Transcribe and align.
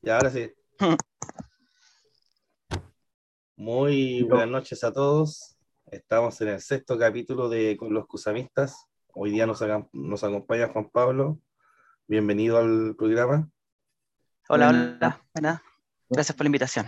Y 0.00 0.10
ahora 0.10 0.30
sí. 0.30 0.52
Muy 3.56 4.22
buenas 4.22 4.48
noches 4.48 4.84
a 4.84 4.92
todos. 4.92 5.58
Estamos 5.86 6.40
en 6.40 6.48
el 6.48 6.60
sexto 6.60 6.96
capítulo 6.96 7.48
de 7.48 7.76
Con 7.76 7.92
los 7.92 8.06
Cusamistas. 8.06 8.86
Hoy 9.08 9.32
día 9.32 9.44
nos, 9.44 9.60
nos 9.92 10.22
acompaña 10.22 10.68
Juan 10.68 10.88
Pablo. 10.90 11.40
Bienvenido 12.06 12.58
al 12.58 12.94
programa. 12.96 13.50
Hola, 14.48 14.68
hola. 14.68 15.20
Buenas. 15.34 15.62
Gracias 16.08 16.36
por 16.36 16.44
la 16.44 16.48
invitación. 16.48 16.86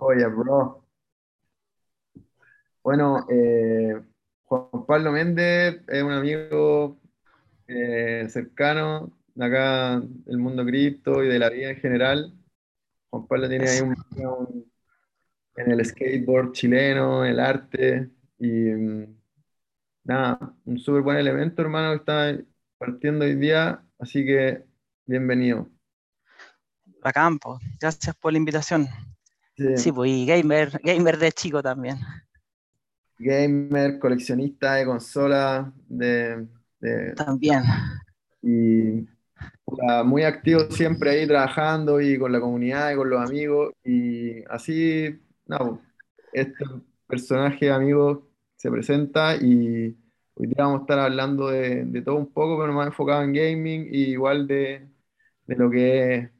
Oye, 0.00 0.26
bro. 0.26 0.86
Bueno, 2.82 3.26
eh, 3.28 4.02
Juan 4.44 4.86
Pablo 4.86 5.12
Méndez 5.12 5.82
es 5.86 6.02
un 6.02 6.12
amigo 6.12 6.98
eh, 7.66 8.26
cercano 8.30 9.12
acá 9.38 10.00
del 10.00 10.38
mundo 10.38 10.64
cripto 10.64 11.22
y 11.22 11.28
de 11.28 11.38
la 11.38 11.50
vida 11.50 11.70
en 11.70 11.76
general. 11.76 12.34
Juan 13.10 13.26
Pablo 13.26 13.48
tiene 13.48 13.68
ahí 13.68 13.80
un, 13.80 14.72
en 15.56 15.70
el 15.70 15.84
skateboard 15.84 16.52
chileno, 16.52 17.24
el 17.24 17.38
arte 17.40 18.10
y 18.38 18.46
mm, 18.46 19.16
nada, 20.04 20.54
un 20.64 20.78
súper 20.78 21.02
buen 21.02 21.18
elemento, 21.18 21.62
hermano, 21.62 21.92
que 21.92 21.96
está 21.96 22.44
partiendo 22.78 23.24
hoy 23.24 23.34
día, 23.36 23.84
así 23.98 24.24
que 24.24 24.64
bienvenido. 25.06 25.70
A 27.02 27.12
campo, 27.12 27.58
gracias 27.80 28.14
por 28.16 28.32
la 28.32 28.38
invitación. 28.38 28.88
Sí, 29.76 29.92
pues 29.92 30.10
y 30.10 30.26
gamer, 30.26 30.80
gamer 30.82 31.18
de 31.18 31.32
chico 31.32 31.62
también 31.62 31.98
gamer, 33.22 33.98
coleccionista 33.98 34.74
de 34.74 34.86
consolas, 34.86 35.66
de, 35.88 36.46
También. 37.16 37.62
Y 38.42 39.06
muy 40.04 40.22
activo 40.22 40.60
siempre 40.70 41.10
ahí 41.10 41.26
trabajando 41.26 42.00
y 42.00 42.18
con 42.18 42.32
la 42.32 42.40
comunidad 42.40 42.92
y 42.92 42.96
con 42.96 43.10
los 43.10 43.28
amigos. 43.28 43.72
Y 43.84 44.42
así, 44.48 45.18
no, 45.46 45.80
este 46.32 46.64
personaje 47.06 47.70
amigo 47.70 48.28
se 48.56 48.70
presenta 48.70 49.36
y 49.36 49.96
hoy 50.34 50.46
día 50.46 50.64
vamos 50.64 50.80
a 50.80 50.82
estar 50.82 50.98
hablando 50.98 51.48
de, 51.48 52.02
todo 52.04 52.16
un 52.16 52.32
poco, 52.32 52.58
pero 52.60 52.72
más 52.72 52.86
enfocado 52.86 53.22
en 53.22 53.32
gaming 53.32 53.88
y 53.90 54.10
igual 54.10 54.46
de, 54.46 54.88
lo 55.46 55.70
que 55.70 56.14
es 56.14 56.30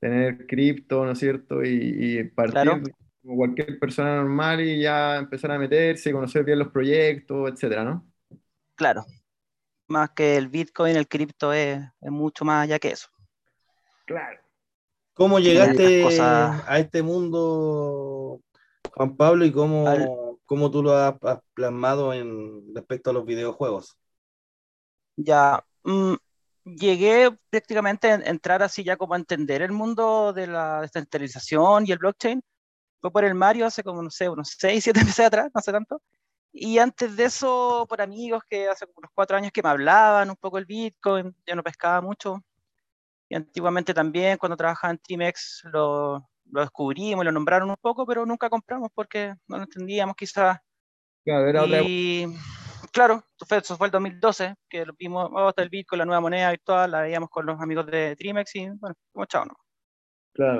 tener 0.00 0.46
cripto, 0.46 1.04
¿no 1.04 1.12
es 1.12 1.18
cierto? 1.18 1.64
Y, 1.64 2.18
y 2.18 2.24
partir 2.24 2.94
como 3.24 3.36
cualquier 3.36 3.78
persona 3.78 4.16
normal 4.16 4.60
y 4.60 4.82
ya 4.82 5.16
empezar 5.16 5.50
a 5.52 5.58
meterse, 5.58 6.12
conocer 6.12 6.44
bien 6.44 6.58
los 6.58 6.68
proyectos, 6.68 7.50
etcétera, 7.50 7.84
¿no? 7.84 8.06
Claro. 8.74 9.04
Más 9.86 10.10
que 10.10 10.36
el 10.36 10.48
Bitcoin, 10.48 10.96
el 10.96 11.08
cripto 11.08 11.52
es, 11.52 11.80
mucho 12.00 12.44
más 12.44 12.64
allá 12.64 12.78
que 12.78 12.88
eso. 12.88 13.08
Claro. 14.06 14.40
¿Cómo 15.14 15.38
llegaste 15.38 16.04
a 16.66 16.78
este 16.78 17.02
mundo, 17.02 18.40
Juan 18.94 19.16
Pablo, 19.16 19.44
y 19.44 19.52
cómo, 19.52 20.38
cómo 20.44 20.70
tú 20.70 20.82
lo 20.82 20.96
has, 20.96 21.14
plasmado 21.54 22.12
en 22.12 22.74
respecto 22.74 23.10
a 23.10 23.12
los 23.12 23.24
videojuegos? 23.24 23.96
Ya, 25.16 25.64
mm, 25.84 26.14
llegué 26.64 27.30
prácticamente 27.50 28.10
a 28.10 28.14
entrar 28.14 28.62
así 28.62 28.82
ya 28.82 28.96
como 28.96 29.14
a 29.14 29.18
entender 29.18 29.62
el 29.62 29.72
mundo 29.72 30.32
de 30.32 30.46
la 30.48 30.80
descentralización 30.80 31.86
y 31.86 31.92
el 31.92 31.98
blockchain 31.98 32.42
fue 33.00 33.12
por 33.12 33.24
el 33.24 33.34
Mario 33.34 33.66
hace 33.66 33.82
como, 33.84 34.02
no 34.02 34.10
sé, 34.10 34.28
unos 34.28 34.56
6, 34.58 34.82
7 34.82 35.04
meses 35.18 35.26
atrás, 35.26 35.50
no 35.54 35.60
sé 35.60 35.72
tanto. 35.72 36.00
Y 36.56 36.78
antes 36.78 37.16
de 37.16 37.24
eso, 37.24 37.84
por 37.88 38.00
amigos 38.00 38.44
que 38.48 38.68
hace 38.68 38.86
unos 38.94 39.10
4 39.12 39.36
años 39.36 39.50
que 39.50 39.60
me 39.60 39.70
hablaban 39.70 40.30
un 40.30 40.36
poco 40.36 40.56
el 40.56 40.66
Bitcoin, 40.66 41.34
yo 41.44 41.56
no 41.56 41.64
pescaba 41.64 42.00
mucho. 42.00 42.44
Y 43.28 43.34
antiguamente 43.34 43.92
también, 43.92 44.38
cuando 44.38 44.56
trabajaba 44.56 44.92
en 44.92 44.98
Trimex, 44.98 45.64
lo, 45.72 46.24
lo 46.52 46.60
descubrimos, 46.60 47.24
lo 47.24 47.32
nombraron 47.32 47.70
un 47.70 47.76
poco, 47.80 48.06
pero 48.06 48.24
nunca 48.24 48.48
compramos 48.48 48.90
porque 48.94 49.34
no 49.48 49.56
lo 49.56 49.64
entendíamos 49.64 50.14
quizás. 50.14 50.58
y 51.82 52.26
claro, 52.92 53.24
eso 53.50 53.76
fue 53.76 53.88
el 53.88 53.90
2012, 53.90 54.54
que 54.68 54.86
lo 54.86 54.92
vimos, 54.96 55.28
oh, 55.32 55.48
hasta 55.48 55.62
el 55.62 55.70
Bitcoin, 55.70 55.98
la 55.98 56.04
nueva 56.04 56.20
moneda 56.20 56.50
virtual, 56.50 56.92
la 56.92 57.00
veíamos 57.00 57.30
con 57.30 57.46
los 57.46 57.60
amigos 57.60 57.86
de 57.86 58.14
Trimex 58.14 58.54
y 58.54 58.68
bueno, 58.68 58.94
como 59.12 59.24
chao, 59.26 59.44
¿no? 59.44 59.56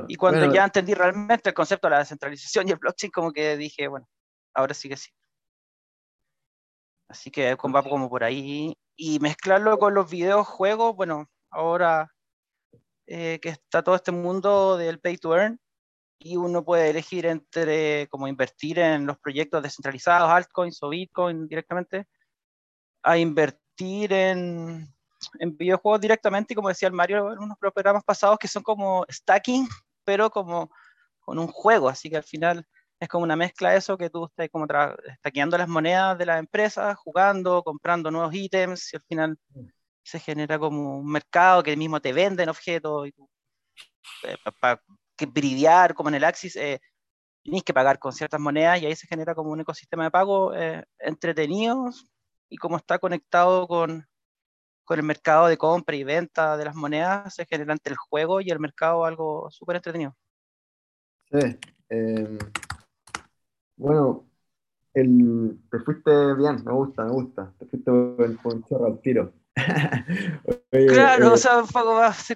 Y 0.09 0.17
cuando 0.17 0.53
ya 0.53 0.65
entendí 0.65 0.93
realmente 0.95 1.51
el 1.51 1.55
concepto 1.55 1.87
de 1.87 1.93
la 1.93 1.99
descentralización 1.99 2.67
y 2.67 2.73
el 2.73 2.79
blockchain, 2.79 3.13
como 3.13 3.33
que 3.33 3.57
dije, 3.57 3.87
bueno, 3.87 4.09
ahora 4.55 4.75
sí 4.75 4.89
que 4.89 4.97
sí. 4.97 5.11
Así 7.09 7.31
que 7.31 7.55
va 7.55 7.83
como 7.83 8.09
por 8.09 8.25
ahí. 8.25 8.77
Y 8.97 9.19
mezclarlo 9.21 9.79
con 9.79 9.95
los 9.95 10.11
videojuegos, 10.11 10.97
bueno, 10.97 11.29
ahora 11.51 12.13
eh, 13.07 13.39
que 13.41 13.51
está 13.51 13.83
todo 13.83 13.97
este 13.97 14.13
mundo 14.13 14.77
del 14.77 15.01
pay 15.01 15.19
to 15.19 15.37
earn, 15.37 15.61
y 16.19 16.37
uno 16.37 16.65
puede 16.65 16.91
elegir 16.91 17.27
entre 17.27 18.09
como 18.09 18.29
invertir 18.29 18.79
en 18.79 19.07
los 19.07 19.19
proyectos 19.19 19.63
descentralizados, 19.63 20.31
altcoins 20.31 20.83
o 20.83 20.89
bitcoin 20.89 21.49
directamente, 21.49 22.07
a 23.03 23.19
invertir 23.19 24.13
en 24.13 24.95
en 25.39 25.57
videojuegos 25.57 26.01
directamente, 26.01 26.53
y 26.53 26.57
como 26.57 26.69
decía 26.69 26.89
el 26.89 26.95
Mario 26.95 27.33
en 27.33 27.39
unos 27.39 27.59
programas 27.59 28.05
pasados, 28.05 28.39
que 28.39 28.49
son 28.49 28.63
como 28.63 29.05
stacking, 29.11 29.69
pero 30.05 30.31
como 30.31 30.71
con 31.21 31.39
un 31.39 31.49
juego, 31.49 31.89
así 31.89 32.11
que 32.11 32.17
al 32.17 32.25
final 32.25 32.67
es 33.05 33.09
como 33.09 33.25
una 33.25 33.37
mezcla 33.37 33.71
de 33.71 33.79
eso, 33.79 33.97
que 33.97 34.11
tú 34.11 34.27
estás 34.27 34.49
como 34.51 34.67
stackeando 35.19 35.59
las 35.59 35.69
monedas 35.69 36.19
de 36.19 36.27
la 36.27 36.39
empresa, 36.39 36.95
jugando, 36.95 37.63
comprando 37.63 38.11
nuevos 38.11 38.35
ítems, 38.35 38.93
y 38.93 38.97
al 38.97 39.03
final 39.03 39.39
se 40.03 40.21
genera 40.21 40.59
como 40.59 40.99
un 40.99 41.07
mercado 41.07 41.63
que 41.63 41.77
mismo 41.77 42.01
te 42.01 42.13
venden 42.13 42.49
objetos, 42.49 43.09
y 43.09 43.13
tú, 43.13 43.29
eh, 44.25 44.37
para 44.61 44.81
que 45.17 45.27
bridear, 45.27 45.95
como 45.95 46.09
en 46.09 46.17
el 46.17 46.25
Axis, 46.25 46.57
eh, 46.57 46.81
tienes 47.43 47.63
que 47.63 47.75
pagar 47.75 47.99
con 47.99 48.13
ciertas 48.13 48.41
monedas 48.41 48.81
y 48.81 48.87
ahí 48.87 48.97
se 48.97 49.07
genera 49.07 49.35
como 49.35 49.51
un 49.51 49.61
ecosistema 49.61 50.05
de 50.05 50.11
pago 50.11 50.55
eh, 50.55 50.83
entretenido 50.99 51.91
y 52.49 52.57
como 52.57 52.79
está 52.79 52.99
conectado 52.99 53.69
con, 53.69 54.07
con 54.85 54.99
el 54.99 55.05
mercado 55.05 55.47
de 55.47 55.59
compra 55.59 55.95
y 55.95 56.05
venta 56.05 56.57
de 56.57 56.65
las 56.65 56.75
monedas 56.75 57.35
se 57.35 57.45
genera 57.45 57.73
entre 57.75 57.93
el 57.93 57.99
juego 57.99 58.41
y 58.41 58.51
el 58.51 58.61
mercado 58.61 59.05
algo 59.05 59.51
súper 59.51 59.77
entretenido. 59.77 60.17
Sí. 61.31 61.59
Em, 61.91 62.39
bueno, 63.77 64.27
el, 64.95 65.59
te 65.71 65.81
fuiste 65.81 66.35
bien, 66.35 66.63
me 66.65 66.73
gusta, 66.73 67.05
me 67.05 67.11
gusta. 67.11 67.53
Te 67.59 67.67
fuiste 67.67 67.91
con 67.91 68.39
un 68.45 68.65
chorro 68.65 68.87
al 68.87 69.01
tiro. 69.01 69.33
claro, 70.71 71.31
o 71.31 71.35
eh, 71.35 71.39
sea, 71.39 71.59
un 71.59 71.69
poco 71.69 71.95
más 71.95 72.27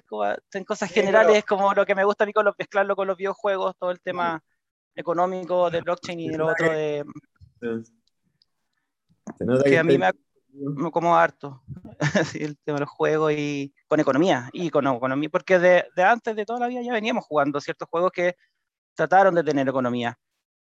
en 0.53 0.65
cosas 0.65 0.91
generales, 0.91 1.45
como 1.45 1.73
lo 1.75 1.85
que 1.85 1.95
me 1.95 2.05
gusta 2.05 2.25
a 2.25 2.27
mí 2.27 2.33
con 2.33 2.45
los, 2.45 2.55
mezclarlo 2.59 2.95
con 2.95 3.09
los 3.09 3.17
videojuegos, 3.17 3.77
todo 3.77 3.91
el 3.91 4.01
tema 4.01 4.43
económico 4.95 5.71
de 5.71 5.81
blockchain 5.81 6.21
y 6.21 6.31
lo 6.31 6.49
otro 6.49 6.71
de. 6.71 7.05
que, 9.65 9.79
a 9.79 9.85
mí 9.85 9.99
me 9.99 10.11
como 10.91 11.17
harto 11.17 11.63
el 12.35 12.59
tema 12.59 12.77
de 12.77 12.81
los 12.81 12.91
juegos 12.91 13.33
y 13.33 13.73
con 13.87 14.01
economía 14.01 14.49
y 14.53 14.71
con 14.71 14.87
economía, 14.87 15.29
porque 15.31 15.59
de, 15.59 15.85
de, 15.95 16.03
antes 16.03 16.35
de 16.35 16.45
toda 16.45 16.61
la 16.61 16.69
vida 16.69 16.83
ya 16.83 16.93
veníamos 16.93 17.25
jugando 17.25 17.61
ciertos 17.61 17.89
juegos 17.89 18.11
que 18.13 18.35
trataron 18.95 19.35
de 19.35 19.45
tener 19.45 19.69
economía. 19.69 20.19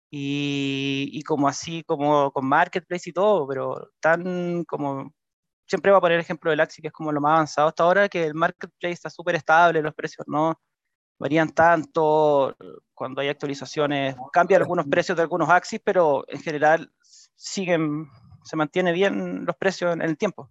Y, 0.09 1.09
y 1.11 1.21
como 1.23 1.47
así, 1.47 1.83
como 1.83 2.31
con 2.31 2.45
Marketplace 2.47 3.09
y 3.09 3.13
todo, 3.13 3.47
pero 3.47 3.91
tan 3.99 4.63
como 4.65 5.13
siempre 5.67 5.91
va 5.91 5.97
a 5.97 6.01
poner 6.01 6.15
el 6.15 6.21
ejemplo 6.21 6.49
del 6.49 6.61
Axi, 6.61 6.81
que 6.81 6.87
es 6.87 6.93
como 6.93 7.11
lo 7.11 7.19
más 7.21 7.33
avanzado 7.33 7.67
hasta 7.67 7.83
ahora, 7.83 8.09
que 8.09 8.25
el 8.25 8.33
Marketplace 8.33 8.93
está 8.93 9.09
súper 9.09 9.35
estable, 9.35 9.81
los 9.81 9.93
precios 9.93 10.25
no 10.27 10.59
varían 11.19 11.49
tanto, 11.49 12.55
cuando 12.93 13.21
hay 13.21 13.29
actualizaciones, 13.29 14.15
cambian 14.31 14.61
algunos 14.61 14.85
precios 14.87 15.15
de 15.17 15.23
algunos 15.23 15.49
Axis, 15.49 15.81
pero 15.83 16.23
en 16.27 16.39
general 16.41 16.91
siguen 17.35 18.07
se 18.47 18.55
mantiene 18.55 18.93
bien 18.93 19.45
los 19.45 19.55
precios 19.57 19.93
en 19.93 20.01
el 20.01 20.17
tiempo. 20.17 20.49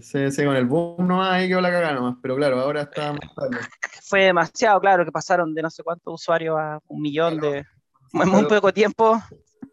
Sí, 0.00 0.30
sí, 0.30 0.44
con 0.44 0.56
el 0.56 0.66
boom 0.66 1.06
no 1.06 1.22
hay 1.22 1.48
que 1.48 1.54
la 1.54 1.70
cagada 1.70 1.94
nomás, 1.94 2.16
pero 2.20 2.36
claro, 2.36 2.60
ahora 2.60 2.82
está 2.82 3.12
más 3.12 3.34
tarde. 3.34 3.50
Fue 4.02 4.24
demasiado, 4.24 4.80
claro, 4.80 5.04
que 5.04 5.12
pasaron 5.12 5.54
de 5.54 5.62
no 5.62 5.70
sé 5.70 5.82
cuántos 5.84 6.14
usuarios 6.14 6.58
a 6.58 6.80
un 6.88 7.00
millón 7.00 7.38
de. 7.38 7.64
En 8.12 8.28
muy 8.28 8.44
poco 8.46 8.72
tiempo. 8.72 9.20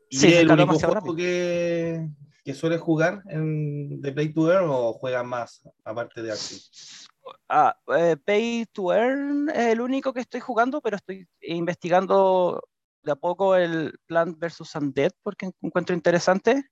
sí, 0.09 0.33
el 0.33 0.51
único 0.51 0.79
juego 0.79 1.15
que, 1.15 2.07
que 2.43 2.53
suele 2.53 2.77
jugar 2.77 3.23
en 3.27 4.01
de 4.01 4.11
Play 4.11 4.33
to 4.33 4.51
Earn 4.51 4.69
o 4.69 4.93
juega 4.93 5.23
más, 5.23 5.67
aparte 5.83 6.21
de 6.21 6.31
Axis? 6.31 7.07
Ah, 7.49 7.77
eh, 7.97 8.15
Pay 8.23 8.65
to 8.71 8.93
Earn 8.93 9.49
es 9.49 9.67
el 9.67 9.81
único 9.81 10.13
que 10.13 10.21
estoy 10.21 10.39
jugando, 10.39 10.81
pero 10.81 10.97
estoy 10.97 11.27
investigando 11.41 12.63
de 13.03 13.11
a 13.11 13.15
poco 13.15 13.55
el 13.55 13.99
Plant 14.05 14.37
vs. 14.37 14.75
Undead 14.75 15.11
porque 15.23 15.51
encuentro 15.61 15.95
interesante. 15.95 16.63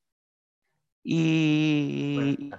Y 1.03 2.51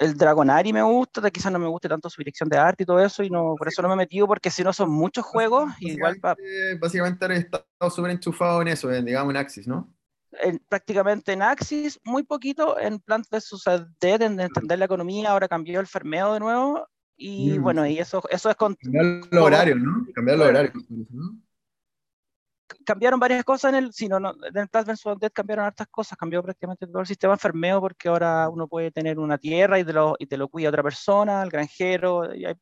el 0.00 0.16
Dragonari 0.16 0.72
me 0.72 0.82
gusta, 0.82 1.30
quizás 1.30 1.52
no 1.52 1.58
me 1.58 1.68
guste 1.68 1.88
tanto 1.88 2.10
su 2.10 2.20
dirección 2.20 2.48
de 2.48 2.58
arte 2.58 2.82
y 2.82 2.86
todo 2.86 3.00
eso, 3.00 3.22
y 3.22 3.30
no, 3.30 3.54
por 3.56 3.68
eso 3.68 3.82
no 3.82 3.88
me 3.88 3.94
he 3.94 3.98
metido, 3.98 4.26
porque 4.26 4.50
si 4.50 4.62
no 4.64 4.72
son 4.72 4.90
muchos 4.90 5.24
juegos, 5.24 5.72
igual 5.80 6.20
Básicamente 6.80 7.26
he 7.26 7.36
estado 7.38 7.90
súper 7.90 8.10
enchufado 8.10 8.62
en 8.62 8.68
eso, 8.68 8.88
digamos 8.88 9.30
en 9.30 9.36
Axis, 9.36 9.66
¿no? 9.66 9.92
prácticamente 10.68 11.32
en 11.32 11.42
Axis, 11.42 12.00
muy 12.04 12.24
poquito, 12.24 12.78
en 12.78 12.98
Plant 12.98 13.26
vs. 13.30 13.64
Dead, 14.00 14.20
en 14.22 14.40
entender 14.40 14.78
la 14.78 14.86
economía, 14.86 15.30
ahora 15.30 15.46
cambió 15.46 15.78
el 15.78 15.86
fermeo 15.86 16.34
de 16.34 16.40
nuevo, 16.40 16.88
Y 17.16 17.60
Mm, 17.60 17.62
bueno, 17.62 17.86
y 17.86 18.00
eso, 18.00 18.20
eso 18.28 18.50
es 18.50 18.56
con, 18.56 18.74
Cambiar 18.74 19.04
los 19.30 19.44
horarios, 19.44 19.78
¿no? 19.78 20.04
Cambiar 20.12 20.38
los 20.38 20.48
horarios. 20.48 20.74
¿no? 20.88 21.38
Cambiaron 22.84 23.20
varias 23.20 23.44
cosas 23.44 23.70
en 23.70 23.76
el, 23.84 23.92
si 23.92 24.08
no, 24.08 24.18
no, 24.20 24.32
en 24.42 24.56
el 24.56 24.68
Plants 24.68 24.88
vs. 24.90 25.06
Undead 25.06 25.32
cambiaron 25.32 25.64
hartas 25.64 25.86
cosas, 25.90 26.16
cambió 26.18 26.42
prácticamente 26.42 26.86
todo 26.86 27.00
el 27.00 27.06
sistema 27.06 27.34
enfermeo 27.34 27.80
porque 27.80 28.08
ahora 28.08 28.48
uno 28.48 28.66
puede 28.68 28.90
tener 28.90 29.18
una 29.18 29.38
tierra 29.38 29.78
y 29.78 29.84
te 29.84 29.92
lo, 29.92 30.16
y 30.18 30.26
te 30.26 30.36
lo 30.36 30.48
cuida 30.48 30.68
otra 30.68 30.82
persona, 30.82 31.42
el 31.42 31.50
granjero, 31.50 32.34
y, 32.34 32.44
hay- 32.46 32.54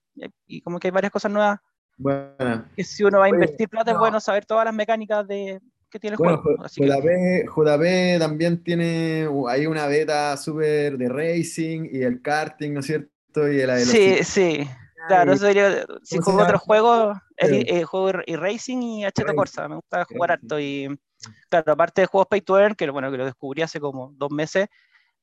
y 0.46 0.60
como 0.62 0.78
que 0.78 0.88
hay 0.88 0.92
varias 0.92 1.12
cosas 1.12 1.30
nuevas 1.30 1.58
Bueno, 1.96 2.66
que 2.74 2.84
si 2.84 3.04
uno 3.04 3.18
va 3.20 3.26
a 3.26 3.28
invertir 3.28 3.68
plata 3.68 3.90
es 3.92 3.94
no. 3.94 4.00
bueno 4.00 4.20
saber 4.20 4.44
todas 4.44 4.64
las 4.64 4.74
mecánicas 4.74 5.26
de, 5.26 5.60
que 5.90 5.98
tiene 6.00 6.14
el 6.14 6.18
bueno, 6.18 6.42
juego. 6.42 6.64
Así 6.64 6.82
JP, 6.82 7.46
JP 7.46 8.18
también 8.18 8.62
tiene 8.62 9.28
hay 9.48 9.66
una 9.66 9.86
beta 9.86 10.36
súper 10.36 10.96
de 10.96 11.08
racing 11.08 11.88
y 11.92 12.02
el 12.02 12.20
karting, 12.22 12.72
¿no 12.72 12.80
es 12.80 12.86
cierto? 12.86 13.48
Y 13.48 13.56
de 13.56 13.66
la 13.66 13.78
sí, 13.78 14.24
sí, 14.24 14.66
claro, 15.06 15.32
eso 15.32 15.46
sería, 15.46 15.84
si 16.02 16.18
¿cómo 16.18 16.44
se 16.44 16.44
juego 16.44 16.58
juegos, 16.58 17.18
el, 17.36 17.48
Sí. 17.50 17.64
eh, 17.68 17.84
juego 17.84 18.20
y 18.26 18.36
racing 18.36 18.82
y 18.82 19.04
Racing. 19.04 19.34
Corsa, 19.36 19.68
me 19.68 19.76
gusta 19.76 20.04
jugar 20.04 20.32
harto 20.32 20.58
y 20.60 20.88
claro, 21.48 21.72
aparte 21.72 22.02
de 22.02 22.06
juegos 22.06 22.28
Pay 22.28 22.40
to 22.42 22.58
Earn, 22.58 22.74
que 22.74 22.88
bueno, 22.90 23.10
que 23.10 23.16
lo 23.16 23.24
descubrí 23.24 23.62
hace 23.62 23.80
como 23.80 24.12
dos 24.14 24.30
meses, 24.30 24.68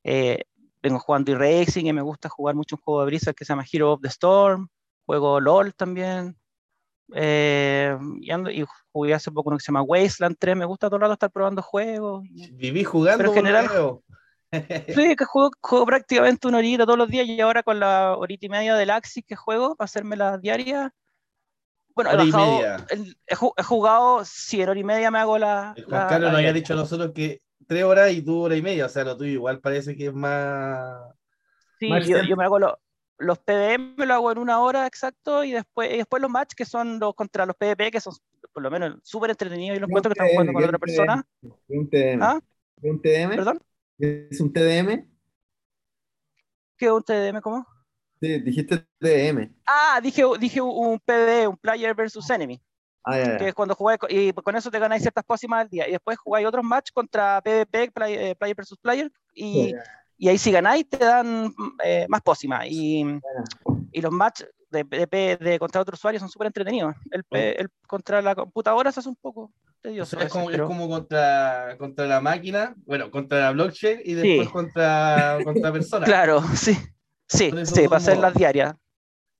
eh, 0.04 0.42
vengo 0.82 0.98
jugando 0.98 1.30
y 1.32 1.34
racing 1.34 1.84
y 1.86 1.92
me 1.92 2.02
gusta 2.02 2.28
jugar 2.28 2.54
mucho 2.54 2.76
un 2.76 2.82
juego 2.82 3.00
de 3.00 3.06
brisa 3.06 3.32
que 3.32 3.44
se 3.44 3.52
llama 3.52 3.64
Hero 3.70 3.92
of 3.92 4.00
the 4.00 4.08
Storm, 4.08 4.68
juego 5.04 5.40
LOL 5.40 5.74
también, 5.74 6.36
eh, 7.14 7.96
y, 8.20 8.30
ando- 8.30 8.52
y 8.52 8.64
jugué 8.92 9.14
hace 9.14 9.30
poco 9.30 9.50
uno 9.50 9.58
que 9.58 9.64
se 9.64 9.72
llama 9.72 9.82
Wasteland 9.82 10.36
3, 10.38 10.56
me 10.56 10.64
gusta 10.64 10.88
todo 10.88 10.96
el 10.96 11.02
rato 11.02 11.12
estar 11.14 11.30
probando 11.30 11.60
juegos. 11.62 12.22
Viví 12.52 12.84
jugando 12.84 13.18
Pero 13.18 13.30
en 13.30 13.34
general-. 13.36 14.00
Sí, 14.88 15.14
que 15.16 15.24
juego, 15.24 15.50
juego 15.60 15.86
prácticamente 15.86 16.48
una 16.48 16.58
horita 16.58 16.84
todos 16.84 16.98
los 16.98 17.08
días 17.08 17.26
y 17.26 17.40
ahora 17.40 17.62
con 17.62 17.78
la 17.80 18.16
horita 18.16 18.46
y 18.46 18.48
media 18.48 18.74
del 18.74 18.90
Axis 18.90 19.24
que 19.26 19.36
juego 19.36 19.76
para 19.76 19.86
hacerme 19.86 20.16
las 20.16 20.40
diarias. 20.40 20.90
Bueno, 21.94 22.10
he 22.12 22.16
bajado, 22.16 22.70
he, 22.88 22.96
he 23.56 23.62
jugado, 23.62 24.24
sí, 24.24 24.62
en 24.62 24.68
hora 24.68 24.80
y 24.80 24.84
media 24.84 25.10
me 25.10 25.18
hago 25.18 25.38
la. 25.38 25.76
El 25.76 25.84
la- 25.86 25.98
Juan 25.98 26.06
Carlos 26.06 26.30
la 26.30 26.30
nos 26.30 26.38
había 26.38 26.52
dicho 26.52 26.72
a 26.72 26.76
nosotros 26.76 27.12
que 27.14 27.40
tres 27.66 27.84
horas 27.84 28.12
y 28.12 28.22
tú 28.22 28.40
hora 28.42 28.56
y 28.56 28.62
media, 28.62 28.86
o 28.86 28.88
sea, 28.88 29.04
lo 29.04 29.16
tuyo 29.16 29.32
igual 29.32 29.60
parece 29.60 29.96
que 29.96 30.06
es 30.06 30.12
más... 30.14 31.12
Sí, 31.78 31.88
Más 31.90 32.08
yo, 32.08 32.36
me 32.36 32.44
hago 32.44 32.58
lo- 32.58 32.78
los 33.18 33.38
PvM, 33.38 33.94
me 33.96 34.06
lo 34.06 34.14
hago 34.14 34.32
en 34.32 34.38
una 34.38 34.60
hora 34.60 34.86
exacto 34.86 35.44
y 35.44 35.52
después, 35.52 35.92
y 35.92 35.96
después 35.98 36.20
los 36.22 36.30
match 36.30 36.52
que 36.54 36.64
son 36.64 36.98
los 36.98 37.14
contra 37.14 37.46
los 37.46 37.56
PvP, 37.56 37.90
que 37.90 38.00
son 38.00 38.14
por 38.52 38.62
lo 38.62 38.70
menos 38.70 38.98
súper 39.02 39.30
entretenidos 39.30 39.76
y 39.76 39.80
los 39.80 39.88
¿Qué 39.88 39.90
cuento 39.90 40.08
que 40.08 40.12
es 40.12 40.18
un 40.18 40.24
estamos 40.24 40.32
jugando 40.32 40.52
con 40.52 40.64
otra 40.64 40.78
¿Qué 40.84 40.92
es 40.92 40.98
un 41.10 41.10
persona. 41.10 41.24
¿Es 41.42 41.52
un 41.68 41.90
TDM? 41.90 42.20
¿Ah? 42.20 42.40
¿Es 42.82 42.90
un 42.90 43.02
TDM? 43.02 43.32
¿Perdón? 43.34 43.60
¿Es 44.00 44.40
un 44.40 44.50
TDM? 44.52 45.06
¿Qué 46.78 46.86
es 46.86 46.90
un 46.92 47.02
TDM? 47.02 47.40
¿Cómo? 47.42 47.66
Sí, 48.20 48.40
dijiste 48.40 48.78
TDM. 48.98 49.54
Ah, 49.66 50.00
dije, 50.02 50.22
dije 50.38 50.60
un 50.62 50.98
PvE, 51.00 51.46
un 51.46 51.56
Player 51.58 51.94
versus 51.94 52.28
Enemy. 52.30 52.60
Ah, 53.04 53.18
ya, 53.18 53.36
que 53.38 53.44
ya. 53.44 53.48
es 53.48 53.54
cuando 53.54 53.74
jugáis, 53.74 53.98
y 54.08 54.32
con 54.32 54.56
eso 54.56 54.70
te 54.70 54.78
ganáis 54.78 55.02
ciertas 55.02 55.24
pócimas 55.24 55.62
al 55.62 55.68
día, 55.68 55.86
y 55.88 55.92
después 55.92 56.18
jugáis 56.18 56.46
otros 56.46 56.64
match 56.64 56.90
contra 56.92 57.40
PvP, 57.42 57.90
play- 57.92 58.14
eh, 58.14 58.34
Player 58.36 58.56
versus 58.56 58.78
Player, 58.78 59.10
y, 59.34 59.74
y 60.18 60.28
ahí 60.28 60.38
si 60.38 60.50
ganáis 60.50 60.88
te 60.88 60.98
dan 60.98 61.52
eh, 61.84 62.06
más 62.08 62.20
pócimas, 62.22 62.66
y, 62.68 63.04
y 63.92 64.00
los 64.00 64.12
match 64.12 64.42
de, 64.70 64.84
de, 64.84 65.36
de 65.36 65.58
contra 65.58 65.80
otros 65.80 65.98
usuarios 65.98 66.20
son 66.20 66.28
súper 66.30 66.46
entretenidos. 66.46 66.94
El, 67.10 67.24
P- 67.24 67.60
el 67.60 67.68
contra 67.86 68.20
la 68.22 68.34
computadora 68.34 68.92
se 68.92 69.00
hace 69.00 69.08
un 69.08 69.16
poco 69.16 69.50
tedioso. 69.82 70.18
A 70.18 70.22
es, 70.24 70.32
como, 70.32 70.50
es 70.50 70.56
pero- 70.56 70.66
como 70.66 70.88
contra, 70.88 71.76
contra 71.78 72.06
la 72.06 72.20
máquina, 72.20 72.74
bueno, 72.86 73.10
contra 73.10 73.38
la 73.40 73.50
blockchain 73.52 74.00
y 74.04 74.14
después 74.14 74.46
Sí. 74.48 74.52
contra, 74.52 75.38
contra 75.44 75.72
personas. 75.72 76.08
Claro, 76.08 76.42
sí, 76.54 76.76
sí, 77.28 77.50
sí, 77.64 77.84
para 77.84 77.96
hacer 77.96 78.14
modos. 78.16 78.30
las 78.30 78.34
diarias. 78.34 78.74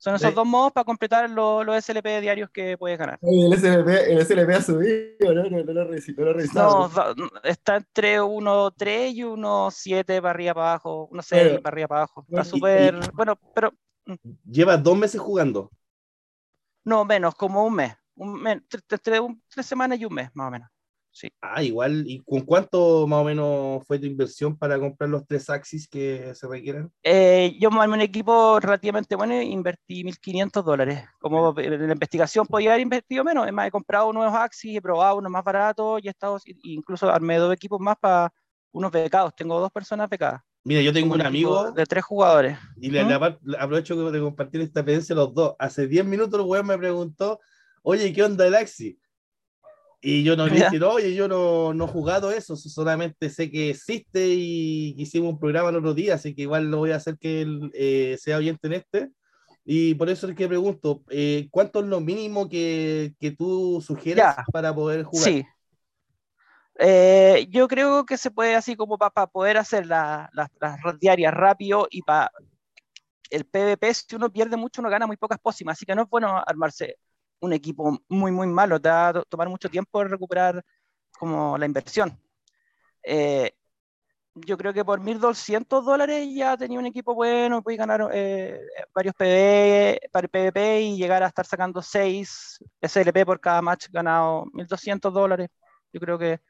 Son 0.02 0.14
esos 0.14 0.30
Sí. 0.30 0.34
dos 0.34 0.46
modos 0.46 0.72
para 0.72 0.86
completar 0.86 1.28
lo- 1.28 1.62
los 1.62 1.76
SLP 1.76 2.22
diarios 2.22 2.48
que 2.50 2.78
puedes 2.78 2.98
ganar. 2.98 3.18
El 3.20 3.52
SLP, 3.52 4.12
el 4.12 4.18
SLP 4.20 4.54
ha 4.54 4.62
subido, 4.62 5.34
¿no? 5.34 5.42
No, 5.50 5.62
no 5.62 5.72
lo 5.74 5.90
reci- 5.90 6.14
no 6.54 6.90
va- 6.90 7.14
está 7.44 7.76
entre 7.76 8.18
1.3 8.22 9.10
y 9.12 9.24
1.7 9.24 10.22
para 10.22 10.30
arriba, 10.30 10.54
para 10.54 10.70
abajo, 10.70 11.06
1.6 11.12 11.44
Bueno. 11.50 11.62
para 11.62 11.74
arriba, 11.74 11.88
para 11.88 11.98
abajo. 12.00 12.24
Está 12.30 12.44
súper, 12.44 12.98
bueno, 13.12 13.38
pero 13.54 13.74
Llevas 14.50 14.82
dos 14.82 14.96
meses 14.96 15.20
jugando. 15.20 15.70
no 16.84 17.04
menos, 17.04 17.34
como 17.34 17.64
un 17.66 17.74
mes. 17.74 17.94
Un 18.20 18.34
mes 18.42 18.60
tre- 18.68 18.82
tre- 18.86 18.98
tre- 19.00 19.20
un- 19.20 19.42
tres 19.48 19.64
semanas 19.64 19.98
y 19.98 20.04
un 20.04 20.12
mes, 20.12 20.28
más 20.34 20.48
o 20.48 20.50
menos. 20.50 20.68
Sí. 21.12 21.28
Ah, 21.40 21.62
igual. 21.62 22.04
¿Y 22.06 22.20
con 22.20 22.42
cuánto 22.42 23.06
más 23.06 23.20
o 23.20 23.24
menos 23.24 23.84
fue 23.86 23.98
tu 23.98 24.06
inversión 24.06 24.56
para 24.56 24.78
comprar 24.78 25.08
los 25.10 25.26
tres 25.26 25.48
Axis 25.50 25.88
que 25.88 26.32
se 26.34 26.46
requieren? 26.46 26.92
Eh, 27.02 27.56
yo 27.58 27.70
me 27.70 27.84
un 27.88 28.00
equipo 28.00 28.60
relativamente 28.60 29.16
bueno 29.16 29.32
e 29.34 29.44
invertí 29.44 30.04
1.500 30.04 30.62
dólares. 30.64 31.02
Como 31.18 31.58
en 31.58 31.86
la 31.88 31.92
investigación 31.94 32.46
podía 32.46 32.70
haber 32.72 32.82
invertido 32.82 33.24
menos, 33.24 33.46
es 33.46 33.52
más, 33.52 33.66
he 33.66 33.70
comprado 33.70 34.12
nuevos 34.12 34.34
Axis, 34.34 34.76
he 34.76 34.82
probado 34.82 35.16
unos 35.16 35.32
más 35.32 35.42
baratos 35.42 36.00
y 36.04 36.06
he 36.08 36.10
estado, 36.10 36.38
y- 36.44 36.74
incluso 36.74 37.10
armé 37.10 37.38
dos 37.38 37.52
equipos 37.54 37.80
más 37.80 37.96
para 37.98 38.32
unos 38.70 38.92
becados. 38.92 39.34
Tengo 39.34 39.58
dos 39.58 39.72
personas 39.72 40.08
becadas. 40.08 40.42
Mira, 40.62 40.82
yo 40.82 40.92
tengo 40.92 41.14
un 41.14 41.20
equipo 41.22 41.28
amigo 41.58 41.72
de 41.72 41.86
tres 41.86 42.04
jugadores. 42.04 42.58
y 42.76 42.90
le, 42.90 43.02
¿Mm? 43.02 43.08
le 43.08 43.14
apar- 43.14 43.38
aprovecho 43.58 44.10
de 44.12 44.20
compartir 44.20 44.60
esta 44.60 44.80
experiencia 44.80 45.16
los 45.16 45.32
dos. 45.34 45.56
Hace 45.58 45.88
10 45.88 46.04
minutos 46.04 46.38
el 46.38 46.46
weón 46.46 46.66
me 46.66 46.76
preguntó, 46.78 47.40
oye, 47.82 48.12
¿qué 48.12 48.22
onda 48.22 48.46
el 48.46 48.54
Axis? 48.54 48.96
Y 50.02 50.22
yo 50.22 50.34
no 50.34 50.46
le 50.46 50.54
dije, 50.54 50.78
no, 50.78 50.90
oye, 50.92 51.14
yo 51.14 51.28
no, 51.28 51.74
no 51.74 51.84
he 51.84 51.88
jugado 51.88 52.30
eso, 52.30 52.56
solamente 52.56 53.28
sé 53.28 53.50
que 53.50 53.70
existe 53.70 54.28
y 54.28 54.94
hicimos 54.96 55.34
un 55.34 55.38
programa 55.38 55.68
el 55.68 55.76
otro 55.76 55.92
día, 55.92 56.14
así 56.14 56.34
que 56.34 56.42
igual 56.42 56.70
lo 56.70 56.78
voy 56.78 56.92
a 56.92 56.96
hacer 56.96 57.18
que 57.18 57.42
él 57.42 57.70
eh, 57.74 58.16
sea 58.18 58.38
oyente 58.38 58.66
en 58.68 58.72
este. 58.72 59.10
Y 59.62 59.94
por 59.94 60.08
eso 60.08 60.26
es 60.26 60.34
que 60.34 60.48
pregunto, 60.48 61.02
eh, 61.10 61.48
¿cuánto 61.50 61.80
es 61.80 61.86
lo 61.86 62.00
mínimo 62.00 62.48
que, 62.48 63.12
que 63.20 63.32
tú 63.32 63.82
sugieres 63.86 64.24
Ya. 64.24 64.44
para 64.50 64.74
poder 64.74 65.02
jugar? 65.04 65.24
Sí. 65.24 65.44
Eh, 66.78 67.46
yo 67.50 67.68
creo 67.68 68.06
que 68.06 68.16
se 68.16 68.30
puede 68.30 68.54
así 68.54 68.74
como 68.74 68.96
para 68.96 69.26
poder 69.26 69.58
hacer 69.58 69.86
la- 69.86 70.30
la- 70.32 70.50
las 70.60 70.98
diarias 70.98 71.34
rápido 71.34 71.86
y 71.90 72.00
para 72.02 72.30
el 73.28 73.44
PvP, 73.44 73.92
si 73.92 74.16
uno 74.16 74.32
pierde 74.32 74.56
mucho, 74.56 74.80
uno 74.80 74.88
gana 74.88 75.06
muy 75.06 75.18
pocas 75.18 75.38
pócimas, 75.38 75.76
así 75.76 75.84
que 75.84 75.94
no 75.94 76.02
es 76.04 76.08
bueno 76.08 76.42
armarse 76.46 76.96
un 77.40 77.52
equipo 77.52 77.98
muy, 78.08 78.32
muy 78.32 78.46
malo, 78.46 78.80
te 78.80 78.88
va 78.88 79.08
a 79.08 79.12
to- 79.14 79.24
tomar 79.24 79.48
mucho 79.48 79.68
tiempo 79.68 80.02
recuperar 80.04 80.64
como 81.18 81.58
la 81.58 81.66
inversión. 81.66 82.18
Eh, 83.02 83.52
yo 84.34 84.56
creo 84.56 84.72
que 84.72 84.84
por 84.84 85.00
1.200 85.00 85.84
dólares 85.84 86.28
ya 86.34 86.56
tenía 86.56 86.78
un 86.78 86.86
equipo 86.86 87.14
bueno, 87.14 87.62
puedes 87.62 87.78
ganar 87.78 88.08
eh, 88.12 88.60
varios 88.94 89.14
para 90.12 90.28
PvP 90.28 90.80
y 90.82 90.96
llegar 90.96 91.22
a 91.22 91.26
estar 91.28 91.46
sacando 91.46 91.82
6 91.82 92.58
SLP 92.80 93.26
por 93.26 93.40
cada 93.40 93.60
match 93.62 93.88
ganado, 93.90 94.46
1.200 94.52 95.12
dólares. 95.12 95.48
Yo 95.92 96.00
creo 96.00 96.18
que 96.18 96.40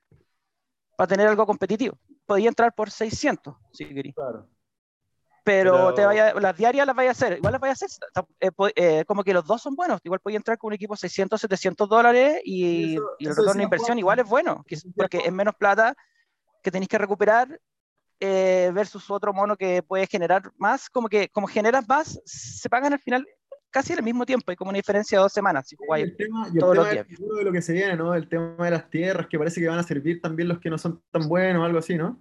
para 0.97 1.09
tener 1.09 1.27
algo 1.29 1.47
competitivo. 1.47 1.99
Podía 2.27 2.49
entrar 2.49 2.73
por 2.75 2.91
600 2.91 3.57
si 3.73 3.87
quería. 3.87 4.13
Claro. 4.13 4.47
Pero, 5.45 5.73
Pero- 5.73 5.95
te 5.95 6.05
vaya, 6.07 6.35
las 6.35 6.57
diarias 6.57 6.87
las 6.87 6.95
vaya 6.97 7.11
a 7.11 7.13
hacer, 7.13 7.39
igual 7.39 7.53
las 7.53 7.61
vaya 7.61 7.71
a 7.71 7.75
hacer, 7.75 7.89
eh, 8.41 8.51
eh, 8.77 9.05
como 9.07 9.25
que 9.25 9.33
los 9.33 9.47
dos 9.47 9.63
son 9.63 9.75
buenos, 9.75 10.01
igual 10.05 10.21
podía 10.21 10.37
entrar 10.37 10.59
con 10.59 10.69
un 10.69 10.75
equipo 10.75 10.97
600, 10.97 11.41
700 11.41 11.89
dólares 11.89 12.41
y, 12.45 12.95
Eso- 12.95 13.11
y 13.19 13.27
el 13.27 13.31
retorno 13.37 13.55
de 13.55 13.63
inversión 13.65 13.99
igual 13.99 14.19
es 14.19 14.27
bueno, 14.29 14.63
que 14.67 14.77
porque 14.95 15.19
es 15.25 15.33
menos 15.33 15.55
plata 15.55 15.95
que 16.63 16.71
tenéis 16.71 16.89
que 16.89 16.99
recuperar 16.99 17.59
eh, 18.23 18.71
versus 18.75 19.11
otro 19.11 19.33
mono 19.33 19.57
que 19.57 19.83
puede 19.83 20.07
generar 20.07 20.43
más, 20.59 20.91
como 20.91 21.09
que 21.09 21.29
como 21.31 21.47
generas 21.47 21.89
más, 21.89 22.21
se 22.27 22.69
pagan 22.69 22.93
al 22.93 22.99
final 22.99 23.27
casi 23.71 23.95
al 23.95 24.03
mismo 24.03 24.27
tiempo, 24.27 24.51
hay 24.51 24.57
como 24.57 24.69
una 24.71 24.77
diferencia 24.77 25.17
de 25.17 25.23
dos 25.23 25.33
semanas 25.33 25.69
si 25.69 25.77
jugáis. 25.77 26.05
el 26.05 26.17
tema, 26.17 26.49
y 26.49 26.55
el 26.55 26.59
todos 26.59 26.73
tema 26.75 26.85
los 26.93 26.95
del 27.09 27.37
de 27.39 27.45
lo 27.45 27.53
que 27.53 27.63
se 27.63 27.73
viene, 27.73 27.97
¿no? 27.97 28.15
El 28.15 28.29
tema 28.29 28.57
de 28.59 28.71
las 28.73 28.91
tierras, 28.91 29.27
que 29.29 29.39
parece 29.39 29.61
que 29.61 29.69
van 29.69 29.79
a 29.79 29.83
servir 29.85 30.21
también 30.21 30.49
los 30.49 30.59
que 30.59 30.69
no 30.69 30.77
son 30.77 31.03
tan 31.11 31.29
buenos, 31.29 31.65
algo 31.65 31.79
así, 31.79 31.97
¿no? 31.97 32.19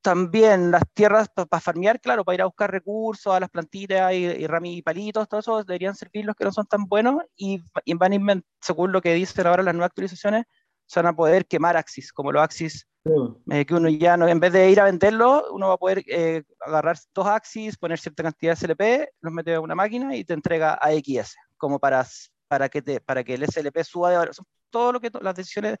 También 0.00 0.70
las 0.70 0.82
tierras 0.94 1.28
para 1.28 1.60
farmear, 1.60 2.00
claro, 2.00 2.24
para 2.24 2.34
ir 2.36 2.42
a 2.42 2.46
buscar 2.46 2.70
recursos, 2.70 3.34
a 3.34 3.40
las 3.40 3.50
plantitas 3.50 4.12
y, 4.12 4.26
y 4.26 4.46
y 4.64 4.82
palitos, 4.82 5.28
todo 5.28 5.40
eso 5.40 5.64
deberían 5.64 5.94
servir 5.94 6.24
los 6.24 6.36
que 6.36 6.44
no 6.44 6.52
son 6.52 6.66
tan 6.66 6.84
buenos 6.84 7.22
y, 7.36 7.62
y 7.84 7.94
van 7.94 8.30
a 8.30 8.42
según 8.60 8.92
lo 8.92 9.02
que 9.02 9.14
dicen 9.14 9.46
ahora 9.46 9.62
las 9.62 9.74
nuevas 9.74 9.88
actualizaciones, 9.88 10.44
se 10.86 11.00
van 11.00 11.12
a 11.12 11.16
poder 11.16 11.46
quemar 11.46 11.76
Axis, 11.76 12.12
como 12.12 12.32
los 12.32 12.42
Axis, 12.42 12.86
Sí, 13.04 13.12
eh, 13.50 13.64
que 13.64 13.74
uno 13.74 13.88
ya 13.88 14.16
no, 14.16 14.28
en 14.28 14.40
vez 14.40 14.52
de 14.52 14.70
ir 14.70 14.80
a 14.80 14.84
venderlo, 14.84 15.46
uno 15.52 15.68
va 15.68 15.74
a 15.74 15.78
poder 15.78 16.02
eh, 16.08 16.42
agarrar 16.60 16.98
dos 17.14 17.26
Axis, 17.26 17.76
poner 17.76 17.98
cierta 17.98 18.22
cantidad 18.22 18.52
de 18.52 18.56
SLP, 18.56 19.08
los 19.20 19.32
mete 19.32 19.54
a 19.54 19.60
una 19.60 19.74
máquina 19.74 20.14
y 20.16 20.24
te 20.24 20.34
entrega 20.34 20.74
AXS, 20.74 21.36
como 21.56 21.78
para, 21.78 22.04
para, 22.48 22.68
que, 22.68 22.82
te, 22.82 23.00
para 23.00 23.22
que 23.24 23.34
el 23.34 23.44
SLP 23.44 23.82
suba 23.84 24.10
de 24.10 24.18
valor. 24.18 24.34
Son 24.34 24.44
todo 24.70 24.92
lo 24.92 25.00
que 25.00 25.10
las 25.20 25.34
decisiones 25.34 25.76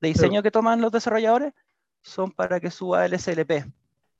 de 0.00 0.08
diseño 0.08 0.42
que 0.42 0.50
toman 0.50 0.80
los 0.80 0.92
desarrolladores 0.92 1.52
son 2.08 2.32
para 2.32 2.58
que 2.60 2.70
suba 2.70 3.04
el 3.06 3.14
SLP 3.18 3.64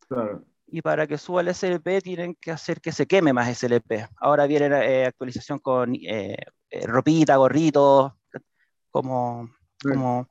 Claro. 0.09 0.45
y 0.67 0.81
para 0.83 1.07
que 1.07 1.19
suba 1.19 1.41
el 1.41 1.49
SLP 1.55 2.03
tienen 2.03 2.35
que 2.41 2.51
hacer 2.51 2.81
que 2.81 2.93
se 2.93 3.07
queme 3.07 3.33
más 3.33 3.49
SLP. 3.49 4.07
Ahora 4.17 4.47
viene 4.47 4.67
eh, 4.67 5.07
actualización 5.07 5.59
con 5.59 5.95
eh, 5.95 6.37
eh, 6.71 6.87
ropita, 6.87 7.37
gorritos, 7.37 8.13
como, 8.91 9.49
Sí. 9.81 9.91
como 9.91 10.29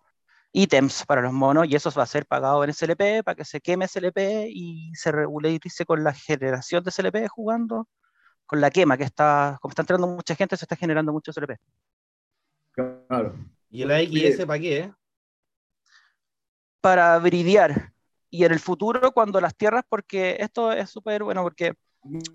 ítems 0.52 1.06
para 1.06 1.22
los 1.22 1.32
monos, 1.34 1.68
y 1.68 1.76
eso 1.76 1.92
va 1.92 2.04
a 2.04 2.06
ser 2.08 2.26
pagado 2.26 2.64
en 2.64 2.74
SLP 2.74 3.24
para 3.24 3.36
que 3.36 3.46
se 3.46 3.62
queme 3.62 3.86
SLP 3.88 4.48
y 4.50 4.92
se 4.96 5.12
regularice 5.12 5.86
con 5.86 6.04
la 6.04 6.14
generación 6.14 6.84
de 6.84 6.92
SLP 6.92 7.28
jugando 7.30 7.88
con 8.46 8.60
la 8.62 8.70
quema, 8.72 8.98
que 8.98 9.04
está, 9.04 9.58
como 9.62 9.72
está 9.72 9.84
entrando 9.84 10.08
mucha 10.08 10.34
gente, 10.36 10.58
se 10.58 10.66
está 10.66 10.76
generando 10.76 11.12
mucho 11.14 11.32
SLP. 11.32 11.58
Claro. 12.72 13.36
¿Y 13.70 13.82
el 13.84 13.92
AXS 13.92 14.46
para 14.46 14.60
qué? 14.60 14.92
Para 16.82 17.18
bridear. 17.20 17.94
Y 18.30 18.44
en 18.44 18.52
el 18.52 18.60
futuro, 18.60 19.12
cuando 19.12 19.40
las 19.40 19.56
tierras, 19.56 19.84
porque 19.88 20.38
esto 20.40 20.72
es 20.72 20.90
súper 20.90 21.24
bueno, 21.24 21.44
porque 21.44 21.74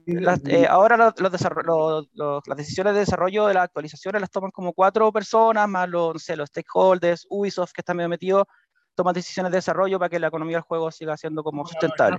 las, 0.07 0.45
eh, 0.47 0.67
ahora 0.67 0.97
los, 0.97 1.15
los, 1.19 2.09
los, 2.13 2.43
las 2.47 2.57
decisiones 2.57 2.95
de 2.95 3.01
desarrollo 3.01 3.47
de 3.47 3.55
las 3.55 3.65
actualizaciones 3.65 4.21
las 4.21 4.31
toman 4.31 4.51
como 4.51 4.73
cuatro 4.73 5.11
personas, 5.13 5.69
más 5.69 5.89
los, 5.89 6.15
no 6.15 6.19
sé, 6.19 6.37
los 6.37 6.49
stakeholders, 6.49 7.27
Ubisoft, 7.31 7.73
que 7.73 7.81
está 7.81 7.95
medio 7.95 8.09
metido, 8.09 8.47
toman 8.95 9.15
decisiones 9.15 9.53
de 9.53 9.59
desarrollo 9.59 9.99
para 9.99 10.09
que 10.09 10.19
la 10.19 10.29
economía 10.29 10.57
del 10.57 10.65
juego 10.65 10.91
siga 10.91 11.17
siendo 11.17 11.43
como 11.43 11.67
sustentable. 11.67 12.19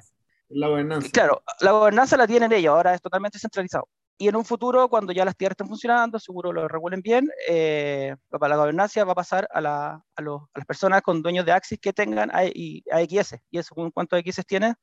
La 0.50 0.68
gobernanza. 0.68 1.10
Claro, 1.12 1.44
la 1.62 1.72
gobernanza 1.72 2.18
la 2.18 2.27
tienen 2.27 2.51
ellos, 2.51 2.74
ahora 2.74 2.94
es 2.94 3.01
totalmente 3.01 3.39
centralizado. 3.39 3.88
Y 4.24 4.30
en 4.30 4.38
un 4.38 4.46
futuro, 4.46 4.88
cuando 4.88 5.12
ya 5.12 5.25
las 5.25 5.36
tierras 5.36 5.56
estén 5.56 5.68
funcionando, 5.68 6.18
seguro 6.18 6.53
lo 6.53 6.65
regulen 6.70 7.01
bien, 7.01 7.30
eh, 7.46 8.15
para 8.30 8.48
la 8.48 8.56
gobernanza 8.56 9.03
va 9.03 9.12
a 9.12 9.15
pasar 9.15 9.50
a, 9.51 9.60
la, 9.60 10.01
a, 10.15 10.22
los, 10.22 10.44
a, 10.44 10.60
las 10.60 10.65
personas 10.65 11.01
con 11.01 11.22
dueños 11.22 11.46
de 11.46 11.51
Axis 11.51 11.77
que 11.77 11.92
tengan 11.92 12.32
AXS. 12.34 13.36
Y 13.51 13.58
eso, 13.58 13.75
¿cuántos 13.94 14.18
AXS 14.18 14.46
tienes? 14.46 14.75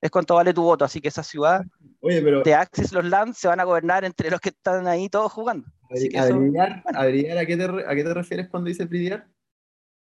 Es 0.00 0.10
cuánto 0.10 0.34
vale 0.34 0.52
tu 0.52 0.64
voto. 0.64 0.84
Así 0.84 1.00
que 1.00 1.06
esa 1.06 1.22
ciudad 1.22 1.62
Oye, 2.00 2.20
pero, 2.22 2.42
de 2.42 2.54
Axis, 2.54 2.92
los 2.92 3.04
lands, 3.04 3.38
se 3.38 3.46
van 3.46 3.60
a 3.60 3.64
gobernar 3.64 4.04
entre 4.04 4.32
los 4.32 4.40
que 4.40 4.48
están 4.48 4.88
ahí 4.88 5.08
todos 5.08 5.30
jugando. 5.30 5.68
Así 5.88 6.08
que 6.08 6.18
eso, 6.18 6.34
¿Adriar, 6.34 6.82
Adriar, 6.86 7.38
¿a, 7.38 7.46
qué 7.46 7.56
te, 7.56 7.62
¿a 7.62 7.94
qué 7.94 8.02
te 8.02 8.14
refieres 8.14 8.48
cuando 8.48 8.66
dices 8.66 8.88
bridear? 8.88 9.28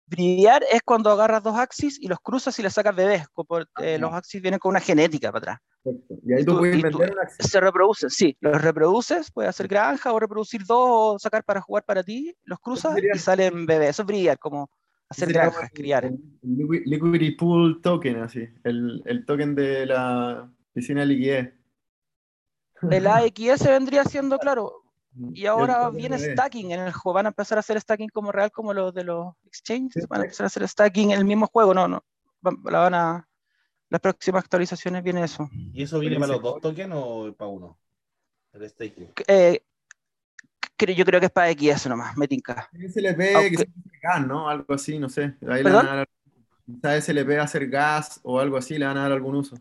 Bridear 0.05 0.63
es 0.71 0.81
cuando 0.83 1.09
agarras 1.09 1.43
dos 1.43 1.57
axis 1.57 1.97
y 1.99 2.07
los 2.07 2.19
cruzas 2.19 2.57
y 2.59 2.63
les 2.63 2.73
sacas 2.73 2.95
bebés. 2.95 3.25
Por, 3.33 3.67
eh, 3.81 3.97
los 3.97 4.13
axis 4.13 4.41
vienen 4.41 4.59
con 4.59 4.71
una 4.71 4.79
genética 4.79 5.31
para 5.31 5.53
atrás. 5.53 5.59
Perfecto. 5.83 6.15
Y 6.25 6.33
ahí 6.33 6.45
tú, 6.45 6.57
puedes 6.57 6.81
vender 6.81 7.11
un 7.11 7.19
axis. 7.19 7.49
Se 7.49 7.59
reproducen, 7.59 8.09
sí. 8.09 8.37
Los 8.41 8.61
reproduces, 8.61 9.31
puedes 9.31 9.49
hacer 9.49 9.67
granja 9.67 10.11
o 10.11 10.19
reproducir 10.19 10.65
dos 10.65 10.87
o 11.15 11.19
sacar 11.19 11.43
para 11.43 11.61
jugar 11.61 11.83
para 11.85 12.03
ti. 12.03 12.35
Los 12.43 12.59
cruzas 12.59 12.97
y 12.97 13.17
salen 13.17 13.65
bebés. 13.65 13.91
Eso 13.91 14.01
es 14.03 14.07
bridear, 14.07 14.37
como 14.39 14.69
hacer 15.09 15.29
granjas, 15.29 15.71
criar. 15.73 16.11
Liquidity 16.41 17.31
pool 17.31 17.81
token, 17.81 18.17
así. 18.17 18.47
El, 18.63 19.01
el 19.05 19.25
token 19.25 19.55
de 19.55 19.85
la 19.85 20.51
piscina 20.73 21.01
de 21.01 21.07
liquidez. 21.07 21.53
El 22.89 23.07
AXS 23.07 23.65
vendría 23.67 24.03
siendo, 24.03 24.37
claro, 24.37 24.82
y 25.33 25.45
ahora 25.45 25.89
viene 25.89 26.17
stacking 26.17 26.71
en 26.71 26.81
el 26.81 26.93
juego. 26.93 27.15
Van 27.15 27.25
a 27.25 27.29
empezar 27.29 27.57
a 27.57 27.59
hacer 27.59 27.79
stacking 27.79 28.09
como 28.09 28.31
real, 28.31 28.51
como 28.51 28.73
los 28.73 28.93
de 28.93 29.03
los 29.03 29.33
exchanges. 29.45 30.07
Van 30.07 30.21
a 30.21 30.23
empezar 30.23 30.45
a 30.45 30.47
hacer 30.47 30.67
stacking 30.67 31.11
en 31.11 31.19
el 31.19 31.25
mismo 31.25 31.47
juego. 31.47 31.73
No, 31.73 31.87
no. 31.87 32.03
La 32.65 32.79
van 32.79 32.93
a. 32.93 33.27
Las 33.89 34.01
próximas 34.01 34.43
actualizaciones 34.43 35.03
viene 35.03 35.23
eso. 35.23 35.49
¿Y 35.71 35.83
eso 35.83 35.99
viene 35.99 36.19
para 36.19 36.33
los 36.33 36.41
dos 36.41 36.61
tokens 36.61 36.93
o 36.95 37.33
para 37.33 37.47
uno? 37.49 37.77
El 38.53 38.67
staking. 38.67 39.11
Eh, 39.27 39.61
yo 40.91 41.05
creo 41.05 41.19
que 41.19 41.27
es 41.27 41.31
para 41.31 41.51
XS 41.51 41.87
nomás, 41.87 42.17
me 42.17 42.27
tinca. 42.27 42.69
SLP, 42.73 43.17
que 43.49 43.57
se 43.57 43.69
gas, 44.01 44.25
¿no? 44.25 44.49
Algo 44.49 44.73
así, 44.73 44.99
no 44.99 45.09
sé. 45.09 45.35
Ahí 45.47 45.63
le 45.63 45.71
van 45.71 45.87
a 45.87 46.05
dar, 46.81 47.01
SLP 47.01 47.39
a 47.39 47.43
hacer 47.43 47.69
gas 47.69 48.19
o 48.23 48.39
algo 48.39 48.57
así, 48.57 48.77
le 48.77 48.85
van 48.85 48.97
a 48.97 49.03
dar 49.03 49.11
algún 49.13 49.35
uso. 49.35 49.55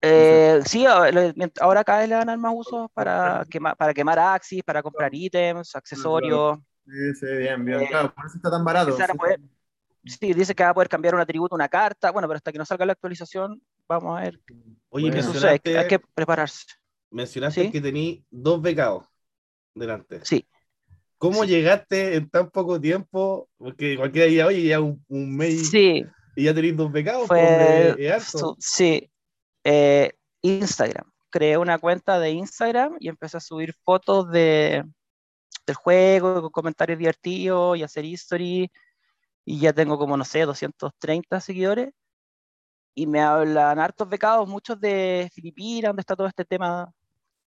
Eh, 0.00 0.60
sí, 0.64 0.86
ahora 0.86 1.84
cada 1.84 2.00
vez 2.00 2.08
le 2.08 2.14
van 2.14 2.28
a 2.28 2.32
dar 2.32 2.38
más 2.38 2.52
usos 2.54 2.88
para 2.94 3.44
quemar, 3.50 3.76
para 3.76 3.92
quemar 3.92 4.18
Axis, 4.18 4.62
para 4.62 4.82
comprar 4.82 5.12
ítems, 5.14 5.74
accesorios. 5.74 6.58
Sí, 6.86 7.14
sí, 7.20 7.26
bien, 7.36 7.64
bien. 7.64 7.86
claro, 7.86 8.14
por 8.14 8.26
eso 8.26 8.36
está 8.36 8.50
tan 8.50 8.64
barato. 8.64 8.96
Sí. 8.96 9.02
Poder, 9.18 9.40
sí, 10.04 10.32
dice 10.32 10.54
que 10.54 10.62
va 10.62 10.70
a 10.70 10.74
poder 10.74 10.88
cambiar 10.88 11.14
un 11.14 11.20
atributo, 11.20 11.54
una 11.54 11.68
carta. 11.68 12.12
Bueno, 12.12 12.28
pero 12.28 12.36
hasta 12.36 12.52
que 12.52 12.58
no 12.58 12.64
salga 12.64 12.86
la 12.86 12.92
actualización, 12.92 13.60
vamos 13.88 14.16
a 14.18 14.22
ver. 14.22 14.40
Oye, 14.90 15.10
qué 15.10 15.22
sucede. 15.22 15.60
Hay 15.78 15.88
que 15.88 15.98
prepararse. 15.98 16.64
Mencionaste 17.10 17.62
¿Sí? 17.64 17.70
que 17.70 17.80
tení 17.80 18.24
dos 18.30 18.62
becados 18.62 19.04
delante. 19.74 20.20
Sí. 20.24 20.46
¿Cómo 21.18 21.42
Sí. 21.42 21.48
llegaste 21.50 22.14
en 22.14 22.30
tan 22.30 22.48
poco 22.50 22.80
tiempo? 22.80 23.48
Porque 23.58 23.96
cualquiera 23.96 24.26
diría, 24.28 24.46
oye, 24.46 24.62
ya 24.62 24.80
un, 24.80 25.04
un 25.08 25.36
mes 25.36 25.70
Sí, 25.70 26.04
y 26.36 26.44
ya 26.44 26.54
tenés 26.54 26.76
dos 26.76 26.92
becados. 26.92 27.26
fue. 27.26 27.38
pues, 27.40 27.96
es 27.98 28.12
harto. 28.12 28.38
su- 28.38 28.56
sí. 28.60 29.10
Eh, 29.70 30.12
Instagram. 30.42 31.10
Creé 31.30 31.58
una 31.58 31.78
cuenta 31.78 32.18
de 32.18 32.30
Instagram 32.30 32.96
y 33.00 33.08
empecé 33.08 33.36
a 33.36 33.40
subir 33.40 33.74
fotos 33.84 34.30
de, 34.30 34.82
del 35.66 35.76
juego, 35.76 36.40
con 36.42 36.50
comentarios 36.50 36.98
divertidos 36.98 37.76
y 37.76 37.82
hacer 37.82 38.04
history. 38.04 38.70
Y 39.44 39.60
ya 39.60 39.72
tengo 39.72 39.98
como, 39.98 40.16
no 40.16 40.24
sé, 40.24 40.40
230 40.46 41.40
seguidores. 41.40 41.90
Y 42.94 43.06
me 43.06 43.20
hablan 43.20 43.78
hartos 43.78 44.08
becados, 44.08 44.48
muchos 44.48 44.80
de 44.80 45.30
Filipinas, 45.34 45.90
donde 45.90 46.00
está 46.00 46.16
todo 46.16 46.26
este 46.26 46.44
tema 46.44 46.90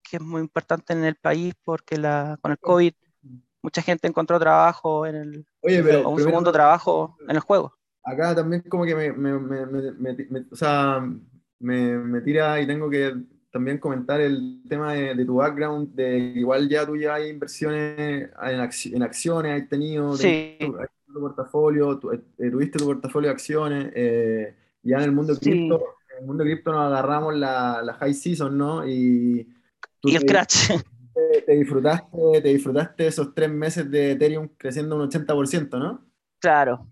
que 0.03 0.17
es 0.17 0.23
muy 0.23 0.41
importante 0.41 0.93
en 0.95 1.05
el 1.05 1.17
país 1.17 1.55
porque 1.65 1.99
la, 1.99 2.37
con 2.41 2.51
el 2.53 2.59
COVID 2.59 2.93
mucha 3.63 3.83
gente 3.83 4.09
encontró 4.09 4.39
trabajo 4.41 5.05
en 5.07 5.17
el, 5.17 5.47
Oye, 5.61 5.83
pero 5.83 6.09
un 6.09 6.15
primero- 6.15 6.31
segundo 6.31 6.53
trabajo 6.53 7.17
en 7.29 7.37
el 7.37 7.41
juego. 7.41 7.75
acá 8.05 8.35
también 8.35 8.63
como 8.63 8.85
que 8.85 8.95
me, 8.95 9.13
me- 9.13 9.39
me- 9.39 10.15
me- 10.31 10.47
o 10.51 10.57
sea, 10.57 11.03
me, 11.61 11.99
me 11.99 12.21
tira 12.21 12.61
y 12.61 12.67
tengo 12.67 12.89
que 12.91 13.15
también 13.51 13.79
comentar 13.79 14.21
el 14.21 14.63
tema 14.69 14.93
de, 14.93 15.15
de 15.15 15.25
tu 15.25 15.37
background, 15.37 15.95
de 15.95 16.19
igual 16.19 16.69
ya 16.69 16.87
tú 16.87 16.97
ya 16.97 17.15
hay 17.15 17.31
inversiones 17.31 18.31
en, 18.43 18.61
acci- 18.61 18.95
en 18.95 19.03
acciones, 19.03 19.63
has 19.63 19.69
tenido, 19.69 20.15
Sí. 20.17 20.57
tu, 20.61 20.77
tu 21.13 21.21
portafolio, 21.21 21.99
tu- 21.99 22.13
eh, 22.13 22.21
tuviste 22.51 22.79
tu 22.79 22.85
portafolio 22.87 23.29
de 23.29 23.33
acciones, 23.35 23.93
eh, 23.95 24.55
ya 24.83 24.99
en 24.99 25.03
el 25.05 25.13
mundo 25.13 25.35
Sí. 25.35 25.41
cripto, 25.41 25.83
en 26.13 26.19
el 26.21 26.27
mundo 26.27 26.45
cripto 26.45 26.73
nos 26.73 26.87
agarramos 26.87 27.35
la, 27.37 27.81
la 27.83 27.95
high 27.95 28.15
season, 28.15 28.57
¿no? 28.59 28.87
Y 28.87 29.49
tú 30.01 30.11
Y 30.11 30.17
el 30.17 30.21
te- 30.21 30.27
crash. 30.27 30.69
te, 31.15 31.43
te 31.43 31.53
disfrutaste, 31.53 32.41
te 32.43 32.49
disfrutaste 32.49 33.07
esos 33.07 33.35
tres 33.35 33.51
meses 33.51 33.91
de 33.91 34.13
Ethereum 34.13 34.49
creciendo 34.57 34.95
un 34.97 35.03
80%, 35.03 35.79
¿no? 35.79 36.05
claro. 36.39 36.87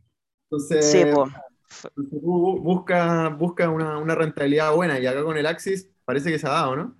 Entonces, 0.50 0.90
Sí, 0.90 1.04
po. 1.12 1.28
Busca, 1.96 3.28
busca 3.30 3.68
una, 3.70 3.98
una 3.98 4.14
rentabilidad 4.14 4.72
buena 4.74 4.98
y 4.98 5.06
acá 5.06 5.22
con 5.22 5.36
el 5.36 5.46
Axis 5.46 5.88
parece 6.04 6.30
que 6.30 6.38
se 6.38 6.46
ha 6.46 6.50
dado, 6.50 6.76
¿no? 6.76 6.96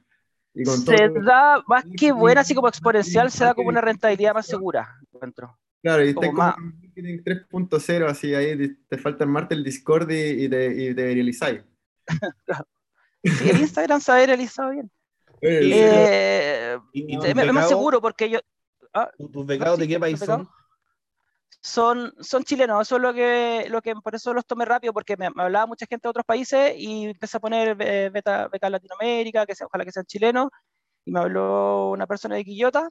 Y 0.55 0.65
con 0.65 0.79
se 0.79 1.09
todo- 1.09 1.23
da 1.23 1.63
más 1.67 1.85
que 1.99 2.13
buena, 2.13 2.41
así 2.41 2.55
como 2.55 2.69
exponencial, 2.69 3.31
se 3.31 3.45
da 3.45 3.55
como 3.55 3.69
una 3.69 3.81
rentabilidad 3.81 4.35
más 4.35 4.47
segura, 4.47 4.97
encuentro. 5.03 5.59
claro, 5.83 6.05
y 6.05 6.15
como 6.15 6.31
estás 6.31 6.57
en 6.59 6.65
marketing 6.81 7.23
3.0, 7.23 8.07
así 8.07 8.35
ahí 8.35 8.75
te, 8.89 8.99
falta 8.99 9.25
armarte 9.25 9.55
el 9.55 9.63
Discord 9.65 10.11
y, 10.11 10.45
y 10.45 10.49
te, 10.49 10.67
y 10.91 10.95
te 10.95 11.07
viralizáis. 11.07 11.61
Sí, 13.25 13.51
el 13.51 13.59
Instagram 13.59 14.01
se 14.01 14.13
ha 14.13 14.25
realizado 14.25 14.71
bien. 14.71 14.89
Y- 15.43 15.73
Eh, 15.75 16.79
¿Y, 16.93 17.17
y 17.17 17.19
es 17.29 17.53
más 17.53 17.69
seguro 17.69 18.01
porque 18.01 18.31
yo. 18.31 18.39
ah, 18.95 19.11
tu- 19.19 19.29
tus 19.29 19.45
becados 19.45 19.81
de 19.81 19.89
qué 19.89 19.99
país 19.99 20.17
¿Tus 20.21 20.27
son? 20.27 20.49
Son, 21.61 22.13
son 22.21 22.45
chilenos, 22.45 22.83
eso 22.83 22.97
es 22.97 23.03
lo 23.03 23.13
que, 23.13 23.67
lo 23.69 23.83
que 23.83 23.95
por 23.97 24.15
eso 24.15 24.33
los 24.33 24.47
tomé 24.47 24.65
rápido, 24.65 24.93
porque 24.93 25.17
me, 25.17 25.31
me 25.31 25.43
hablaba 25.43 25.67
mucha 25.67 25.87
gente 25.87 26.07
de 26.07 26.11
otros 26.11 26.25
países 26.25 26.75
y 26.77 27.07
empecé 27.07 27.37
a 27.39 27.41
poner 27.41 27.77
eh, 27.81 28.11
beta, 28.11 28.49
beca 28.49 28.71
Latinoamérica, 28.71 29.45
que 29.47 29.55
sea, 29.55 29.67
ojalá 29.67 29.85
que 29.85 29.93
sean 29.93 30.07
chilenos, 30.07 30.49
y 31.05 31.13
me 31.13 31.21
habló 31.21 31.91
una 31.91 32.07
persona 32.07 32.37
de 32.37 32.45
Quillota 32.45 32.89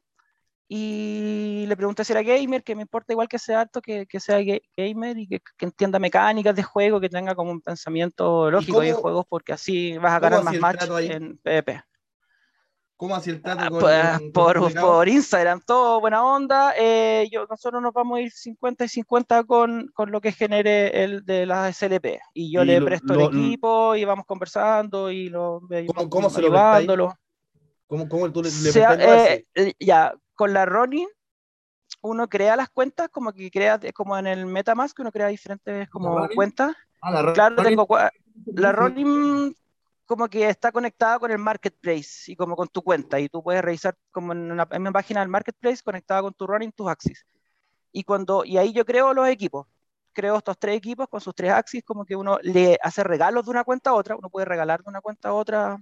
y 0.68 1.66
le 1.68 1.76
pregunté 1.78 2.04
si 2.04 2.12
era 2.12 2.24
gamer, 2.24 2.64
que 2.64 2.76
me 2.76 2.82
importa 2.82 3.14
igual 3.14 3.28
que 3.28 3.38
sea 3.38 3.62
alto, 3.62 3.82
que, 3.82 4.08
que 4.08 4.20
sea 4.20 4.40
ga- 4.40 4.62
gamer 4.76 5.18
y 5.20 5.28
que, 5.28 5.40
que 5.58 5.66
entienda 5.66 6.00
mecánicas 6.00 6.56
de 6.56 6.64
juego, 6.64 7.00
que 7.00 7.10
tenga 7.10 7.36
como 7.36 7.52
un 7.52 7.62
pensamiento 7.62 8.50
lógico 8.50 8.80
de 8.82 8.94
juegos, 9.02 9.26
porque 9.30 9.54
así 9.54 9.98
vas 10.00 10.14
a 10.14 10.20
ganar 10.20 10.40
más 10.44 10.54
match 10.62 10.78
en 11.12 11.38
PvP. 11.38 11.84
¿Cómo 12.98 13.14
hacía 13.16 13.34
el 13.34 13.42
trato 13.42 13.62
Ah, 13.66 13.70
con, 13.70 14.32
con 14.32 14.74
por, 14.74 15.08
Instagram, 15.10 15.60
todo 15.66 16.00
buena 16.00 16.24
onda. 16.24 16.74
eh, 16.78 17.28
yo, 17.30 17.46
nosotros 17.50 17.82
nos 17.82 17.92
vamos 17.94 18.18
a 18.18 18.22
ir 18.22 18.32
50 18.32 18.86
y 18.86 18.88
50 18.88 19.44
con, 19.44 19.90
con 19.94 20.12
lo 20.12 20.22
que 20.22 20.32
genere 20.32 21.04
el 21.04 21.26
de 21.26 21.46
las 21.46 21.76
SLP. 21.76 22.20
Y 22.34 22.54
yo 22.54 22.64
Y 22.64 22.68
le 22.68 22.80
lo- 22.80 22.86
presto 22.86 23.14
lo- 23.14 23.30
el 23.30 23.38
equipo 23.38 23.96
y 23.98 24.06
vamos 24.06 24.26
conversando 24.26 25.12
y 25.12 25.28
lo 25.30 25.62
¿Cómo- 25.88 26.10
cómo 26.10 26.30
se 26.30 26.42
lo 26.42 26.50
prestáis? 26.50 26.88
¿Cómo, 27.88 28.08
cómo 28.10 28.32
tú 28.32 28.42
le, 28.42 28.50
le 28.50 28.56
Se 28.72 28.84
ha- 28.86 28.96
prestas 28.96 29.28
el 29.28 29.34
eh, 29.34 29.46
eh, 29.56 29.74
ya, 29.80 30.14
con 30.34 30.54
la 30.54 30.66
Ronin, 30.66 31.08
uno 32.02 32.28
crea 32.30 32.56
las 32.56 32.70
cuentas, 32.70 33.10
como 33.10 33.34
que 33.34 33.52
crea, 33.52 33.78
como 33.94 34.18
en 34.18 34.28
el 34.28 34.46
Metamask, 34.46 34.98
uno 35.00 35.12
crea 35.12 35.28
diferentes 35.28 35.90
como 35.90 36.28
cuentas. 36.34 36.74
Ah, 37.02 37.12
la 37.12 37.34
Claro, 37.34 37.58
Ronin- 37.58 37.68
tengo 37.68 37.88
la 38.56 38.72
Ronin 38.72 39.56
como 40.06 40.28
que 40.28 40.48
está 40.50 40.72
conectada 40.72 41.18
con 41.20 41.32
el 41.32 41.38
marketplace 41.40 42.32
y 42.32 42.36
como 42.36 42.56
con 42.56 42.68
tu 42.68 42.82
cuenta 42.84 43.20
y 43.20 43.28
tú 43.30 43.42
puedes 43.44 43.62
revisar 43.64 43.96
como 44.12 44.34
en 44.34 44.52
una, 44.52 44.68
en 44.72 44.82
una 44.82 44.92
página 44.92 45.22
del 45.22 45.30
marketplace 45.30 45.82
conectada 45.84 46.22
con 46.22 46.34
tu 46.34 46.46
Ronin 46.46 46.72
tus 46.72 46.88
axis. 46.88 47.26
Y 47.92 48.04
cuando 48.04 48.44
y 48.46 48.58
ahí 48.58 48.72
yo 48.74 48.86
creo 48.86 49.14
los 49.14 49.28
equipos 49.28 49.68
creo 50.14 50.38
estos 50.38 50.58
tres 50.58 50.78
equipos 50.78 51.08
con 51.10 51.20
sus 51.20 51.34
tres 51.36 51.52
axis 51.52 51.84
como 51.84 52.06
que 52.06 52.16
uno 52.16 52.38
le 52.42 52.78
hace 52.82 53.04
regalos 53.04 53.46
de 53.46 53.52
una 53.52 53.64
cuenta 53.66 53.90
a 53.90 53.94
otra 53.96 54.16
uno 54.16 54.30
puede 54.30 54.46
regalar 54.46 54.82
de 54.84 54.90
una 54.90 55.02
cuenta 55.02 55.30
a 55.30 55.34
otra 55.34 55.78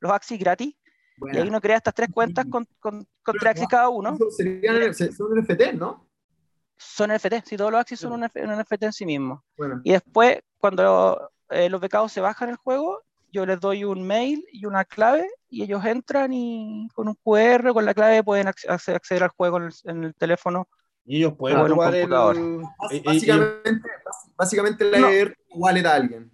los 0.00 0.12
axis 0.12 0.38
gratis 0.38 0.68
y 0.68 1.20
Buena. 1.20 1.40
ahí 1.42 1.48
uno 1.48 1.60
crea 1.60 1.76
estas 1.78 1.94
tres 1.94 2.08
cuentas 2.12 2.44
con, 2.50 2.66
con, 2.78 3.08
con 3.22 3.36
tres 3.38 3.50
axis 3.52 3.66
cada 3.68 3.88
uno. 3.88 4.16
serían- 4.36 4.92
se- 4.94 5.10
son 5.12 5.34
NFT, 5.34 5.72
¿no? 5.74 6.06
son 6.76 7.10
NFT 7.10 7.46
si 7.46 7.56
todos 7.56 7.70
los 7.72 7.80
axis 7.80 7.98
son 7.98 8.12
un, 8.12 8.22
un 8.22 8.60
NFT 8.60 8.82
en 8.82 8.92
sí 8.92 9.06
mismos 9.06 9.40
Bueno, 9.56 9.80
Y 9.82 9.92
después, 9.92 10.40
cuando 10.58 11.30
eh, 11.48 11.70
los 11.70 11.80
becados 11.80 12.12
se 12.12 12.20
bajan 12.20 12.50
el 12.50 12.56
juego, 12.56 13.02
yo 13.36 13.44
les 13.44 13.60
doy 13.60 13.84
un 13.84 14.06
mail 14.06 14.42
y 14.50 14.64
una 14.64 14.84
clave 14.86 15.28
y 15.50 15.62
ellos 15.62 15.84
entran 15.84 16.32
y 16.32 16.88
con 16.94 17.06
un 17.08 17.14
QR, 17.22 17.72
con 17.74 17.84
la 17.84 17.92
clave, 17.92 18.24
pueden 18.24 18.46
acce- 18.46 18.66
acce- 18.68 18.94
acceder 18.94 19.22
al 19.24 19.28
juego 19.30 19.58
en 19.58 19.64
el, 19.64 19.72
en 19.84 20.04
el 20.04 20.14
teléfono. 20.14 20.68
Y 21.04 21.18
ellos 21.18 21.34
pueden 21.34 21.58
Ah, 21.58 21.60
en 21.60 21.66
un 21.66 21.74
jugar 21.74 21.94
el. 21.94 22.12
eh, 22.12 22.60
eh, 22.92 23.02
Básicamente, 23.04 23.88
básicamente 24.36 24.84
le 24.90 24.98
No. 25.00 25.08
leer 25.10 25.36
tu 25.50 25.58
wallet 25.58 25.84
a 25.86 25.94
alguien. 25.94 26.30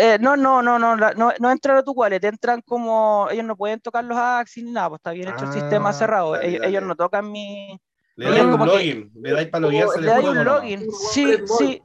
Eh, 0.00 0.16
no, 0.20 0.36
no, 0.36 0.62
no, 0.62 0.78
no, 0.78 0.96
la- 0.96 1.12
no, 1.12 1.32
no 1.38 1.50
entran 1.52 1.76
a 1.76 1.82
tu 1.84 1.92
wallet, 1.92 2.24
entran 2.24 2.62
como, 2.62 3.28
ellos 3.30 3.44
no 3.44 3.54
pueden 3.56 3.78
tocar 3.80 4.02
los 4.04 4.16
Axis 4.18 4.64
ni 4.64 4.72
nada, 4.72 4.88
pues 4.88 5.00
está 5.00 5.10
bien 5.12 5.28
hecho 5.28 5.44
el 5.44 5.52
sistema 5.52 5.90
Ah, 5.90 5.92
cerrado. 5.92 6.32
dale, 6.32 6.48
ellos, 6.48 6.60
dale. 6.62 6.70
ellos 6.70 6.82
no 6.88 6.96
tocan 6.96 7.30
mi. 7.30 7.78
Le 8.16 8.30
dais 8.30 8.42
un 8.44 8.58
que- 8.58 8.66
login, 8.66 9.12
le 9.14 9.30
dais 9.32 9.48
para 9.48 9.60
loguearse 9.60 10.00
Le 10.00 10.10
hay 10.10 10.24
un 10.26 10.44
login. 10.44 10.80
Sí, 11.12 11.36
sí. 11.58 11.82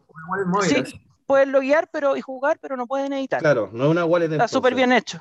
Así. 1.33 1.49
pueden 1.49 1.51
loguear 1.51 1.89
pero, 1.91 2.15
y 2.17 2.21
jugar, 2.21 2.57
pero 2.61 2.75
no 2.77 2.87
pueden 2.87 3.13
editar. 3.13 3.39
Claro, 3.41 3.69
no 3.73 3.85
es 3.85 3.89
una 3.91 4.05
wallet 4.05 4.31
Está 4.31 4.47
súper 4.47 4.75
bien 4.75 4.91
hecho. 4.91 5.19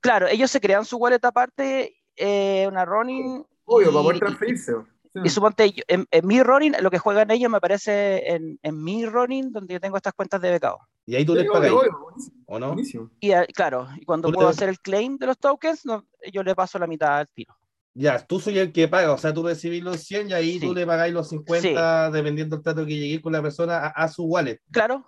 Claro, 0.00 0.26
ellos 0.28 0.50
se 0.50 0.60
crean 0.60 0.84
su 0.84 0.96
wallet 0.96 1.24
aparte, 1.24 1.96
eh, 2.16 2.66
una 2.68 2.84
running. 2.84 3.44
Obvio, 3.64 3.90
y- 3.90 3.92
para 3.92 4.02
poder 4.02 4.16
y- 4.16 4.20
transferirse. 4.20 4.72
Sí. 5.12 5.20
Y 5.24 5.28
suponte, 5.28 5.72
yo- 5.72 5.82
en, 5.88 6.06
en 6.12 6.26
mi 6.26 6.40
running, 6.40 6.72
lo 6.80 6.90
que 6.90 6.98
juegan 6.98 7.30
ellos 7.32 7.50
me 7.50 7.56
aparece 7.56 8.32
en, 8.32 8.58
en 8.62 8.82
mi 8.84 9.04
running, 9.06 9.50
donde 9.50 9.74
yo 9.74 9.80
tengo 9.80 9.96
estas 9.96 10.12
cuentas 10.14 10.40
de 10.40 10.52
becado. 10.52 10.78
Y 11.04 11.16
ahí 11.16 11.24
tú 11.24 11.34
Sí, 11.34 11.40
les 11.40 11.48
buenísimo, 11.48 12.06
¿o 12.46 12.58
no? 12.60 12.66
buenísimo. 12.68 13.10
Y 13.18 13.32
ah, 13.32 13.44
claro, 13.52 13.88
y 13.96 14.04
cuando 14.04 14.30
puedo 14.30 14.48
hacer 14.48 14.68
el 14.68 14.78
claim 14.80 15.18
de 15.18 15.26
los 15.26 15.36
tokens, 15.38 15.84
no, 15.84 16.06
yo 16.32 16.44
le 16.44 16.54
paso 16.54 16.78
la 16.78 16.86
mitad 16.86 17.18
al 17.18 17.28
tiro. 17.28 17.56
Ya, 17.92 18.24
tú 18.24 18.38
soy 18.38 18.56
el 18.60 18.72
que 18.72 18.86
paga, 18.86 19.12
o 19.12 19.18
sea, 19.18 19.34
tú 19.34 19.42
recibís 19.44 19.82
los 19.82 20.00
100 20.00 20.30
y 20.30 20.32
ahí 20.32 20.60
Sí. 20.60 20.66
tú 20.68 20.72
le 20.74 20.86
pagáis 20.86 21.12
los 21.12 21.28
50 21.28 22.10
dependiendo 22.12 22.54
del 22.54 22.62
trato 22.62 22.86
que 22.86 22.94
lleguéis 22.96 23.20
con 23.20 23.32
la 23.32 23.42
persona 23.42 23.78
a, 23.78 23.86
a 23.88 24.06
su 24.08 24.22
wallet. 24.26 24.60
Claro, 24.70 25.04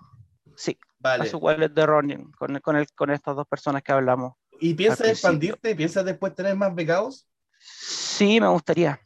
sí, 0.57 0.79
Vale. 0.99 1.25
a 1.25 1.27
su 1.27 1.39
wallet 1.39 1.69
de 1.71 1.87
running, 1.87 2.33
con, 2.33 2.59
con, 2.61 2.77
el, 2.77 2.87
con 2.95 3.11
estas 3.11 3.37
dos 3.37 3.47
personas 3.47 3.83
que 3.83 3.93
hablamos. 3.93 4.35
¿Y 4.61 4.75
piensas 4.75 5.09
expandirte? 5.09 5.75
¿Piensas 5.75 6.05
después 6.05 6.35
tener 6.35 6.55
más 6.57 6.75
becados? 6.75 7.27
Sí, 7.59 8.41
me 8.41 8.49
gustaría. 8.49 9.01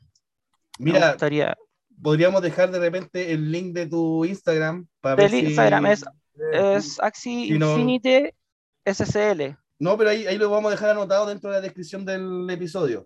me 0.79 0.93
Mira, 0.93 1.09
gustaría. 1.11 1.57
podríamos 2.03 2.43
dejar 2.43 2.71
de 2.71 2.79
repente 2.79 3.33
el 3.33 3.51
link 3.51 3.75
de 3.75 3.87
tu 3.87 4.25
Instagram 4.25 4.87
para 5.01 5.15
ver 5.17 5.31
Del 5.31 5.41
si... 5.41 5.47
Instagram 5.47 5.87
es, 5.87 6.05
Eh, 6.53 6.75
es 6.77 7.01
Axi 7.01 7.47
Si 7.49 7.59
no- 7.59 7.77
SSL. 8.85 9.57
No, 9.79 9.97
pero 9.99 10.11
ahí, 10.11 10.27
ahí 10.27 10.39
lo 10.39 10.49
vamos 10.51 10.69
a 10.69 10.75
dejar 10.75 10.91
anotado 10.91 11.27
dentro 11.27 11.51
de 11.51 11.57
la 11.57 11.61
descripción 11.61 12.05
del 12.05 12.49
episodio. 12.51 13.05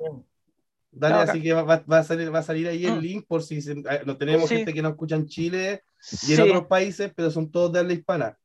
Dale, 0.93 1.15
Ah, 1.15 1.23
así 1.23 1.41
que 1.43 1.53
va, 1.53 1.63
va- 1.63 1.99
a 1.99 2.03
salir, 2.05 2.35
va 2.35 2.41
a 2.41 2.43
salir 2.43 2.67
ahí 2.69 2.85
el 2.85 2.97
Mm. 2.97 3.01
link 3.01 3.27
por 3.27 3.43
si 3.43 3.63
se- 3.63 3.77
no 4.05 4.17
tenemos 4.17 4.49
Sí. 4.49 4.57
gente 4.57 4.73
que 4.75 4.83
nos 4.83 4.93
escucha 4.93 5.15
en 5.17 5.27
Chile 5.27 5.85
y 6.21 6.33
en 6.35 6.41
Sí, 6.41 6.43
otros 6.43 6.67
países, 6.67 7.13
pero 7.15 7.31
son 7.31 7.51
todos 7.51 7.73
de 7.73 7.81
habla 7.81 7.93
hispana. 7.95 8.39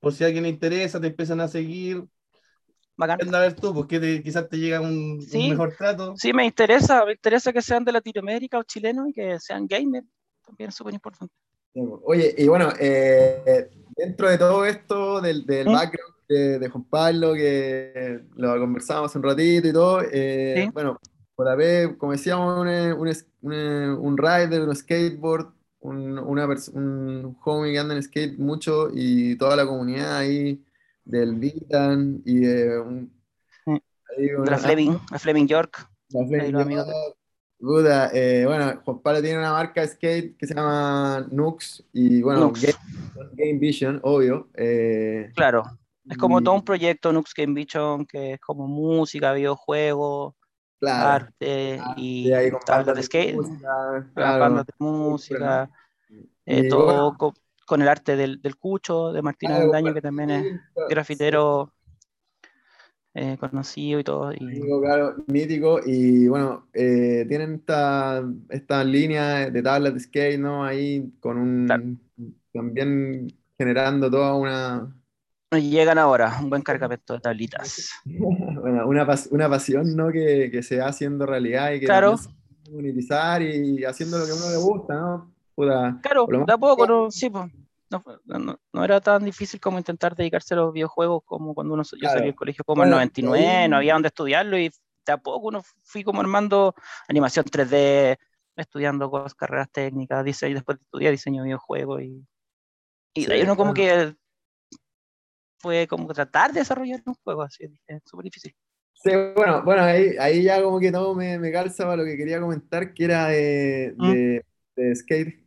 Por 0.00 0.12
si 0.14 0.24
a 0.24 0.26
alguien 0.28 0.44
le 0.44 0.50
interesa, 0.50 1.00
te 1.00 1.08
empiezan 1.08 1.40
a 1.40 1.48
seguir, 1.48 2.04
bacán. 2.96 3.22
a 3.34 3.38
ver 3.40 3.54
tú, 3.58 3.72
porque 3.74 4.00
te- 4.00 4.22
quizás 4.22 4.48
te 4.48 4.58
llega 4.58 4.80
un, 4.80 5.26
un 5.32 5.46
Sí. 5.46 5.48
mejor 5.48 5.76
trato. 5.76 6.20
Sí, 6.20 6.32
me 6.32 6.44
interesa, 6.44 7.04
me 7.06 7.12
interesa 7.12 7.52
que 7.52 7.62
sean 7.62 7.84
de 7.84 7.92
Latinoamérica 7.92 8.58
o 8.58 8.62
chilenos 8.64 9.08
y 9.08 9.12
que 9.14 9.38
sean 9.40 9.66
gamers. 9.66 10.06
También 10.44 10.68
es 10.70 10.74
súper 10.76 10.94
importante. 10.94 11.34
Oye, 12.04 12.34
y 12.36 12.48
bueno, 12.48 12.68
eh, 12.78 13.70
dentro 13.96 14.28
de 14.28 14.36
todo 14.38 14.64
esto, 14.66 15.20
del, 15.22 15.46
del 15.46 15.68
¿Mm? 15.68 15.70
background 15.70 16.14
de, 16.28 16.58
de 16.58 16.68
Juan 16.68 16.84
Pablo, 16.84 17.32
que 17.34 18.20
lo 18.36 18.58
conversamos 18.60 19.10
hace 19.10 19.18
un 19.18 19.24
ratito 19.24 19.68
y 19.68 19.72
todo, 19.72 20.02
eh, 20.12 20.68
Sí. 20.68 20.72
bueno, 20.72 20.98
por 21.34 21.48
haber, 21.48 21.96
como 21.96 22.12
decíamos, 22.12 22.60
un, 22.60 22.68
un, 22.68 23.08
un, 23.42 23.54
un 24.00 24.18
rider, 24.18 24.62
un 24.68 24.76
skateboard, 24.76 25.54
un, 25.82 26.18
una 26.18 26.46
un 26.74 27.36
homie 27.44 27.72
que 27.72 27.78
anda 27.78 27.94
en 27.94 28.02
skate 28.02 28.38
mucho 28.38 28.88
y 28.92 29.36
toda 29.36 29.56
la 29.56 29.66
comunidad 29.66 30.16
ahí 30.18 30.62
del 31.04 31.34
Vitan 31.34 32.22
y 32.24 32.40
de 32.40 32.78
un- 32.80 33.12
ahí 33.66 34.26
De 34.28 34.36
una- 34.36 34.50
la 34.52 34.58
Fleming, 34.58 34.96
la 35.10 35.18
Fleming 35.18 35.46
York. 35.46 35.88
la 36.10 36.26
Fleming 36.26 36.56
amigos 36.56 36.86
York. 36.86 37.16
Eh, 38.12 38.42
bueno, 38.46 38.80
Juan 38.84 38.98
Pablo 39.00 39.22
tiene 39.22 39.38
una 39.38 39.52
marca 39.52 39.82
de 39.82 39.88
skate 39.88 40.36
que 40.36 40.46
se 40.48 40.54
llama 40.54 41.26
Nux 41.30 41.84
y 41.92 42.20
bueno, 42.22 42.46
Nux. 42.48 42.60
Game, 42.60 43.28
Game 43.34 43.58
Vision, 43.60 44.00
obvio. 44.02 44.48
eh, 44.54 45.30
Claro, 45.36 45.62
es 46.08 46.16
como 46.18 46.40
y- 46.40 46.44
todo 46.44 46.56
un 46.56 46.64
proyecto 46.64 47.12
Nux 47.12 47.32
Game 47.36 47.54
Vision 47.54 48.04
que 48.04 48.32
es 48.34 48.40
como 48.40 48.66
música, 48.66 49.32
videojuegos, 49.32 50.34
claro, 50.82 51.08
arte 51.10 51.78
ah, 51.80 51.94
y 51.96 52.30
tablas 52.66 52.96
de 52.96 53.02
skate, 53.04 53.34
música, 53.36 53.68
las 53.92 54.04
claro. 54.14 54.40
bandas 54.40 54.66
de 54.66 54.72
música, 54.78 55.70
eh, 56.44 56.68
todo 56.68 57.12
bueno, 57.14 57.34
con, 57.64 57.82
el 57.82 57.88
arte 57.88 58.16
del, 58.16 58.42
del 58.42 58.56
Cucho, 58.56 59.12
de 59.12 59.22
Martín 59.22 59.52
Avendaño, 59.52 59.94
que 59.94 60.02
también 60.02 60.30
es 60.30 60.60
grafitero 60.88 61.72
eh, 63.14 63.36
conocido 63.38 64.00
y 64.00 64.04
todo. 64.04 64.32
Y, 64.32 64.40
Mítico, 64.40 64.80
claro, 64.80 65.14
mítico, 65.28 65.80
y 65.86 66.26
bueno, 66.26 66.66
eh, 66.72 67.24
tienen 67.28 67.54
esta, 67.54 68.24
esta 68.48 68.82
línea 68.82 69.50
de 69.50 69.62
tablas 69.62 69.94
de 69.94 70.00
skate, 70.00 70.40
¿no? 70.40 70.64
Ahí 70.64 71.12
con 71.20 71.38
un, 71.38 71.66
Claro. 71.66 71.84
también 72.52 73.28
generando 73.56 74.10
toda 74.10 74.34
una, 74.34 74.96
llegan 75.58 75.98
ahora, 75.98 76.38
un 76.40 76.50
buen 76.50 76.62
cargamento 76.62 77.14
de 77.14 77.20
tablitas. 77.20 77.90
bueno, 78.04 78.86
una, 78.86 79.06
pas- 79.06 79.28
una 79.30 79.48
pasión, 79.48 79.94
¿no? 79.96 80.10
Que, 80.10 80.50
que 80.50 80.62
se 80.62 80.78
va 80.78 80.86
haciendo 80.88 81.26
realidad 81.26 81.72
y 81.72 81.80
que 81.80 81.86
Claro. 81.86 82.16
monetizar 82.70 83.42
y 83.42 83.84
haciendo 83.84 84.18
lo 84.18 84.24
que 84.24 84.30
a 84.32 84.34
uno 84.34 84.50
le 84.50 84.56
gusta, 84.56 84.94
¿no? 84.94 85.32
Claro, 86.02 86.24
por 86.26 86.32
lo 86.32 86.38
de 86.38 86.52
a 86.52 86.56
más- 86.56 86.58
poco, 86.58 86.86
no, 86.86 87.10
sí, 87.10 87.28
pues, 87.30 87.50
no, 87.90 88.02
no- 88.38 88.58
no 88.72 88.84
era 88.84 89.00
tan 89.00 89.24
difícil 89.24 89.60
como 89.60 89.78
intentar 89.78 90.16
dedicarse 90.16 90.54
a 90.54 90.56
los 90.58 90.72
videojuegos 90.72 91.22
como 91.26 91.54
cuando 91.54 91.74
uno, 91.74 91.82
yo 91.82 91.98
Claro. 91.98 92.14
salí 92.14 92.26
del 92.26 92.34
colegio 92.34 92.64
como 92.64 92.82
en 92.82 92.88
Bueno, 92.88 92.96
99, 92.96 93.46
ahí- 93.46 93.68
no 93.68 93.76
había 93.76 93.92
donde 93.92 94.08
estudiarlo 94.08 94.56
y 94.58 94.70
de 95.04 95.12
a 95.12 95.18
poco 95.18 95.48
uno 95.48 95.62
fui 95.82 96.02
como 96.02 96.20
armando 96.20 96.74
animación 97.08 97.44
3D, 97.44 98.16
estudiando 98.56 99.10
cosas, 99.10 99.34
carreras 99.34 99.68
técnicas, 99.70 100.24
diseño, 100.24 100.54
después 100.54 100.78
estudié 100.80 101.10
diseño 101.10 101.42
de 101.42 101.46
videojuegos 101.48 102.02
y, 102.02 102.24
y 103.14 103.26
de 103.26 103.34
ahí 103.34 103.40
Sí, 103.40 103.44
uno 103.44 103.56
como 103.56 103.74
claro. 103.74 104.12
que 104.12 104.16
fue 105.62 105.86
como 105.86 106.12
tratar 106.12 106.52
de 106.52 106.60
desarrollar 106.60 107.00
un 107.06 107.14
juego 107.24 107.42
así, 107.42 107.64
es 107.86 108.02
súper 108.04 108.24
difícil. 108.24 108.54
Sí, 108.94 109.10
bueno, 109.34 109.62
bueno 109.64 109.82
ahí, 109.82 110.16
ahí 110.20 110.42
ya 110.42 110.62
como 110.62 110.78
que 110.78 110.92
todo 110.92 111.14
me, 111.14 111.38
me 111.38 111.50
calza 111.50 111.84
para 111.84 111.96
lo 111.96 112.04
que 112.04 112.16
quería 112.16 112.40
comentar, 112.40 112.92
que 112.92 113.04
era 113.04 113.28
de, 113.28 113.94
Mm. 113.96 114.10
de, 114.12 114.44
de 114.76 114.96
Skate 114.96 115.44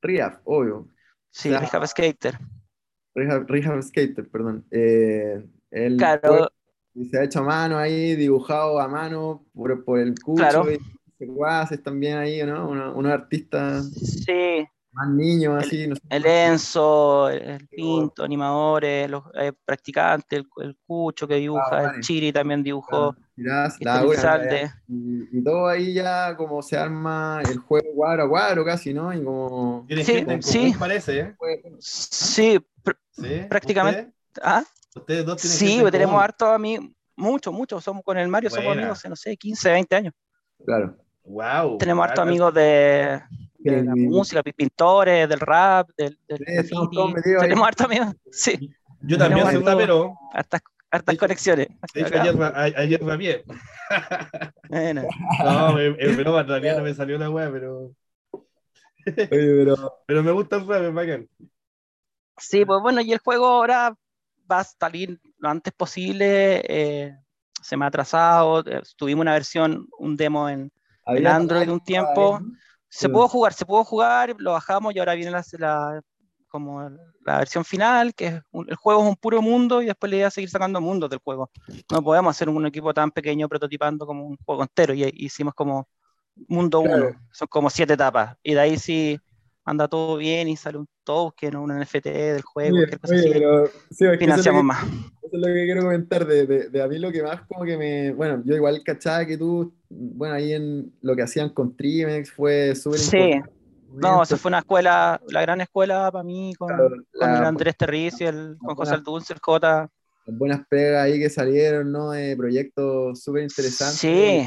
Rehab, 0.00 0.40
obvio. 0.44 0.88
Sí, 1.30 1.48
sea, 1.50 1.60
Rehab 1.60 1.86
Skater. 1.86 2.38
Rehab, 3.14 3.46
Rehab 3.48 3.82
Skater, 3.82 4.28
perdón. 4.28 4.64
Eh, 4.70 5.44
él 5.70 5.96
Claro, 5.96 6.48
se 7.10 7.18
ha 7.18 7.24
hecho 7.24 7.40
a 7.40 7.42
mano 7.44 7.78
ahí, 7.78 8.16
dibujado 8.16 8.80
a 8.80 8.88
mano 8.88 9.44
por, 9.52 9.84
por 9.84 9.98
el 10.00 10.14
cucho 10.20 10.36
Claro. 10.42 10.70
y 10.72 10.78
secuaces 11.18 11.82
también 11.82 12.18
ahí, 12.18 12.42
¿no? 12.44 12.68
Uno- 12.68 12.94
unos 12.96 13.12
artistas 13.12 13.90
sí, 13.92 14.66
más 14.92 15.08
niños, 15.08 15.64
así, 15.64 15.86
no 15.86 15.96
sé. 15.96 16.02
el 16.10 16.26
Enzo, 16.26 17.28
el, 17.30 17.42
el 17.42 17.68
Pinto, 17.68 18.22
animadores, 18.24 19.08
los 19.10 19.24
eh, 19.34 19.52
practicantes, 19.64 20.40
el, 20.40 20.46
el 20.64 20.76
Cucho 20.86 21.26
que 21.26 21.36
dibuja, 21.36 21.66
Ah, 21.70 21.92
el. 21.94 22.00
Chiri 22.02 22.32
también 22.32 22.62
dibujó, 22.62 23.16
Laura, 23.80 24.02
Elizalde. 24.12 24.70
y, 24.88 25.38
y 25.38 25.42
todo 25.42 25.66
ahí 25.66 25.94
ya 25.94 26.36
como 26.36 26.62
se 26.62 26.76
arma 26.76 27.40
el 27.48 27.58
juego 27.58 27.88
cuadro 27.94 28.24
a 28.24 28.28
cuadro 28.28 28.64
casi, 28.64 28.92
¿no? 28.92 29.12
Y 29.14 29.22
como... 29.24 29.86
Sí, 29.88 30.24
en 30.26 30.42
sí. 30.42 30.74
parece, 30.78 31.20
¿eh? 31.20 31.36
Sí, 31.78 32.58
pr- 32.84 32.98
¿Sí? 33.10 33.46
Prácticamente. 33.48 34.12
ah, 34.42 34.62
¿Ustedes, 34.94 35.24
dos 35.24 35.40
tienen 35.40 35.58
sí, 35.58 35.78
pues 35.80 35.90
tenemos 35.92 36.12
común. 36.12 36.22
harto 36.24 36.46
amigos, 36.52 36.86
mucho, 37.16 37.50
mucho, 37.50 37.80
somos 37.80 38.02
con 38.04 38.18
el 38.18 38.28
Mario, 38.28 38.50
somos 38.50 38.72
amigos 38.72 39.02
no 39.08 39.16
sé, 39.16 39.36
15, 39.36 39.70
20 39.70 39.96
años. 39.96 40.14
Claro. 40.64 40.96
Wow. 41.24 41.78
Tenemos 41.78 42.02
harto 42.04 42.20
harto 42.20 42.22
amigos 42.30 42.52
de, 42.52 43.22
de 43.64 43.82
la 43.84 43.94
música, 43.96 44.42
pi- 44.42 44.52
pintores, 44.52 45.28
del 45.28 45.40
rap, 45.40 45.88
del, 45.96 46.18
del. 46.28 46.38
Tenemos 47.38 47.66
harto 47.66 47.84
amigos, 47.84 48.14
sí, 48.30 48.74
Yo 49.02 49.18
también 49.18 49.46
soy 49.46 49.62
rapero. 49.62 50.14
hartas, 50.32 50.60
conexiones. 51.18 51.68
De 51.94 52.02
hecho, 52.02 52.14
ayer, 52.14 52.74
ayer 52.76 53.02
rapié. 53.02 53.44
Bueno, 54.68 55.02
No, 55.44 55.78
es 55.78 56.16
broma, 56.16 56.46
todavía 56.46 56.74
no 56.76 56.82
me 56.82 56.94
salió 56.94 57.18
la 57.18 57.30
wea, 57.30 57.50
pero, 57.50 57.92
Oye, 59.06 59.26
pero... 59.30 59.74
pero 60.06 60.22
me 60.22 60.32
gusta 60.32 60.56
el 60.56 60.66
rap, 60.66 60.82
es 60.82 60.94
bacán. 60.94 61.28
Sí, 62.38 62.64
pues 62.64 62.80
bueno, 62.80 63.00
y 63.00 63.12
el 63.12 63.18
juego 63.18 63.46
ahora 63.46 63.94
va 64.50 64.60
a 64.60 64.64
salir 64.64 65.20
lo 65.38 65.48
antes 65.48 65.72
posible. 65.74 66.62
eh, 66.66 67.16
se 67.62 67.76
me 67.76 67.84
ha 67.84 67.88
atrasado. 67.88 68.60
eh, 68.66 68.82
tuvimos 68.96 69.22
una 69.22 69.32
versión, 69.34 69.86
un 69.98 70.16
demo 70.16 70.48
en. 70.48 70.72
había 71.04 71.36
Android 71.36 71.68
un 71.70 71.80
tiempo. 71.80 72.40
Se 72.94 73.06
Sí. 73.08 73.12
pudo 73.12 73.26
jugar, 73.26 73.54
se 73.54 73.64
pudo 73.64 73.84
jugar, 73.84 74.34
lo 74.38 74.52
bajamos 74.52 74.94
y 74.94 74.98
ahora 74.98 75.14
viene 75.14 75.30
la, 75.30 75.42
la- 75.58 76.02
como 76.48 76.90
la 77.24 77.38
versión 77.38 77.64
final, 77.64 78.14
que 78.14 78.26
es 78.26 78.42
un- 78.50 78.68
el 78.68 78.76
juego 78.76 79.02
es 79.02 79.08
un 79.08 79.16
puro 79.16 79.40
mundo 79.40 79.80
y 79.80 79.86
después 79.86 80.10
la 80.10 80.16
idea 80.16 80.28
es 80.28 80.34
seguir 80.34 80.50
sacando 80.50 80.78
mundos 80.80 81.08
del 81.08 81.18
juego. 81.24 81.50
No 81.90 82.02
podemos 82.02 82.30
hacer 82.36 82.50
un 82.50 82.66
equipo 82.66 82.92
tan 82.92 83.10
pequeño 83.10 83.48
prototipando 83.48 84.06
como 84.06 84.26
un 84.26 84.36
juego 84.44 84.62
entero 84.62 84.92
y 84.92 85.04
y 85.04 85.24
hicimos 85.26 85.54
como 85.54 85.88
mundo 86.48 86.82
Claro. 86.82 87.06
1, 87.08 87.20
son 87.32 87.48
como 87.48 87.70
siete 87.70 87.94
etapas 87.94 88.36
y 88.42 88.52
de 88.54 88.60
ahí 88.60 88.78
sí 88.78 89.18
anda 89.64 89.88
todo 89.88 90.16
bien 90.16 90.48
y 90.48 90.56
sale 90.56 90.78
un 90.78 90.86
token 91.04 91.56
o 91.56 91.62
un 91.62 91.70
NFT 91.80 92.06
del 92.06 92.42
juego, 92.42 92.76
Oye, 92.76 92.86
cualquier 92.88 93.00
cosa 93.00 93.14
oye, 93.14 93.20
así, 93.22 93.32
pero, 93.32 93.66
sí, 93.90 94.04
eso 94.06 94.18
financiamos 94.18 94.60
que- 94.60 94.64
más. 94.66 94.84
Eso 94.84 95.36
es 95.36 95.40
lo 95.40 95.46
que 95.46 95.64
quiero 95.64 95.82
comentar 95.82 96.26
de, 96.26 96.46
de- 96.46 96.68
de 96.68 96.82
a 96.82 96.88
mí 96.88 96.98
lo 96.98 97.10
que 97.12 97.22
más 97.22 97.42
como 97.46 97.64
que 97.64 97.76
me... 97.76 98.12
Bueno, 98.12 98.42
yo 98.44 98.54
igual 98.56 98.82
cachaba 98.84 99.24
que 99.24 99.38
tú, 99.38 99.72
bueno, 99.88 100.34
ahí 100.34 100.52
en 100.52 100.92
lo 101.00 101.14
que 101.16 101.22
hacían 101.22 101.50
con 101.50 101.76
Trimex 101.76 102.30
fue 102.32 102.74
súper 102.74 102.98
Sí, 102.98 103.16
importante. 103.16 103.52
no, 103.94 104.22
esa 104.22 104.36
fue 104.36 104.48
una 104.50 104.58
escuela, 104.58 105.20
la 105.28 105.42
gran 105.42 105.60
escuela 105.60 106.10
para 106.10 106.24
mí, 106.24 106.54
con, 106.58 106.68
Claro, 106.68 106.88
con 106.90 107.30
la- 107.30 107.38
el 107.38 107.44
Andrés 107.44 107.76
Terriz 107.76 108.20
y 108.20 108.24
el, 108.24 108.56
con 108.58 108.74
José 108.74 108.94
Aldunce, 108.94 109.32
el 109.32 109.38
Jota. 109.40 109.88
Las 110.26 110.38
buenas 110.38 110.60
pegas 110.68 111.04
ahí 111.04 111.18
que 111.18 111.30
salieron, 111.30 111.90
¿no? 111.90 112.10
De 112.10 112.36
proyectos 112.36 113.22
súper 113.22 113.42
interesantes. 113.42 113.98
Sí, 113.98 114.44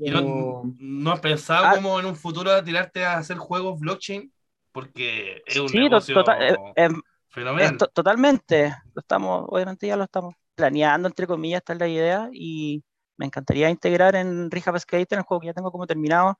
¿Y 0.00 0.10
no, 0.10 0.62
no 0.78 1.12
has 1.12 1.20
pensado 1.20 1.64
Ah. 1.66 1.72
como 1.74 1.98
en 1.98 2.06
un 2.06 2.14
futuro 2.16 2.62
tirarte 2.62 3.04
a 3.04 3.18
hacer 3.18 3.36
juegos 3.36 3.78
blockchain? 3.80 4.32
Porque 4.72 5.42
es 5.46 5.58
un 5.58 5.68
sí, 5.68 5.78
negocio 5.78 6.14
total- 6.14 6.42
eh, 6.42 6.56
eh, 6.76 6.88
fenomenal. 7.28 7.72
Es 7.72 7.78
to- 7.78 7.88
totalmente. 7.88 8.74
Lo 8.94 9.00
estamos, 9.00 9.44
obviamente 9.48 9.86
ya 9.86 9.96
lo 9.96 10.04
estamos 10.04 10.34
planeando, 10.54 11.08
entre 11.08 11.26
comillas, 11.26 11.58
esta 11.60 11.74
es 11.74 11.78
la 11.78 11.88
idea. 11.88 12.28
Y 12.32 12.82
me 13.18 13.26
encantaría 13.26 13.68
integrar 13.70 14.16
en 14.16 14.50
Rehab 14.50 14.78
Skater, 14.80 15.18
el 15.18 15.24
juego 15.24 15.40
que 15.40 15.46
ya 15.48 15.54
tengo 15.54 15.70
como 15.70 15.86
terminado, 15.86 16.38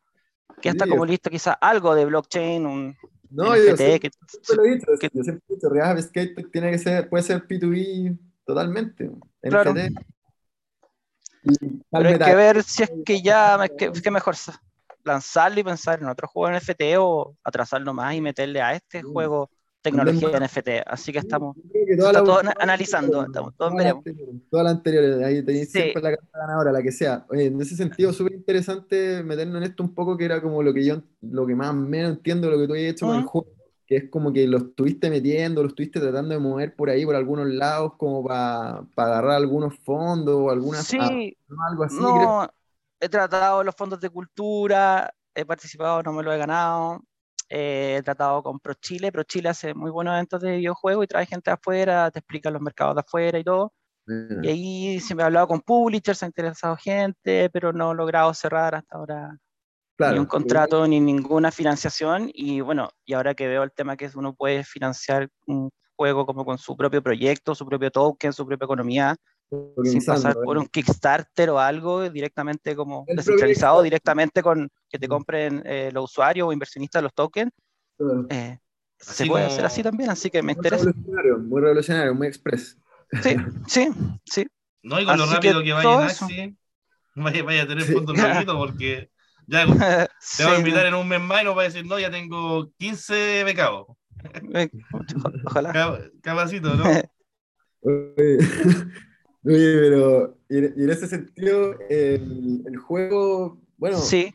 que 0.60 0.68
ya 0.68 0.70
está 0.72 0.84
Sí, 0.84 0.90
como 0.90 1.04
es- 1.04 1.10
listo, 1.10 1.30
quizás 1.30 1.56
algo 1.60 1.94
de 1.94 2.06
blockchain, 2.06 2.66
un 2.66 2.96
No, 3.30 3.56
yo 3.56 3.62
siempre, 3.76 4.00
que, 4.00 4.10
siempre 4.28 4.56
lo 4.56 4.64
he 4.64 4.74
dicho, 4.74 4.86
que- 5.00 5.10
yo 5.12 5.22
siempre 5.22 5.44
he 5.48 5.54
dicho, 5.54 5.68
Rehab 5.70 6.00
Skate 6.02 6.50
tiene 6.50 6.70
que 6.70 6.78
ser, 6.78 7.08
puede 7.08 7.22
ser 7.24 7.46
P2B 7.46 8.18
totalmente. 8.44 9.10
Claro. 9.40 9.74
Pero 11.90 12.08
hay 12.08 12.18
que 12.18 12.34
ver 12.34 12.62
si 12.62 12.82
es 12.84 12.92
que 13.04 13.20
ya, 13.22 13.64
es 13.64 13.70
que, 13.72 13.86
es 13.86 14.02
que 14.02 14.10
mejor 14.10 14.36
lanzarlo 15.04 15.60
y 15.60 15.64
pensar 15.64 16.00
en 16.00 16.08
otro 16.08 16.28
juego 16.28 16.48
NFT 16.56 16.82
o 16.98 17.36
atrasarlo 17.44 17.92
más 17.94 18.14
y 18.14 18.20
meterle 18.20 18.60
a 18.60 18.74
este 18.74 19.02
juego 19.02 19.50
tecnología 19.82 20.30
También- 20.30 20.42
NFT. 20.44 20.68
Así 20.86 21.10
que 21.12 21.18
estamos, 21.18 21.56
que 21.72 21.94
está 21.94 22.22
todo 22.22 22.40
analizando, 22.60 23.24
estamos- 23.24 23.56
todos 23.56 23.72
todas 23.72 23.74
veremos. 23.74 24.04
Todas 24.48 24.64
las 24.64 24.74
anteriores, 24.76 25.24
ahí 25.24 25.42
tenéis 25.44 25.72
Sí. 25.72 25.80
siempre 25.80 26.02
la 26.02 26.10
carta 26.16 26.38
ganadora, 26.38 26.70
la 26.72 26.82
que 26.82 26.92
sea. 26.92 27.26
Oye, 27.30 27.46
en 27.46 27.60
ese 27.60 27.74
sentido, 27.74 28.12
súper 28.30 28.32
interesante 28.32 29.22
meternos 29.24 29.56
en 29.56 29.62
esto 29.64 29.82
un 29.82 29.92
poco, 29.94 30.16
que 30.16 30.24
era 30.24 30.40
como 30.40 30.62
lo 30.62 30.72
que 30.72 30.84
yo, 30.84 31.02
lo 31.22 31.46
que 31.46 31.54
más 31.56 31.70
o 31.70 31.74
menos 31.74 32.12
entiendo 32.12 32.46
de 32.48 32.52
lo 32.54 32.60
que 32.60 32.68
tú 32.68 32.74
has 32.74 32.80
hecho 32.80 33.06
con 33.06 33.16
el 33.16 33.22
Mm. 33.22 33.26
juego, 33.26 33.48
que 33.84 33.96
es 33.96 34.08
como 34.08 34.32
que 34.32 34.46
lo 34.46 34.58
estuviste 34.58 35.10
metiendo, 35.10 35.62
lo 35.62 35.68
estuviste 35.68 35.98
tratando 35.98 36.32
de 36.32 36.38
mover 36.38 36.76
por 36.76 36.88
ahí, 36.88 37.04
por 37.04 37.16
algunos 37.16 37.48
lados, 37.48 37.94
como 37.98 38.22
para 38.24 38.84
agarrar 38.96 39.32
algunos 39.32 39.76
fondos 39.80 40.36
o 40.36 40.50
algunas, 40.50 40.86
Sí, 40.86 40.96
algo 41.68 41.82
así, 41.82 41.96
creo. 41.96 42.06
No, 42.06 42.48
he 43.02 43.08
tratado 43.08 43.64
los 43.64 43.74
fondos 43.74 44.00
de 44.00 44.10
cultura, 44.10 45.12
he 45.34 45.44
participado, 45.44 46.02
no 46.04 46.12
me 46.12 46.22
lo 46.22 46.32
he 46.32 46.38
ganado. 46.38 47.00
eh, 47.48 47.96
he 47.98 48.02
tratado 48.02 48.42
con 48.42 48.60
Pro 48.60 48.74
Chile. 48.74 49.10
Pro 49.12 49.24
Chile 49.24 49.48
hace 49.50 49.74
muy 49.74 49.90
buenos 49.90 50.14
eventos 50.14 50.40
de 50.40 50.56
videojuegos 50.58 51.04
y 51.04 51.08
trae 51.08 51.26
gente 51.26 51.50
de 51.50 51.54
afuera, 51.54 52.10
te 52.10 52.20
explica 52.20 52.50
los 52.50 52.62
mercados 52.62 52.94
de 52.94 53.00
afuera 53.00 53.38
y 53.38 53.44
todo. 53.44 53.72
Y 54.06 54.48
ahí 54.48 55.00
se 55.00 55.14
me 55.14 55.22
ha 55.22 55.26
hablado 55.26 55.48
con 55.48 55.60
publishers, 55.60 56.22
ha 56.22 56.26
interesado 56.26 56.76
gente, 56.76 57.50
pero 57.50 57.72
no 57.72 57.92
he 57.92 57.94
logrado 57.94 58.32
cerrar 58.34 58.74
hasta 58.74 58.96
ahora 58.96 59.38
Claro, 59.96 60.12
ni 60.14 60.18
un 60.20 60.26
contrato 60.26 60.86
ni 60.86 61.00
ninguna 61.00 61.50
financiación. 61.50 62.30
Y 62.34 62.60
bueno, 62.60 62.88
y 63.04 63.14
ahora 63.14 63.34
que 63.34 63.48
veo 63.48 63.62
el 63.64 63.72
tema 63.72 63.96
que 63.96 64.10
uno 64.14 64.34
puede 64.34 64.64
financiar 64.64 65.28
un 65.46 65.70
juego 65.96 66.24
como 66.26 66.44
con 66.44 66.58
su 66.58 66.76
propio 66.76 67.02
proyecto, 67.02 67.54
su 67.54 67.66
propio 67.66 67.90
token, 67.90 68.32
su 68.32 68.46
propia 68.46 68.64
economía, 68.64 69.16
sin 69.84 70.04
pasar 70.04 70.32
¿eh? 70.32 70.40
por 70.44 70.56
un 70.58 70.66
Kickstarter 70.66 71.50
o 71.50 71.58
algo 71.58 72.08
directamente 72.10 72.74
como 72.76 73.04
El 73.06 73.16
descentralizado, 73.16 73.74
proyecto. 73.76 73.84
directamente 73.84 74.42
con 74.42 74.68
que 74.88 74.98
te 74.98 75.06
Mm. 75.06 75.10
compren 75.10 75.62
eh, 75.66 75.90
los 75.92 76.04
usuarios 76.04 76.48
o 76.48 76.52
inversionistas 76.52 77.02
los 77.02 77.12
tokens. 77.14 77.52
Claro. 77.98 78.26
eh, 78.30 78.58
se 78.98 79.26
puede 79.26 79.44
como- 79.44 79.52
hacer 79.54 79.64
así 79.66 79.82
también, 79.82 80.10
así 80.10 80.30
que 80.30 80.42
me 80.42 80.54
Muy 80.54 80.58
interesa. 80.58 80.84
revolucionario, 80.86 81.38
muy 81.38 81.60
revolucionario, 81.60 82.14
muy 82.14 82.26
express. 82.28 82.78
Sí, 83.22 83.36
sí, 83.66 83.88
sí. 84.24 84.46
No, 84.82 85.00
y 85.00 85.04
con 85.04 85.16
lo 85.18 85.24
Así 85.24 85.34
rápido 85.34 85.58
que 85.60 85.66
que, 85.66 85.72
vaya. 85.72 86.06
Axie, 86.06 86.56
vaya, 87.16 87.42
vaya 87.42 87.62
a 87.62 87.66
tener 87.66 87.84
Sí. 87.84 87.92
fondos 87.92 88.16
nuevitos 88.16 88.56
porque 88.58 89.10
ya 89.46 89.66
te 89.66 90.08
Sí, 90.20 90.42
va 90.44 90.52
a 90.52 90.58
invitar 90.58 90.86
en 90.86 90.94
un 90.94 91.06
mes 91.08 91.20
más 91.20 91.42
y 91.42 91.44
nos 91.44 91.56
va 91.56 91.62
a 91.62 91.64
decir, 91.64 91.84
no, 91.86 91.98
ya 91.98 92.10
tengo 92.10 92.70
15 92.78 93.44
becados. 93.44 93.86
eh, 94.54 94.70
Ojalá. 95.44 95.72
Ca- 95.72 95.98
Capacito, 96.22 96.74
¿no? 96.74 96.84
Oye, 99.44 99.78
pero 99.80 100.38
y 100.48 100.58
en, 100.58 100.74
y 100.76 100.84
en 100.84 100.90
ese 100.90 101.06
sentido, 101.08 101.74
el, 101.88 102.62
el 102.66 102.76
juego, 102.76 103.58
bueno, 103.76 103.98
Sí, 103.98 104.32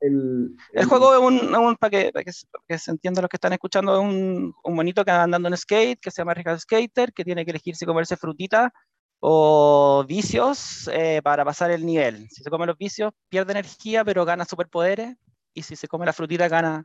el, 0.00 0.56
el 0.72 0.84
juego 0.86 1.12
es 1.14 1.20
un, 1.20 1.54
un- 1.54 1.76
para, 1.76 1.90
que, 1.90 2.12
se- 2.32 2.46
para 2.46 2.64
que 2.68 2.78
se 2.78 2.90
entienda 2.90 3.20
los 3.20 3.28
que 3.28 3.36
están 3.36 3.52
escuchando, 3.52 3.94
es 3.94 4.00
un, 4.00 4.54
un 4.64 4.76
bonito 4.76 5.04
que 5.04 5.10
anda 5.10 5.24
andando 5.24 5.48
en 5.48 5.56
skate, 5.56 6.00
que 6.00 6.10
se 6.10 6.22
llama 6.22 6.34
Rica 6.34 6.58
Skater, 6.58 7.12
que 7.12 7.24
tiene 7.24 7.44
que 7.44 7.50
elegir 7.50 7.76
si 7.76 7.84
comerse 7.86 8.16
frutita 8.16 8.72
o 9.20 10.04
vicios 10.06 10.88
eh, 10.92 11.20
para 11.22 11.44
pasar 11.44 11.70
el 11.70 11.84
nivel. 11.84 12.28
Si 12.30 12.42
se 12.42 12.50
come 12.50 12.66
los 12.66 12.78
vicios, 12.78 13.12
pierde 13.28 13.52
energía, 13.52 14.04
pero 14.04 14.24
gana 14.24 14.44
superpoderes, 14.44 15.16
y 15.54 15.62
si 15.62 15.76
se 15.76 15.88
come 15.88 16.06
la 16.06 16.12
frutita, 16.12 16.48
gana 16.48 16.84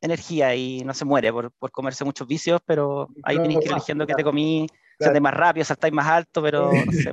energía 0.00 0.54
y 0.54 0.84
no 0.84 0.94
se 0.94 1.04
muere 1.04 1.32
por, 1.32 1.52
por 1.52 1.70
comerse 1.70 2.04
muchos 2.04 2.26
vicios, 2.28 2.60
pero 2.66 3.08
ahí 3.22 3.40
tenéis 3.40 3.60
que 3.60 3.68
ir 3.68 3.72
eligiendo 3.72 4.06
qué 4.06 4.14
te 4.14 4.24
comí, 4.24 4.66
Claro. 4.98 5.04
saltáis 5.04 5.22
más 5.22 5.34
rápido, 5.34 5.64
saltáis 5.64 5.92
más 5.94 6.06
alto, 6.06 6.42
pero 6.42 6.70
no 6.70 6.92
sé, 6.92 7.12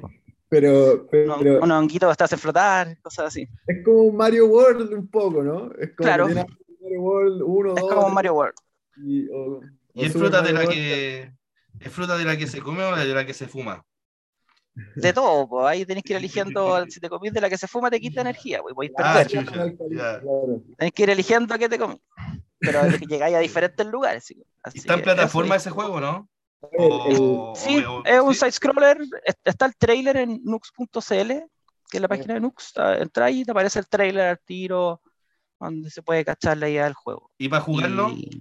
pero, 0.49 1.07
pero, 1.09 1.35
unos, 1.37 1.63
unos 1.63 1.79
honguitos 1.79 2.17
te 2.17 2.23
hacen 2.23 2.39
flotar, 2.39 2.97
cosas 3.01 3.27
así. 3.27 3.47
es 3.67 3.83
como 3.85 3.99
un 4.03 4.15
Mario 4.17 4.47
World 4.47 4.93
un 4.93 5.07
poco, 5.07 5.43
¿no? 5.43 5.71
Es 5.79 5.89
como 5.95 6.09
Claro. 6.09 6.25
Mario 6.27 7.01
World 7.01 7.41
1, 7.45 7.69
Es 7.75 7.81
2, 7.81 7.93
como 7.93 8.09
Mario 8.09 8.33
World. 8.33 8.55
y, 8.97 9.29
o- 9.29 9.63
¿Y 9.93 10.01
o 10.01 10.05
es 10.05 10.13
fruta 10.13 10.41
de 10.41 10.53
Mario 10.53 10.53
la 10.53 10.59
World. 10.65 10.73
que 10.73 11.31
es 11.79 11.91
fruta 11.93 12.17
de 12.17 12.25
la 12.25 12.37
que 12.37 12.47
se 12.47 12.61
come 12.61 12.83
o 12.83 12.95
de 12.95 13.05
la 13.05 13.25
que 13.25 13.33
se 13.33 13.47
fuma? 13.47 13.83
De 14.75 15.13
todo, 15.13 15.47
pues 15.47 15.65
ahí 15.67 15.85
tenés 15.85 16.03
que 16.03 16.13
ir 16.13 16.17
eligiendo, 16.19 16.85
si 16.87 16.99
te 16.99 17.09
comís 17.09 17.33
de 17.33 17.41
la 17.41 17.49
que 17.49 17.57
se 17.57 17.67
fuma 17.67 17.89
te 17.89 17.99
quita 17.99 18.21
energía, 18.21 18.61
pues 18.61 18.73
podéis 18.75 18.93
Ah, 18.97 19.23
perder. 19.25 19.43
chucha. 19.43 19.73
Tenés 20.77 20.93
que 20.93 21.03
ir 21.03 21.09
eligiendo 21.09 21.53
a 21.53 21.57
qué 21.57 21.69
te 21.69 21.77
comís. 21.79 21.97
Pero 22.59 22.87
llegáis 23.07 23.35
a 23.35 23.39
diferentes 23.39 23.85
lugares. 23.87 24.23
sí. 24.25 24.41
Así 24.63 24.77
¿Y 24.77 24.81
está 24.81 24.93
en 24.95 25.01
plataforma 25.01 25.55
ese 25.55 25.69
juego, 25.71 25.99
no? 25.99 26.29
Sí, 27.55 27.83
es 28.05 28.21
un 28.21 28.33
sí. 28.33 28.39
side-scroller. 28.39 29.01
est- 29.25 29.39
Está 29.43 29.65
el 29.65 29.75
trailer 29.75 30.17
en 30.17 30.41
nux.cl, 30.43 31.27
que 31.89 31.97
es 31.97 32.01
la 32.01 32.07
página 32.07 32.35
de 32.35 32.39
Nux. 32.39 32.73
ah, 32.77 32.95
Entra 32.99 33.25
ahí 33.25 33.41
y 33.41 33.45
te 33.45 33.51
aparece 33.51 33.79
el 33.79 33.87
trailer 33.87 34.27
al 34.29 34.39
tiro, 34.39 35.01
donde 35.59 35.89
se 35.89 36.01
puede 36.03 36.23
cachar 36.23 36.57
la 36.57 36.69
idea 36.69 36.85
del 36.85 36.93
juego. 36.93 37.31
¿Y 37.37 37.49
para 37.49 37.61
jugarlo? 37.63 38.09
Y 38.09 38.39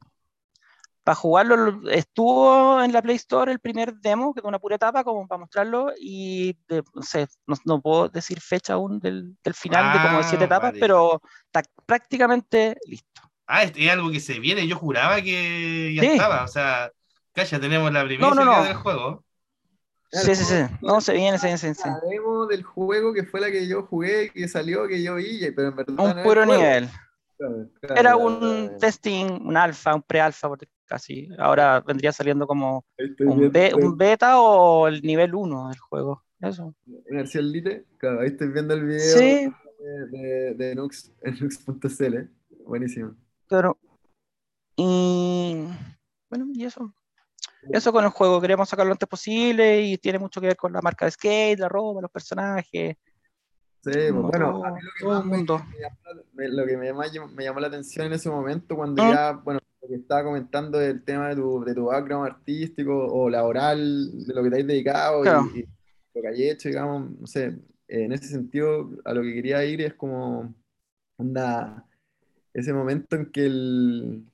para 1.02 1.14
jugarlo 1.16 1.56
lo- 1.56 1.90
estuvo 1.90 2.80
en 2.82 2.92
la 2.92 3.00
Play 3.02 3.16
Store 3.16 3.50
el 3.50 3.58
primer 3.58 3.94
demo, 3.94 4.34
que 4.34 4.40
es 4.40 4.44
una 4.44 4.58
pura 4.58 4.76
etapa, 4.76 5.02
como 5.02 5.26
para 5.26 5.40
mostrarlo, 5.40 5.92
y 5.98 6.56
de- 6.68 6.84
no 6.94 7.02
sé, 7.02 7.26
no, 7.46 7.56
no 7.64 7.80
puedo 7.80 8.08
decir 8.10 8.38
fecha 8.40 8.74
aún 8.74 9.00
del, 9.00 9.34
del 9.42 9.54
final 9.54 9.92
de 9.96 10.02
como 10.06 10.18
de 10.18 10.24
siete 10.24 10.44
Ah, 10.44 10.46
etapas, 10.46 10.70
vale. 10.70 10.78
pero 10.80 11.22
está 11.46 11.62
prácticamente 11.86 12.76
listo. 12.84 13.22
Ah, 13.46 13.62
es, 13.64 13.72
es 13.74 13.90
algo 13.90 14.10
que 14.12 14.20
se 14.20 14.38
viene. 14.38 14.68
Yo 14.68 14.76
juraba 14.76 15.20
que 15.22 15.92
ya 15.94 16.02
Sí. 16.02 16.08
estaba. 16.08 16.44
O 16.44 16.48
sea, 16.48 16.92
calla, 17.44 17.60
tenemos 17.60 17.92
la 17.92 18.04
primicia 18.04 18.34
no, 18.44 18.64
del 18.64 18.74
juego. 18.74 19.24
Claro, 20.10 20.26
Sí, 20.26 20.34
sí, 20.34 20.44
sí. 20.44 20.74
No, 20.82 21.00
se 21.00 21.12
viene, 21.12 21.38
se 21.38 21.46
viene, 21.46 21.58
se 21.58 21.66
viene. 21.72 21.80
La 21.84 22.00
demo 22.10 22.46
del 22.46 22.62
juego 22.64 23.12
que 23.12 23.24
fue 23.24 23.40
la 23.40 23.50
que 23.50 23.68
yo 23.68 23.82
jugué, 23.84 24.30
que 24.30 24.48
salió, 24.48 24.88
que 24.88 25.02
yo 25.02 25.14
vi, 25.16 25.50
pero 25.54 25.68
en 25.68 25.76
verdad 25.76 26.16
Un 26.16 26.22
puro 26.24 26.44
nivel. 26.46 26.88
Claro, 27.38 27.70
claro, 27.80 27.94
Era 27.94 28.02
claro, 28.12 28.18
un 28.18 28.38
claro. 28.66 28.76
testing, 28.78 29.26
un 29.46 29.56
alfa, 29.56 29.94
un 29.94 30.02
pre-alfa, 30.02 30.48
porque 30.48 30.66
casi. 30.84 31.28
Ahora 31.38 31.80
vendría 31.80 32.12
saliendo 32.12 32.46
como 32.46 32.84
estoy 32.96 33.26
un, 33.28 33.38
viendo- 33.38 33.52
be- 33.58 33.74
un 33.74 33.96
beta 33.96 34.40
o 34.40 34.88
el 34.88 35.00
nivel 35.02 35.34
1 35.34 35.68
del 35.68 35.78
juego. 35.78 36.24
Eso. 36.40 36.74
versión 37.10 37.50
Lite, 37.52 37.84
claro, 37.98 38.20
ahí 38.20 38.28
estoy 38.28 38.48
viendo 38.48 38.74
el 38.74 38.84
video 38.84 39.16
Sí, 39.18 39.52
de, 39.78 40.06
de, 40.18 40.54
de 40.54 40.74
Nux, 40.74 41.12
en 41.22 41.34
Nux.cl. 41.40 42.16
Buenísimo. 42.66 43.14
pero. 43.48 43.78
Y. 44.76 45.66
Bueno, 46.28 46.46
y 46.52 46.64
eso. 46.64 46.92
Eso 47.72 47.92
con 47.92 48.04
el 48.04 48.10
juego, 48.10 48.40
queríamos 48.40 48.68
sacarlo 48.68 48.88
lo 48.88 48.92
antes 48.94 49.08
posible 49.08 49.82
y 49.82 49.98
tiene 49.98 50.18
mucho 50.18 50.40
que 50.40 50.48
ver 50.48 50.56
con 50.56 50.72
la 50.72 50.80
marca 50.80 51.04
de 51.04 51.10
skate, 51.10 51.58
la 51.58 51.68
ropa, 51.68 52.00
los 52.00 52.10
personajes. 52.10 52.96
Sí, 53.82 53.90
pues, 53.92 54.12
bueno, 54.12 54.52
todo- 54.52 54.64
a 54.66 54.72
mí 54.72 54.80
lo 54.82 54.90
que 54.98 55.04
más 55.06 55.22
el 55.22 55.30
me, 55.30 55.36
mundo. 55.36 55.62
lo 56.34 56.66
que 56.66 56.76
me, 56.76 56.92
me 56.92 57.44
llamó 57.44 57.60
la 57.60 57.66
atención 57.68 58.06
en 58.06 58.12
ese 58.14 58.28
momento, 58.28 58.76
cuando 58.76 59.02
¿Mm? 59.02 59.08
ya, 59.08 59.32
bueno, 59.32 59.60
lo 59.82 59.88
que 59.88 59.94
estaba 59.94 60.24
comentando 60.24 60.78
del 60.78 61.02
tema 61.02 61.28
de 61.28 61.36
tu, 61.36 61.64
de 61.64 61.74
tu 61.74 61.86
background 61.86 62.26
artístico 62.26 62.94
o 62.94 63.30
laboral, 63.30 64.26
de 64.26 64.34
lo 64.34 64.42
que 64.42 64.50
te 64.50 64.60
has 64.60 64.66
dedicado 64.66 65.20
y- 65.20 65.28
Claro. 65.28 65.46
y, 65.54 65.68
lo 66.12 66.22
que 66.22 66.28
has 66.28 66.38
hecho, 66.38 66.68
digamos, 66.68 67.10
no 67.20 67.26
sé, 67.26 67.56
en 67.88 68.12
ese 68.12 68.26
sentido, 68.26 68.90
a 69.04 69.14
lo 69.14 69.22
que 69.22 69.32
quería 69.32 69.64
ir 69.64 69.80
es 69.80 69.94
como, 69.94 70.52
onda, 71.16 71.86
ese 72.52 72.72
momento 72.72 73.16
en 73.16 73.30
que 73.30 73.46
el, 73.46 74.24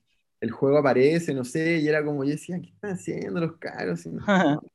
el 0.41 0.51
juego 0.51 0.77
aparece, 0.79 1.33
no 1.33 1.43
sé, 1.43 1.77
y 1.77 1.87
era 1.87 2.03
como, 2.03 2.23
yo 2.23 2.31
decía, 2.31 2.59
¿qué 2.61 2.69
están 2.69 2.91
haciendo 2.91 3.39
los 3.39 3.57
caros? 3.57 4.05
Y 4.05 4.09
no, 4.09 4.23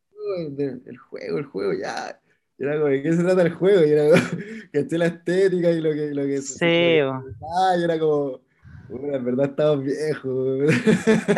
el, 0.58 0.82
el 0.86 0.96
juego, 0.98 1.38
el 1.38 1.44
juego, 1.44 1.72
ya. 1.74 2.18
Y 2.58 2.64
era 2.64 2.74
como, 2.76 2.86
¿de 2.86 3.02
qué 3.02 3.12
se 3.12 3.22
trata 3.22 3.42
el 3.42 3.52
juego? 3.54 3.84
Y 3.84 3.90
era 3.90 4.04
como, 4.10 4.22
caché 4.72 4.98
la 4.98 5.06
estética 5.06 5.70
y 5.70 5.80
lo 5.80 5.92
que, 5.92 6.14
lo 6.14 6.22
que 6.24 6.42
Sí, 6.42 6.98
ah, 7.00 7.74
y 7.78 7.84
era 7.84 7.98
como, 7.98 8.40
Bueno, 8.88 9.16
en 9.16 9.24
verdad 9.24 9.46
estamos 9.46 9.84
viejos. 9.84 10.72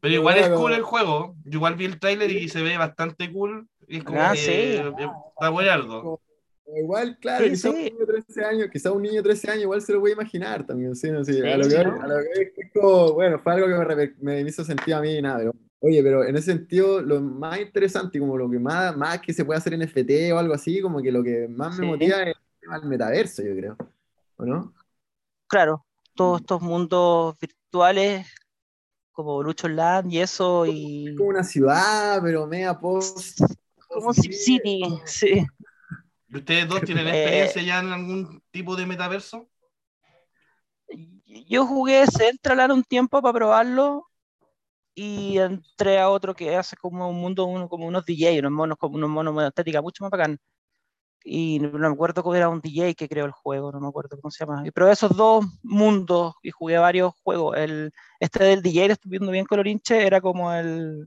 Pero 0.00 0.14
igual 0.14 0.38
es 0.38 0.48
cool 0.50 0.72
el 0.74 0.82
juego. 0.82 1.34
Yo 1.44 1.58
igual 1.58 1.74
vi 1.74 1.86
el 1.86 1.98
tráiler 1.98 2.30
y 2.30 2.48
se 2.48 2.62
ve 2.62 2.76
bastante 2.78 3.32
cool. 3.32 3.68
Y 3.88 3.98
es 3.98 4.04
como 4.04 4.20
Ah, 4.20 4.32
que 4.32 4.38
sí. 4.38 4.76
está 5.34 5.48
buenardo. 5.50 6.20
Igual, 6.76 7.18
claro, 7.18 7.44
Sí, 7.46 7.50
quizá 7.50 7.70
sí. 7.70 7.76
un 7.76 7.82
niño 7.84 7.98
de 8.00 8.06
13 8.06 8.44
años, 8.44 8.68
quizá 8.70 8.92
un 8.92 9.02
niño 9.02 9.16
de 9.16 9.22
13 9.22 9.50
años 9.50 9.62
igual 9.62 9.80
se 9.80 9.92
lo 9.92 10.00
voy 10.00 10.10
a 10.10 10.14
imaginar 10.14 10.66
también, 10.66 10.94
sí, 10.94 11.10
no 11.10 11.24
Sí, 11.24 11.40
a 11.40 11.56
lo 11.56 11.66
que, 11.68 11.76
a 11.78 11.82
lo 11.84 11.88
que 12.20 12.28
voy 12.34 12.52
es 12.56 12.72
como, 12.72 13.12
bueno, 13.14 13.38
fue 13.38 13.52
algo 13.54 13.66
que 13.66 14.14
me, 14.20 14.42
me 14.42 14.48
hizo 14.48 14.64
sentido 14.64 14.98
a 14.98 15.00
mí 15.00 15.16
y 15.16 15.22
nada, 15.22 15.38
pero, 15.38 15.52
oye, 15.80 16.02
pero 16.02 16.24
en 16.24 16.36
ese 16.36 16.52
sentido, 16.52 17.00
lo 17.00 17.20
más 17.22 17.58
interesante 17.60 18.18
y 18.18 18.20
como 18.20 18.36
lo 18.36 18.50
que 18.50 18.58
más, 18.58 18.94
más 18.96 19.20
que 19.20 19.32
se 19.32 19.44
puede 19.46 19.58
hacer 19.58 19.74
en 19.74 19.82
FT 19.82 20.32
o 20.32 20.38
algo 20.38 20.52
así, 20.54 20.80
como 20.82 21.00
que 21.02 21.10
lo 21.10 21.22
que 21.24 21.48
más 21.48 21.74
me 21.74 21.84
Sí. 21.84 21.86
motiva 21.86 22.22
es 22.22 22.28
el 22.28 22.34
tema 22.60 22.78
del 22.80 22.88
metaverso, 22.88 23.42
yo 23.42 23.54
creo, 23.56 23.76
¿o 24.36 24.44
no? 24.46 24.74
claro, 25.46 25.84
todos 26.14 26.40
estos 26.40 26.62
mundos 26.62 27.36
virtuales 27.40 28.26
como 29.12 29.42
Lucho 29.42 29.68
Land 29.68 30.12
y 30.12 30.20
eso, 30.20 30.66
y 30.66 31.06
Es 31.06 31.14
como 31.16 31.30
una 31.30 31.44
ciudad, 31.44 32.20
pero 32.22 32.46
media 32.46 32.78
post, 32.78 33.40
como 33.88 34.12
SimCity, 34.12 35.00
sí. 35.06 35.46
¿Y 36.28 36.36
¿Ustedes 36.36 36.68
dos 36.68 36.82
tienen 36.84 37.08
Eh, 37.08 37.12
experiencia 37.12 37.62
ya 37.62 37.80
en 37.80 37.92
algún 37.92 38.42
tipo 38.50 38.76
de 38.76 38.86
metaverso? 38.86 39.48
Yo 41.48 41.66
jugué 41.66 42.06
Centraland 42.06 42.72
un 42.72 42.82
tiempo 42.82 43.20
para 43.22 43.32
probarlo 43.32 44.06
y 44.94 45.38
entré 45.38 45.98
a 45.98 46.10
otro 46.10 46.34
que 46.34 46.56
hace 46.56 46.76
como 46.76 47.08
un 47.08 47.16
mundo, 47.20 47.44
uno, 47.46 47.68
como 47.68 47.86
unos 47.86 48.04
DJ, 48.04 48.40
unos 48.40 48.52
monos, 48.52 48.76
como 48.78 48.96
unos 48.96 49.10
monos 49.10 49.36
de 49.36 49.48
estética 49.48 49.82
mucho 49.82 50.04
más 50.04 50.10
bacán. 50.10 50.38
Y 51.24 51.58
no, 51.60 51.70
me 51.78 51.86
acuerdo 51.86 52.22
cómo 52.22 52.34
era 52.34 52.48
un 52.48 52.60
DJ 52.60 52.94
que 52.94 53.08
creó 53.08 53.26
el 53.26 53.32
juego, 53.32 53.72
no 53.72 53.80
me 53.80 53.88
acuerdo 53.88 54.18
cómo 54.20 54.30
se 54.30 54.44
llama. 54.44 54.66
Y 54.66 54.70
Pero 54.70 54.90
esos 54.90 55.16
dos 55.16 55.44
mundos, 55.62 56.34
y 56.42 56.50
jugué 56.50 56.78
varios 56.78 57.12
juegos. 57.22 57.56
El, 57.56 57.92
este 58.20 58.44
del 58.44 58.62
DJ, 58.62 58.86
lo 58.88 58.92
estoy 58.94 59.10
viendo 59.10 59.30
bien 59.32 59.44
colorinche, 59.46 60.06
era 60.06 60.20
como 60.20 60.52
el 60.52 61.06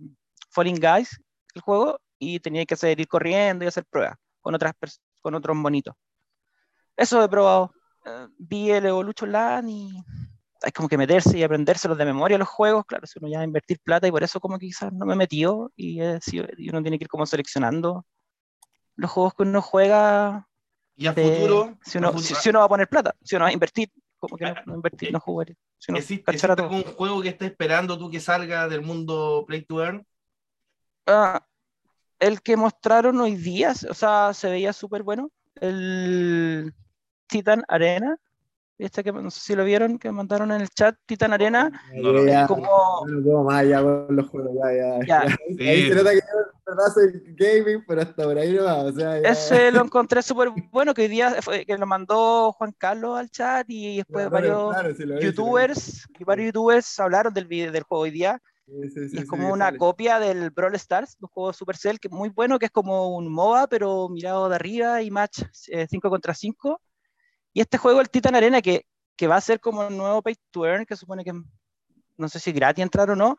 Falling 0.52 0.80
Guys, 0.80 1.20
el 1.56 1.62
juego, 1.62 2.00
y 2.20 2.40
tenía 2.40 2.66
que 2.66 2.76
hacer, 2.76 3.00
ir 3.00 3.08
corriendo 3.08 3.66
y 3.66 3.68
hacer 3.70 3.86
pruebas 3.86 4.18
con, 4.42 4.56
otras 4.56 4.74
pers- 4.80 5.00
con 5.22 5.36
otros 5.36 5.56
monitos. 5.56 5.96
Eso 6.96 7.24
he 7.24 7.30
probado. 7.30 7.74
Eh, 8.06 8.28
vi 8.38 8.72
el 8.72 8.86
Evolution 8.86 9.32
Land 9.32 9.70
y 9.70 10.04
hay 10.64 10.72
como 10.72 10.88
que 10.88 10.98
meterse 10.98 11.38
y 11.38 11.44
aprendérselos 11.44 11.98
de 11.98 12.06
memoria 12.06 12.38
los 12.38 12.48
juegos, 12.48 12.86
claro, 12.86 13.08
si 13.08 13.18
uno 13.20 13.28
ya 13.30 13.38
va 13.38 13.42
a 13.44 13.46
invertir 13.46 13.80
plata 13.80 14.08
y 14.08 14.12
por 14.12 14.24
eso 14.24 14.40
como 14.40 14.60
que 14.60 14.68
quizás 14.68 14.92
no 14.94 15.06
me 15.06 15.16
metió 15.16 15.72
y, 15.76 16.00
sido- 16.22 16.48
y 16.58 16.70
uno 16.70 16.82
tiene 16.82 16.98
que 17.00 17.06
ir 17.06 17.10
como 17.10 17.26
seleccionando 17.26 18.06
los 18.96 19.10
juegos 19.10 19.34
que 19.34 19.44
uno 19.44 19.62
juega 19.62 20.48
Y 20.96 21.08
a 21.08 21.14
de- 21.14 21.24
futuro, 21.36 21.78
si, 21.84 21.98
a 21.98 22.02
uno, 22.02 22.08
futuro- 22.12 22.24
si, 22.28 22.36
si 22.36 22.50
uno 22.50 22.60
va 22.60 22.66
a 22.66 22.70
poner 22.70 22.88
plata, 22.88 23.16
si 23.24 23.36
uno 23.36 23.46
va 23.46 23.50
a 23.50 23.54
invertir, 23.54 23.90
como 24.20 24.38
que 24.38 24.46
no, 24.46 24.56
no 24.68 24.76
invertir, 24.76 25.12
no 25.12 25.20
jugar, 25.20 25.48
si 25.80 25.92
uno 25.92 25.98
¿existe, 26.00 26.32
existe 26.32 26.62
algún 26.62 26.84
juego 26.84 27.22
que 27.24 27.30
estés 27.30 27.52
esperando 27.52 27.98
tú 27.98 28.12
que 28.12 28.20
salga 28.20 28.68
del 28.68 28.82
mundo 28.84 29.44
Play 29.48 29.64
to 29.66 29.84
Earn? 29.84 30.06
Ah, 31.08 31.44
el 32.22 32.42
que 32.42 32.56
mostraron 32.56 33.20
hoy 33.20 33.36
día, 33.36 33.74
o 33.90 33.94
sea, 33.94 34.32
se 34.34 34.50
veía 34.50 34.72
súper 34.74 35.02
bueno, 35.04 35.32
el 35.56 36.74
Titan 37.28 37.64
Arena, 37.68 38.16
este 38.78 39.04
que 39.04 39.12
no 39.12 39.30
sé 39.32 39.40
si 39.42 39.56
lo 39.56 39.66
vieron, 39.66 39.98
que 39.98 40.12
mandaron 40.12 40.52
en 40.52 40.62
el 40.62 40.70
chat, 40.70 40.96
Titan 41.08 41.34
Arena, 41.34 41.72
No, 41.96 42.14
no, 42.14 42.26
Ya, 42.26 42.46
como... 42.48 42.64
ya 43.08 43.12
no 43.12 43.24
puedo 43.24 43.44
más 43.44 43.68
ya 43.68 43.82
con 43.82 44.16
los 44.16 44.30
juegos, 44.30 44.52
ya, 44.56 44.72
ya, 44.72 45.06
Ya. 45.06 45.26
ya. 45.30 45.36
Sí. 45.58 45.68
Ahí 45.68 45.88
se 45.90 45.96
nota 45.96 46.12
que 46.12 46.20
yo 46.20 46.90
soy 46.94 47.36
gaming, 47.36 47.84
pero 47.88 48.02
hasta 48.02 48.24
por 48.24 48.38
ahí 48.38 48.54
no 48.54 48.64
va, 48.66 48.84
o 48.84 48.92
sea, 48.92 49.20
ya- 49.20 49.30
Ese 49.30 49.72
lo 49.72 49.82
encontré 49.84 50.22
súper 50.22 50.50
bueno, 50.72 50.94
que 50.94 51.02
hoy 51.04 51.08
día 51.08 51.42
fue- 51.42 51.66
que 51.66 51.76
lo 51.78 51.88
mandó 51.88 52.52
Juan 52.54 52.74
Carlos 52.78 53.18
al 53.18 53.30
chat 53.32 53.66
y 53.68 53.98
después 53.98 54.30
Claro, 54.30 54.32
varios 54.32 54.74
claro, 54.74 54.90
sí 54.96 55.04
sí 55.04 55.06
vi. 55.12 55.26
youtubers 55.26 56.08
y 56.20 56.24
varios 56.24 56.46
youtubers 56.48 57.00
hablaron 57.00 57.34
del, 57.34 57.48
video, 57.48 57.72
del 57.72 57.84
juego 57.84 58.04
hoy 58.04 58.12
día 58.12 58.40
Sí, 58.72 58.90
sí, 58.90 59.10
sí, 59.10 59.16
y 59.16 59.18
es 59.18 59.24
sí, 59.24 59.28
como 59.28 59.48
que 59.48 59.54
una 59.54 59.66
sale. 59.66 59.78
copia 59.78 60.20
del 60.20 60.50
Brawl 60.52 60.76
Stars, 60.76 61.18
un 61.20 61.28
juego 61.28 61.50
de 61.52 61.54
Supercell 61.58 62.00
que 62.00 62.08
es 62.08 62.14
muy 62.14 62.30
bueno, 62.30 62.58
que 62.58 62.66
es 62.68 62.72
como 62.72 63.16
un 63.18 63.28
MOBA 63.32 63.68
pero 63.68 64.08
mirado 64.10 64.48
de 64.50 64.56
arriba 64.56 65.02
y 65.02 65.12
match 65.12 65.42
5 65.52 66.10
contra 66.10 66.34
5 66.34 66.82
y 67.54 67.62
este 67.62 67.78
juego 67.78 68.00
el 68.02 68.10
Titan 68.10 68.36
Arena 68.36 68.62
que, 68.62 68.86
que 69.18 69.28
va 69.28 69.36
a 69.36 69.42
ser 69.42 69.60
como 69.60 69.84
el 69.84 69.98
nuevo 69.98 70.22
Pay 70.22 70.36
to 70.52 70.66
Earn 70.66 70.86
que 70.86 70.96
supone 70.96 71.24
que 71.26 71.34
no 72.18 72.30
sé 72.30 72.40
si 72.40 72.52
gratis 72.54 72.82
entrar 72.84 73.10
o 73.10 73.16
no 73.16 73.38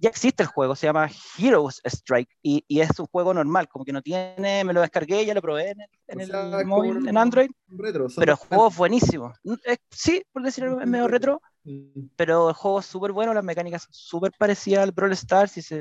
ya 0.00 0.10
existe 0.10 0.44
el 0.44 0.48
juego, 0.48 0.76
se 0.76 0.86
llama 0.86 1.10
Heroes 1.38 1.80
Strike 1.84 2.30
y, 2.40 2.64
y 2.68 2.80
es 2.80 2.98
un 3.00 3.06
juego 3.06 3.34
normal, 3.34 3.66
como 3.68 3.84
que 3.84 3.92
no 3.92 4.00
tiene, 4.00 4.62
me 4.64 4.72
lo 4.72 4.80
descargué, 4.80 5.26
ya 5.26 5.34
lo 5.34 5.42
probé 5.42 5.70
en 5.70 5.80
el, 5.80 5.88
en 6.06 6.20
el 6.20 6.66
móvil, 6.66 6.98
un- 6.98 7.08
en 7.08 7.16
Android, 7.16 7.50
un 7.70 7.78
retro, 7.78 8.06
pero 8.16 8.32
el 8.32 8.38
juego 8.38 8.68
es 8.68 8.76
buenísimo. 8.76 9.32
Es- 9.64 9.78
sí, 9.90 10.22
por 10.32 10.42
decir 10.44 10.62
algo, 10.64 10.80
es 10.80 10.86
medio 10.86 11.08
retro, 11.08 11.40
Mm. 11.57 11.57
Pero 12.16 12.48
el 12.48 12.54
juego 12.54 12.80
es 12.80 12.86
súper 12.86 13.12
bueno, 13.12 13.34
las 13.34 13.44
mecánicas 13.44 13.82
son 13.84 13.92
súper 13.94 14.32
parecidas 14.38 14.82
al 14.84 14.92
Brawl 14.92 15.12
Stars 15.12 15.56
y 15.58 15.62
se- 15.62 15.78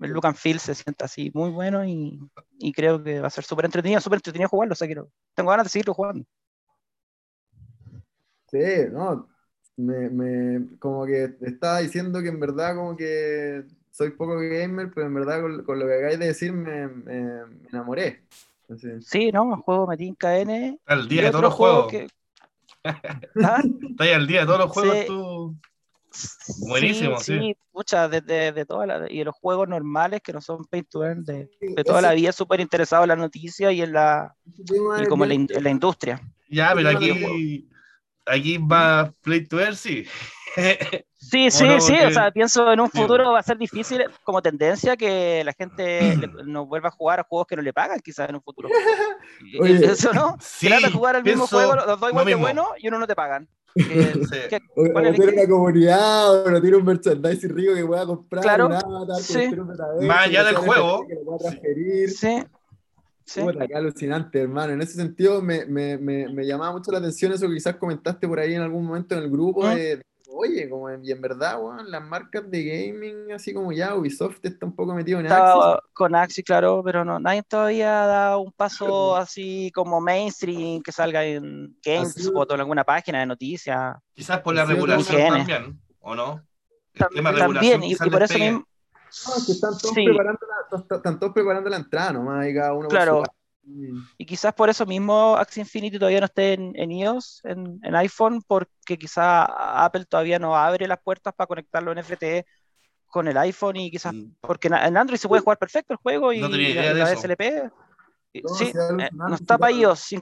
el 0.00 0.10
look 0.12 0.26
and 0.26 0.36
feel 0.36 0.60
se 0.60 0.74
siente 0.74 1.04
así 1.04 1.30
muy 1.34 1.50
bueno 1.50 1.84
y, 1.84 2.20
y 2.58 2.72
creo 2.72 3.02
que 3.02 3.20
va 3.20 3.26
a 3.28 3.30
ser 3.30 3.44
súper 3.44 3.64
entretenido, 3.66 4.00
súper 4.00 4.18
entretenido 4.18 4.48
jugarlo, 4.48 4.72
o 4.72 4.76
sea, 4.76 4.86
quiero, 4.88 5.10
tengo 5.34 5.50
ganas 5.50 5.66
de 5.66 5.70
seguirlo 5.70 5.94
jugando. 5.94 6.24
Sí, 8.50 8.58
no, 8.92 9.28
me, 9.76 10.08
me, 10.10 10.78
como 10.78 11.04
que 11.06 11.36
estaba 11.42 11.80
diciendo 11.80 12.22
que 12.22 12.28
en 12.28 12.40
verdad 12.40 12.74
como 12.76 12.96
que 12.96 13.64
soy 13.90 14.10
poco 14.12 14.36
gamer, 14.38 14.90
pero 14.94 15.06
en 15.06 15.14
verdad 15.14 15.42
con, 15.42 15.64
con 15.64 15.78
lo 15.78 15.86
que 15.86 15.94
acabáis 15.94 16.18
de 16.18 16.26
decir 16.28 16.52
me, 16.52 16.88
me- 16.88 17.44
me 17.46 17.68
enamoré. 17.68 18.22
Sí, 19.00 19.30
¿no? 19.32 19.54
El 19.54 19.60
juego 19.62 19.86
Metin 19.86 20.14
KN. 20.14 20.80
Al 20.86 21.08
y 21.08 21.08
día 21.08 21.22
de 21.22 21.30
todos 21.30 21.44
los 21.44 21.54
juego 21.54 21.54
juegos. 21.54 21.86
que... 21.86 22.08
¿Ah? 22.84 23.62
Está 23.90 24.04
ahí 24.04 24.10
al 24.12 24.26
día 24.26 24.40
de 24.40 24.46
todos 24.46 24.58
los 24.60 24.70
juegos 24.70 24.96
Sí. 24.98 25.04
tú. 25.06 25.56
Buenísimo, 26.68 27.18
sí. 27.20 27.38
sí. 27.38 27.56
Pucha, 27.70 28.08
de, 28.08 28.20
de, 28.22 28.52
de 28.52 28.64
toda 28.64 28.86
la- 28.86 29.06
y 29.12 29.18
de 29.18 29.24
los 29.26 29.34
juegos 29.36 29.68
normales 29.68 30.20
que 30.22 30.32
no 30.32 30.40
son 30.40 30.64
pay 30.64 30.82
to 30.82 31.04
earn, 31.04 31.24
de, 31.24 31.48
de 31.60 31.84
toda 31.84 32.00
la 32.00 32.12
vida 32.14 32.32
súper 32.32 32.60
interesado 32.60 33.04
en 33.04 33.08
la 33.08 33.16
noticia 33.16 33.70
y 33.70 33.82
en 33.82 33.92
la, 33.92 34.34
y 35.00 35.06
como 35.06 35.24
en 35.24 35.28
la, 35.28 35.34
in- 35.34 35.48
en 35.50 35.62
la 35.64 35.70
industria. 35.70 36.20
Ya, 36.48 36.72
pero 36.74 36.88
aquí, 36.88 37.68
aquí 38.30 38.58
va 38.58 39.12
Play 39.22 39.46
to 39.46 39.60
Earn, 39.60 39.76
sí. 39.76 40.04
Sí, 41.20 41.48
¿O 41.48 41.50
sí, 41.50 41.64
no? 41.66 41.80
sí, 41.80 41.92
Porque- 41.92 42.06
o 42.06 42.10
sea, 42.12 42.30
pienso 42.30 42.72
en 42.72 42.80
un 42.80 42.90
Sí. 42.90 42.98
futuro 42.98 43.32
va 43.32 43.40
a 43.40 43.42
ser 43.42 43.58
difícil 43.58 44.02
como 44.22 44.40
tendencia 44.40 44.96
que 44.96 45.42
la 45.44 45.52
gente 45.52 46.00
no 46.46 46.64
vuelva 46.64 46.88
a 46.88 46.92
jugar 46.92 47.20
a 47.20 47.24
juegos 47.24 47.46
que 47.48 47.56
no 47.56 47.60
le 47.62 47.72
pagan 47.74 48.00
quizás 48.00 48.28
en 48.30 48.36
un 48.36 48.42
futuro. 48.42 48.68
Oye, 49.60 49.84
Eso, 49.84 50.12
¿no? 50.14 50.36
Sí, 50.40 50.68
que 50.68 50.86
de 50.86 50.90
jugar 50.92 51.16
el 51.16 51.24
mismo 51.24 51.46
juego, 51.46 51.74
los 51.74 51.86
dos 51.86 51.96
igual 52.10 52.24
lo 52.24 52.30
de 52.30 52.34
bueno 52.36 52.68
y 52.78 52.88
uno 52.88 52.98
no 52.98 53.06
te 53.06 53.14
pagan. 53.14 53.46
Eh, 53.74 54.14
Sí. 54.30 54.38
¿qué- 54.48 54.60
O, 54.74 54.86
o 54.86 54.92
cuál 54.92 55.06
es 55.06 55.10
el 55.10 55.16
tiene 55.16 55.32
que- 55.32 55.38
una 55.40 55.48
comunidad, 55.50 56.46
o 56.46 56.50
no 56.50 56.60
tiene 56.62 56.76
un 56.78 56.84
merchandising 56.84 57.54
rico 57.54 57.74
que 57.74 57.84
pueda 57.84 58.06
comprar, 58.06 58.42
Claro, 58.42 58.64
avatar, 58.66 59.20
sí. 59.22 59.48
un 59.48 60.06
Más 60.06 60.26
allá 60.26 60.40
que 60.40 60.46
del 60.46 60.56
juego. 60.56 61.06
Que 61.06 61.14
lo 61.14 61.24
pueda 61.24 61.38
transferir. 61.38 62.10
Sí, 62.10 62.42
sí. 63.28 63.40
Puta, 63.42 63.66
qué 63.66 63.74
alucinante, 63.74 64.40
hermano. 64.40 64.72
En 64.72 64.80
ese 64.80 64.94
sentido 64.94 65.42
me, 65.42 65.66
me, 65.66 65.98
me, 65.98 66.28
me 66.28 66.46
llamaba 66.46 66.72
mucho 66.72 66.90
la 66.90 66.98
atención 66.98 67.32
eso 67.32 67.46
que 67.48 67.54
quizás 67.54 67.76
comentaste 67.76 68.26
por 68.26 68.38
ahí 68.40 68.54
en 68.54 68.62
algún 68.62 68.86
momento 68.86 69.14
en 69.14 69.24
el 69.24 69.30
grupo 69.30 69.68
de, 69.68 69.96
de, 69.96 70.02
oye, 70.30 70.68
como 70.68 70.88
en, 70.90 71.04
y 71.04 71.10
en 71.10 71.20
verdad, 71.20 71.60
weón, 71.60 71.90
las 71.90 72.02
marcas 72.02 72.50
de 72.50 72.64
gaming, 72.64 73.32
así 73.32 73.52
como 73.52 73.72
ya 73.72 73.94
Ubisoft 73.94 74.38
está 74.44 74.66
un 74.66 74.74
poco 74.74 74.94
metido 74.94 75.20
en 75.20 75.26
Axis. 75.26 75.62
Con 75.92 76.14
Axi, 76.14 76.42
claro, 76.42 76.82
pero 76.84 77.04
no, 77.04 77.18
nadie 77.18 77.42
todavía 77.42 78.04
ha 78.04 78.06
dado 78.06 78.40
un 78.40 78.52
paso 78.52 79.16
así 79.16 79.70
como 79.74 80.00
mainstream 80.00 80.80
que 80.82 80.92
salga 80.92 81.24
en 81.24 81.76
GameSpot 81.84 82.50
o 82.50 82.54
en 82.54 82.60
alguna 82.60 82.84
página 82.84 83.20
de 83.20 83.26
noticias. 83.26 83.96
Quizás 84.14 84.40
por 84.40 84.54
la 84.54 84.64
regulación 84.64 85.28
también, 85.28 85.80
¿o 86.00 86.14
no? 86.14 86.42
El 86.94 87.02
Tam- 87.02 87.14
tema 87.14 87.32
de 87.32 87.38
También, 87.38 87.80
regulación 87.80 87.84
y, 87.84 87.88
quizás 87.88 88.06
y 88.06 88.10
por 88.10 88.22
eso 88.22 88.38
mismo. 88.38 88.67
No, 89.26 89.36
es 89.36 89.46
que 89.46 89.52
están 89.52 89.78
todos, 89.78 89.94
Sí, 89.94 90.04
preparando 90.04 90.40
la, 90.46 90.96
están 90.96 91.18
todos 91.18 91.32
preparando 91.32 91.70
la 91.70 91.76
entrada 91.76 92.12
nomás, 92.12 92.46
y 92.46 92.54
cada 92.54 92.72
uno 92.72 92.88
por 92.88 92.90
Claro. 92.90 93.22
su 93.24 93.32
y 94.16 94.24
quizás 94.24 94.54
por 94.54 94.70
eso 94.70 94.86
mismo 94.86 95.36
Axie 95.36 95.60
Infinity 95.60 95.98
todavía 95.98 96.20
no 96.20 96.26
esté 96.26 96.54
en, 96.54 96.72
en 96.74 96.90
iOS, 96.90 97.42
en, 97.44 97.78
en 97.82 97.94
iPhone, 97.96 98.42
porque 98.46 98.96
quizás 98.98 99.46
Apple 99.56 100.06
todavía 100.06 100.38
no 100.38 100.56
abre 100.56 100.88
las 100.88 101.00
puertas 101.02 101.34
para 101.34 101.46
conectarlo 101.46 101.92
en 101.92 101.98
FTE 101.98 102.46
con 103.06 103.28
el 103.28 103.36
iPhone 103.36 103.76
y 103.76 103.90
quizás 103.90 104.14
porque 104.40 104.68
en, 104.68 104.74
en 104.74 104.96
Android 104.96 105.18
se 105.18 105.28
puede 105.28 105.42
jugar 105.42 105.58
perfecto 105.58 105.92
el 105.92 105.98
juego 105.98 106.32
y 106.32 106.40
No 106.40 106.48
la, 106.48 106.94
la. 106.94 107.16
SLP. 107.16 107.70
No, 108.42 108.54
sí, 108.54 108.66
eh, 108.66 109.08
no 109.12 109.34
está 109.34 109.58
para 109.58 109.72
iOS 109.72 110.12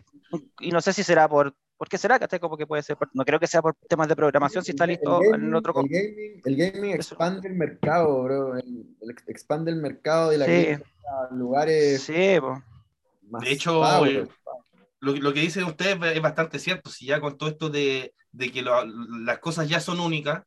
y 0.61 0.71
no 0.73 0.81
sé 0.81 0.93
si 0.93 1.03
será 1.03 1.29
por. 1.29 1.55
¿Por 1.77 1.89
qué 1.89 1.99
será? 1.99 2.19
¿Cachai? 2.19 2.41
Como 2.41 2.57
que 2.57 2.67
puede 2.67 2.83
ser. 2.83 2.97
no 3.13 3.25
creo 3.25 3.39
que 3.39 3.47
sea 3.47 3.61
por 3.63 3.75
temas 3.89 4.09
de 4.09 4.17
programación 4.17 4.65
si 4.65 4.71
está 4.71 4.85
El- 4.85 4.91
listo 4.91 5.21
el 5.23 5.35
en 5.45 5.55
otro. 5.55 5.75
el 5.81 5.89
gaming, 5.89 6.43
el 6.45 6.57
gaming 6.57 6.91
Eso. 6.93 7.15
expande 7.15 7.49
el 7.49 7.55
mercado, 7.55 8.23
bro. 8.23 8.57
El, 8.57 8.87
el 9.01 9.11
ex- 9.11 9.29
expande 9.29 9.71
el 9.71 9.77
mercado 9.77 10.31
de 10.31 10.39
la 10.39 10.47
Sí. 10.47 10.53
gaming 10.53 10.83
a 11.31 11.35
lugares 11.35 12.03
Sí, 12.03 12.37
más 13.29 13.43
De 13.43 13.53
hecho, 13.53 14.07
eh, 14.07 14.27
lo, 15.01 15.13
lo 15.17 15.33
que 15.35 15.41
dicen 15.41 15.65
ustedes 15.65 15.99
es 16.17 16.23
bastante 16.23 16.59
cierto. 16.59 16.91
Si 16.91 17.07
ya 17.07 17.21
con 17.21 17.37
todo 17.37 17.49
esto 17.51 17.69
de, 17.69 18.15
de 18.33 18.51
que 18.53 18.63
lo- 18.63 18.85
las 18.87 19.39
cosas 19.41 19.69
ya 19.69 19.79
son 19.81 20.01
únicas, 20.01 20.43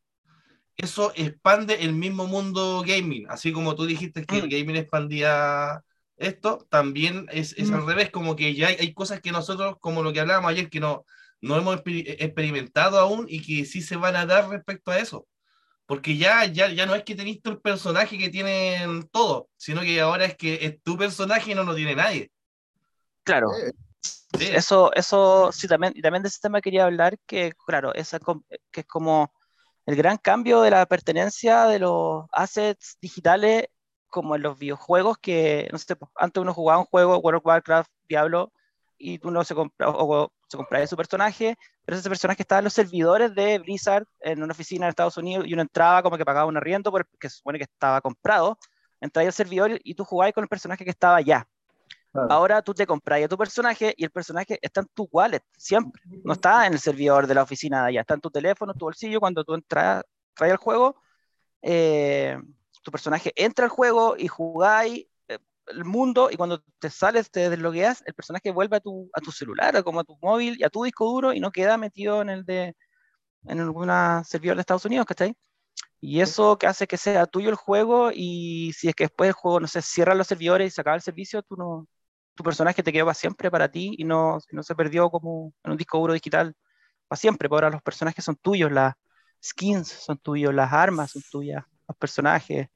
eso 0.77 1.11
expande 1.15 1.75
el 1.83 1.93
mismo 1.93 2.25
mundo 2.25 2.83
gaming. 2.87 3.27
Así 3.29 3.51
como 3.51 3.75
tú 3.75 3.85
dijiste 3.85 4.25
que 4.25 4.37
el 4.39 4.47
Mm. 4.47 4.49
gaming 4.49 4.75
expandía 4.77 5.83
esto, 6.17 6.65
también 6.69 7.27
es, 7.31 7.53
es 7.57 7.71
al 7.71 7.81
Mm. 7.83 7.87
revés, 7.87 8.09
como 8.11 8.35
que 8.35 8.53
ya 8.55 8.67
hay, 8.69 8.75
hay 8.79 8.93
cosas 8.93 9.21
que 9.21 9.31
nosotros, 9.31 9.75
como 9.79 10.01
lo 10.03 10.11
que 10.11 10.19
hablábamos 10.21 10.49
ayer, 10.51 10.69
que 10.69 10.79
no, 10.79 11.05
no 11.41 11.57
hemos 11.57 11.77
exper- 11.77 12.15
experimentado 12.19 12.99
aún 12.99 13.25
y 13.29 13.41
que 13.41 13.65
sí 13.65 13.81
se 13.81 13.95
van 13.95 14.15
a 14.15 14.25
dar 14.25 14.49
respecto 14.49 14.91
a 14.91 14.99
eso. 14.99 15.27
Porque 15.85 16.17
ya, 16.17 16.45
ya, 16.45 16.69
ya 16.69 16.85
no 16.85 16.93
es 16.93 17.03
que 17.03 17.15
tenéis 17.15 17.41
tú 17.41 17.49
el 17.49 17.59
personaje 17.59 18.17
que 18.17 18.29
tienen 18.29 19.07
todos, 19.09 19.45
sino 19.57 19.81
que 19.81 19.99
ahora 20.01 20.25
es 20.25 20.35
que 20.35 20.65
es 20.65 20.81
tu 20.83 20.97
personaje 20.97 21.51
y 21.51 21.55
no 21.55 21.63
lo 21.63 21.75
tiene 21.75 21.95
nadie. 21.95 22.31
Claro. 23.23 23.49
Eh, 23.55 23.71
Sí. 24.37 24.45
Eso, 24.45 24.93
eso, 24.93 25.51
sí, 25.51 25.67
también, 25.67 25.93
y 25.95 26.01
también 26.01 26.21
de 26.21 26.29
ese 26.29 26.39
tema 26.39 26.61
quería 26.61 26.85
hablar, 26.85 27.17
que 27.25 27.51
claro, 27.65 27.93
esa, 27.95 28.19
que 28.71 28.81
es 28.81 28.85
como 28.85 29.33
el 29.87 29.95
gran 29.95 30.17
cambio 30.17 30.61
de 30.61 30.69
la 30.69 30.85
pertenencia 30.85 31.65
de 31.65 31.79
los 31.79 32.25
assets 32.31 32.97
digitales, 33.01 33.65
como 34.07 34.35
en 34.35 34.43
los 34.43 34.57
videojuegos, 34.59 35.17
que, 35.17 35.67
no 35.71 35.79
sé, 35.79 35.97
antes 36.15 36.41
uno 36.41 36.53
jugaba 36.53 36.79
un 36.79 36.85
juego, 36.85 37.17
World 37.17 37.39
of 37.39 37.45
Warcraft, 37.45 37.91
Diablo, 38.07 38.53
y 38.99 39.19
uno 39.25 39.43
se, 39.43 39.55
compra, 39.55 39.89
o, 39.89 40.23
o 40.23 40.31
se 40.47 40.57
compraba 40.57 40.85
su 40.85 40.97
personaje, 40.97 41.57
pero 41.85 41.97
ese 41.97 42.09
personaje 42.09 42.43
estaba 42.43 42.59
en 42.59 42.65
los 42.65 42.73
servidores 42.73 43.33
de 43.33 43.57
Blizzard 43.59 44.05
en 44.19 44.43
una 44.43 44.51
oficina 44.51 44.85
en 44.85 44.89
Estados 44.89 45.17
Unidos, 45.17 45.47
y 45.47 45.53
uno 45.53 45.61
entraba 45.61 46.03
como 46.03 46.17
que 46.17 46.25
pagaba 46.25 46.45
un 46.45 46.57
arriendo, 46.57 46.91
porque 46.91 47.29
se 47.29 47.37
supone 47.37 47.57
que 47.57 47.63
estaba 47.63 48.01
comprado, 48.01 48.57
entraba 49.01 49.25
al 49.25 49.33
servidor 49.33 49.79
y 49.83 49.95
tú 49.95 50.03
jugabas 50.03 50.33
con 50.33 50.43
el 50.43 50.49
personaje 50.49 50.83
que 50.83 50.91
estaba 50.91 51.15
allá. 51.15 51.47
claro. 52.11 52.27
Ahora 52.31 52.61
tú 52.61 52.73
te 52.73 52.85
compras 52.85 53.23
a 53.23 53.27
tu 53.27 53.37
personaje 53.37 53.93
y 53.97 54.03
el 54.03 54.11
personaje 54.11 54.59
está 54.61 54.81
en 54.81 54.87
tu 54.93 55.07
wallet 55.11 55.43
siempre. 55.57 56.01
No 56.23 56.33
está 56.33 56.67
en 56.67 56.73
el 56.73 56.79
servidor 56.79 57.27
de 57.27 57.35
la 57.35 57.43
oficina 57.43 57.83
de 57.83 57.87
allá. 57.89 58.01
Está 58.01 58.15
en 58.15 58.21
tu 58.21 58.29
teléfono, 58.29 58.73
tu 58.73 58.85
bolsillo. 58.85 59.19
Cuando 59.19 59.43
tú 59.43 59.53
entras, 59.53 60.03
traes 60.33 60.51
al 60.51 60.57
juego, 60.57 60.95
eh, 61.61 62.37
tu 62.83 62.91
personaje 62.91 63.31
entra 63.35 63.65
al 63.65 63.71
juego 63.71 64.15
y 64.17 64.27
jugáis 64.27 65.05
el 65.69 65.85
mundo. 65.85 66.29
Y 66.31 66.37
cuando 66.37 66.63
te 66.79 66.89
sales, 66.89 67.31
te 67.31 67.49
deslogueas, 67.49 68.03
el 68.05 68.13
personaje 68.13 68.51
vuelve 68.51 68.77
a 68.77 68.79
tu, 68.79 69.09
a 69.13 69.21
tu 69.21 69.31
celular, 69.31 69.75
o 69.77 69.83
como 69.83 70.01
a 70.01 70.03
tu 70.03 70.17
móvil 70.21 70.57
y 70.59 70.63
a 70.63 70.69
tu 70.69 70.83
disco 70.83 71.05
duro 71.05 71.33
y 71.33 71.39
no 71.39 71.51
queda 71.51 71.77
metido 71.77 72.21
en 72.21 72.29
el 72.29 72.45
de 72.45 72.75
en 73.45 73.59
alguna 73.59 74.23
servidor 74.25 74.57
de 74.57 74.61
Estados 74.61 74.85
Unidos, 74.85 75.05
¿cachai? 75.05 75.35
Y 76.01 76.21
eso 76.21 76.57
que 76.57 76.67
hace 76.67 76.87
que 76.87 76.97
sea 76.97 77.25
tuyo 77.25 77.49
el 77.49 77.55
juego 77.55 78.11
y 78.13 78.73
si 78.73 78.89
es 78.89 78.95
que 78.95 79.05
después 79.05 79.29
el 79.29 79.33
juego, 79.33 79.59
no 79.59 79.67
sé, 79.67 79.81
cierra 79.81 80.15
los 80.15 80.27
servidores 80.27 80.67
y 80.67 80.71
se 80.75 80.81
acaba 80.81 80.95
el 80.95 81.01
servicio, 81.01 81.41
tú 81.43 81.55
no, 81.57 81.87
tu 82.35 82.43
personaje 82.43 82.83
te 82.83 82.93
quedó 82.93 83.05
para 83.05 83.15
siempre 83.15 83.51
para 83.51 83.69
ti 83.69 83.95
y 83.97 84.05
no, 84.05 84.39
no 84.51 84.63
se 84.63 84.75
perdió 84.75 85.09
como 85.09 85.53
en 85.63 85.71
un 85.71 85.77
disco 85.77 85.99
duro 85.99 86.13
digital 86.13 86.55
para 87.07 87.19
siempre. 87.19 87.49
Porque 87.49 87.65
ahora 87.65 87.75
los 87.75 87.81
personajes 87.83 88.23
son 88.23 88.37
tuyos, 88.37 88.71
las 88.71 88.93
skins 89.43 89.89
son 89.89 90.17
tuyos, 90.17 90.53
las 90.53 90.71
armas 90.71 91.11
son 91.11 91.21
tuyas, 91.29 91.65
los 91.87 91.97
personajes, 91.97 92.69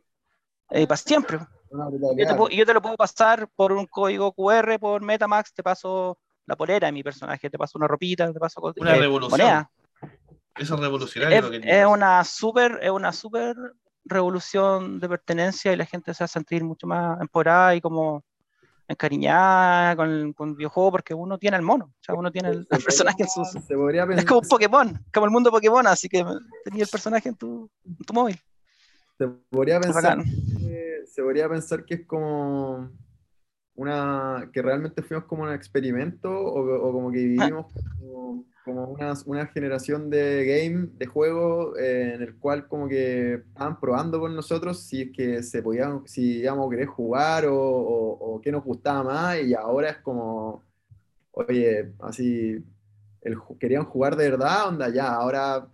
eh, 0.69 0.87
para 0.87 0.97
siempre. 0.97 1.39
Yo 1.73 2.27
te, 2.27 2.35
puedo- 2.35 2.49
y 2.51 2.57
yo 2.57 2.65
te 2.65 2.73
lo 2.73 2.81
puedo 2.81 2.95
pasar 2.95 3.47
por 3.55 3.71
un 3.71 3.87
código 3.87 4.31
QR, 4.33 4.77
por 4.79 5.01
Metamax, 5.01 5.53
te 5.53 5.63
paso 5.63 6.19
la 6.45 6.55
polera 6.55 6.87
de 6.87 6.91
mi 6.91 7.01
personaje, 7.03 7.49
te 7.49 7.57
paso 7.57 7.77
una 7.77 7.87
ropita, 7.87 8.31
te 8.31 8.39
paso 8.39 8.61
Una 8.77 8.95
eh, 8.95 8.99
revolución. 8.99 9.31
moneda. 9.31 9.71
Eso 10.55 10.75
es 10.75 10.79
revolucionario. 10.79 11.37
Es, 11.37 11.43
lo 11.43 11.49
que 11.51 11.79
es 11.81 11.85
una 11.85 12.23
súper 12.23 12.79
es 12.81 12.91
una 12.91 13.11
súper 13.11 13.55
revolución 14.05 14.99
de 14.99 15.09
pertenencia 15.09 15.73
y 15.73 15.77
la 15.77 15.85
gente 15.85 16.13
se 16.13 16.23
va 16.23 16.25
a 16.25 16.27
sentir 16.27 16.63
mucho 16.63 16.85
más 16.85 17.19
empoderada 17.21 17.73
y 17.73 17.81
como 17.81 18.23
encariñada 18.87 19.95
con, 19.95 20.33
con 20.33 20.49
el 20.49 20.55
videojuego 20.55 20.91
porque 20.91 21.13
uno 21.13 21.37
tiene 21.37 21.57
el 21.57 21.63
mono, 21.63 21.85
o 21.85 22.03
sea, 22.03 22.13
uno 22.15 22.31
tiene 22.31 22.49
el, 22.49 22.67
el 22.69 22.83
personaje 22.83 23.23
en 23.23 23.29
su... 23.29 23.41
Es 23.41 24.25
como 24.25 24.41
un 24.41 24.47
Pokémon, 24.47 25.05
como 25.13 25.25
el 25.25 25.31
mundo 25.31 25.49
Pokémon, 25.51 25.87
así 25.87 26.09
que 26.09 26.23
tenía 26.65 26.83
el 26.83 26.89
personaje 26.89 27.29
en 27.29 27.35
tu, 27.35 27.69
en 27.85 27.95
tu 27.97 28.13
móvil. 28.13 28.37
se 29.17 29.27
podría 29.49 29.79
pensar 29.79 30.17
se 31.05 31.21
podría 31.21 31.49
pensar 31.49 31.85
que 31.85 31.95
es 31.95 32.05
como 32.05 32.89
una 33.75 34.49
que 34.53 34.61
realmente 34.61 35.01
fuimos 35.01 35.25
como 35.25 35.43
un 35.43 35.51
experimento 35.51 36.29
o, 36.29 36.89
o 36.89 36.91
como 36.91 37.11
que 37.11 37.17
vivimos 37.17 37.73
como, 37.73 38.45
como 38.63 38.85
una, 38.89 39.13
una 39.25 39.47
generación 39.47 40.09
de 40.09 40.45
game, 40.45 40.89
de 40.93 41.05
juego 41.07 41.75
eh, 41.77 42.13
en 42.13 42.21
el 42.21 42.37
cual 42.37 42.67
como 42.67 42.87
que 42.87 43.33
estaban 43.33 43.79
probando 43.79 44.19
con 44.19 44.35
nosotros 44.35 44.79
si 44.79 45.01
es 45.01 45.11
que 45.11 45.43
se 45.43 45.63
podían, 45.63 46.05
si 46.05 46.39
íbamos 46.39 46.67
a 46.67 46.69
querer 46.69 46.87
jugar 46.87 47.45
o, 47.47 47.55
o, 47.55 48.35
o 48.35 48.41
qué 48.41 48.51
nos 48.51 48.63
gustaba 48.63 49.03
más 49.03 49.41
y 49.41 49.55
ahora 49.55 49.89
es 49.89 49.97
como, 49.97 50.63
oye, 51.31 51.93
así, 51.99 52.63
el, 53.21 53.37
querían 53.59 53.85
jugar 53.85 54.15
de 54.15 54.29
verdad, 54.29 54.67
onda 54.67 54.89
ya, 54.89 55.13
ahora 55.13 55.67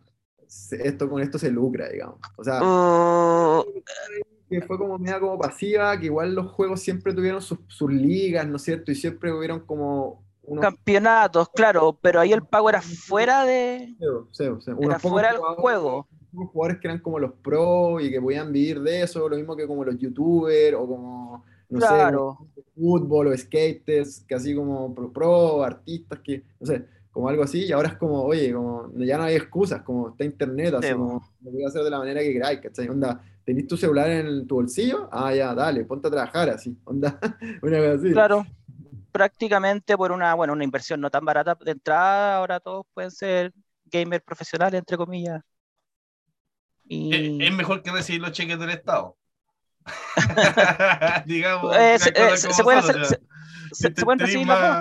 esto 0.72 1.10
con 1.10 1.22
esto 1.22 1.38
se 1.38 1.52
lucra, 1.52 1.90
digamos. 1.90 2.20
O 2.38 2.44
sea, 2.44 2.62
Uh, 2.62 3.64
que 4.50 4.62
fue 4.62 4.78
como 4.78 4.98
media 4.98 5.20
como 5.20 5.38
pasiva, 5.40 5.98
que 6.00 6.08
igual 6.08 6.34
los 6.36 6.52
juegos 6.52 6.82
siempre 6.82 7.14
tuvieron 7.14 7.42
sus, 7.42 7.60
sus 7.68 7.92
ligas, 7.92 8.48
¿no 8.48 8.58
es 8.58 8.64
cierto? 8.64 8.92
Y 8.92 8.96
siempre 8.96 9.32
hubieron 9.32 9.62
como 9.66 10.26
unos, 10.44 10.66
campeonatos, 10.66 11.50
claro, 11.50 11.98
pero 12.02 12.20
ahí 12.20 12.32
el 12.34 12.44
pago 12.44 12.70
era 12.70 12.82
fuera 12.82 13.46
de... 13.46 13.96
sí, 14.32 14.44
Era 14.80 15.00
fuera 15.00 15.30
del 15.30 15.42
juego. 15.58 16.08
unos 16.32 16.50
jugadores 16.52 16.80
que 16.80 16.88
eran 16.88 17.00
como 17.00 17.20
los 17.20 17.34
pros 17.34 18.04
y 18.04 18.12
que 18.12 18.22
podían 18.22 18.52
vivir 18.52 18.82
de 18.82 19.02
eso, 19.04 19.28
lo 19.30 19.36
mismo 19.36 19.56
que 19.56 19.68
como 19.68 19.84
los 19.84 19.98
youtubers 19.98 20.76
o 20.78 20.88
como, 20.88 21.46
no 21.70 21.82
sé, 21.82 21.88
Claro. 21.88 22.38
fútbol 22.76 23.28
o 23.28 23.38
skaters, 23.38 24.22
que 24.28 24.36
así 24.36 24.56
como 24.56 24.94
pro, 24.94 25.12
pro, 25.12 25.64
artistas, 25.64 26.20
que, 26.24 26.44
no 26.60 26.68
sé, 26.68 26.86
como 27.12 27.30
algo 27.30 27.44
así, 27.44 27.66
y 27.66 27.72
ahora 27.72 27.90
es 27.90 27.96
como, 27.98 28.24
oye, 28.24 28.54
como 28.54 28.92
ya 28.98 29.18
no 29.18 29.24
hay 29.24 29.36
excusas, 29.36 29.82
como 29.84 30.10
está 30.10 30.24
internet, 30.26 30.74
así 30.76 30.90
Sí, 30.90 30.94
como 30.94 31.22
lo 31.42 31.52
voy 31.52 31.64
a 31.64 31.68
hacer 31.68 31.84
de 31.84 31.90
la 31.90 32.00
manera 32.00 32.22
que 32.22 32.34
queráis, 32.34 32.60
¿cachai? 32.62 32.88
Onda, 32.90 33.22
¿tenés 33.50 33.68
tu 33.68 33.76
celular 33.78 34.10
en 34.12 34.46
tu 34.48 34.56
bolsillo? 34.56 35.10
Ah, 35.12 35.34
ya, 35.34 35.56
dale, 35.56 35.84
ponte 35.86 36.08
a 36.08 36.12
trabajar 36.12 36.50
así, 36.50 36.78
onda, 36.86 37.20
una 37.64 37.78
cosa 37.80 37.94
así. 37.94 38.14
Claro, 38.14 38.46
prácticamente 39.12 39.98
por 39.98 40.12
una, 40.12 40.34
bueno, 40.36 40.54
una 40.54 40.64
inversión 40.64 41.02
no 41.02 41.10
tan 41.12 41.26
barata 41.26 41.56
de 41.56 41.72
entrada, 41.72 42.38
ahora 42.38 42.60
todos 42.60 42.86
pueden 42.94 43.12
ser 43.12 43.54
gamers 43.86 44.24
profesionales, 44.24 44.80
entre 44.80 44.98
comillas. 44.98 45.42
Y 46.88 47.46
Es, 47.46 47.52
mejor 47.54 47.82
que 47.84 47.92
recibir 47.92 48.22
los 48.22 48.32
cheques 48.32 48.60
del 48.60 48.70
Estado. 48.72 49.18
Digamos. 51.26 51.76
Eh, 51.78 51.96
eh, 51.96 52.38
se- 52.38 52.64
pueden 52.64 52.80
hacer, 52.80 52.98
se, 53.02 53.18
se- 53.72 53.90
te- 53.90 54.00
se 54.00 54.06
pueden 54.06 54.20
recibir 54.20 54.48
las 54.48 54.60
dos, 54.60 54.78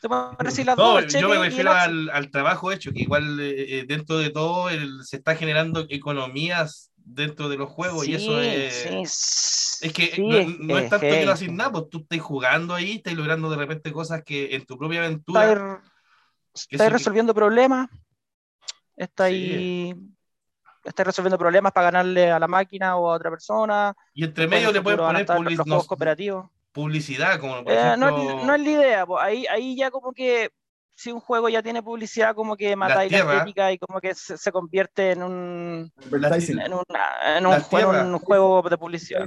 se 0.00 0.08
pueden 0.08 0.36
recibir 0.38 0.66
las 0.66 0.76
No, 0.76 1.00
dos, 1.00 1.06
yo 1.16 1.28
me 1.28 1.38
refiero 1.38 1.72
al, 1.72 2.10
al 2.10 2.30
trabajo 2.30 2.70
hecho, 2.72 2.92
que 2.92 3.00
igual 3.02 3.40
eh, 3.40 3.80
eh, 3.80 3.84
dentro 3.86 4.18
de 4.18 4.30
todo 4.30 4.70
el- 4.70 5.04
se 5.04 5.16
está 5.16 5.34
generando 5.36 5.86
economías 5.88 6.92
dentro 7.14 7.48
de 7.48 7.56
los 7.56 7.68
juegos 7.70 8.06
y 8.06 8.14
eso 8.14 8.40
es... 8.40 8.74
sí, 8.74 9.86
Es 9.86 9.92
que 9.92 10.12
sí, 10.14 10.22
no, 10.22 10.44
no 10.74 10.78
es 10.78 10.90
tanto 10.90 11.06
que 11.06 11.12
heavy. 11.12 11.30
haces 11.30 11.52
nada, 11.52 11.72
pues 11.72 11.84
tú 11.90 11.98
estás 11.98 12.20
jugando 12.20 12.74
ahí, 12.74 12.96
estás 12.96 13.14
logrando 13.14 13.48
de 13.50 13.56
repente 13.56 13.92
cosas 13.92 14.22
que 14.24 14.54
en 14.54 14.64
tu 14.66 14.76
propia 14.78 15.04
aventura... 15.04 15.82
Estáis 16.54 16.78
que- 16.80 16.88
resolviendo 16.90 17.32
problemas, 17.34 17.88
estáis 18.96 19.94
estáis 20.84 21.06
resolviendo 21.06 21.38
problemas 21.38 21.72
para 21.72 21.90
ganarle 21.90 22.30
a 22.30 22.38
la 22.38 22.48
máquina 22.48 22.96
o 22.96 23.10
a 23.10 23.14
otra 23.14 23.30
persona. 23.30 23.94
Y 24.14 24.24
entre 24.24 24.48
medio 24.48 24.72
le 24.72 24.80
pueden 24.82 24.98
poner 24.98 25.26
public- 25.26 25.58
los 25.58 25.58
no- 25.58 25.64
juegos 25.64 25.86
cooperativos. 25.86 26.46
publicidad, 26.72 27.38
como 27.40 27.62
por 27.64 27.72
Eh, 27.72 27.96
no, 27.98 28.08
ejemplo... 28.08 28.40
es, 28.40 28.46
no 28.46 28.54
es 28.54 28.60
la 28.62 28.70
idea, 28.70 29.06
po. 29.06 29.18
Ahí, 29.18 29.46
ahí 29.46 29.76
ya 29.76 29.90
como 29.90 30.12
que 30.12 30.50
si 31.00 31.12
un 31.12 31.20
juego 31.20 31.48
ya 31.48 31.62
tiene 31.62 31.80
publicidad, 31.80 32.34
como 32.34 32.56
que 32.56 32.74
matáis 32.74 33.12
la 33.12 33.18
estética 33.36 33.70
y 33.70 33.78
como 33.78 34.00
que 34.00 34.16
se, 34.16 34.36
se 34.36 34.50
convierte 34.50 35.12
en 35.12 35.22
un, 35.22 35.92
en, 36.66 36.72
una- 36.74 37.36
en 37.36 37.46
un, 37.46 37.52
juego, 37.60 37.90
en 37.92 37.98
tierras. 38.00 38.06
un 38.14 38.18
juego 38.18 38.62
de 38.68 38.76
publicidad. 38.78 39.24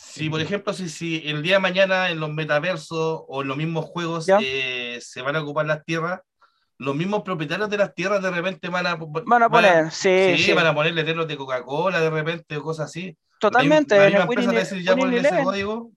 Si, 0.00 0.28
por 0.28 0.40
ejemplo, 0.40 0.72
si, 0.72 0.88
si 0.88 1.22
el 1.28 1.40
día 1.42 1.54
de 1.54 1.60
mañana 1.60 2.10
en 2.10 2.18
los 2.18 2.30
metaversos 2.30 3.22
o 3.28 3.42
en 3.42 3.48
los 3.48 3.56
mismos 3.56 3.84
juegos 3.86 4.26
eh, 4.42 4.98
se 5.00 5.22
van 5.22 5.36
a 5.36 5.42
ocupar 5.42 5.66
las 5.66 5.84
tierras, 5.84 6.20
los 6.78 6.96
mismos 6.96 7.22
propietarios 7.22 7.70
de 7.70 7.78
las 7.78 7.94
tierras 7.94 8.20
de 8.22 8.30
repente 8.30 8.68
van 8.68 8.86
a, 8.88 8.96
Van 8.96 9.42
a 9.44 9.48
poner, 9.48 9.90
sí, 9.92 10.34
sí, 10.36 10.42
sí, 10.44 10.52
van 10.52 10.66
a 10.66 10.74
poner 10.74 10.94
letreros 10.94 11.28
de 11.28 11.36
Coca-Cola 11.36 12.00
de 12.00 12.10
repente 12.10 12.56
o 12.56 12.62
cosas 12.62 12.86
así. 12.86 13.16
totalmente. 13.38 13.96
La 13.96 14.06
misma 14.06 14.22
empresa 14.24 14.50
dice 14.50 14.82
ya 14.82 14.96
ponerle 14.96 15.28
ese 15.28 15.42
código. 15.44 15.90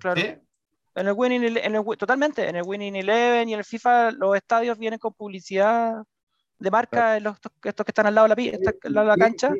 claro. 0.00 0.20
¿sí? 0.20 0.34
En 0.96 1.06
el 1.08 1.12
Winning, 1.16 1.56
en 1.58 1.74
el 1.74 1.84
totalmente, 1.98 2.48
en 2.48 2.56
el 2.56 2.62
Winning 2.64 2.94
Eleven 2.96 3.48
y 3.48 3.52
en 3.54 3.58
el 3.58 3.64
FIFA, 3.64 4.12
los 4.12 4.36
estadios 4.36 4.78
vienen 4.78 4.98
con 4.98 5.12
publicidad 5.12 6.02
de 6.56 6.70
marca, 6.70 7.18
los, 7.18 7.36
estos, 7.64 7.84
que 7.84 7.90
están 7.90 8.06
al 8.06 8.14
lado 8.14 8.26
de 8.26 8.28
la, 8.30 8.36
pi- 8.36 8.48
esta- 8.48 8.72
al 8.84 8.92
lado 8.94 9.06
de 9.06 9.08
la 9.08 9.14
¿Qué- 9.16 9.20
cancha. 9.20 9.52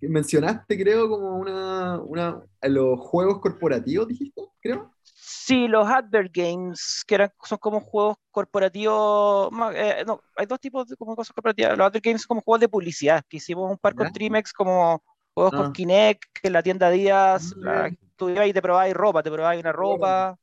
Que 0.00 0.08
Mencionaste, 0.08 0.78
creo, 0.80 1.08
como 1.08 1.36
una, 1.38 1.98
una, 2.00 2.40
los 2.62 3.00
juegos 3.00 3.40
corporativos, 3.40 4.06
dijiste, 4.08 4.42
creo. 4.60 4.94
Sí, 5.02 5.66
los 5.66 5.86
Advert 5.88 6.30
Games, 6.32 7.02
que 7.06 7.16
eran, 7.16 7.32
son 7.42 7.58
como 7.58 7.80
juegos 7.80 8.16
corporativos. 8.30 9.50
eh, 9.74 10.04
no, 10.06 10.20
hay 10.36 10.46
dos 10.46 10.60
tipos 10.60 10.86
de 10.86 10.96
como 10.96 11.16
cosas 11.16 11.34
corporativas. 11.34 11.76
Los 11.76 11.86
Advert 11.88 12.04
Games 12.04 12.22
son 12.22 12.28
como 12.28 12.40
juegos 12.42 12.60
de 12.60 12.68
publicidad, 12.68 13.24
que 13.28 13.38
hicimos 13.38 13.70
un 13.70 13.78
par 13.78 13.94
con. 13.94 14.12
Trimex, 14.12 14.52
como 14.52 15.02
juegos 15.34 15.52
Ah. 15.54 15.56
con 15.58 15.72
Kinect, 15.72 16.22
que 16.40 16.46
en 16.46 16.52
la 16.52 16.62
tienda 16.62 16.90
Díaz, 16.90 17.52
Ah, 17.56 17.60
la- 17.60 17.88
ya. 17.88 17.96
tú 18.16 18.28
ibas 18.30 18.46
y 18.46 18.52
te 18.52 18.62
probabas 18.62 18.92
ropa, 18.92 19.22
te 19.22 19.30
probabas 19.30 19.58
una 19.58 19.72
ropa, 19.72 20.38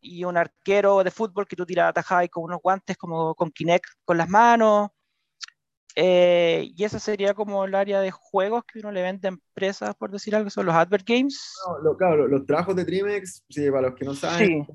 y 0.00 0.24
un 0.24 0.36
arquero 0.36 1.02
de 1.02 1.10
fútbol 1.10 1.46
que 1.46 1.56
tú 1.56 1.66
tiras 1.66 1.90
atajabas 1.90 2.28
con 2.28 2.44
unos 2.44 2.60
guantes 2.62 2.96
como 2.96 3.34
con 3.34 3.50
Kinect 3.50 3.84
con 4.04 4.16
las 4.18 4.28
manos. 4.28 4.90
Eh, 5.98 6.70
y 6.76 6.84
esa 6.84 6.98
sería 6.98 7.32
como 7.32 7.64
el 7.64 7.74
área 7.74 8.00
de 8.00 8.10
juegos 8.10 8.64
que 8.64 8.80
uno 8.80 8.92
le 8.92 9.00
vende 9.02 9.28
a 9.28 9.30
empresas, 9.30 9.94
por 9.94 10.10
decir 10.10 10.36
algo, 10.36 10.50
son 10.50 10.66
los 10.66 10.74
Advert 10.74 11.06
Games. 11.08 11.54
No, 11.66 11.78
lo- 11.82 11.96
claro, 11.96 12.16
los, 12.16 12.30
los 12.30 12.46
trabajos 12.46 12.76
de 12.76 12.84
Trimex, 12.84 13.42
sí, 13.48 13.70
para 13.70 13.88
los 13.88 13.98
que 13.98 14.04
no 14.04 14.14
saben, 14.14 14.66
Sí. 14.66 14.72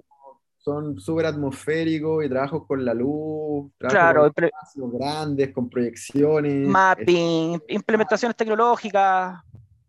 son 0.57 0.99
súper 0.99 1.27
atmosféricos 1.27 2.25
y 2.25 2.29
trabajos 2.29 2.65
con 2.65 2.83
la 2.83 2.95
luz, 2.95 3.71
claro, 3.77 4.33
con 4.33 4.45
espacios 4.45 4.91
grandes, 4.93 5.53
con 5.53 5.69
proyecciones. 5.69 6.67
Mapping, 6.67 7.61
implementaciones 7.67 8.35
tecnológicas. 8.35 9.41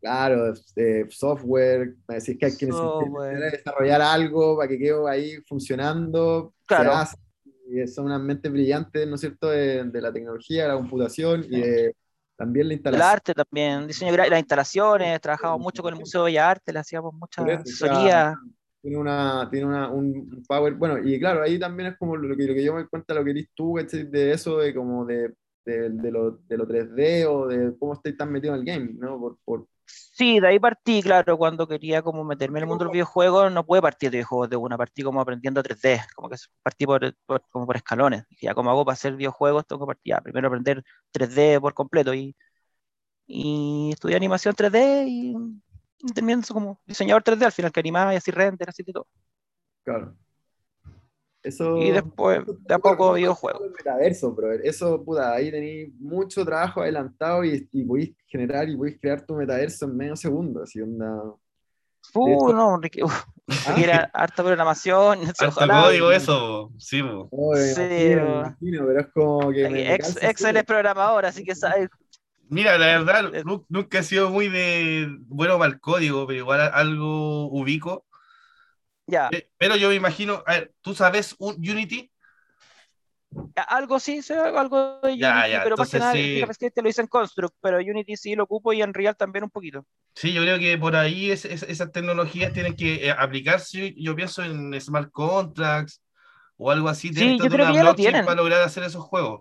Claro, 0.02 0.52
eh, 0.74 1.06
software, 1.10 1.94
decir 2.08 2.36
que 2.36 2.46
hay 2.46 2.56
que 2.56 2.66
desarrollar 2.66 4.02
algo 4.02 4.56
para 4.56 4.68
que 4.68 4.76
quede 4.76 5.08
ahí 5.08 5.36
funcionando. 5.48 6.54
Claro. 6.66 6.92
y 7.70 7.86
son 7.86 8.06
unas 8.06 8.20
mentes 8.20 8.50
brillantes, 8.50 9.06
¿no 9.06 9.14
es 9.14 9.20
cierto?, 9.20 9.48
de, 9.50 9.84
de 9.84 10.00
la 10.00 10.12
tecnología, 10.12 10.66
la 10.66 10.74
computación 10.74 11.44
y 11.48 11.60
de 11.60 11.96
también 12.36 12.66
la 12.66 12.74
instalación. 12.74 13.06
El 13.06 13.12
arte 13.12 13.32
también, 13.32 13.86
diseño 13.86 14.16
las 14.16 14.38
instalaciones, 14.40 15.20
trabajamos 15.20 15.60
mucho 15.60 15.84
con 15.84 15.94
el 15.94 16.00
Museo 16.00 16.24
de 16.24 16.32
Bellas 16.32 16.48
Artes, 16.48 16.74
le 16.74 16.80
hacíamos 16.80 17.14
mucha 17.14 17.44
asesoría. 17.44 18.34
Tiene, 18.80 18.96
una, 18.96 19.48
tiene 19.48 19.66
una, 19.66 19.88
un 19.88 20.42
power, 20.48 20.74
bueno, 20.74 20.98
y 20.98 21.16
claro, 21.20 21.44
ahí 21.44 21.60
también 21.60 21.90
es 21.90 21.96
como 21.96 22.16
lo 22.16 22.36
que, 22.36 22.42
lo 22.42 22.54
que 22.54 22.64
yo 22.64 22.74
me 22.74 22.88
cuenta, 22.88 23.14
lo 23.14 23.22
que 23.22 23.30
eres 23.30 23.50
tú, 23.54 23.76
de 23.76 24.32
eso, 24.32 24.58
de 24.58 24.74
como 24.74 25.06
de, 25.06 25.32
de, 25.64 25.90
de, 25.90 26.10
lo, 26.10 26.32
de 26.32 26.56
lo 26.56 26.66
3D 26.66 27.26
o 27.28 27.46
de 27.46 27.78
cómo 27.78 27.92
estáis 27.92 28.16
tan 28.16 28.32
metido 28.32 28.54
en 28.54 28.60
el 28.60 28.66
game, 28.66 28.90
¿no? 28.98 29.20
Por, 29.20 29.38
por, 29.44 29.66
Sí, 29.86 30.40
de 30.40 30.48
ahí 30.48 30.58
partí, 30.58 31.02
claro, 31.02 31.36
cuando 31.36 31.66
quería 31.66 32.02
como 32.02 32.22
meterme 32.24 32.58
en 32.58 32.64
el 32.64 32.68
mundo 32.68 32.84
de 32.84 32.86
los 32.86 32.92
videojuegos, 32.92 33.52
no 33.52 33.64
pude 33.64 33.82
partir 33.82 34.10
de 34.10 34.18
videojuegos 34.18 34.50
de 34.50 34.56
una, 34.56 34.76
partí 34.76 35.02
como 35.02 35.20
aprendiendo 35.20 35.62
3D, 35.62 36.00
como 36.14 36.28
que 36.28 36.36
partí 36.62 36.86
por, 36.86 37.16
como 37.50 37.66
por 37.66 37.76
escalones. 37.76 38.24
Dije, 38.28 38.46
ya 38.46 38.54
como 38.54 38.70
hago 38.70 38.84
para 38.84 38.94
hacer 38.94 39.16
videojuegos, 39.16 39.66
tengo 39.66 39.86
que 39.86 39.86
partir, 39.86 40.14
primero 40.22 40.48
aprender 40.48 40.84
3D 41.12 41.60
por 41.60 41.74
completo 41.74 42.14
y, 42.14 42.36
y 43.26 43.90
estudié 43.92 44.16
animación 44.16 44.54
3D 44.54 45.06
y, 45.08 45.34
terminé 46.14 46.42
como 46.48 46.80
diseñador 46.86 47.22
3D 47.22 47.44
al 47.44 47.52
final, 47.52 47.72
que 47.72 47.80
animaba 47.80 48.14
y 48.14 48.16
así 48.16 48.30
render, 48.30 48.68
así 48.68 48.82
de 48.82 48.92
todo. 48.92 49.06
Claro. 49.84 50.16
Eso, 51.42 51.76
y 51.78 51.90
después, 51.90 52.40
de 52.46 52.74
a 52.74 52.78
poco 52.78 53.14
videojuegos. 53.14 53.62
Metaverso, 53.76 54.32
bro. 54.32 54.52
Eso, 54.52 55.02
puta, 55.04 55.32
ahí 55.34 55.50
tenéis 55.50 55.92
mucho 55.98 56.44
trabajo 56.44 56.82
adelantado 56.82 57.44
y, 57.44 57.68
y 57.72 57.84
podéis 57.84 58.14
generar 58.28 58.68
y 58.68 58.76
podéis 58.76 59.00
crear 59.00 59.26
tu 59.26 59.34
metaverso 59.34 59.86
en 59.86 59.96
medio 59.96 60.14
segundo, 60.14 60.62
así 60.62 60.80
onda. 60.80 61.20
Uh, 62.14 62.52
no, 62.52 62.76
Enrique. 62.76 63.02
Uh, 63.02 63.10
¿Ah? 63.66 63.76
Era 63.76 64.10
harta 64.12 64.42
programación. 64.42 65.20
Harta 65.38 65.66
código 65.66 66.12
eso, 66.12 66.70
sí, 66.78 67.00
sí 67.00 67.02
pero 67.02 68.98
es 68.98 69.06
como 69.12 69.50
que. 69.50 69.94
Excel 69.94 70.56
es 70.56 70.64
programador, 70.64 71.26
así 71.26 71.44
que 71.44 71.54
sabes. 71.54 71.88
Mira, 72.48 72.76
la 72.76 72.98
verdad, 72.98 73.44
nunca 73.68 74.00
he 74.00 74.02
sido 74.02 74.30
muy 74.30 74.48
de 74.48 75.08
bueno 75.26 75.58
para 75.58 75.72
el 75.72 75.80
código, 75.80 76.26
pero 76.26 76.38
igual 76.38 76.60
algo 76.60 77.46
ubico 77.46 78.04
ya. 79.12 79.28
Eh, 79.30 79.48
pero 79.58 79.76
yo 79.76 79.90
me 79.90 79.94
imagino, 79.94 80.42
a 80.46 80.54
ver, 80.54 80.72
¿tú 80.80 80.94
sabes 80.94 81.36
un 81.38 81.54
Unity? 81.56 82.10
Algo 83.54 83.98
sí, 83.98 84.20
sé 84.20 84.34
algo 84.34 85.00
de 85.02 85.12
Unity, 85.12 85.56
pero 85.62 85.76
más 85.76 85.90
que 85.90 85.98
nada, 85.98 86.12
sí. 86.12 86.42
que 86.58 86.70
te 86.70 86.82
lo 86.82 86.88
hice 86.88 87.00
en 87.00 87.06
Construct, 87.06 87.54
pero 87.60 87.78
Unity 87.78 88.16
sí 88.16 88.34
lo 88.34 88.44
ocupo 88.44 88.72
y 88.72 88.82
en 88.82 88.92
Real 88.92 89.16
también 89.16 89.44
un 89.44 89.50
poquito. 89.50 89.86
Sí, 90.14 90.32
yo 90.32 90.42
creo 90.42 90.58
que 90.58 90.76
por 90.76 90.96
ahí 90.96 91.30
es, 91.30 91.44
esas 91.44 91.92
tecnologías 91.92 92.52
tienen 92.52 92.76
que 92.76 93.06
eh, 93.06 93.10
aplicarse, 93.10 93.94
yo 93.96 94.14
pienso 94.14 94.42
en 94.42 94.78
smart 94.80 95.10
contracts 95.10 96.02
o 96.56 96.70
algo 96.70 96.88
así, 96.88 97.12
sí, 97.12 97.38
yo 97.38 97.48
creo 97.48 97.68
que 97.68 97.74
ya 97.74 97.84
lo 97.84 97.94
tienen. 97.94 98.24
para 98.24 98.36
lograr 98.36 98.60
hacer 98.62 98.82
esos 98.84 99.02
juegos. 99.02 99.40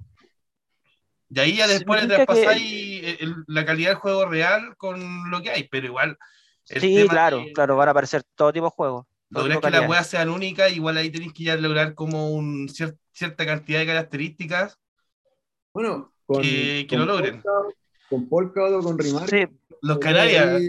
Y 1.29 1.39
ahí 1.39 1.55
ya 1.55 1.67
después 1.67 2.01
le 2.01 2.15
traspasáis 2.15 2.61
que... 2.61 3.33
la 3.47 3.65
calidad 3.65 3.91
del 3.91 3.99
juego 3.99 4.25
real 4.25 4.75
con 4.77 5.29
lo 5.29 5.41
que 5.41 5.51
hay, 5.51 5.67
pero 5.69 5.87
igual. 5.87 6.17
Sí, 6.63 7.05
claro, 7.09 7.43
claro, 7.53 7.75
van 7.75 7.89
a 7.89 7.91
aparecer 7.91 8.23
todo 8.35 8.53
tipo 8.53 8.65
de 8.65 8.71
juegos 8.71 9.05
lograr 9.31 9.59
que 9.59 9.71
las 9.71 9.89
weas 9.89 10.07
sean 10.07 10.29
únicas, 10.29 10.71
igual 10.71 10.97
ahí 10.97 11.09
tenéis 11.09 11.33
que 11.33 11.45
ya 11.45 11.57
lograr 11.57 11.95
como 11.95 12.31
un 12.31 12.69
cierta 12.69 13.45
cantidad 13.45 13.79
de 13.79 13.87
características 13.87 14.77
bueno, 15.73 16.13
con, 16.25 16.41
que, 16.41 16.85
lo 16.91 17.05
logren. 17.05 17.41
con 18.09 18.27
Polkadot 18.27 18.81
o 18.81 18.83
con 18.83 18.99
Rimar. 18.99 19.29
Sí. 19.29 19.45
Los 19.81 19.99
Canarias. 19.99 20.61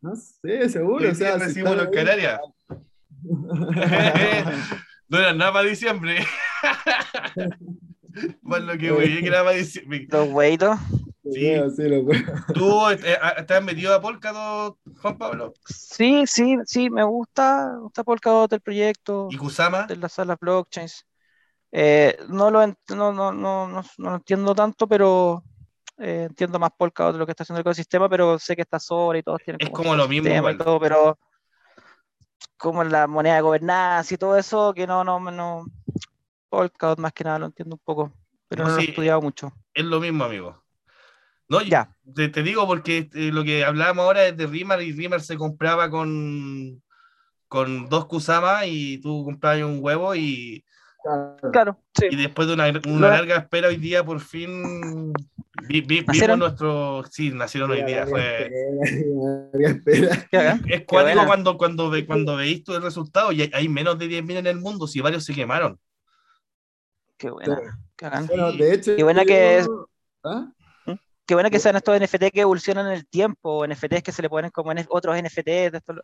No 0.00 0.16
sé, 0.16 0.68
seguro. 0.68 1.10
O 1.10 1.14
sea, 1.14 1.38
si 1.48 1.60
los 1.60 1.88
Canarias. 1.88 2.40
no 5.08 5.18
era 5.18 5.32
nada 5.32 5.52
para 5.52 5.68
diciembre. 5.68 6.26
Más 8.42 8.62
lo 8.62 8.76
que 8.78 8.90
voy, 8.90 9.20
que 9.20 9.26
era 9.26 9.44
para 9.44 9.56
diciembre. 9.56 10.06
Los 10.10 10.28
weitos. 10.30 10.78
Sí. 11.32 11.54
lo 11.54 12.04
¿Tú 12.54 12.88
eh, 12.90 13.18
estás 13.36 13.62
metido 13.62 13.94
a 13.94 14.00
Polkadot, 14.00 14.78
Juan 15.02 15.18
Pablo? 15.18 15.54
Sí, 15.66 16.24
sí, 16.26 16.56
sí, 16.64 16.90
me 16.90 17.04
gusta, 17.04 17.72
me 17.74 17.80
gusta 17.80 18.04
Polkadot 18.04 18.52
el 18.52 18.60
proyecto. 18.60 19.28
¿Y 19.30 19.36
Kusama? 19.36 19.86
De 19.86 19.96
las 19.96 20.12
salas 20.12 20.38
blockchains. 20.40 21.04
Eh, 21.70 22.16
no, 22.28 22.50
lo 22.50 22.66
no, 22.66 22.74
no, 23.12 23.32
no, 23.32 23.68
no, 23.68 23.82
lo 23.98 24.14
entiendo 24.14 24.54
tanto, 24.54 24.86
pero 24.88 25.44
eh, 25.98 26.26
entiendo 26.28 26.58
más 26.58 26.70
Polkadot 26.76 27.12
de 27.12 27.18
lo 27.18 27.26
que 27.26 27.32
está 27.32 27.42
haciendo 27.42 27.58
el 27.58 27.66
ecosistema, 27.66 28.08
pero 28.08 28.38
sé 28.38 28.56
que 28.56 28.62
está 28.62 28.78
sobre 28.78 29.18
y 29.18 29.22
todos 29.22 29.42
tienen 29.44 29.60
Es 29.60 29.70
como, 29.70 29.94
lo 29.94 30.08
mismo. 30.08 30.28
Y 30.28 30.56
todo, 30.56 30.80
pero 30.80 31.18
como 32.56 32.84
la 32.84 33.06
moneda 33.06 33.36
de 33.36 33.40
gobernanza 33.42 34.14
y 34.14 34.18
todo 34.18 34.36
eso, 34.36 34.72
que 34.74 34.86
no, 34.86 35.04
no, 35.04 35.18
no. 35.20 35.66
Polkadot 36.48 36.98
más 36.98 37.12
que 37.12 37.24
nada 37.24 37.38
lo 37.38 37.46
entiendo 37.46 37.76
un 37.76 37.82
poco, 37.84 38.12
pero 38.48 38.64
no, 38.64 38.70
lo 38.70 38.78
he 38.78 38.84
estudiado 38.84 39.20
mucho. 39.20 39.52
Es 39.74 39.84
lo 39.84 40.00
mismo, 40.00 40.24
amigo. 40.24 40.62
No, 41.48 41.62
ya. 41.62 41.96
Te, 42.14 42.28
digo 42.42 42.66
porque 42.66 43.08
eh, 43.14 43.30
lo 43.32 43.42
que 43.42 43.64
hablábamos 43.64 44.04
ahora 44.04 44.26
es 44.26 44.36
de 44.36 44.46
Rimar 44.46 44.82
y 44.82 44.92
Rimar 44.92 45.20
se 45.22 45.36
compraba 45.36 45.88
con, 45.88 46.82
con 47.48 47.88
dos 47.88 48.06
Kusama 48.06 48.66
y 48.66 48.98
tú 48.98 49.24
comprabas 49.24 49.62
un 49.62 49.78
huevo 49.80 50.14
y. 50.14 50.64
Claro, 51.52 51.80
Y 52.10 52.16
después 52.16 52.48
de 52.48 52.54
una, 52.54 52.70
larga 53.08 53.36
espera 53.36 53.68
hoy 53.68 53.76
día, 53.76 54.04
por 54.04 54.20
fin 54.20 55.12
vimos 55.68 56.38
nuestro. 56.38 57.02
Sí, 57.10 57.30
nacieron 57.30 57.70
hoy 57.70 57.82
día. 57.84 58.06
Fue... 58.06 58.50
Es 60.66 60.84
cuático 60.86 61.24
cuando, 61.24 61.56
cuando, 61.56 61.88
ve, 61.88 62.04
cuando 62.04 62.36
veis 62.36 62.62
tú 62.62 62.74
el 62.74 62.82
resultado 62.82 63.32
y 63.32 63.48
hay, 63.52 63.68
menos 63.68 63.98
de 63.98 64.06
10.000 64.06 64.38
en 64.38 64.46
el 64.48 64.58
mundo, 64.58 64.86
si 64.86 65.00
varios 65.00 65.24
se 65.24 65.34
quemaron. 65.34 65.78
Qué 67.18 67.30
buena. 67.30 67.78
Bueno, 68.28 68.52
de 68.52 68.74
hecho, 68.74 68.96
Qué 68.96 69.02
buena 69.02 69.24
que 69.24 69.58
es. 69.58 69.68
¿Ah? 70.24 70.50
qué 71.28 71.34
bueno 71.34 71.50
que 71.50 71.58
sean 71.58 71.76
estos 71.76 72.00
NFT 72.00 72.30
que 72.32 72.40
evolucionan 72.40 72.86
en 72.86 72.92
el 72.94 73.06
tiempo, 73.06 73.66
NFTs 73.66 74.02
que 74.02 74.12
se 74.12 74.22
le 74.22 74.30
ponen 74.30 74.50
como 74.50 74.72
otros 74.88 75.14
NFTs, 75.20 75.74
esto, 75.74 75.94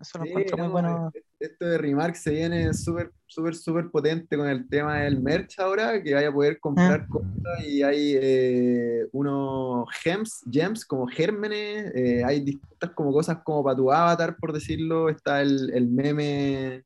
eso 0.00 0.18
lo 0.18 0.24
encuentro 0.24 0.56
muy 0.56 0.68
bueno. 0.68 1.12
Esto 1.38 1.66
de 1.66 1.76
Remark 1.76 2.14
se 2.14 2.30
viene 2.30 2.72
súper, 2.72 3.12
súper, 3.26 3.54
súper 3.54 3.90
potente 3.90 4.38
con 4.38 4.48
el 4.48 4.66
tema 4.70 5.00
del 5.00 5.20
merch 5.20 5.58
ahora, 5.58 6.02
que 6.02 6.14
vaya 6.14 6.28
a 6.28 6.32
poder 6.32 6.58
comprar 6.60 7.02
ah. 7.02 7.06
cosas 7.10 7.66
y 7.66 7.82
hay 7.82 8.16
eh, 8.18 9.06
unos 9.12 9.86
gems, 10.02 10.42
gems 10.50 10.86
como 10.86 11.06
gérmenes, 11.06 11.92
eh, 11.94 12.22
hay 12.24 12.40
distintas 12.40 12.90
como 12.92 13.12
cosas 13.12 13.38
como 13.44 13.62
para 13.62 13.76
tu 13.76 13.92
avatar, 13.92 14.36
por 14.38 14.54
decirlo, 14.54 15.10
está 15.10 15.42
el, 15.42 15.70
el 15.74 15.88
meme 15.88 16.84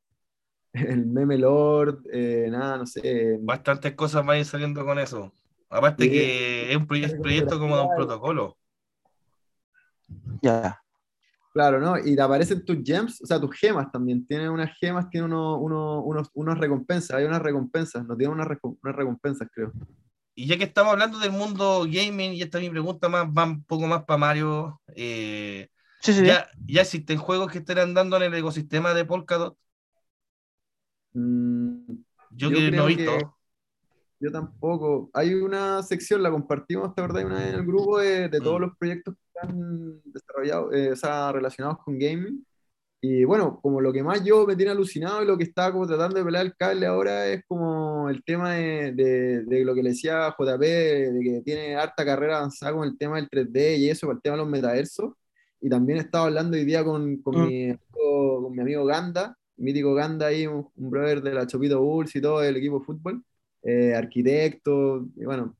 el 0.74 1.06
meme 1.06 1.38
lord, 1.38 2.02
eh, 2.12 2.48
nada, 2.50 2.78
no 2.78 2.86
sé. 2.86 3.38
Bastantes 3.40 3.94
cosas 3.94 4.26
van 4.26 4.36
a 4.36 4.38
ir 4.40 4.44
saliendo 4.44 4.84
con 4.84 4.98
eso. 4.98 5.32
Aparte 5.70 6.10
que 6.10 6.70
es 6.70 6.76
un 6.76 6.86
proyecto, 6.86 7.58
como 7.58 7.76
de 7.76 7.82
un 7.82 7.96
protocolo. 7.96 8.56
Ya. 10.42 10.80
Claro, 11.52 11.80
¿no? 11.80 11.98
Y 11.98 12.16
te 12.16 12.22
aparecen 12.22 12.64
tus 12.64 12.78
gems, 12.84 13.22
o 13.22 13.26
sea, 13.26 13.40
tus 13.40 13.56
gemas 13.56 13.90
también. 13.90 14.26
Tienen 14.26 14.50
unas 14.50 14.76
gemas, 14.78 15.08
tienen 15.08 15.32
uno, 15.32 15.58
unos, 16.02 16.28
unas 16.34 16.58
recompensas. 16.58 17.16
Hay 17.16 17.24
unas 17.24 17.42
recompensas, 17.42 18.04
no 18.04 18.16
tienen 18.16 18.34
unas, 18.34 18.48
recompensas, 18.82 19.48
creo. 19.52 19.72
Y 20.34 20.46
ya 20.46 20.58
que 20.58 20.64
estamos 20.64 20.92
hablando 20.92 21.18
del 21.18 21.30
mundo 21.30 21.86
gaming, 21.88 22.32
y 22.32 22.42
esta 22.42 22.58
es 22.58 22.64
mi 22.64 22.70
pregunta 22.70 23.08
más, 23.08 23.26
va 23.26 23.44
un 23.44 23.62
poco 23.64 23.86
más 23.86 24.04
para 24.04 24.18
Mario. 24.18 24.80
Eh, 24.96 25.68
sí, 26.00 26.12
sí, 26.12 26.26
ya, 26.26 26.48
¿Ya 26.66 26.82
existen 26.82 27.18
juegos 27.18 27.52
que 27.52 27.58
estén 27.58 27.78
andando 27.78 28.16
en 28.16 28.24
el 28.24 28.34
ecosistema 28.34 28.92
de 28.92 29.04
Polkadot? 29.04 29.56
Mm, 31.14 31.92
yo, 32.30 32.50
que 32.50 32.70
no 32.70 32.84
he 32.84 32.94
visto. 32.94 33.36
Yo 34.20 34.30
tampoco. 34.30 35.10
Hay 35.12 35.34
una 35.34 35.82
sección, 35.82 36.22
la 36.22 36.30
compartimos, 36.30 36.94
¿te 36.94 37.02
verdad? 37.02 37.26
Una 37.26 37.48
en 37.48 37.54
el 37.56 37.66
grupo 37.66 37.98
de, 37.98 38.28
todos 38.28 38.58
mm. 38.58 38.62
los 38.62 38.76
proyectos 38.76 39.14
que 39.14 39.20
están 39.26 40.00
desarrollados, 40.04 40.74
eh, 40.74 40.92
o 40.92 40.96
sea, 40.96 41.32
relacionados 41.32 41.78
con 41.84 41.98
gaming. 41.98 42.44
Y 43.06 43.24
bueno, 43.24 43.60
como 43.60 43.82
lo 43.82 43.92
que 43.92 44.02
más 44.02 44.24
yo 44.24 44.46
me 44.46 44.56
tiene 44.56 44.72
alucinado 44.72 45.22
y 45.22 45.26
lo 45.26 45.36
que 45.36 45.44
estaba 45.44 45.72
como 45.72 45.86
tratando 45.86 46.16
de 46.16 46.24
pelar 46.24 46.46
el 46.46 46.56
cable 46.56 46.86
ahora 46.86 47.26
es 47.28 47.44
como 47.46 48.08
el 48.08 48.24
tema 48.24 48.54
de, 48.54 48.92
de, 48.92 49.62
lo 49.62 49.74
que 49.74 49.82
le 49.82 49.90
decía 49.90 50.34
JP, 50.38 50.60
de 50.60 51.20
que 51.22 51.42
tiene 51.44 51.76
harta 51.76 52.02
carrera 52.02 52.38
avanzada 52.38 52.72
con 52.72 52.88
el 52.88 52.96
tema 52.96 53.16
del 53.16 53.28
3D 53.28 53.76
y 53.78 53.90
eso, 53.90 54.06
con 54.06 54.16
el 54.16 54.22
tema 54.22 54.36
de 54.36 54.42
los 54.42 54.50
metaversos. 54.50 55.12
Y 55.60 55.68
también 55.68 55.98
estaba 55.98 56.26
hablando 56.26 56.56
hoy 56.56 56.64
día 56.64 56.82
con, 56.82 57.18
con, 57.18 57.42
mm. 57.42 57.46
mi, 57.46 57.64
amigo, 57.64 58.42
con 58.42 58.52
mi 58.52 58.62
amigo 58.62 58.86
Ganda, 58.86 59.36
mítico 59.56 59.94
Ganda 59.94 60.26
ahí, 60.26 60.46
un, 60.46 60.68
un 60.76 60.90
brother 60.90 61.22
de 61.22 61.34
la 61.34 61.46
Chopito 61.46 61.80
Bulls 61.80 62.14
y 62.16 62.20
todo, 62.20 62.42
el 62.42 62.56
equipo 62.56 62.78
de 62.80 62.84
fútbol 62.84 63.24
eh, 63.62 63.94
arquitecto, 63.94 65.06
y 65.16 65.24
bueno, 65.24 65.56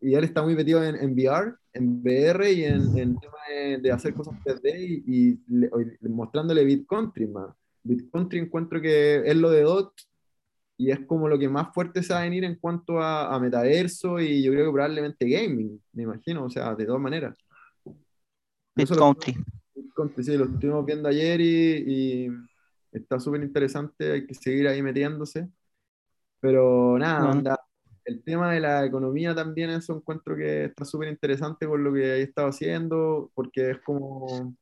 y 0.00 0.14
él 0.14 0.24
está 0.24 0.42
muy 0.42 0.54
metido 0.54 0.84
en, 0.84 0.96
en 0.96 1.12
VR, 1.12 1.54
en 1.72 2.02
VR 2.02 2.52
y 2.52 2.64
en, 2.64 2.98
en 2.98 3.18
tema 3.18 3.78
de, 3.80 3.92
hacer 3.92 4.14
cosas 4.14 4.34
3D 4.44 5.02
y, 5.06 5.30
y 5.30 6.08
mostrándole 6.08 6.64
Beat 6.64 6.86
Country, 6.86 7.28
BitCountry 7.84 8.38
encuentro 8.38 8.80
que 8.80 9.22
es 9.24 9.36
lo 9.36 9.50
de 9.50 9.62
DOT 9.62 9.92
y 10.76 10.90
es 10.90 11.00
como 11.06 11.28
lo 11.28 11.38
que 11.38 11.48
más 11.48 11.72
fuerte 11.72 12.02
se 12.02 12.12
va 12.12 12.20
a 12.20 12.24
venir 12.24 12.44
en 12.44 12.56
cuanto 12.56 13.00
a, 13.00 13.38
metaverso 13.38 14.18
y 14.18 14.42
yo 14.42 14.50
creo 14.50 14.66
que 14.66 14.72
probablemente 14.72 15.28
gaming, 15.28 15.80
me 15.92 16.02
imagino, 16.02 16.44
o 16.44 16.50
sea, 16.50 16.74
de 16.74 16.84
todas 16.84 17.00
maneras. 17.00 17.38
BitCountry. 18.74 19.36
BitCountry, 19.74 20.24
sí, 20.24 20.36
lo 20.36 20.46
estuvimos 20.46 20.84
viendo 20.84 21.08
ayer 21.08 21.40
y, 21.40 22.28
está 22.98 23.20
súper 23.20 23.42
interesante, 23.42 24.12
hay 24.12 24.26
que 24.26 24.34
seguir 24.34 24.68
ahí 24.68 24.82
metiéndose. 24.82 25.48
Pero 26.40 26.98
nada, 26.98 27.58
el 28.04 28.22
tema 28.22 28.52
de 28.52 28.60
la 28.60 28.84
economía 28.84 29.34
también, 29.34 29.70
eso 29.70 29.96
encuentro 29.96 30.36
que 30.36 30.64
está 30.66 30.84
súper 30.84 31.08
interesante 31.08 31.66
con 31.66 31.82
lo 31.82 31.92
que 31.92 32.02
he 32.02 32.22
estado 32.22 32.48
haciendo, 32.48 33.30
porque 33.34 33.70
es 33.70 33.78
como 33.80 34.54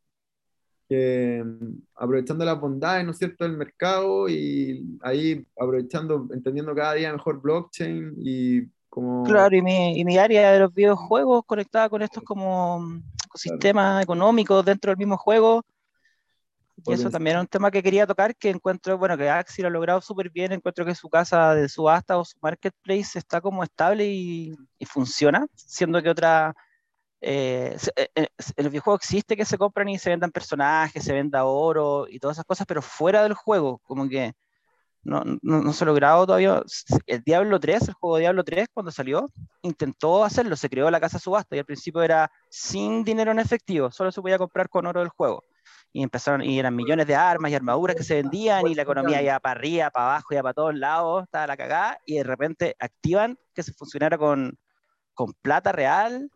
Mm, 0.93 1.81
aprovechando 1.95 2.45
las 2.45 2.61
bondades, 2.61 3.05
¿no 3.05 3.13
es 3.13 3.19
cierto?, 3.19 3.45
del 3.45 3.57
mercado 3.57 4.29
y 4.29 4.99
ahí 5.03 5.45
aprovechando, 5.59 6.29
entendiendo 6.33 6.75
cada 6.75 6.95
día 6.95 7.13
mejor 7.13 7.41
blockchain 7.41 8.15
y 8.19 8.63
como... 8.89 9.25
Claro, 9.25 9.57
y 9.57 9.63
mi, 9.63 9.99
y 9.99 10.05
mi 10.05 10.19
área 10.19 10.53
de 10.53 10.61
los 10.61 10.75
videojuegos 10.75 11.45
conectada 11.47 11.89
con 11.89 12.03
estos 12.03 12.23
como 12.23 12.81
mm, 12.81 13.03
sistemas 13.35 14.03
económicos 14.03 14.65
dentro 14.65 14.91
del 14.91 14.99
mismo 14.99 15.17
juego. 15.17 15.65
Y 16.85 16.93
eso 16.93 17.11
también 17.11 17.37
es 17.37 17.43
un 17.43 17.49
tema 17.49 17.71
que 17.71 17.83
quería 17.83 18.07
tocar, 18.07 18.35
que 18.35 18.51
encuentro, 18.51 18.99
bueno, 18.99 19.17
que 19.17 19.29
Axi 19.29 19.63
lo 19.63 19.69
ha 19.69 19.71
logrado 19.71 20.01
súper 20.01 20.31
bien, 20.31 20.53
encuentro 20.53 20.85
que 20.85 20.95
su 20.95 21.09
casa 21.09 21.55
de 21.55 21.69
subasta 21.69 22.19
o 22.19 22.25
su 22.25 22.37
marketplace 22.41 23.19
está 23.19 23.41
como 23.41 23.63
estable 23.63 24.07
y, 24.07 24.57
y 24.79 24.87
funciona, 24.87 25.47
siendo 25.55 26.03
que 26.03 26.11
otra 26.11 26.55
eh, 27.25 27.77
eh, 27.95 28.09
eh, 28.17 28.27
en 28.57 28.65
el 28.67 28.71
videojuego 28.71 28.97
existe 28.97 29.37
que 29.37 29.45
se 29.45 29.57
compran 29.57 29.89
y 29.89 29.97
se 29.97 30.11
vendan 30.11 30.33
personajes, 30.33 31.05
se 31.05 31.13
venda 31.13 31.45
oro 31.45 32.07
y 32.09 32.19
todas 32.19 32.37
esas 32.37 32.45
cosas, 32.45 32.67
pero 32.67 32.83
fuera 32.83 33.23
del 33.23 33.35
juego, 33.35 33.79
como 33.85 34.09
que 34.09 34.33
no, 35.05 35.23
no, 35.43 35.73
se 35.73 35.85
ha 35.85 35.87
logrado 35.87 36.27
todavía. 36.27 36.63
El 37.07 37.23
Diablo 37.23 37.61
3, 37.61 37.89
el 37.89 37.95
juego 37.95 38.19
Diablo 38.19 38.45
3, 38.45 38.69
cuando 38.75 38.91
salió, 38.91 39.29
intentó 39.63 40.25
hacerlo, 40.25 40.57
se 40.57 40.69
creó 40.69 40.91
la 40.91 41.01
casa 41.01 41.21
subasta 41.21 41.55
y 41.55 41.61
al 41.61 41.65
principio 41.65 42.03
era 42.03 42.31
sin 42.51 43.05
dinero 43.05 43.31
en 43.31 43.39
efectivo, 43.39 43.93
solo 43.93 44.11
se 44.11 44.21
podía 44.21 44.39
comprar 44.39 44.69
con 44.69 44.87
oro 44.87 45.01
del 45.01 45.09
juego. 45.09 45.45
Y 45.93 46.03
empezaron, 46.03 46.43
y 46.43 46.59
eran 46.59 46.75
millones 46.75 47.07
de 47.07 47.15
armas 47.15 47.51
y 47.51 47.55
armaduras 47.55 47.97
que 47.97 48.03
se 48.03 48.15
vendían, 48.15 48.67
y 48.67 48.75
la 48.75 48.83
economía 48.83 49.21
iba 49.21 49.39
para 49.41 49.59
arriba, 49.59 49.91
para 49.91 50.07
abajo, 50.07 50.33
iba 50.33 50.43
para 50.43 50.55
todos 50.55 50.75
lados, 50.75 51.25
estaba 51.25 51.47
la 51.47 51.57
cagada, 51.57 51.99
y 52.07 52.17
de 52.17 52.25
repente 52.25 52.77
activan 52.79 53.39
que 53.55 53.63
se 53.63 53.73
funcionara 53.75 54.17
con, 54.17 54.59
con 55.15 55.35
plata 55.43 55.73
real 55.73 56.31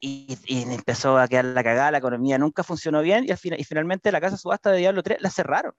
y, 0.00 0.36
empezó 0.48 1.18
a 1.18 1.26
quedar 1.26 1.46
la 1.46 1.64
cagada, 1.64 1.90
la 1.90 1.98
economía 1.98 2.38
nunca 2.38 2.62
funcionó 2.62 3.02
bien 3.02 3.24
y, 3.24 3.30
al 3.30 3.38
final, 3.38 3.58
y 3.58 3.64
finalmente 3.64 4.12
la 4.12 4.20
casa 4.20 4.36
subasta 4.36 4.70
de 4.70 4.78
Diablo 4.78 5.02
3 5.02 5.20
la 5.20 5.30
cerraron. 5.30 5.74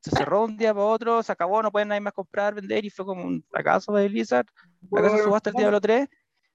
Se 0.00 0.10
cerró 0.10 0.44
un 0.44 0.56
día 0.56 0.74
para 0.74 0.86
otro, 0.86 1.22
se 1.22 1.30
acabó, 1.30 1.62
no 1.62 1.70
pueden 1.70 1.88
nadie 1.88 2.00
más 2.00 2.12
comprar, 2.12 2.54
vender 2.54 2.84
y 2.84 2.90
fue 2.90 3.06
como 3.06 3.22
un 3.22 3.42
fracaso 3.48 3.92
de 3.92 4.08
Blizzard. 4.08 4.46
La 4.90 5.02
casa 5.02 5.18
subasta 5.18 5.50
del 5.50 5.58
Diablo 5.58 5.80
3. 5.80 6.08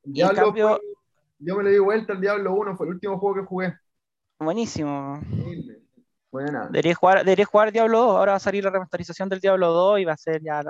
y 0.03 0.21
en 0.21 0.30
cambio, 0.30 0.80
yo 1.39 1.55
me 1.55 1.63
le 1.63 1.71
di 1.71 1.80
vuelta 1.80 2.13
al 2.13 2.21
Diablo 2.21 2.53
1, 2.53 2.75
fue 2.75 2.88
el 2.88 2.93
último 2.93 3.17
juego 3.17 3.36
que 3.36 3.47
jugué. 3.47 3.73
Buenísimo. 4.39 5.21
Debería 6.32 6.93
jugar, 6.93 7.19
debería 7.19 7.45
jugar 7.45 7.71
Diablo 7.71 7.99
2, 7.99 8.15
ahora 8.17 8.34
va 8.34 8.36
a 8.38 8.39
salir 8.39 8.63
la 8.63 8.69
remasterización 8.69 9.30
del 9.30 9.39
Diablo 9.39 9.71
2 9.71 9.99
y 10.01 10.05
va 10.05 10.13
a 10.13 10.17
ser 10.17 10.41
ya 10.43 10.61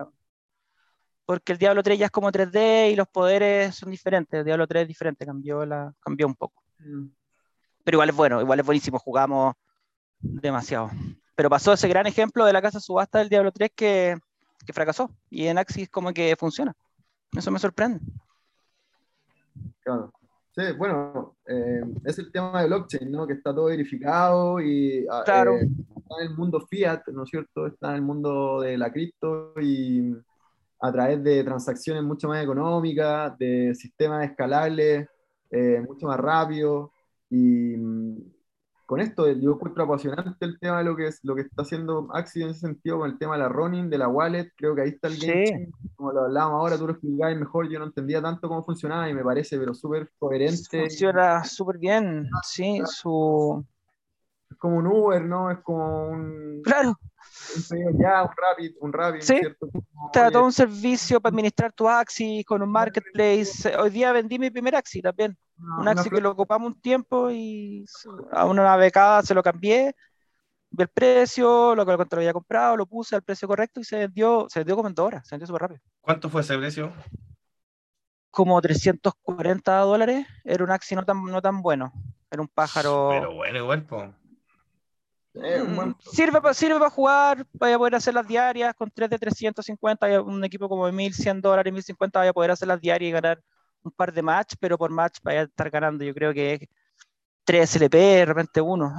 porque 1.27 1.51
el 1.51 1.57
Diablo 1.57 1.83
3 1.83 1.99
ya 1.99 2.05
es 2.05 2.11
como 2.11 2.31
3D 2.31 2.93
y 2.93 2.95
los 2.95 3.09
poderes 3.09 3.75
son 3.75 3.91
diferentes. 3.91 4.39
El 4.39 4.45
Diablo 4.45 4.65
3 4.65 4.83
es 4.83 4.87
diferente, 4.87 5.25
cambió, 5.25 5.65
la, 5.65 5.93
cambió 5.99 6.25
un 6.25 6.35
poco. 6.35 6.63
Mm. 6.79 7.07
Pero 7.83 7.95
igual 7.95 8.09
es 8.09 8.15
bueno, 8.15 8.41
igual 8.41 8.59
es 8.61 8.65
buenísimo, 8.65 8.97
jugamos 8.97 9.53
demasiado. 10.19 10.89
Pero 11.35 11.49
pasó 11.49 11.73
ese 11.73 11.89
gran 11.89 12.07
ejemplo 12.07 12.45
de 12.45 12.53
la 12.53 12.61
casa 12.61 12.79
subasta 12.79 13.19
del 13.19 13.27
Diablo 13.27 13.51
3 13.51 13.71
que, 13.75 14.17
que 14.65 14.73
fracasó. 14.73 15.13
Y 15.29 15.47
en 15.47 15.57
Axis 15.57 15.89
como 15.89 16.13
que 16.13 16.33
funciona. 16.37 16.73
Eso 17.33 17.51
me 17.51 17.59
sorprende. 17.59 17.99
Claro. 19.81 20.13
Sí, 20.57 20.63
bueno, 20.75 21.35
eh, 21.45 21.83
es 22.03 22.17
el 22.17 22.31
tema 22.31 22.61
de 22.61 22.67
blockchain, 22.67 23.11
¿no? 23.11 23.27
Que 23.27 23.33
está 23.33 23.53
todo 23.53 23.65
verificado 23.65 24.59
y 24.59 25.05
ah, 25.07 25.21
claro. 25.23 25.53
Eh, 25.53 25.69
está 25.95 26.15
en 26.19 26.31
el 26.31 26.35
mundo 26.35 26.59
fiat, 26.67 27.03
¿no 27.13 27.25
es 27.25 27.29
cierto? 27.29 27.67
Está 27.67 27.89
en 27.89 27.97
el 27.97 28.01
mundo 28.01 28.61
de 28.61 28.75
la 28.75 28.91
cripto 28.91 29.53
y 29.61 30.15
a 30.79 30.91
través 30.91 31.23
de 31.23 31.43
transacciones 31.43 32.01
mucho 32.01 32.27
más 32.29 32.43
económicas, 32.43 33.37
de 33.37 33.75
sistemas 33.75 34.27
escalables, 34.27 35.07
eh, 35.51 35.79
mucho 35.87 36.07
más 36.07 36.19
rápidos. 36.19 36.89
Y 37.29 37.77
mm, 37.77 38.17
con 38.87 39.01
esto 39.01 39.29
yo 39.29 39.51
encuentro 39.51 39.83
apasionante 39.83 40.45
el 40.45 40.57
tema 40.59 40.79
de 40.79 40.85
lo 40.85 40.95
que, 40.95 41.07
es, 41.07 41.19
lo 41.21 41.35
que 41.35 41.41
está 41.41 41.61
haciendo 41.61 42.07
Axi 42.13 42.41
en 42.41 42.49
ese 42.49 42.61
sentido, 42.61 42.99
con 42.99 43.11
el 43.11 43.19
tema 43.19 43.33
de 43.33 43.43
la 43.43 43.49
running, 43.49 43.89
de 43.89 43.97
la 43.97 44.07
wallet. 44.07 44.51
Creo 44.55 44.73
que 44.73 44.81
ahí 44.81 44.89
está 44.89 45.09
el 45.09 45.17
game. 45.19 45.69
Como 45.95 46.13
lo 46.13 46.21
hablábamos 46.21 46.59
ahora, 46.59 46.77
tú 46.77 46.87
lo 46.87 46.93
explicabas 46.93 47.37
mejor. 47.37 47.69
Yo 47.69 47.79
no 47.79 47.85
entendía 47.85 48.21
tanto 48.21 48.47
cómo 48.47 48.63
funcionaba 48.63 49.09
y 49.09 49.13
me 49.13 49.23
parece, 49.23 49.59
pero 49.59 49.73
súper 49.73 50.09
coherente. 50.17 50.79
Funciona 50.79 51.43
súper 51.43 51.77
bien, 51.77 52.29
sí. 52.43 52.81
Su... 52.85 53.63
Es 54.49 54.57
como 54.57 54.77
un 54.77 54.87
Uber, 54.87 55.23
¿no? 55.25 55.51
Es 55.51 55.59
como 55.59 56.07
un. 56.07 56.61
Claro 56.63 56.97
un 57.55 57.99
ya, 57.99 58.23
un 58.23 58.29
Rapid, 58.35 58.75
un 58.79 58.93
Rapid, 58.93 59.21
sí, 59.21 59.39
te 60.13 60.19
da 60.19 60.31
todo 60.31 60.45
un 60.45 60.53
servicio 60.53 61.19
para 61.19 61.31
administrar 61.31 61.73
tu 61.73 61.87
Axi 61.87 62.43
con 62.43 62.61
un 62.61 62.69
marketplace. 62.69 63.75
Hoy 63.77 63.89
día 63.89 64.11
vendí 64.11 64.39
mi 64.39 64.49
primer 64.49 64.75
Axi 64.75 65.01
también. 65.01 65.37
Un 65.59 65.87
Axi 65.87 66.09
que 66.09 66.21
lo 66.21 66.31
ocupamos 66.31 66.67
un 66.67 66.81
tiempo 66.81 67.31
y 67.31 67.85
a 68.31 68.45
una 68.45 68.75
becada 68.77 69.23
se 69.23 69.33
lo 69.33 69.43
cambié, 69.43 69.95
vi 70.69 70.83
el 70.83 70.89
precio, 70.89 71.75
lo 71.75 71.85
que 71.85 71.91
lo 71.91 72.07
había 72.11 72.33
comprado, 72.33 72.77
lo 72.77 72.85
puse 72.85 73.15
al 73.15 73.23
precio 73.23 73.47
correcto 73.47 73.79
y 73.79 73.83
se 73.83 73.97
vendió, 73.97 74.47
se 74.49 74.59
vendió 74.59 74.75
como 74.75 74.89
en 74.89 74.95
dos 74.95 75.07
horas, 75.07 75.27
se 75.27 75.35
vendió 75.35 75.47
súper 75.47 75.61
rápido. 75.63 75.81
¿Cuánto 76.01 76.29
fue 76.29 76.41
ese 76.41 76.57
precio? 76.57 76.91
Como 78.29 78.61
340 78.61 79.79
dólares. 79.79 80.27
Era 80.43 80.63
un 80.63 80.71
Axi 80.71 80.95
no 80.95 81.03
tan, 81.03 81.23
no 81.23 81.41
tan 81.41 81.61
bueno. 81.61 81.91
Era 82.29 82.41
un 82.41 82.47
pájaro. 82.47 83.09
Pero 83.09 83.33
bueno, 83.33 83.57
igual, 83.57 83.85
pues. 83.85 84.09
Mm, 85.33 85.93
sirve 85.99 86.41
para 86.41 86.53
sirve 86.53 86.79
para 86.79 86.89
jugar, 86.89 87.45
vaya 87.53 87.75
a 87.75 87.77
poder 87.77 87.95
hacer 87.95 88.13
las 88.13 88.27
diarias 88.27 88.73
con 88.73 88.89
3 88.89 89.09
de 89.09 89.19
350, 89.19 90.21
un 90.21 90.43
equipo 90.43 90.67
como 90.67 90.87
de 90.87 90.91
1100 90.91 91.41
dólares, 91.41 91.71
1050, 91.71 92.19
vaya 92.19 92.31
a 92.31 92.33
poder 92.33 92.51
hacer 92.51 92.67
las 92.67 92.81
diarias 92.81 93.09
y 93.09 93.11
ganar 93.11 93.39
un 93.87 93.91
par 93.91 94.13
de 94.13 94.21
match, 94.21 94.55
pero 94.59 94.77
por 94.77 94.91
match 94.91 95.19
vaya 95.23 95.41
a 95.41 95.43
estar 95.43 95.69
ganando, 95.69 96.03
yo 96.03 96.13
creo 96.13 96.33
que 96.33 96.69
3 97.45 97.69
SLP, 97.69 97.95
de 97.95 98.25
repente 98.25 98.61
uno. 98.61 98.95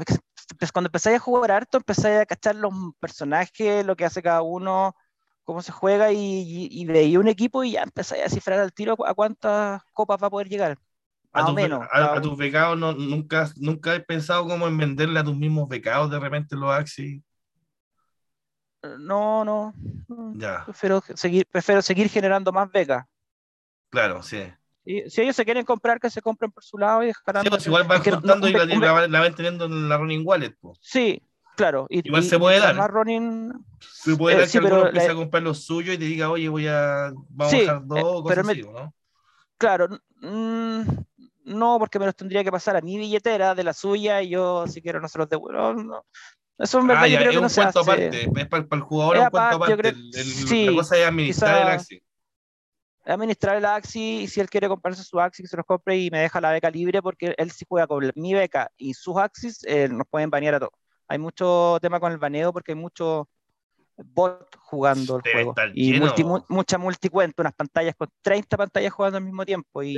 Cuando 0.72 0.88
empezáis 0.88 1.16
a 1.16 1.20
jugar 1.20 1.50
harto, 1.50 1.78
empezáis 1.78 2.20
a 2.20 2.26
cachar 2.26 2.56
los 2.56 2.72
personajes, 3.00 3.84
lo 3.84 3.96
que 3.96 4.04
hace 4.04 4.22
cada 4.22 4.42
uno, 4.42 4.94
cómo 5.44 5.62
se 5.62 5.72
juega 5.72 6.12
y, 6.12 6.68
y, 6.70 6.84
veía 6.86 7.20
un 7.20 7.28
equipo 7.28 7.64
y 7.64 7.72
ya 7.72 7.82
empezáis 7.82 8.24
a 8.24 8.28
cifrar 8.28 8.60
al 8.60 8.72
tiro 8.72 8.96
a 9.06 9.14
cuántas 9.14 9.82
copas 9.92 10.22
va 10.22 10.28
a 10.28 10.30
poder 10.30 10.48
llegar 10.48 10.78
a, 11.32 12.20
tus 12.20 12.36
becados 12.36 12.78
no, 12.78 12.92
nunca, 12.92 13.50
nunca 13.56 13.94
he 13.94 14.00
pensado 14.00 14.46
como 14.46 14.66
en 14.66 14.76
venderle 14.76 15.20
a 15.20 15.24
tus 15.24 15.36
mismos 15.36 15.68
becados 15.68 16.10
de 16.10 16.18
repente 16.18 16.56
los 16.56 16.70
Axi. 16.70 17.22
Eh, 18.82 18.96
no, 18.98 19.44
no. 19.44 19.74
Ya. 20.34 20.64
Prefiero 20.64 21.02
seguir, 21.14 21.46
prefiero 21.50 21.82
seguir 21.82 22.08
generando 22.08 22.52
más 22.52 22.70
becas. 22.70 23.04
Claro, 23.90 24.22
sí. 24.22 24.42
Y 24.90 25.10
si 25.10 25.20
ellos 25.20 25.36
se 25.36 25.44
quieren 25.44 25.66
comprar, 25.66 26.00
que 26.00 26.08
se 26.08 26.22
compren 26.22 26.50
por 26.50 26.64
su 26.64 26.78
lado 26.78 27.02
y 27.02 27.08
dejarán. 27.08 27.44
Sí, 27.44 27.50
pues 27.50 27.66
igual 27.66 27.84
van 27.84 28.02
juntando 28.02 28.48
y 28.48 28.52
la, 28.52 29.20
van 29.20 29.34
teniendo 29.34 29.66
en 29.66 29.86
la 29.86 29.98
running 29.98 30.22
wallet. 30.24 30.56
Pues. 30.58 30.78
Sí, 30.80 31.20
claro. 31.56 31.86
Y, 31.90 32.08
igual 32.08 32.24
se 32.24 32.38
puede 32.38 32.58
dar. 32.58 32.90
Running... 32.90 33.52
Se 33.80 34.16
puede 34.16 34.36
eh, 34.36 34.38
dar 34.38 34.48
que 34.48 34.56
alguno 34.56 34.86
empiece 34.86 35.10
a 35.10 35.14
comprar 35.14 35.42
lo 35.42 35.52
suyo 35.52 35.92
y 35.92 35.98
te 35.98 36.06
diga, 36.06 36.30
oye, 36.30 36.48
voy 36.48 36.68
a. 36.68 37.12
Vamos 37.28 37.52
a 37.52 37.56
dejar 37.58 37.86
dos, 37.86 37.98
eh, 37.98 38.22
cosas 38.22 38.48
así, 38.48 38.62
¿no? 38.62 38.94
Claro, 39.58 39.88
mmm, 40.22 40.80
no, 41.44 41.78
porque 41.78 41.98
me 41.98 42.06
los 42.06 42.16
tendría 42.16 42.42
que 42.42 42.50
pasar 42.50 42.74
a 42.76 42.80
mi 42.80 42.96
billetera 42.96 43.54
de 43.54 43.64
la 43.64 43.74
suya 43.74 44.22
y 44.22 44.30
yo, 44.30 44.66
si 44.68 44.80
quiero, 44.80 45.02
no 45.02 45.08
se 45.08 45.18
los 45.18 45.28
devuelvo. 45.28 45.74
No. 45.74 46.06
Eso 46.56 46.78
en 46.78 46.86
verdad 46.86 47.04
ah, 47.04 47.08
yo 47.08 47.18
creo 47.18 47.32
que 47.32 47.40
no 47.42 47.48
se 47.50 47.60
hace. 47.60 47.78
Aparte. 47.78 48.30
Es 48.34 48.48
para, 48.48 48.66
el 48.72 48.80
jugador 48.80 49.16
es 49.18 49.22
un 49.22 49.28
cuento 49.28 49.56
aparte. 49.56 49.94
sí, 50.14 50.64
la 50.64 50.72
cosa 50.72 50.96
es 50.96 51.06
administrar 51.06 51.60
el 51.60 51.68
Axi. 51.74 52.02
Administrar 53.08 53.56
el 53.56 53.64
Axi 53.64 54.22
y 54.22 54.28
si 54.28 54.40
él 54.40 54.50
quiere 54.50 54.68
comprarse 54.68 55.02
su 55.02 55.18
Axi, 55.18 55.42
que 55.42 55.48
se 55.48 55.56
los 55.56 55.64
compre 55.64 55.96
y 55.96 56.10
me 56.10 56.20
deja 56.20 56.40
la 56.40 56.52
beca 56.52 56.70
libre 56.70 57.00
porque 57.00 57.34
él 57.38 57.50
si 57.50 57.64
juega 57.66 57.86
con 57.86 58.10
mi 58.16 58.34
beca 58.34 58.70
y 58.76 58.94
sus 58.94 59.16
Axis, 59.16 59.64
eh, 59.64 59.88
nos 59.88 60.06
pueden 60.08 60.30
banear 60.30 60.56
a 60.56 60.60
todos. 60.60 60.72
Hay 61.08 61.18
mucho 61.18 61.78
tema 61.80 61.98
con 62.00 62.12
el 62.12 62.18
baneo 62.18 62.52
porque 62.52 62.72
hay 62.72 62.76
mucho 62.76 63.28
bot 63.96 64.56
jugando 64.58 65.16
el 65.16 65.32
juego. 65.32 65.54
Y 65.74 66.00
mucha 66.48 66.78
multicuenta, 66.78 67.42
unas 67.42 67.54
pantallas 67.54 67.94
con 67.96 68.08
30 68.22 68.56
pantallas 68.56 68.92
jugando 68.92 69.18
al 69.18 69.24
mismo 69.24 69.44
tiempo. 69.44 69.82
Y 69.82 69.96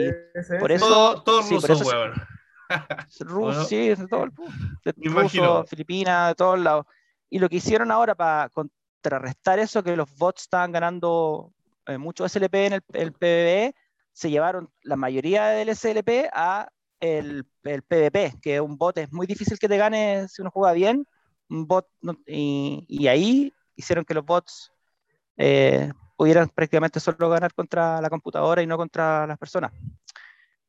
por 0.58 0.72
eso. 0.72 0.86
Todo, 0.86 1.22
todo 1.22 1.42
sí, 1.42 1.54
ruso, 1.56 1.74
ruso, 3.20 3.64
sí, 3.68 3.92
todo 4.08 4.24
el 4.24 4.32
ruso, 4.96 5.64
Filipinas, 5.64 6.28
de 6.28 6.34
todos 6.34 6.58
lados. 6.58 6.86
Y 7.28 7.38
lo 7.38 7.48
que 7.48 7.56
hicieron 7.56 7.90
ahora 7.90 8.14
para 8.14 8.48
contrarrestar 8.50 9.58
eso, 9.58 9.82
que 9.82 9.96
los 9.96 10.16
bots 10.16 10.42
estaban 10.42 10.72
ganando 10.72 11.52
eh, 11.91 11.99
mucho 11.99 12.28
SLP 12.28 12.55
en 12.55 12.72
el, 12.74 12.82
el, 12.93 13.12
PvE, 13.12 13.74
se 14.12 14.30
llevaron 14.30 14.70
la 14.82 14.97
mayoría 14.97 15.49
del 15.49 15.74
SLP 15.74 16.30
a 16.32 16.68
el, 17.01 17.47
el 17.64 17.82
PvP, 17.82 18.34
que 18.43 18.61
un 18.61 18.76
bot 18.76 18.99
es 18.99 19.12
muy 19.12 19.26
difícil 19.26 19.59
que 19.59 19.68
te 19.68 19.76
gane 19.76 20.28
si 20.28 20.43
uno 20.43 20.51
juega 20.51 20.72
bien, 20.72 21.07
un 21.49 21.66
bot, 21.66 21.88
y, 22.26 22.84
y 22.88 23.07
ahí 23.09 23.53
hicieron 23.76 24.05
que 24.05 24.14
los 24.14 24.24
bots 24.24 24.72
eh, 25.36 25.93
pudieran 26.16 26.49
prácticamente 26.51 27.01
solo 27.01 27.30
ganar 27.30 27.55
contra 27.55 28.01
la 28.01 28.11
computadora 28.11 28.62
y 28.62 28.66
no 28.66 28.76
contra 28.76 29.26
las 29.26 29.38
personas. 29.38 29.72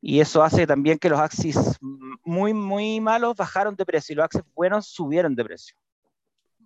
Y 0.00 0.18
eso 0.18 0.42
hace 0.42 0.66
también 0.66 0.98
que 0.98 1.10
los 1.10 1.20
Axis 1.20 1.78
muy, 2.24 2.54
muy 2.54 3.00
malos 3.00 3.36
bajaron 3.36 3.76
de 3.76 3.84
precio 3.84 4.12
y 4.14 4.16
los 4.16 4.24
Axis 4.24 4.42
buenos 4.54 4.86
subieron 4.86 5.34
de 5.34 5.44
precio. 5.44 5.76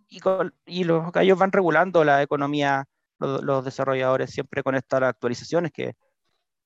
Y, 0.08 0.20
y 0.66 0.84
los 0.84 1.10
gallos 1.10 1.36
van 1.36 1.50
regulando 1.50 2.04
la 2.04 2.22
economía, 2.22 2.86
los, 3.18 3.64
desarrolladores 3.64 4.30
siempre 4.30 4.62
con 4.62 4.74
estas 4.74 5.02
actualizaciones 5.02 5.72
que 5.72 5.94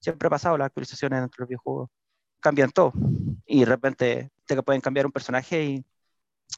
siempre 0.01 0.27
ha 0.27 0.31
pasado, 0.31 0.59
las 0.59 0.67
actualizaciones 0.67 1.23
entre 1.23 1.41
los 1.41 1.49
videojuegos 1.49 1.91
cambian 2.41 2.71
todo. 2.71 2.93
Y 3.47 3.61
de 3.61 3.67
repente 3.67 4.31
te 4.47 4.63
pueden 4.63 4.81
cambiar 4.81 5.07
un 5.07 5.13
personaje 5.13 5.63
y, 5.63 5.85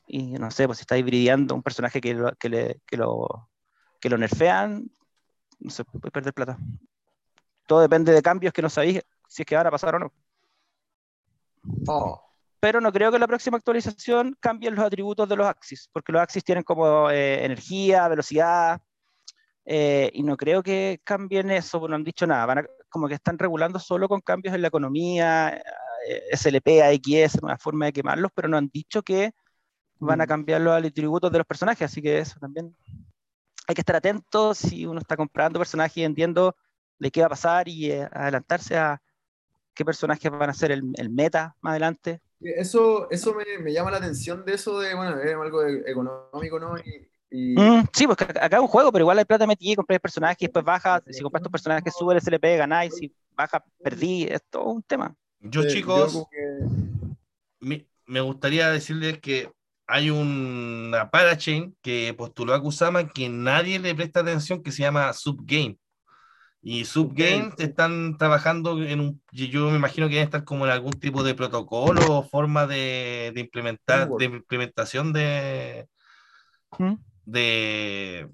y 0.06 0.32
no 0.32 0.50
sé, 0.50 0.66
pues 0.66 0.78
si 0.78 0.82
está 0.82 0.96
hibridiando 0.96 1.54
un 1.54 1.62
personaje 1.62 2.00
que, 2.00 2.14
lo, 2.14 2.32
que, 2.36 2.48
le, 2.48 2.80
que, 2.86 2.96
lo, 2.96 3.50
que 4.00 4.08
lo 4.08 4.18
nerfean, 4.18 4.90
no 5.60 5.70
sé, 5.70 5.84
puede 5.84 6.10
perder 6.10 6.34
plata. 6.34 6.58
Todo 7.66 7.80
depende 7.80 8.12
de 8.12 8.22
cambios 8.22 8.52
que 8.52 8.62
no 8.62 8.70
sabéis 8.70 9.02
si 9.28 9.42
es 9.42 9.46
que 9.46 9.56
van 9.56 9.66
a 9.66 9.70
pasar 9.70 9.94
o 9.94 9.98
no. 9.98 10.12
Oh. 11.86 12.20
Pero 12.60 12.80
no 12.80 12.92
creo 12.92 13.10
que 13.10 13.18
la 13.18 13.26
próxima 13.26 13.56
actualización 13.56 14.36
cambien 14.38 14.74
los 14.74 14.84
atributos 14.84 15.28
de 15.28 15.36
los 15.36 15.46
Axis, 15.46 15.88
porque 15.92 16.12
los 16.12 16.22
Axis 16.22 16.44
tienen 16.44 16.62
como 16.62 17.10
eh, 17.10 17.44
energía, 17.44 18.06
velocidad, 18.08 18.80
eh, 19.64 20.10
y 20.12 20.22
no 20.22 20.36
creo 20.36 20.62
que 20.62 21.00
cambien 21.04 21.50
eso, 21.50 21.78
porque 21.78 21.90
no 21.90 21.96
han 21.96 22.04
dicho 22.04 22.26
nada. 22.26 22.46
Van 22.46 22.66
como 22.88 23.08
que 23.08 23.14
están 23.14 23.38
regulando 23.38 23.78
solo 23.78 24.08
con 24.08 24.20
cambios 24.20 24.54
en 24.54 24.62
la 24.62 24.68
economía, 24.68 25.62
eh, 26.08 26.36
SLP, 26.36 26.82
AXS, 26.82 27.42
una 27.42 27.58
forma 27.58 27.86
de 27.86 27.92
quemarlos, 27.92 28.30
pero 28.34 28.48
no 28.48 28.56
han 28.56 28.68
dicho 28.68 29.02
que 29.02 29.32
van 29.98 30.20
a 30.20 30.24
mm. 30.24 30.28
cambiar 30.28 30.60
los 30.60 30.84
atributos 30.84 31.30
de 31.30 31.38
los 31.38 31.46
personajes, 31.46 31.90
así 31.90 32.02
que 32.02 32.18
eso 32.18 32.38
también 32.40 32.76
hay 33.68 33.74
que 33.74 33.80
estar 33.80 33.96
atento 33.96 34.54
si 34.54 34.84
uno 34.84 34.98
está 34.98 35.16
comprando 35.16 35.60
personajes 35.60 35.96
y 35.96 36.04
entiendo 36.04 36.56
de 36.98 37.10
qué 37.10 37.20
va 37.20 37.26
a 37.26 37.30
pasar 37.30 37.68
y 37.68 37.92
adelantarse 37.92 38.76
a, 38.76 39.00
qué 39.74 39.84
personajes 39.84 40.30
van 40.30 40.50
a 40.50 40.54
ser 40.54 40.72
el, 40.72 41.10
meta 41.10 41.56
más 41.60 41.72
adelante. 41.72 42.20
Eso, 42.40 43.08
eso 43.10 43.34
me, 43.34 43.72
llama 43.72 43.90
la 43.90 43.98
atención 43.98 44.44
de 44.44 44.54
eso 44.54 44.80
de, 44.80 44.94
bueno, 44.94 45.20
es 45.20 45.32
algo 45.32 45.62
económico, 45.64 46.58
¿no? 46.58 46.76
Y, 46.78 47.11
mm, 47.32 47.84
sí, 47.92 48.06
pues 48.06 48.20
acá 48.20 48.56
es 48.56 48.60
un 48.60 48.68
juego, 48.68 48.92
pero 48.92 49.02
igual 49.02 49.18
hay 49.18 49.24
plata 49.24 49.46
metida, 49.46 49.76
compré 49.76 49.98
personajes 49.98 50.42
y 50.42 50.46
después 50.46 50.64
baja, 50.64 51.02
si 51.10 51.22
compras 51.22 51.42
tu 51.42 51.50
personaje 51.50 51.90
sube 51.90 52.14
el 52.14 52.20
SLP, 52.20 52.56
ganáis, 52.56 52.94
si 52.96 53.12
baja, 53.34 53.64
perdí, 53.82 54.24
es 54.24 54.42
todo 54.50 54.64
un 54.64 54.82
tema. 54.82 55.14
Yo, 55.40 55.66
chicos, 55.66 56.24
me, 57.60 58.20
gustaría 58.20 58.70
decirles 58.70 59.18
que 59.18 59.50
hay 59.86 60.10
una 60.10 61.10
parachain 61.10 61.76
que 61.82 62.14
postuló 62.16 62.54
a 62.54 62.62
Kusama 62.62 63.08
que 63.08 63.28
nadie 63.28 63.78
le 63.78 63.94
presta 63.94 64.20
atención, 64.20 64.62
que 64.62 64.72
se 64.72 64.82
llama 64.82 65.12
Subgame. 65.12 65.78
Y 66.64 66.84
Subgames 66.84 67.54
están 67.58 68.16
trabajando 68.18 68.80
en 68.80 69.00
un, 69.00 69.22
yo 69.32 69.68
me 69.68 69.76
imagino 69.76 70.06
que 70.06 70.14
deben 70.14 70.28
estar 70.28 70.44
como 70.44 70.64
en 70.64 70.70
algún 70.70 70.92
tipo 70.92 71.24
de 71.24 71.34
protocolo 71.34 72.18
o 72.18 72.22
forma 72.22 72.68
de, 72.68 73.32
implementar, 73.34 74.08
de 74.10 74.26
implementación 74.26 75.12
de, 75.12 75.88
¿Mm? 76.78 76.94
De, 77.24 78.28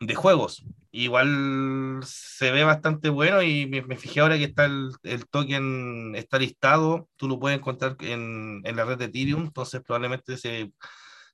de, 0.00 0.14
juegos. 0.14 0.64
Igual 0.92 2.00
se 2.04 2.50
ve 2.52 2.64
bastante 2.64 3.08
bueno 3.08 3.42
y 3.42 3.66
me, 3.66 3.96
fijé 3.96 4.20
ahora 4.20 4.38
que 4.38 4.44
está 4.44 4.64
el, 4.66 4.90
el, 5.02 5.26
token, 5.28 6.14
está 6.16 6.38
listado, 6.38 7.08
tú 7.16 7.28
lo 7.28 7.38
puedes 7.38 7.58
encontrar 7.58 7.96
en, 8.00 8.62
en 8.64 8.76
la 8.76 8.84
red 8.84 8.98
de 8.98 9.06
Ethereum, 9.06 9.44
entonces 9.44 9.82
probablemente 9.82 10.36
se, 10.36 10.72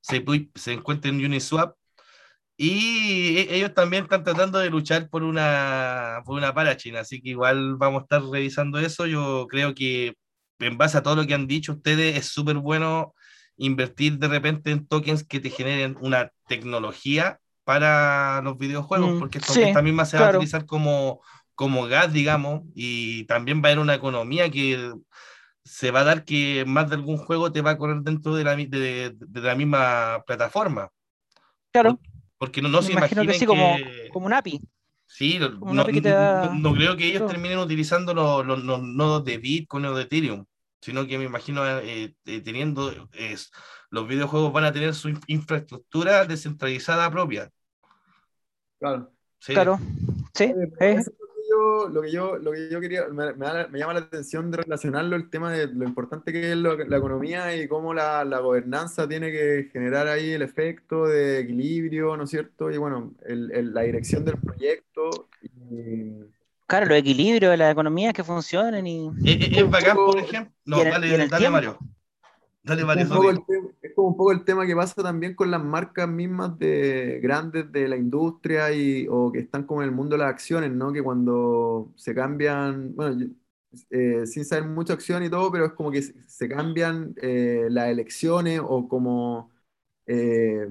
se, 0.01 0.25
se 0.55 0.73
encuentre 0.73 1.11
en 1.11 1.25
Uniswap 1.25 1.77
y 2.57 3.39
e, 3.39 3.57
ellos 3.57 3.75
también 3.75 4.05
están 4.05 4.25
tratando 4.25 4.59
de 4.59 4.71
luchar 4.71 5.09
por 5.09 5.23
una, 5.25 6.23
por 6.25 6.37
una 6.37 6.55
parachina, 6.55 7.01
así 7.01 7.21
que 7.21 7.31
igual 7.31 7.77
vamos 7.77 8.01
a 8.01 8.05
estar 8.05 8.23
revisando 8.23 8.79
eso. 8.79 9.07
Yo 9.07 9.47
creo 9.49 9.75
que 9.75 10.15
en 10.61 10.79
base 10.79 10.99
a 10.99 11.03
todo 11.03 11.17
lo 11.17 11.27
que 11.27 11.35
han 11.35 11.47
dicho 11.49 11.73
ustedes, 11.73 12.17
es 12.17 12.27
súper 12.27 12.57
bueno 12.59 13.15
invertir 13.57 14.19
de 14.19 14.29
repente 14.29 14.71
en 14.71 14.87
tokens 14.87 15.25
que 15.25 15.41
te 15.41 15.51
generen 15.51 15.97
una 16.01 16.33
tecnología 16.49 17.39
para 17.65 18.41
los 18.43 18.59
videojuegos, 18.59 19.15
mm, 19.15 19.19
porque 19.19 19.39
esto, 19.39 19.55
esta 19.59 19.83
misma 19.83 20.05
se 20.05 20.19
va 20.19 20.29
a 20.29 20.31
utilizar 20.31 20.67
como, 20.67 21.21
como 21.55 21.87
gas, 21.87 22.13
digamos, 22.13 22.63
y 22.75 23.25
también 23.25 23.59
va 23.59 23.69
a 23.69 23.73
haber 23.73 23.79
una 23.79 23.95
economía 23.95 24.51
que 24.51 24.93
se 25.65 25.91
va 25.91 26.01
a 26.01 26.05
dar 26.05 26.25
que 26.25 26.65
más 26.67 26.89
de 26.89 26.97
algún 26.97 27.19
juego 27.19 27.53
te 27.53 27.63
va 27.63 27.73
a 27.73 27.79
correr 27.79 28.03
dentro 28.03 28.35
de 28.35 28.45
la, 28.45 28.57
de, 28.57 29.15
de 29.17 29.41
la 29.41 29.55
misma 29.55 30.25
plataforma. 30.27 30.91
Claro. 31.73 31.99
Porque 32.37 32.61
no, 32.61 32.69
no 32.69 32.83
se 32.83 32.93
imaginen 32.93 33.27
que, 33.27 33.35
sí, 33.35 33.47
como, 33.47 33.77
como 34.13 34.27
un 34.27 34.33
API. 34.33 34.61
Sí, 35.07 35.39
no, 35.39 35.85
creo 35.85 36.97
que 36.97 37.07
ellos 37.07 37.27
terminen 37.27 37.59
utilizando 37.59 38.15
los, 38.15 38.47
los, 38.47 38.83
nodos 38.83 39.25
de 39.25 39.37
Bitcoin 39.37 39.85
o 39.85 39.95
de 39.95 40.05
Ethereum, 40.05 40.47
sino 40.83 41.07
que 41.07 41.17
me 41.17 41.25
imagino 41.25 41.67
eh, 41.67 42.15
eh, 42.27 42.41
teniendo 42.43 43.09
es, 43.15 43.51
los 43.89 44.07
videojuegos 44.07 44.53
van 44.53 44.65
a 44.65 44.73
tener 44.73 44.95
su 44.95 45.09
infraestructura 45.27 46.27
descentralizada 46.27 47.11
propia. 47.11 47.51
Claro. 48.79 49.11
Sí. 49.39 49.55
Claro. 49.55 49.81
Sí 50.35 50.53
lo 51.91 52.03
que 52.03 52.11
yo, 52.11 52.39
lo 52.39 52.53
que 52.53 52.69
yo 52.71 52.81
quería, 52.81 53.07
me, 53.09 53.79
llama 53.79 53.95
la 53.95 54.01
atención 54.01 54.51
de 54.51 54.59
relacionarlo 54.59 55.17
el 55.17 55.31
tema 55.31 55.53
de 55.53 55.67
lo 55.67 55.85
importante 55.85 56.33
que 56.33 56.53
es 56.53 56.57
la 56.57 56.97
economía 56.97 57.55
y 57.57 57.69
cómo 57.69 57.95
la, 57.95 58.25
la, 58.25 58.39
gobernanza 58.41 59.09
tiene 59.09 59.31
que 59.31 59.69
generar 59.73 60.09
ahí 60.09 60.33
el 60.33 60.43
efecto 60.43 61.07
de 61.07 61.41
equilibrio, 61.41 62.17
¿no 62.17 62.25
es 62.25 62.31
cierto? 62.31 62.71
Y 62.71 62.79
bueno, 62.79 63.15
el, 63.27 63.73
la 63.73 63.83
dirección 63.83 64.25
del 64.25 64.39
proyecto. 64.39 65.29
Claro, 66.73 66.87
los 66.87 66.97
equilibrios 66.97 67.51
de 67.51 67.59
la 67.59 67.71
economía 67.71 68.15
que 68.15 68.25
funcionen 68.25 68.87
y... 68.87 69.11
Es, 69.27 69.69
bacán, 69.69 69.95
por 69.95 70.17
ejemplo... 70.17 70.55
No, 70.65 70.83
dale, 70.83 71.29
dale 71.29 71.51
Mario. 71.51 71.79
Dale, 72.63 73.03
es, 73.03 73.09
como 73.95 74.09
un 74.09 74.17
poco 74.17 74.33
el 74.33 74.43
tema 74.43 74.65
que 74.67 74.75
pasa 74.75 75.03
también 75.03 75.35
con 75.35 75.51
las 75.51 75.63
marcas 75.63 76.09
mismas 76.09 76.59
de 76.59 77.21
grandes 77.23 77.71
de 77.71 77.89
la 77.89 77.99
industria 77.99 78.73
y, 78.73 79.07
o 79.11 79.31
que 79.31 79.41
están 79.41 79.65
como 79.65 79.83
en 79.83 79.91
el 79.91 79.95
mundo 79.95 80.17
de 80.17 80.21
las 80.21 80.31
acciones, 80.31 80.71
¿no? 80.71 80.95
Que 80.95 81.03
cuando 81.03 81.93
se 81.95 82.15
cambian, 82.15 82.97
bueno, 82.97 83.27
eh, 83.91 84.25
sin 84.25 84.47
saber 84.47 84.65
mucha 84.65 84.95
acción 84.95 85.23
y 85.23 85.29
todo, 85.29 85.53
pero 85.53 85.67
es 85.67 85.73
como 85.73 85.91
que 85.91 86.01
se, 86.01 86.49
cambian 86.49 87.13
eh, 87.21 87.67
las 87.69 87.91
elecciones 87.91 88.63
o 88.65 88.89
como 88.89 89.51
eh, 90.07 90.69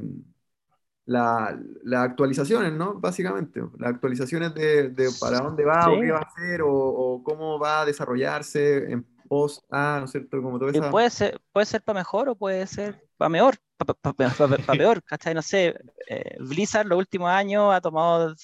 las 1.05 1.57
actualizaciones, 1.93 2.73
¿no? 2.73 2.99
Básicamente, 2.99 3.61
las 3.77 3.91
actualizaciones 3.91 4.53
de, 4.53 5.09
para 5.19 5.39
dónde 5.39 5.65
va 5.65 5.89
o 5.89 5.99
qué 5.99 6.11
va 6.11 6.19
a 6.19 6.21
hacer 6.21 6.61
o, 6.61 6.71
o, 6.71 7.23
cómo 7.23 7.59
va 7.59 7.81
a 7.81 7.85
desarrollarse 7.85 8.91
en 8.91 9.05
post 9.31 9.63
ah, 9.71 9.95
¿no 9.99 10.05
es 10.05 10.11
cierto? 10.11 10.41
Como 10.41 10.59
todo 10.59 10.69
eso. 10.69 10.91
Puede 10.91 11.09
ser, 11.09 11.39
puede 11.53 11.65
ser 11.65 11.81
para 11.81 11.99
mejor 11.99 12.27
o 12.27 12.35
puede 12.35 12.67
ser 12.67 13.01
para 13.15 13.29
mejor, 13.29 13.55
para 13.77 14.77
peor, 14.77 15.01
¿cachai? 15.03 15.33
No 15.33 15.41
sé, 15.41 15.73
eh, 16.09 16.35
Blizzard 16.39 16.85
los 16.85 16.99
últimos 16.99 17.29
años 17.29 17.73
ha 17.73 17.79
tomado 17.79 18.35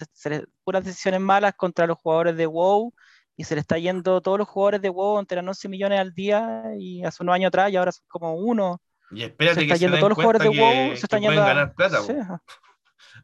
puras 0.63 0.85
decisiones 0.85 1.19
malas 1.19 1.55
contra 1.55 1.87
los 1.87 1.97
jugadores 1.97 2.37
de 2.37 2.45
WoW 2.45 2.93
y 3.35 3.43
se 3.43 3.55
le 3.55 3.61
está 3.61 3.77
yendo 3.77 4.21
todos 4.21 4.37
los 4.37 4.47
jugadores 4.47 4.81
de 4.81 4.89
WoW 4.89 5.19
entre 5.19 5.39
11 5.39 5.67
millones 5.67 5.99
al 5.99 6.13
día 6.13 6.63
y 6.79 7.03
hace 7.03 7.21
unos 7.21 7.35
años 7.35 7.49
atrás 7.49 7.69
y 7.69 7.75
ahora 7.75 7.91
son 7.91 8.05
como 8.07 8.35
uno. 8.35 8.81
Y 9.11 9.23
espérate 9.23 9.61
se 9.61 9.67
que 9.67 9.75
yendo 9.77 9.97
todos 9.97 10.09
los 10.09 10.15
jugadores 10.17 10.41
de 10.41 10.49
WoW, 10.49 10.95
se 10.95 11.05
están 11.05 11.21
yendo 11.21 11.41
a 11.41 11.47
ganar 11.47 11.73
plata. 11.73 11.99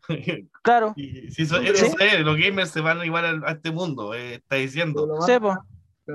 claro. 0.61 0.93
si 0.95 1.43
eso, 1.43 1.57
es, 1.57 2.21
los 2.21 2.37
gamers 2.37 2.71
se 2.71 2.81
van 2.81 3.03
igual 3.05 3.43
a, 3.45 3.51
este 3.51 3.71
mundo, 3.71 4.13
eh, 4.13 4.35
está 4.35 4.55
diciendo. 4.55 5.21
Sí, 5.25 5.33
pues 5.39 5.57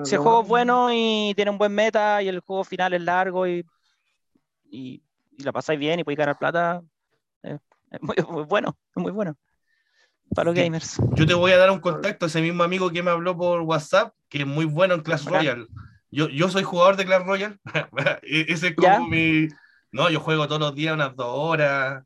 si 0.05 0.14
el 0.14 0.21
juego 0.21 0.43
es 0.43 0.49
bueno 0.49 0.89
y 0.93 1.33
tiene 1.35 1.51
un 1.51 1.59
buen 1.59 1.75
meta 1.75 2.23
y 2.23 2.29
el 2.29 2.41
juego 2.41 2.64
final 2.64 2.93
es 2.93 3.03
largo 3.03 3.47
y, 3.47 3.64
y, 4.71 5.03
la 5.39 5.53
pasáis 5.53 5.79
bien 5.79 6.01
y 6.01 6.05
podéis 6.05 6.19
ganar 6.19 6.39
plata, 6.39 6.83
es, 7.43 7.59
muy, 8.01 8.16
bueno, 8.47 8.77
es 8.95 9.03
muy 9.03 9.12
bueno 9.12 9.37
para 10.35 10.47
los 10.47 10.55
gamers. 10.55 11.01
Yo 11.14 11.27
te 11.27 11.35
voy 11.35 11.53
a 11.53 11.57
dar 11.57 11.71
un 11.71 11.81
contacto 11.81 12.27
ese 12.27 12.43
mismo 12.43 12.62
amigo 12.62 12.91
que 12.91 13.03
me 13.03 13.11
habló 13.11 13.37
por 13.37 13.61
WhatsApp, 13.62 14.14
que 14.29 14.39
es 14.39 14.47
muy 14.47 14.66
bueno 14.66 14.95
en 14.95 15.01
Clash 15.01 15.25
Royale. 15.25 15.66
Yo, 16.11 16.28
yo 16.28 16.48
soy 16.48 16.62
jugador 16.62 16.96
de 16.96 17.04
Clash 17.04 17.24
Royale. 17.24 17.59
E-, 18.22 18.46
ese 18.48 18.68
es 18.68 18.76
como 18.76 19.09
mi. 19.09 19.48
No, 19.90 20.11
yo 20.11 20.20
juego 20.20 20.46
todos 20.46 20.61
los 20.61 20.74
días 20.74 20.94
unas 20.94 21.14
dos 21.16 21.30
horas. 21.30 22.04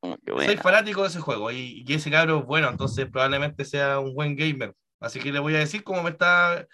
Oh, 0.00 0.16
soy 0.24 0.56
fanático 0.56 1.02
de 1.02 1.08
ese 1.08 1.20
juego 1.20 1.50
y, 1.50 1.84
y, 1.84 1.94
ese 1.94 2.08
cabro 2.08 2.38
es 2.38 2.46
bueno, 2.46 2.68
entonces 2.68 3.10
probablemente 3.10 3.64
sea 3.64 3.98
un 3.98 4.14
buen 4.14 4.36
gamer. 4.36 4.72
Así 5.00 5.18
que 5.18 5.32
le 5.32 5.40
voy 5.40 5.56
a 5.56 5.58
decir 5.58 5.82
cómo 5.82 6.04
me 6.04 6.10
está, 6.10 6.66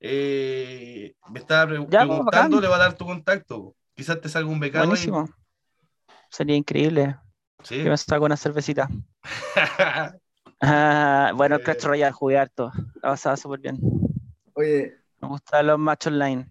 eh, 0.00 1.14
me 1.30 1.38
está 1.38 1.66
pues, 1.68 1.84
preguntando, 1.86 2.60
le 2.60 2.68
va 2.68 2.76
a 2.76 2.80
dar 2.80 2.94
tu 2.94 3.04
contacto. 3.04 3.74
Quizás 3.94 4.20
te 4.20 4.28
salga 4.28 4.50
un 4.50 4.58
becado. 4.58 4.86
Buenísimo. 4.86 5.28
Sería 6.30 6.56
increíble. 6.56 7.16
Que 7.68 7.88
me 7.88 7.96
saque 7.96 8.24
una 8.24 8.36
cervecita. 8.36 8.88
Ah, 10.64 11.32
bueno, 11.34 11.56
el 11.56 11.62
Clash 11.62 12.12
jugué 12.12 12.38
harto. 12.38 12.70
La 13.02 13.10
pasaba 13.10 13.36
súper 13.36 13.58
bien. 13.58 13.80
Oye. 14.54 15.01
Me 15.22 15.28
gustan 15.28 15.66
los 15.68 15.78
match 15.78 16.08
online. 16.08 16.46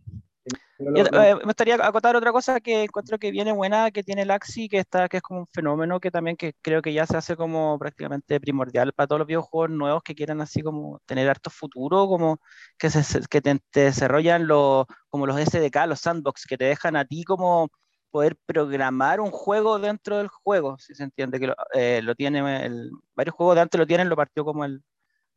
Yo, 0.80 1.06
eh, 1.06 1.36
me 1.36 1.44
gustaría 1.44 1.76
acotar 1.76 2.16
otra 2.16 2.32
cosa 2.32 2.60
que 2.60 2.84
encuentro 2.84 3.20
que 3.20 3.30
viene 3.30 3.52
buena, 3.52 3.92
que 3.92 4.02
tiene 4.02 4.24
el 4.24 4.32
Axi, 4.32 4.68
que 4.68 4.80
está, 4.80 5.08
que 5.08 5.18
es 5.18 5.24
como 5.24 5.42
un 5.42 5.48
fenómeno 5.48 6.00
que 6.00 6.10
también 6.10 6.36
que 6.36 6.54
creo 6.62 6.82
que 6.82 6.94
ya 6.94 7.06
se 7.06 7.18
hace 7.18 7.36
como 7.36 7.78
prácticamente 7.78 8.40
primordial 8.40 8.92
para 8.94 9.08
todos 9.08 9.20
los 9.20 9.28
videojuegos 9.28 9.70
nuevos 9.70 10.02
que 10.02 10.16
quieran 10.16 10.42
así 10.42 10.62
como 10.62 11.00
tener 11.06 11.30
harto 11.30 11.52
futuro, 11.52 12.08
como 12.08 12.40
que 12.80 12.90
se 12.90 13.22
que 13.30 13.42
te, 13.42 13.60
desarrollan 13.74 14.48
los 14.48 14.86
como 15.10 15.28
los 15.28 15.38
SDK, 15.40 15.86
los 15.88 16.00
sandbox, 16.00 16.46
que 16.48 16.58
te 16.58 16.66
dejan 16.66 16.96
a 16.96 17.06
ti 17.06 17.24
como 17.24 17.70
poder 18.10 18.36
programar 18.46 19.20
un 19.22 19.32
juego 19.32 19.80
dentro 19.80 20.18
del 20.18 20.28
juego, 20.30 20.78
si 20.80 20.96
se 20.96 21.04
entiende 21.04 21.40
que 21.40 21.48
lo, 21.48 21.56
eh, 21.74 22.02
lo 22.04 22.16
tiene, 22.16 22.66
el, 22.66 22.92
varios 23.16 23.36
juegos 23.36 23.56
de 23.56 23.62
antes 23.62 23.80
lo 23.80 23.88
tienen, 23.88 24.10
lo 24.10 24.16
partió 24.16 24.44
como 24.44 24.66
el, 24.66 24.84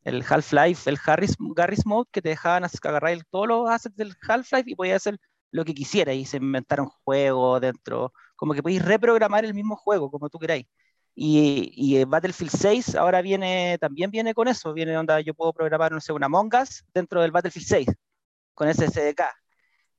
el 0.05 0.23
Half-Life, 0.27 0.89
el 0.89 0.99
Harris, 1.05 1.35
Garry's 1.39 1.85
Mode, 1.85 2.07
que 2.11 2.21
te 2.21 2.29
dejaban 2.29 2.63
agarrar 2.63 3.17
todos 3.29 3.47
los 3.47 3.69
assets 3.69 3.95
del 3.97 4.15
Half-Life 4.27 4.71
y 4.71 4.75
podías 4.75 4.97
hacer 4.97 5.19
lo 5.51 5.65
que 5.65 5.73
quisiera 5.73 6.13
y 6.13 6.25
se 6.25 6.37
inventaron 6.37 6.87
juegos 7.03 7.61
dentro, 7.61 8.13
como 8.35 8.53
que 8.53 8.61
podéis 8.61 8.83
reprogramar 8.83 9.45
el 9.45 9.53
mismo 9.53 9.75
juego 9.75 10.11
como 10.11 10.29
tú 10.29 10.39
queráis. 10.39 10.65
Y, 11.15 11.71
y, 11.75 12.03
Battlefield 12.03 12.51
6 12.51 12.95
ahora 12.95 13.21
viene, 13.21 13.77
también 13.79 14.11
viene 14.11 14.33
con 14.33 14.47
eso, 14.47 14.73
viene 14.73 14.93
donde 14.93 15.23
yo 15.23 15.33
puedo 15.33 15.53
programar, 15.53 15.91
no 15.91 16.01
sé, 16.01 16.11
una 16.11 16.25
Among 16.27 16.51
dentro 16.93 17.21
del 17.21 17.31
Battlefield 17.31 17.67
6, 17.67 17.87
con 18.53 18.67
ese 18.67 18.87
SDK. 18.87 19.21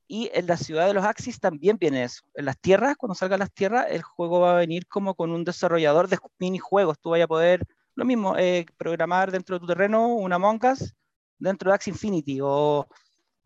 Y 0.07 0.29
en 0.33 0.47
la 0.47 0.55
ciudad 0.57 0.87
de 0.87 0.93
los 0.93 1.03
Axis 1.03 1.39
también 1.39 1.77
viene 1.77 2.03
eso. 2.03 2.21
En 2.35 2.45
las 2.45 2.57
tierras, 2.59 2.95
cuando 2.95 3.15
salgan 3.15 3.39
las 3.39 3.51
tierras, 3.51 3.87
el 3.89 4.03
juego 4.03 4.39
va 4.39 4.53
a 4.53 4.59
venir 4.59 4.87
como 4.87 5.15
con 5.15 5.31
un 5.31 5.43
desarrollador 5.43 6.07
de 6.07 6.17
minijuegos. 6.39 6.97
Tú 6.99 7.09
vayas 7.09 7.25
a 7.25 7.27
poder, 7.27 7.63
lo 7.97 8.05
mismo, 8.05 8.37
eh, 8.37 8.65
programar 8.77 9.31
dentro 9.31 9.55
de 9.55 9.59
tu 9.59 9.67
terreno 9.67 10.07
una 10.07 10.35
Among 10.35 10.63
Us 10.71 10.95
dentro 11.37 11.69
de 11.69 11.75
Axie 11.75 11.91
Infinity 11.91 12.39
o 12.41 12.87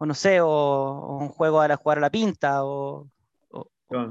o 0.01 0.05
no 0.07 0.15
sé, 0.15 0.41
o, 0.41 1.19
un 1.19 1.29
juego 1.29 1.59
para 1.59 1.77
jugar 1.77 1.99
a 1.99 2.01
la 2.01 2.09
pinta, 2.09 2.65
o, 2.65 3.07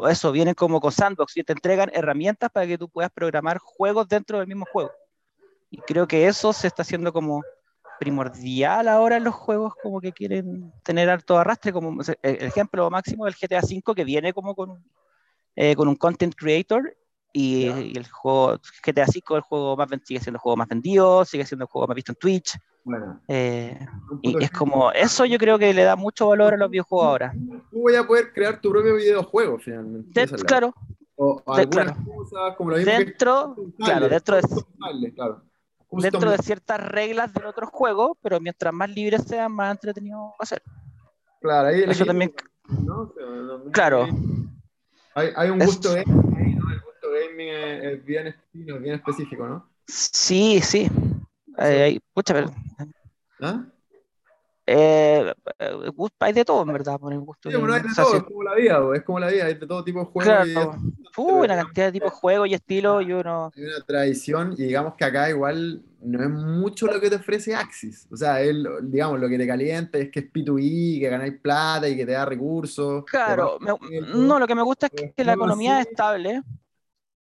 eso, 0.09 0.31
vienen 0.31 0.55
como 0.55 0.81
con 0.81 0.93
sandbox 0.93 1.37
y 1.37 1.43
te 1.43 1.53
entregan 1.53 1.91
herramientas 1.93 2.49
para 2.49 2.65
que 2.65 2.79
tú 2.79 2.89
puedas 2.89 3.11
programar 3.11 3.59
juegos 3.59 4.07
dentro 4.07 4.39
del 4.39 4.47
mismo 4.47 4.67
juego. 4.71 4.93
Y 5.69 5.79
creo 5.79 6.07
que 6.07 6.29
eso 6.29 6.53
se 6.53 6.69
está 6.69 6.83
haciendo 6.83 7.13
como 7.13 7.43
primordial 7.99 8.87
ahora 8.87 9.17
en 9.17 9.25
los 9.25 9.35
juegos 9.35 9.75
como 9.83 10.01
que 10.01 10.13
quieren 10.13 10.73
tener 10.85 11.11
alto 11.11 11.37
arrastre, 11.37 11.73
como 11.73 12.01
el 12.23 12.45
ejemplo 12.45 12.89
máximo 12.89 13.25
del 13.25 13.35
GTA 13.35 13.61
V 13.61 13.95
que 13.97 14.05
viene 14.05 14.33
como 14.33 14.55
con, 14.55 14.85
eh, 15.57 15.75
con 15.75 15.89
un 15.89 15.97
content 15.97 16.37
creator 16.37 16.97
y, 17.33 17.97
el 17.97 18.09
juego 18.09 18.59
GTA 18.85 19.05
V 19.05 19.37
el 19.37 19.41
juego 19.43 19.77
más 19.77 19.89
sigue 20.05 20.21
siendo 20.21 20.37
el 20.37 20.41
juego 20.41 20.57
más 20.57 20.69
vendido, 20.69 21.25
sigue 21.25 21.47
siendo 21.47 21.65
el 21.65 21.69
juego 21.69 21.87
más 21.87 21.95
visto 21.95 22.13
en 22.13 22.17
Twitch. 22.17 22.59
Bueno, 22.83 23.21
eh, 23.29 23.79
y 24.23 24.43
es 24.43 24.51
como 24.51 24.91
eso 24.93 25.25
yo 25.27 25.39
creo 25.39 25.59
que 25.59 25.73
le 25.75 25.85
da 25.85 25.97
mucho 25.97 26.29
valor 26.29 26.55
a 26.55 26.57
los 26.57 26.71
videojuegos 26.71 27.07
ahora. 27.07 27.33
Tú 27.71 27.81
voy 27.83 27.95
a 27.95 28.07
poder 28.07 28.33
crear 28.33 28.61
tu 28.61 28.71
propio 28.71 28.97
videojuego 28.97 29.59
finalmente. 29.59 30.27
claro. 30.47 30.75
O, 31.23 31.43
cosas 31.45 32.57
como 32.57 32.71
dentro, 32.73 33.55
claro, 33.77 34.09
dentro 34.09 34.37
de, 34.37 34.43
dentro 35.91 36.31
de 36.31 36.39
ciertas 36.39 36.81
reglas 36.81 37.35
del 37.35 37.45
otro 37.45 37.67
juego, 37.67 38.17
pero 38.23 38.41
mientras 38.41 38.73
más 38.73 38.89
libre 38.89 39.19
sea, 39.19 39.47
más 39.51 39.73
entretenido 39.73 40.19
va 40.19 40.37
a 40.39 40.47
ser. 40.47 40.63
Claro, 41.43 41.69
ahí 41.69 41.83
eso 41.87 42.07
también. 42.07 42.33
claro. 43.71 44.09
Hay, 45.15 45.29
hay 45.37 45.51
un 45.51 45.59
gusto 45.59 45.95
gaming 47.11 47.49
es, 47.49 48.05
bien, 48.05 48.35
bien 48.53 48.95
específico, 48.95 49.47
¿no? 49.47 49.69
Sí, 49.87 50.61
sí. 50.61 50.89
Hay, 51.57 52.01
¿Ah? 53.41 53.65
Eh, 54.67 55.35
hay 56.21 56.33
de 56.33 56.45
todo, 56.45 56.63
en 56.63 56.73
verdad, 56.73 56.99
por 57.01 57.13
el 57.13 57.19
gusto. 57.21 57.51
Sí, 57.51 57.57
hay 57.57 57.83
de 57.83 57.89
todo, 57.95 58.17
es 58.17 58.23
como 58.23 58.43
la 58.43 58.55
vida, 58.55 58.81
es 58.95 59.03
como 59.03 59.19
la 59.19 59.29
vida, 59.29 59.47
hay 59.47 59.55
de 59.55 59.67
todo 59.67 59.83
tipo 59.83 59.99
de 59.99 60.05
juegos. 60.05 60.45
Claro, 60.45 60.77
una 61.17 61.57
cantidad 61.57 61.87
de 61.87 61.93
tipos 61.93 62.13
de 62.13 62.17
juegos 62.17 62.49
y 62.49 62.55
estilos 62.55 63.05
y 63.05 63.13
uno... 63.13 63.51
Hay 63.57 63.65
una 63.65 63.85
tradición 63.85 64.55
y 64.57 64.63
digamos 64.63 64.95
que 64.95 65.05
acá 65.05 65.29
igual 65.29 65.83
no 66.01 66.23
es 66.23 66.31
mucho 66.31 66.87
lo 66.87 67.01
que 67.01 67.11
te 67.11 67.17
ofrece 67.17 67.55
Axis. 67.55 68.07
O 68.11 68.17
sea, 68.17 68.41
él, 68.41 68.67
digamos, 68.83 69.19
lo 69.19 69.29
que 69.29 69.39
te 69.39 69.47
calienta 69.47 69.99
es 69.99 70.11
que 70.11 70.21
es 70.21 70.33
P2E, 70.33 71.01
que 71.01 71.09
ganáis 71.09 71.35
plata 71.41 71.89
y 71.89 71.97
que 71.97 72.07
te 72.07 72.13
da 72.13 72.25
recursos. 72.25 73.05
Claro, 73.07 73.59
no, 73.61 74.39
lo 74.39 74.47
que 74.47 74.55
me 74.55 74.63
gusta 74.63 74.89
es 74.93 75.13
que 75.15 75.25
la 75.25 75.35
economía 75.35 75.81
es 75.81 75.89
estable. 75.89 76.43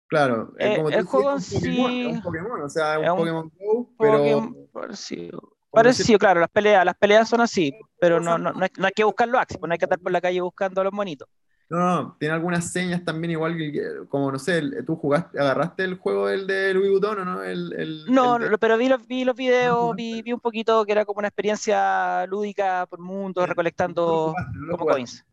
Claro, 0.08 0.54
eh, 0.58 0.76
como 0.76 0.88
el 0.88 1.04
juego 1.04 1.32
en 1.32 1.40
sí. 1.40 2.06
un 2.06 2.22
Pokémon, 2.22 2.62
o 2.62 2.68
sea, 2.68 2.94
es 2.94 3.10
un, 3.10 3.16
Pokémon 3.18 3.52
Go, 3.58 3.90
pero. 3.98 4.54
Parecido. 4.72 5.40
Parecido, 5.70 6.18
claro, 6.18 6.40
las 6.40 6.48
peleas, 6.48 6.82
las 6.84 6.96
peleas 6.96 7.28
son 7.28 7.42
así, 7.42 7.74
pero 8.00 8.18
no, 8.18 8.38
no, 8.38 8.52
no, 8.52 8.62
hay, 8.64 8.70
no 8.78 8.86
hay 8.86 8.92
que 8.92 9.04
buscarlo 9.04 9.38
Axis, 9.38 9.58
pues 9.58 9.68
no 9.68 9.74
hay 9.74 9.78
que 9.78 9.84
estar 9.84 9.98
por 9.98 10.10
la 10.10 10.20
calle 10.20 10.40
buscando 10.40 10.80
a 10.80 10.84
los 10.84 10.94
monitos. 10.94 11.28
No, 11.70 11.78
no, 11.78 12.16
tiene 12.18 12.34
algunas 12.34 12.72
señas 12.72 13.04
también, 13.04 13.32
igual 13.32 13.54
que, 13.54 14.06
como 14.08 14.32
no 14.32 14.38
sé, 14.38 14.62
tú 14.86 14.96
jugaste, 14.96 15.38
agarraste 15.38 15.84
el 15.84 15.98
juego 15.98 16.28
del 16.28 16.46
de 16.46 16.72
Louis 16.72 16.90
Vuitton, 16.92 17.18
¿o 17.18 17.24
no? 17.26 17.42
El, 17.42 17.74
el, 17.74 18.06
no, 18.06 18.38
pero 18.58 18.78
vi 18.78 18.88
los, 18.88 19.06
vi 19.06 19.24
los 19.26 19.36
videos, 19.36 19.94
vi, 19.94 20.22
vi, 20.22 20.32
un 20.32 20.40
poquito 20.40 20.86
que 20.86 20.92
era 20.92 21.04
como 21.04 21.18
una 21.18 21.28
experiencia 21.28 22.26
lúdica 22.26 22.86
por 22.86 23.00
mundo, 23.00 23.44
recolectando 23.44 24.34
como 24.70 24.86
coins. 24.86 25.26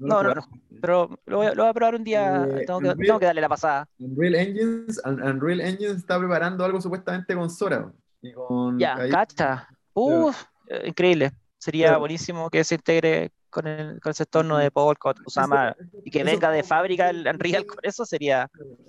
No, 0.00 0.22
no, 0.22 0.34
no, 0.34 0.42
pero 0.80 1.10
lo 1.26 1.36
voy, 1.36 1.46
a, 1.46 1.54
lo 1.54 1.62
voy, 1.62 1.70
a, 1.70 1.74
probar 1.74 1.94
un 1.94 2.04
día, 2.04 2.44
eh, 2.44 2.64
tengo, 2.66 2.80
que, 2.80 2.94
tengo, 2.94 3.18
que, 3.18 3.26
darle 3.26 3.42
la 3.42 3.48
pasada. 3.50 3.86
Unreal 3.98 4.34
Engines, 4.34 5.00
Unreal 5.04 5.60
Engines 5.60 5.96
está 5.96 6.18
preparando 6.18 6.64
algo 6.64 6.80
supuestamente 6.80 7.34
con 7.34 7.50
Sora. 7.50 7.92
Y 8.22 8.32
con, 8.32 8.78
ya, 8.78 8.96
cacha. 9.10 9.68
Uf, 9.92 10.42
eh, 10.68 10.88
increíble. 10.88 11.32
Sería 11.58 11.98
buenísimo 11.98 12.48
que 12.48 12.64
se 12.64 12.76
integre 12.76 13.30
con 13.50 13.66
el, 13.66 14.00
con 14.00 14.10
ese 14.10 14.22
entorno 14.22 14.56
de 14.56 14.70
Polkadot, 14.70 15.20
Usama, 15.26 15.76
y 16.02 16.10
que 16.10 16.24
venga 16.24 16.50
de 16.50 16.62
fábrica 16.62 17.10
el 17.10 17.26
Unreal 17.26 17.66
con 17.66 17.78
eso 17.82 18.06
sería... 18.06 18.48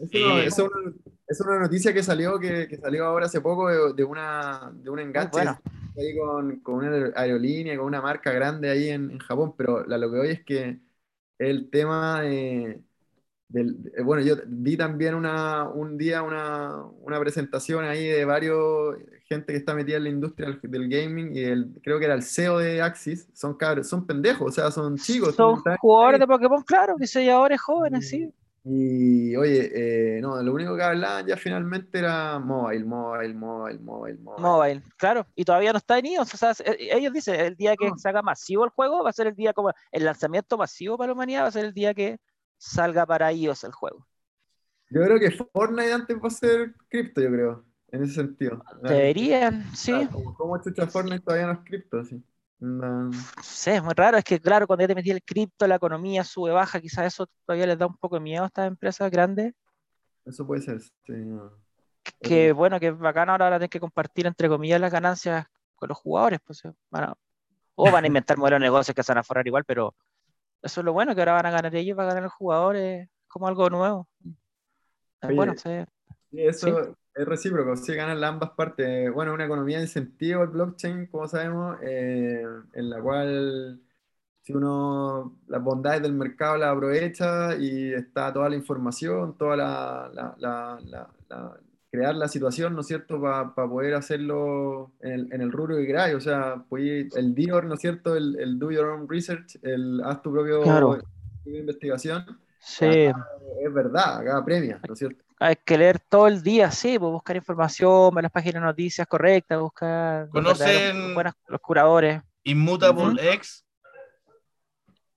Eso, 0.09 0.69
es 1.27 1.41
una 1.41 1.59
noticia 1.59 1.93
que 1.93 2.03
salió, 2.03 2.39
que, 2.39 2.67
que, 2.67 2.77
salió 2.77 3.05
ahora 3.05 3.25
hace 3.25 3.41
poco 3.41 3.93
de, 3.93 4.03
una, 4.03 4.71
de 4.73 4.89
un 4.89 4.99
enganche 4.99 5.31
bueno. 5.31 5.59
ahí 5.97 6.17
con, 6.17 6.59
con, 6.59 6.75
una 6.75 7.11
aerolínea, 7.15 7.75
con 7.75 7.87
una 7.87 8.01
marca 8.01 8.31
grande 8.31 8.69
ahí 8.69 8.89
en, 8.89 9.11
en 9.11 9.19
Japón, 9.19 9.53
pero 9.57 9.85
la, 9.85 9.97
lo 9.97 10.11
que 10.11 10.19
hoy 10.19 10.29
es 10.29 10.43
que 10.45 10.79
el 11.41 11.69
tema 11.69 12.21
del... 12.21 12.83
Eh, 13.53 14.01
bueno, 14.03 14.23
yo 14.23 14.35
vi 14.47 14.77
también 14.77 15.13
una, 15.15 15.67
un 15.67 15.97
día 15.97 16.21
una, 16.21 16.85
una, 17.01 17.19
presentación 17.19 17.83
ahí 17.83 18.07
de 18.07 18.23
varios 18.23 18.95
gente 19.25 19.53
que 19.53 19.59
está 19.59 19.73
metida 19.73 19.97
en 19.97 20.03
la 20.03 20.09
industria 20.09 20.57
del, 20.61 20.89
gaming 20.89 21.35
y 21.35 21.39
el, 21.39 21.73
creo 21.81 21.99
que 21.99 22.05
era 22.05 22.13
el 22.13 22.23
CEO 22.23 22.59
de 22.59 22.81
Axis, 22.81 23.27
son 23.33 23.55
cabros, 23.55 23.87
son 23.87 24.05
pendejos, 24.05 24.47
o 24.47 24.51
sea, 24.51 24.71
son 24.71 24.97
chicos. 24.97 25.35
Son 25.35 25.61
jugadores 25.79 26.19
de 26.19 26.27
Pokémon, 26.27 26.61
claro, 26.63 26.95
diseñadores 26.97 27.61
jóvenes, 27.61 28.09
sí. 28.09 28.31
Y 28.63 29.35
oye, 29.35 30.17
eh, 30.17 30.21
no, 30.21 30.41
lo 30.41 30.53
único 30.53 30.75
que 30.75 30.83
hablaban 30.83 31.25
ya 31.25 31.35
finalmente 31.35 31.97
era 31.97 32.37
mobile, 32.37 32.85
mobile, 32.85 33.33
mobile, 33.33 33.79
mobile, 33.79 34.19
mobile. 34.19 34.41
Mobile, 34.41 34.83
claro, 34.97 35.25
y 35.35 35.43
todavía 35.43 35.71
no 35.71 35.79
está 35.79 35.97
en 35.97 36.05
iOS. 36.05 36.33
O 36.35 36.37
sea, 36.37 36.51
eh, 36.65 36.89
ellos 36.91 37.11
dicen, 37.11 37.39
el 37.39 37.55
día 37.55 37.75
que 37.75 37.89
se 37.97 38.07
haga 38.07 38.21
masivo 38.21 38.63
el 38.63 38.69
juego 38.69 39.03
va 39.03 39.09
a 39.09 39.13
ser 39.13 39.27
el 39.27 39.35
día 39.35 39.53
como 39.53 39.71
el 39.91 40.05
lanzamiento 40.05 40.57
masivo 40.57 40.95
para 40.95 41.07
la 41.07 41.13
humanidad, 41.13 41.43
va 41.43 41.47
a 41.47 41.51
ser 41.51 41.65
el 41.65 41.73
día 41.73 41.95
que 41.95 42.19
salga 42.57 43.05
para 43.07 43.33
iOS 43.33 43.63
el 43.63 43.71
juego. 43.71 44.05
Yo 44.91 45.01
creo 45.01 45.19
que 45.19 45.31
Fortnite 45.31 45.93
antes 45.93 46.17
va 46.17 46.27
a 46.27 46.31
ser 46.31 46.75
cripto, 46.87 47.21
yo 47.21 47.31
creo, 47.31 47.65
en 47.91 48.03
ese 48.03 48.13
sentido. 48.13 48.61
Deberían, 48.83 49.65
sí. 49.73 50.07
como, 50.11 50.35
como 50.35 50.59
Fortnite 50.59 51.21
todavía 51.21 51.47
no 51.47 51.53
es 51.53 51.59
cripto, 51.63 52.03
sí. 52.03 52.23
No. 52.61 53.09
sé, 53.41 53.77
es 53.77 53.83
muy 53.83 53.95
raro, 53.95 54.17
es 54.17 54.23
que 54.23 54.39
claro, 54.39 54.67
cuando 54.67 54.83
ya 54.83 54.87
te 54.89 54.93
metí 54.93 55.09
el 55.09 55.23
cripto, 55.23 55.65
la 55.65 55.75
economía 55.75 56.23
sube, 56.23 56.51
baja, 56.51 56.79
quizás 56.79 57.07
eso 57.07 57.25
todavía 57.43 57.65
les 57.65 57.79
da 57.79 57.87
un 57.87 57.97
poco 57.97 58.17
de 58.17 58.21
miedo 58.21 58.43
a 58.43 58.47
estas 58.47 58.67
empresas 58.67 59.09
grandes. 59.09 59.55
Eso 60.25 60.45
puede 60.45 60.61
ser, 60.61 60.79
sí. 60.79 60.91
Que, 62.21 62.51
bueno, 62.51 62.79
que 62.79 62.91
bacán 62.91 63.31
ahora 63.31 63.45
van 63.45 63.53
a 63.53 63.57
tener 63.57 63.69
que 63.69 63.79
compartir 63.79 64.27
entre 64.27 64.47
comillas 64.47 64.79
las 64.79 64.91
ganancias 64.91 65.47
con 65.75 65.89
los 65.89 65.97
jugadores, 65.97 66.39
pues 66.45 66.61
bueno, 66.91 67.15
o 67.73 67.91
van 67.91 68.03
a 68.03 68.07
inventar 68.07 68.37
modelos 68.37 68.59
de 68.59 68.65
negocios 68.65 68.93
que 68.93 69.01
se 69.01 69.11
van 69.11 69.19
a 69.19 69.23
forrar 69.23 69.47
igual, 69.47 69.65
pero 69.65 69.95
eso 70.61 70.81
es 70.81 70.85
lo 70.85 70.93
bueno, 70.93 71.15
que 71.15 71.21
ahora 71.21 71.33
van 71.33 71.47
a 71.47 71.51
ganar 71.51 71.75
ellos, 71.75 71.97
van 71.97 72.05
a 72.05 72.09
ganar 72.09 72.23
los 72.23 72.33
jugadores, 72.33 73.09
como 73.27 73.47
algo 73.47 73.71
nuevo. 73.71 74.07
bueno, 75.23 75.55
sí. 75.57 75.83
eso, 76.33 76.95
es 77.13 77.25
recíproco, 77.25 77.75
sí 77.75 77.93
ganan 77.93 78.23
ambas 78.23 78.51
partes. 78.51 79.11
Bueno, 79.13 79.33
una 79.33 79.45
economía 79.45 79.77
de 79.77 79.83
incentivo 79.83 80.43
el 80.43 80.49
blockchain, 80.49 81.07
como 81.07 81.27
sabemos, 81.27 81.77
eh, 81.81 82.45
en 82.73 82.89
la 82.89 83.01
cual 83.01 83.81
si 84.41 84.53
uno 84.53 85.37
las 85.47 85.61
bondades 85.63 86.01
del 86.01 86.13
mercado 86.13 86.57
las 86.57 86.75
aprovecha 86.75 87.55
y 87.55 87.93
está 87.93 88.33
toda 88.33 88.49
la 88.49 88.55
información, 88.55 89.37
toda 89.37 89.55
la, 89.55 90.35
la, 90.37 91.07
crear 91.91 92.15
la 92.15 92.27
situación, 92.27 92.73
¿no 92.73 92.81
es 92.81 92.87
cierto?, 92.87 93.21
para 93.21 93.53
poder 93.53 93.93
hacerlo 93.93 94.93
en 95.01 95.11
el, 95.11 95.33
en 95.33 95.41
el 95.41 95.51
rubro 95.51 95.75
que 95.75 95.85
queráis. 95.85 96.15
O 96.15 96.21
sea, 96.21 96.63
el 96.71 97.35
DIOR, 97.35 97.65
¿no 97.65 97.75
es 97.75 97.81
cierto?, 97.81 98.15
el, 98.15 98.39
el 98.39 98.57
do 98.57 98.71
your 98.71 98.87
own 98.87 99.07
research, 99.07 99.57
el 99.61 100.01
haz 100.03 100.21
tu 100.21 100.31
propio 100.31 100.63
investigación. 101.45 102.25
Sí. 102.59 102.85
es 102.85 103.73
verdad, 103.73 104.19
acá 104.19 104.43
premia, 104.45 104.79
¿no 104.87 104.93
es 104.93 104.99
cierto? 104.99 105.23
Hay 105.41 105.55
que 105.55 105.75
leer 105.75 105.99
todo 105.99 106.27
el 106.27 106.43
día, 106.43 106.69
sí, 106.69 106.99
pues 106.99 107.11
buscar 107.11 107.35
información, 107.35 108.13
ver 108.13 108.23
las 108.23 108.31
páginas 108.31 108.61
de 108.61 108.67
noticias 108.67 109.07
correctas, 109.07 109.59
buscar 109.59 110.29
¿Conocen 110.29 111.15
los, 111.15 111.33
los 111.47 111.61
curadores. 111.61 112.21
Immutable 112.43 113.33
X? 113.33 113.65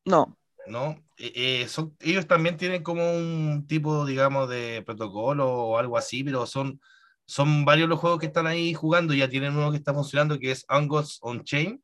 No. 0.06 0.34
¿no? 0.66 0.96
Eh, 1.18 1.32
eh, 1.34 1.68
son, 1.68 1.94
ellos 2.00 2.26
también 2.26 2.56
tienen 2.56 2.82
como 2.82 3.02
un 3.12 3.66
tipo, 3.66 4.06
digamos, 4.06 4.48
de 4.48 4.82
protocolo 4.86 5.46
o 5.46 5.78
algo 5.78 5.98
así, 5.98 6.24
pero 6.24 6.46
son, 6.46 6.80
son 7.26 7.66
varios 7.66 7.88
los 7.88 8.00
juegos 8.00 8.18
que 8.18 8.26
están 8.26 8.46
ahí 8.46 8.72
jugando. 8.72 9.12
Ya 9.12 9.28
tienen 9.28 9.54
uno 9.54 9.70
que 9.70 9.76
está 9.76 9.92
funcionando 9.92 10.38
que 10.38 10.52
es 10.52 10.64
On 10.70 10.88
Gods 10.88 11.18
On 11.20 11.44
Chain. 11.44 11.82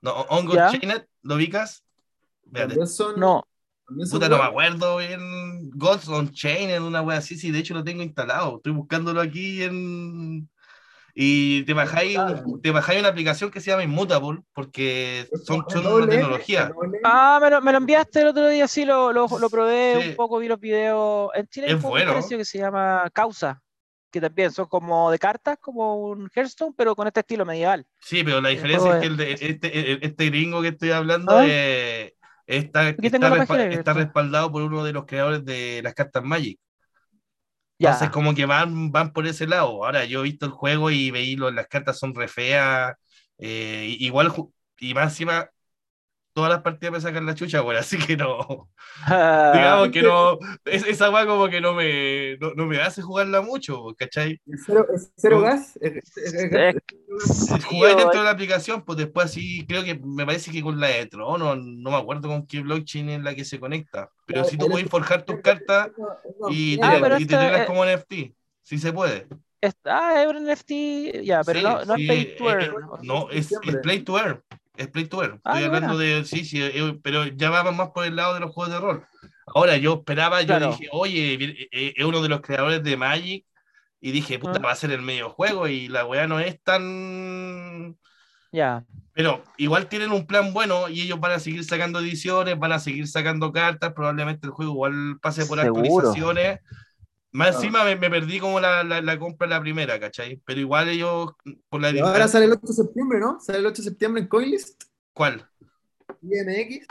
No, 0.00 0.26
Ya. 0.54 0.70
Chainet, 0.70 1.06
¿lo 1.20 1.34
ubicas? 1.34 1.84
Son, 2.86 3.20
No. 3.20 3.44
Puta, 4.10 4.28
no 4.28 4.38
me 4.38 4.44
acuerdo 4.44 4.96
bien. 4.98 5.70
Gods 5.70 6.08
on 6.08 6.30
Chain 6.32 6.70
en 6.70 6.82
una 6.82 7.02
wea 7.02 7.18
así, 7.18 7.36
sí, 7.36 7.50
de 7.50 7.58
hecho 7.58 7.74
lo 7.74 7.84
tengo 7.84 8.02
instalado. 8.02 8.56
Estoy 8.56 8.72
buscándolo 8.72 9.20
aquí 9.20 9.62
en. 9.62 10.48
Y 11.12 11.64
te 11.64 11.74
bajáis, 11.74 12.16
te 12.62 12.70
bajáis 12.70 13.00
una 13.00 13.08
aplicación 13.08 13.50
que 13.50 13.60
se 13.60 13.70
llama 13.70 13.82
Immutable, 13.82 14.40
porque 14.54 15.26
son, 15.44 15.64
Es 15.66 15.72
son 15.74 15.86
una 15.86 16.08
tecnología. 16.08 16.68
es. 16.68 17.00
Ah, 17.04 17.38
me 17.42 17.50
lo, 17.50 17.60
me 17.60 17.72
lo 17.72 17.78
enviaste 17.78 18.20
el 18.20 18.28
otro 18.28 18.48
día, 18.48 18.68
sí, 18.68 18.84
lo, 18.84 19.12
lo, 19.12 19.26
lo 19.38 19.50
probé 19.50 19.98
Sí. 20.00 20.08
un 20.10 20.16
poco, 20.16 20.38
vi 20.38 20.46
los 20.46 20.60
videos. 20.60 21.30
En 21.34 21.48
Chile 21.48 21.66
hay 21.66 21.72
Es 21.74 21.82
un 21.84 21.90
bueno. 21.90 22.12
parecido 22.12 22.38
que 22.38 22.44
se 22.44 22.58
llama 22.58 23.10
Causa, 23.12 23.60
que 24.12 24.20
también 24.20 24.52
son 24.52 24.66
como 24.66 25.10
de 25.10 25.18
cartas, 25.18 25.58
como 25.60 25.96
un 25.96 26.30
Hearthstone, 26.32 26.74
pero 26.76 26.94
con 26.94 27.08
este 27.08 27.20
estilo 27.20 27.44
medieval. 27.44 27.84
Sí, 28.00 28.22
pero 28.22 28.40
la 28.40 28.50
diferencia 28.50 28.94
es 28.94 29.00
que 29.00 29.06
el 29.08 29.16
de, 29.16 29.32
este, 29.32 30.06
este 30.06 30.26
gringo 30.26 30.62
que 30.62 30.68
estoy 30.68 30.92
hablando 30.92 31.36
¿Ah? 31.38 31.44
eh, 31.46 32.14
está, 32.56 32.88
está, 32.90 33.28
respa- 33.30 33.56
está 33.78 33.92
respaldado 33.94 34.50
por 34.52 34.62
uno 34.62 34.84
de 34.84 34.92
los 34.92 35.06
creadores 35.06 35.44
de 35.44 35.80
las 35.82 35.94
cartas 35.94 36.22
Magic. 36.24 36.58
Ya. 37.78 37.90
Entonces, 37.92 38.10
como 38.10 38.34
que 38.34 38.44
van, 38.44 38.92
van 38.92 39.12
por 39.12 39.26
ese 39.26 39.46
lado. 39.46 39.84
Ahora, 39.84 40.04
yo 40.04 40.20
he 40.20 40.24
visto 40.24 40.44
el 40.46 40.52
juego 40.52 40.90
y 40.90 41.10
veí 41.10 41.36
lo- 41.36 41.50
las 41.50 41.66
cartas 41.66 41.98
son 41.98 42.14
re 42.14 42.28
feas. 42.28 42.94
eh, 43.38 43.96
igual, 44.00 44.30
y 44.78 44.92
más 44.92 45.12
encima, 45.12 45.48
todas 46.34 46.50
las 46.50 46.60
partidas 46.62 46.92
me 46.92 47.00
sacan 47.00 47.24
la 47.24 47.34
chucha, 47.34 47.60
güey, 47.60 47.78
así 47.78 47.96
que 47.98 48.16
no. 48.18 48.68
Digamos 49.08 49.88
que 49.90 50.02
no. 50.02 50.38
es- 50.66 50.86
esa 50.86 51.10
weá 51.10 51.26
como 51.26 51.48
que 51.48 51.60
no 51.62 51.72
me, 51.72 52.36
no, 52.38 52.52
no 52.54 52.66
me 52.66 52.80
hace 52.82 53.00
jugarla 53.00 53.40
mucho, 53.40 53.94
¿cachai? 53.96 54.40
¿Es 54.46 54.62
cero, 54.66 54.86
es 54.94 55.10
cero 55.16 55.40
gas? 55.40 55.78
¿Es- 55.80 56.16
es- 56.18 56.76
Sí, 57.24 57.54
Jugáis 57.68 57.96
dentro 57.96 58.18
de 58.20 58.24
la 58.24 58.30
aplicación, 58.30 58.84
pues 58.84 58.98
después 58.98 59.26
así, 59.26 59.64
creo 59.66 59.84
que 59.84 59.94
me 60.02 60.24
parece 60.26 60.50
que 60.50 60.62
con 60.62 60.78
la 60.80 60.88
de 60.88 61.06
Tron, 61.06 61.38
no, 61.40 61.54
no 61.56 61.90
me 61.90 61.96
acuerdo 61.96 62.28
con 62.28 62.46
qué 62.46 62.60
blockchain 62.60 63.08
es 63.10 63.22
la 63.22 63.34
que 63.34 63.44
se 63.44 63.58
conecta. 63.60 64.10
Pero 64.26 64.44
si 64.44 64.56
tú 64.56 64.68
puedes 64.68 64.88
forjar 64.88 65.24
tus 65.24 65.40
cartas 65.40 65.90
y 66.50 66.76
te, 66.78 66.86
Ah, 66.86 67.18
y 67.18 67.26
te 67.26 67.56
es- 67.60 67.66
como 67.66 67.84
NFT, 67.84 68.34
sí 68.62 68.78
se 68.78 68.92
puede. 68.92 69.26
Está, 69.60 70.22
es 70.22 70.28
un 70.28 70.36
NFT, 70.46 71.22
ya, 71.22 71.42
pero 71.44 71.58
Sí, 71.60 71.64
no, 71.66 71.84
no 71.84 71.94
sí, 71.96 72.06
es 72.08 72.36
to 72.36 72.44
eh, 72.50 72.52
earn. 72.52 72.62
eh, 72.64 72.78
no, 73.02 73.30
es, 73.30 73.52
es 73.52 73.76
play 73.82 74.00
to 74.00 74.18
earn. 74.18 74.42
Es 74.76 74.88
play 74.88 75.04
to 75.04 75.22
earn. 75.22 75.40
Ah, 75.44 75.50
Estoy 75.50 75.60
qué 75.60 75.66
hablando 75.66 75.98
de. 75.98 76.24
Sí, 76.24 76.44
sí, 76.46 76.62
eh, 76.62 76.98
pero 77.02 77.26
ya 77.26 77.50
vamos 77.50 77.76
más 77.76 77.90
por 77.90 78.06
el 78.06 78.16
lado 78.16 78.32
de 78.32 78.40
los 78.40 78.52
juegos 78.52 78.72
de 78.72 78.80
rol. 78.80 79.04
Ahora, 79.54 79.76
yo 79.76 79.94
esperaba, 79.96 80.40
yo 80.40 80.46
Claro. 80.46 80.68
dije, 80.70 80.88
oye, 80.92 81.68
es 81.72 82.04
uno 82.04 82.22
de 82.22 82.28
los 82.30 82.40
creadores 82.40 82.82
de 82.82 82.96
Magic. 82.96 83.44
Y 84.00 84.12
dije, 84.12 84.38
puta, 84.38 84.58
va 84.58 84.72
a 84.72 84.76
ser 84.76 84.92
el 84.92 85.02
medio 85.02 85.30
juego. 85.30 85.68
Y 85.68 85.88
la 85.88 86.06
weá 86.06 86.26
no 86.26 86.40
es 86.40 86.62
tan. 86.62 87.96
Ya. 88.52 88.84
Pero 89.12 89.44
igual 89.58 89.88
tienen 89.88 90.12
un 90.12 90.26
plan 90.26 90.52
bueno 90.52 90.88
y 90.88 91.02
ellos 91.02 91.20
van 91.20 91.32
a 91.32 91.38
seguir 91.38 91.64
sacando 91.64 92.00
ediciones, 92.00 92.58
van 92.58 92.72
a 92.72 92.78
seguir 92.78 93.06
sacando 93.06 93.52
cartas. 93.52 93.92
Probablemente 93.92 94.46
el 94.46 94.52
juego 94.52 94.72
igual 94.72 95.18
pase 95.20 95.44
por 95.46 95.60
Seguro. 95.60 95.82
actualizaciones. 95.82 96.60
Más 97.32 97.54
encima 97.56 97.84
me, 97.84 97.94
me 97.94 98.10
perdí 98.10 98.40
como 98.40 98.58
la, 98.58 98.82
la, 98.82 99.00
la 99.00 99.18
compra 99.18 99.46
la 99.46 99.60
primera, 99.60 100.00
¿cachai? 100.00 100.42
Pero 100.44 100.60
igual 100.60 100.88
ellos, 100.88 101.32
por 101.68 101.80
la 101.80 101.88
ahora 102.04 102.26
sale 102.26 102.46
el 102.46 102.52
8 102.52 102.60
de 102.66 102.72
septiembre, 102.72 103.20
¿no? 103.20 103.38
Sale 103.40 103.58
el 103.58 103.66
8 103.66 103.82
de 103.82 103.88
septiembre 103.88 104.22
en 104.22 104.28
CoinList. 104.28 104.82
¿Cuál? 105.12 105.46
IMX. 106.22 106.86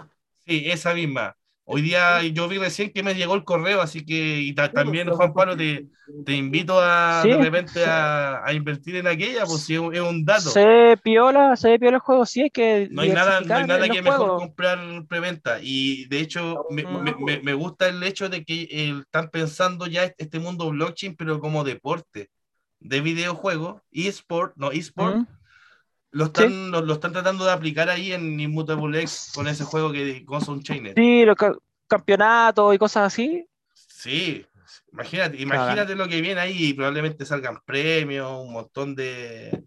Sí, 0.46 0.64
esa 0.70 0.94
misma. 0.94 1.36
Hoy 1.72 1.84
día 1.84 2.24
yo 2.24 2.48
vi 2.48 2.58
recién 2.58 2.92
que 2.92 3.04
me 3.04 3.14
llegó 3.14 3.36
el 3.36 3.44
correo, 3.44 3.80
así 3.80 4.04
que 4.04 4.42
y 4.42 4.54
ta- 4.54 4.72
también, 4.72 5.06
pues, 5.06 5.18
Juan 5.18 5.34
Pablo, 5.34 5.56
te, 5.56 5.86
te 6.26 6.34
invito 6.34 6.80
a 6.82 7.22
Sí. 7.22 7.30
de 7.30 7.38
repente 7.38 7.86
a, 7.86 8.44
a 8.44 8.54
invertir 8.54 8.96
en 8.96 9.06
aquella, 9.06 9.46
pues 9.46 9.62
si 9.66 9.76
es 9.76 9.80
un, 9.80 9.94
es 9.94 10.02
un 10.02 10.26
dato. 10.26 10.50
Se 10.50 10.98
piola, 11.04 11.56
se 11.56 11.78
piola 11.78 11.98
el 11.98 12.02
juego, 12.02 12.26
sí 12.26 12.42
hay 12.42 12.50
que 12.50 12.88
No 12.90 13.04
hay 13.04 13.10
nada, 13.12 13.42
no 13.42 13.56
hay 13.56 13.68
nada 13.68 13.88
que 13.88 13.96
los 13.98 14.04
mejor 14.04 14.18
juegos. 14.20 14.42
comprar 14.42 14.80
preventa. 15.08 15.60
Y 15.62 16.06
de 16.06 16.20
hecho, 16.22 16.66
me, 16.72 16.84
me- 16.84 17.16
me- 17.20 17.40
me 17.42 17.54
gusta 17.54 17.88
el 17.88 18.02
hecho 18.02 18.30
de 18.30 18.44
que 18.44 18.64
eh, 18.64 18.96
están 19.02 19.30
pensando 19.30 19.86
ya 19.86 20.12
este 20.18 20.40
mundo 20.40 20.70
blockchain, 20.72 21.16
pero 21.16 21.40
como 21.40 21.64
deporte 21.64 22.30
de 22.80 23.02
videojuegos, 23.02 23.82
eSport, 23.92 24.54
no, 24.56 24.72
eSport, 24.72 25.18
Mm. 25.18 25.26
Lo, 26.12 26.26
están, 26.26 26.72
lo, 26.72 26.82
lo 26.82 26.94
están 26.94 27.12
tratando 27.12 27.46
de 27.46 27.52
aplicar 27.52 27.90
ahí 27.90 28.14
en 28.14 28.40
Immutable 28.40 29.02
X 29.02 29.32
con 29.34 29.48
ese 29.48 29.64
juego 29.64 29.92
que 29.92 30.22
Ghost 30.26 30.50
Unchained. 30.50 30.96
Sí, 30.96 31.26
los 31.26 31.36
ca- 31.36 31.56
campeonatos 31.88 32.76
y 32.76 32.78
cosas 32.78 33.08
así. 33.14 33.46
Sí, 33.74 34.46
imagínate, 34.94 35.38
imagínate 35.42 35.96
lo 35.96 36.08
que 36.08 36.22
viene 36.22 36.40
ahí 36.42 36.70
y 36.70 36.74
probablemente 36.74 37.26
salgan 37.26 37.60
premios, 37.66 38.32
un 38.32 38.54
montón 38.54 38.96
de, 38.96 39.66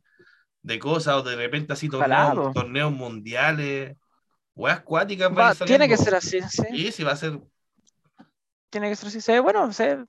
de 0.63 0.79
cosas, 0.79 1.17
o 1.17 1.23
de 1.23 1.37
repente 1.37 1.73
así 1.73 1.89
torneos, 1.89 2.55
torneos 2.55 2.93
mundiales, 2.93 3.97
weas 4.55 4.81
cuáticas 4.81 5.31
Va, 5.37 5.55
tiene 5.55 5.89
que 5.89 5.97
ser 5.97 6.15
así, 6.15 6.41
sí. 6.43 6.63
Sí, 6.71 6.93
sí, 6.93 7.05
va 7.05 7.13
a 7.13 7.17
ser. 7.17 7.39
Tiene 8.71 8.89
que 8.89 8.97
ser 8.97 9.09
así. 9.09 9.21
Se 9.21 9.33
ve 9.33 9.41
bueno, 9.41 9.73
se 9.73 9.97
ve 9.97 10.07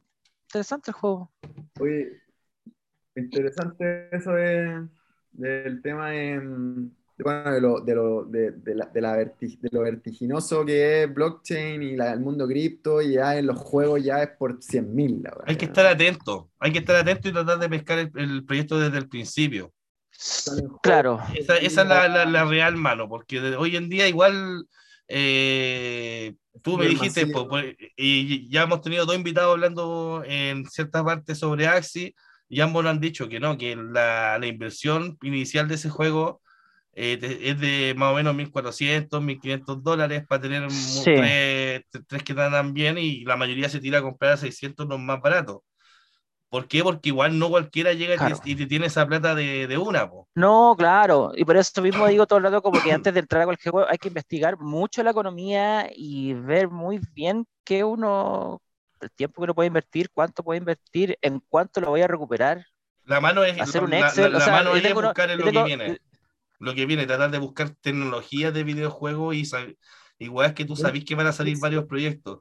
interesante 0.47 0.91
el 0.91 0.95
juego. 0.95 1.31
Oye, 1.79 2.21
interesante 3.15 4.09
eso 4.15 4.31
de- 4.31 4.87
del 5.33 5.81
tema 5.81 6.09
de, 6.11 6.39
de, 6.39 7.23
bueno, 7.23 7.51
de, 7.51 7.61
lo, 7.61 7.79
de, 7.81 7.95
lo, 7.95 8.23
de, 8.25 8.51
de 8.51 8.75
la, 8.75 8.85
de, 8.85 9.01
la 9.01 9.17
verti- 9.17 9.59
de 9.59 9.69
lo 9.71 9.81
vertiginoso 9.81 10.65
que 10.65 11.03
es 11.03 11.13
blockchain 11.13 11.81
y 11.83 11.95
la- 11.95 12.13
el 12.13 12.19
mundo 12.19 12.47
cripto, 12.47 13.01
y 13.01 13.13
ya 13.13 13.37
en 13.37 13.47
los 13.47 13.57
juegos 13.57 14.03
ya 14.03 14.21
es 14.23 14.29
por 14.37 14.59
100.000 14.61 15.21
la 15.23 15.29
verdad. 15.31 15.45
Hay 15.47 15.55
que 15.57 15.65
estar 15.65 15.85
atento, 15.85 16.49
hay 16.59 16.71
que 16.71 16.79
estar 16.79 16.95
atento 16.95 17.29
y 17.29 17.33
tratar 17.33 17.59
de 17.59 17.69
pescar 17.69 17.99
el, 17.99 18.11
el 18.15 18.45
proyecto 18.45 18.79
desde 18.79 18.97
el 18.97 19.09
principio. 19.09 19.71
Claro. 20.81 21.19
Esa, 21.35 21.57
esa 21.57 21.81
es 21.81 21.87
la, 21.87 22.07
la- 22.07 22.25
la 22.25 22.45
real 22.45 22.75
mano, 22.77 23.09
porque 23.09 23.41
de- 23.41 23.55
hoy 23.55 23.75
en 23.75 23.89
día 23.89 24.07
igual 24.07 24.65
eh, 25.07 26.35
tú 26.61 26.77
me 26.77 26.85
dijiste, 26.87 27.27
po, 27.27 27.47
pues, 27.49 27.75
y 27.97 28.49
ya 28.49 28.63
hemos 28.63 28.81
tenido 28.81 29.05
dos 29.05 29.15
invitados 29.15 29.51
hablando 29.53 30.23
en 30.25 30.65
ciertas 30.67 31.03
partes 31.03 31.37
sobre 31.39 31.67
Axi, 31.67 32.15
y 32.53 32.61
ambos 32.61 32.85
han 32.85 32.99
dicho 32.99 33.29
que 33.29 33.39
no, 33.39 33.57
que 33.57 33.75
la, 33.75 34.37
la 34.39 34.47
inversión 34.47 35.17
inicial 35.23 35.67
de 35.67 35.75
ese 35.75 35.89
juego 35.89 36.41
eh, 36.93 37.19
es 37.43 37.59
de 37.59 37.93
más 37.97 38.11
o 38.13 38.15
menos 38.15 38.35
1.400, 38.35 39.21
1.500 39.23 39.83
dólares 39.83 40.25
para 40.27 40.41
tener 40.41 40.63
Sí. 40.67 41.11
tres, 41.13 41.83
tres 42.07 42.23
que 42.23 42.33
andan 42.33 42.73
bien 42.73 42.97
y 42.97 43.25
la 43.25 43.37
mayoría 43.37 43.69
se 43.69 43.79
tira 43.81 43.99
a 43.99 44.01
comprar 44.03 44.33
a 44.33 44.37
600 44.37 44.87
los 44.87 44.99
más 44.99 45.21
baratos. 45.21 45.59
¿Por 46.49 46.67
qué? 46.67 46.83
Porque 46.83 47.09
igual 47.09 47.37
no 47.39 47.49
cualquiera 47.49 47.93
llega 47.93 48.15
y 48.15 48.21
te- 48.21 48.33
Claro. 48.33 48.51
y 48.51 48.55
te 48.55 48.67
tiene 48.67 48.87
esa 48.87 49.07
plata 49.07 49.35
de, 49.35 49.67
de 49.67 49.77
una, 49.77 50.09
po. 50.09 50.27
No, 50.35 50.75
claro, 50.75 51.31
y 51.35 51.45
por 51.45 51.57
eso 51.57 51.79
mismo 51.83 52.07
digo 52.07 52.25
todo 52.25 52.37
el 52.39 52.45
rato 52.45 52.63
como 52.63 52.81
que 52.81 52.91
antes 52.91 53.13
de 53.13 53.19
entrar 53.19 53.43
a 53.43 53.45
cualquier 53.45 53.71
juego 53.71 53.87
hay 53.89 53.99
que 53.99 54.07
investigar 54.07 54.57
mucho 54.59 55.03
la 55.03 55.11
economía 55.11 55.89
y 55.95 56.33
ver 56.33 56.69
muy 56.69 56.99
bien 57.13 57.45
qué 57.63 57.83
uno, 57.83 58.59
el 59.03 59.11
tiempo 59.11 59.41
que 59.41 59.43
uno 59.45 59.55
puede 59.55 59.67
invertir, 59.67 60.09
cuánto 60.11 60.43
puede 60.43 60.57
invertir, 60.59 61.17
en 61.21 61.39
cuánto 61.47 61.79
lo 61.81 61.89
voy 61.89 62.01
a 62.01 62.07
recuperar, 62.07 62.65
La 63.05 63.19
mano 63.19 63.43
es, 63.43 63.59
hacer 63.59 63.83
un 63.83 63.91
la, 63.91 63.99
la- 63.99 64.07
Excel, 64.07 64.31
la 64.31 64.37
o 64.37 64.41
sea, 64.41 64.53
mano 64.53 64.75
es 64.75 64.93
buscar 64.93 65.29
en 65.29 65.39
lo 65.39 65.45
tengo- 65.45 65.61
que 65.63 65.75
viene. 65.75 65.99
Lo 66.59 66.73
que 66.73 66.85
viene, 66.85 67.05
tratar 67.05 67.29
de 67.31 67.39
buscar 67.39 67.71
tecnologías 67.81 68.53
de 68.53 68.63
videojuegos 68.63 69.35
y, 69.35 69.43
y 70.19 70.29
weas 70.29 70.53
que 70.53 70.63
tú 70.63 70.75
sabes 70.77 71.03
que 71.03 71.15
van 71.15 71.27
a 71.27 71.33
salir 71.33 71.57
varios 71.59 71.85
proyectos. 71.85 72.39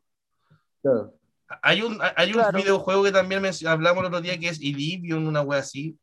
Claro. 0.81 1.15
Hay 1.63 1.83
un, 1.83 1.99
hay 2.17 2.29
un 2.29 2.35
Claro. 2.35 2.57
videojuego 2.59 3.03
que 3.03 3.13
también 3.13 3.43
hablamos 3.67 4.01
el 4.03 4.07
otro 4.07 4.21
día 4.21 4.39
que 4.39 4.49
es 4.49 4.61
Illivion, 4.61 5.27
una 5.27 5.43
wea 5.43 5.59
así. 5.61 5.99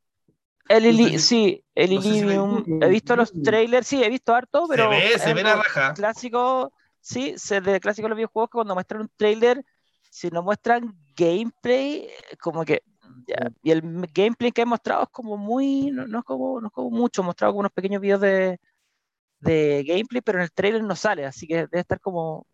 El 0.67 0.85
Ili- 0.85 1.17
sí, 1.17 1.63
el 1.73 1.95
no 1.95 2.01
sé 2.01 2.13
si 2.13 2.21
lo- 2.21 2.31
Illivium, 2.31 2.83
he 2.83 2.89
visto 2.89 3.15
los 3.15 3.31
trailers, 3.41 3.87
sí, 3.87 4.03
he 4.03 4.09
visto 4.09 4.35
harto, 4.35 4.65
pero 4.69 4.83
se 4.83 4.89
ve, 4.89 5.13
es 5.13 5.21
se 5.21 5.33
ve 5.33 5.43
la 5.43 5.55
raja. 5.55 5.93
clásico, 5.93 6.73
sí, 6.99 7.33
se 7.37 7.61
de 7.61 7.79
clásico 7.79 8.05
de 8.05 8.09
los 8.09 8.17
videojuegos 8.17 8.49
que 8.49 8.55
cuando 8.57 8.73
muestran 8.75 9.01
un 9.01 9.11
trailer, 9.15 9.63
si 10.09 10.29
no 10.29 10.43
muestran 10.43 10.95
gameplay, 11.15 12.07
eh, 12.31 12.37
como 12.41 12.65
que 12.65 12.81
ya, 13.27 13.49
y 13.61 13.71
el 13.71 13.81
gameplay 14.13 14.51
que 14.51 14.61
he 14.61 14.65
mostrado 14.65 15.03
es 15.03 15.09
como 15.09 15.37
muy, 15.37 15.91
no, 15.91 16.07
no 16.07 16.19
es 16.19 16.25
como, 16.25 16.59
no 16.61 16.67
es 16.67 16.73
como 16.73 16.89
mucho, 16.91 17.21
he 17.21 17.25
mostrado 17.25 17.53
como 17.53 17.59
unos 17.61 17.71
pequeños 17.71 18.01
videos 18.01 18.21
de, 18.21 18.59
de 19.39 19.83
gameplay, 19.87 20.21
pero 20.21 20.39
en 20.39 20.43
el 20.43 20.51
trailer 20.51 20.83
no 20.83 20.95
sale, 20.95 21.25
así 21.25 21.47
que 21.47 21.55
debe 21.55 21.79
estar 21.79 21.99
como 21.99 22.45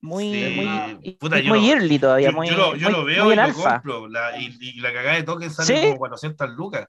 muy, 0.00 0.24
Sí, 0.26 0.50
muy, 0.56 1.16
puta, 1.18 1.38
yo 1.40 1.50
muy 1.50 1.70
early 1.70 1.98
todavía, 1.98 2.30
Yo, 2.30 2.36
muy, 2.36 2.48
yo 2.48 2.56
lo, 2.56 2.76
yo 2.76 2.88
muy- 2.88 2.92
lo 2.92 3.04
veo 3.04 3.32
y 3.32 3.36
lo 3.36 3.52
compro. 3.52 4.08
La, 4.08 4.36
y, 4.38 4.56
y 4.60 4.80
la 4.80 4.92
cagada 4.92 5.16
de 5.16 5.22
token 5.22 5.50
sale 5.50 5.72
¿Sí? 5.74 5.86
como 5.86 5.98
400 5.98 6.50
lucas. 6.50 6.86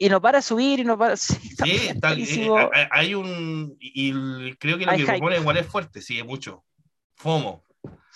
Y 0.00 0.08
no 0.08 0.20
para 0.20 0.40
subir 0.40 0.78
y 0.80 0.84
no 0.84 0.96
para, 0.96 1.16
sí, 1.16 1.36
Sí, 1.42 1.64
está- 1.64 2.12
eh, 2.14 2.70
eh, 2.74 2.88
hay 2.90 3.14
un. 3.14 3.76
Y 3.80 4.10
y 4.12 4.54
creo 4.56 4.78
que 4.78 4.84
lo 4.86 4.92
Hay 4.92 4.98
que 5.00 5.06
propone 5.06 5.36
igual 5.36 5.56
es 5.56 5.66
fuerte, 5.66 6.00
sí, 6.00 6.18
es 6.18 6.24
mucho. 6.24 6.64
FOMO. 7.16 7.64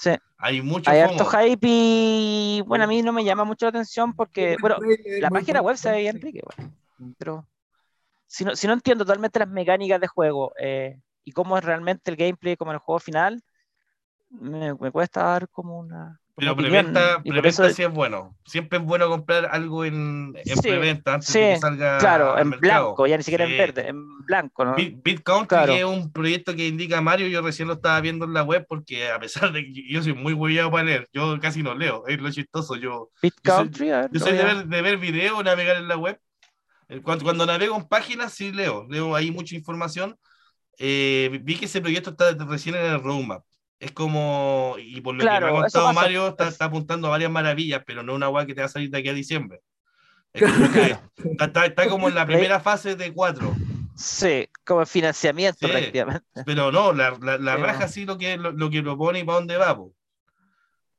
Sí. 0.02 0.10
Hay 0.38 0.60
mucho 0.60 0.90
Hay 0.90 1.00
FOMO. 1.00 1.12
harto 1.12 1.24
hype 1.26 1.68
y 1.68 2.60
bueno, 2.66 2.82
a 2.82 2.86
mí 2.88 3.02
no 3.02 3.12
me 3.12 3.22
llama 3.22 3.44
mucho 3.44 3.66
la 3.66 3.70
atención 3.70 4.12
porque, 4.14 4.56
bueno, 4.60 4.76
la 5.20 5.30
página 5.30 5.60
web 5.60 5.62
bueno, 5.62 5.76
se 5.76 5.92
ve 5.92 5.98
bien 6.00 6.20
rica, 6.20 6.40
igual, 6.40 6.72
pero 7.16 7.46
si 8.26 8.44
no, 8.44 8.56
si 8.56 8.66
no 8.66 8.72
entiendo 8.72 9.04
totalmente 9.04 9.38
las 9.38 9.48
mecánicas 9.48 10.00
de 10.00 10.08
juego, 10.08 10.52
eh, 10.58 10.98
y 11.22 11.30
cómo 11.30 11.56
es 11.56 11.64
realmente 11.64 12.10
el 12.10 12.16
gameplay, 12.16 12.56
como 12.56 12.72
el 12.72 12.78
juego 12.78 12.98
final, 12.98 13.44
me, 14.30 14.74
me 14.74 14.90
cuesta 14.90 15.22
dar 15.22 15.48
como 15.48 15.78
una. 15.78 16.20
Pero 16.34 16.56
preventa, 16.56 17.22
preventa 17.22 17.48
eso- 17.48 17.68
sí 17.70 17.82
es 17.82 17.90
bueno. 17.92 18.34
Siempre 18.46 18.78
es 18.78 18.84
bueno 18.84 19.06
comprar 19.08 19.46
algo 19.52 19.84
en, 19.84 20.32
en 20.44 20.56
Sí, 20.56 20.62
preventa 20.62 21.14
antes 21.14 21.28
sí, 21.28 21.38
de 21.38 21.54
que 21.54 21.60
salga 21.60 21.98
Claro, 21.98 22.38
en 22.38 22.48
mercado. 22.48 22.86
blanco, 22.86 23.06
ya 23.06 23.16
ni 23.18 23.22
siquiera 23.22 23.44
Sí. 23.46 23.52
en 23.52 23.58
verde, 23.58 23.88
en 23.88 24.18
blanco, 24.24 24.64
¿no? 24.64 24.74
Country, 24.74 25.46
Claro. 25.46 25.72
es 25.74 25.84
un 25.84 26.10
proyecto 26.10 26.56
que 26.56 26.66
indica 26.66 27.02
Mario, 27.02 27.26
yo 27.28 27.42
recién 27.42 27.68
lo 27.68 27.74
estaba 27.74 28.00
viendo 28.00 28.24
en 28.24 28.32
la 28.32 28.42
web 28.44 28.64
porque 28.66 29.10
a 29.10 29.18
pesar 29.20 29.52
de 29.52 29.62
que 29.62 29.86
yo 29.92 30.02
soy 30.02 30.14
muy 30.14 30.32
hueviado 30.32 30.70
para 30.70 30.84
leer, 30.84 31.08
yo 31.12 31.38
casi 31.38 31.62
no 31.62 31.74
leo, 31.74 32.04
es 32.06 32.18
lo 32.18 32.30
chistoso, 32.30 32.76
yo, 32.76 33.10
Beat 33.22 33.34
yo 33.44 33.56
soy- 33.56 33.70
yo 34.10 34.20
soy 34.20 34.32
de 34.32 34.44
ver, 34.44 34.66
de 34.66 34.82
ver 34.82 34.96
video, 34.96 35.42
navegar 35.42 35.76
en 35.76 35.88
la 35.88 35.98
web. 35.98 36.18
Eh, 36.88 37.00
Cuando, 37.02 37.24
cuando 37.24 37.44
navego 37.46 37.76
en 37.76 37.86
páginas 37.86 38.32
sí 38.32 38.52
leo, 38.52 38.86
leo 38.88 39.14
ahí 39.14 39.30
mucha 39.30 39.54
información. 39.54 40.16
Eh, 40.78 41.40
vi 41.42 41.56
que 41.56 41.66
ese 41.66 41.80
proyecto 41.82 42.10
está 42.10 42.32
recién 42.46 42.74
en 42.74 42.86
el 42.86 43.02
roadmap. 43.02 43.44
Es 43.82 43.90
como, 43.90 44.76
y 44.78 45.00
por 45.00 45.16
lo 45.16 45.22
Claro, 45.22 45.46
que 45.48 45.52
me 45.54 45.58
ha 45.58 45.62
contado. 45.62 45.92
Mario, 45.92 46.28
está, 46.28 46.46
está 46.46 46.66
apuntando 46.66 47.08
a 47.08 47.10
varias 47.10 47.32
maravillas, 47.32 47.82
pero 47.84 48.04
no 48.04 48.14
una 48.14 48.28
guay 48.28 48.46
que 48.46 48.54
te 48.54 48.60
va 48.60 48.66
a 48.66 48.70
salir 48.70 48.90
de 48.90 48.98
aquí 48.98 49.08
a 49.08 49.12
diciembre. 49.12 49.60
Es 50.32 50.42
como 50.52 50.72
que 50.72 50.80
Claro. 50.80 51.00
está, 51.16 51.44
está- 51.46 51.66
está 51.66 51.88
como 51.88 52.08
en 52.08 52.14
la 52.14 52.24
primera 52.24 52.60
fase 52.60 52.94
de 52.94 53.12
cuatro. 53.12 53.52
Sí, 53.96 54.48
como 54.64 54.86
financiamiento 54.86 55.66
Sí. 55.66 55.72
prácticamente. 55.72 56.24
Pero 56.46 56.70
no, 56.70 56.92
la, 56.92 57.18
la, 57.20 57.38
la 57.38 57.56
raja 57.56 57.88
sí 57.88 58.04
lo 58.04 58.16
que, 58.18 58.36
lo, 58.36 58.52
lo 58.52 58.70
que 58.70 58.82
propone 58.84 59.18
y 59.18 59.24
para 59.24 59.38
dónde 59.38 59.56
va. 59.56 59.76
po. 59.76 59.92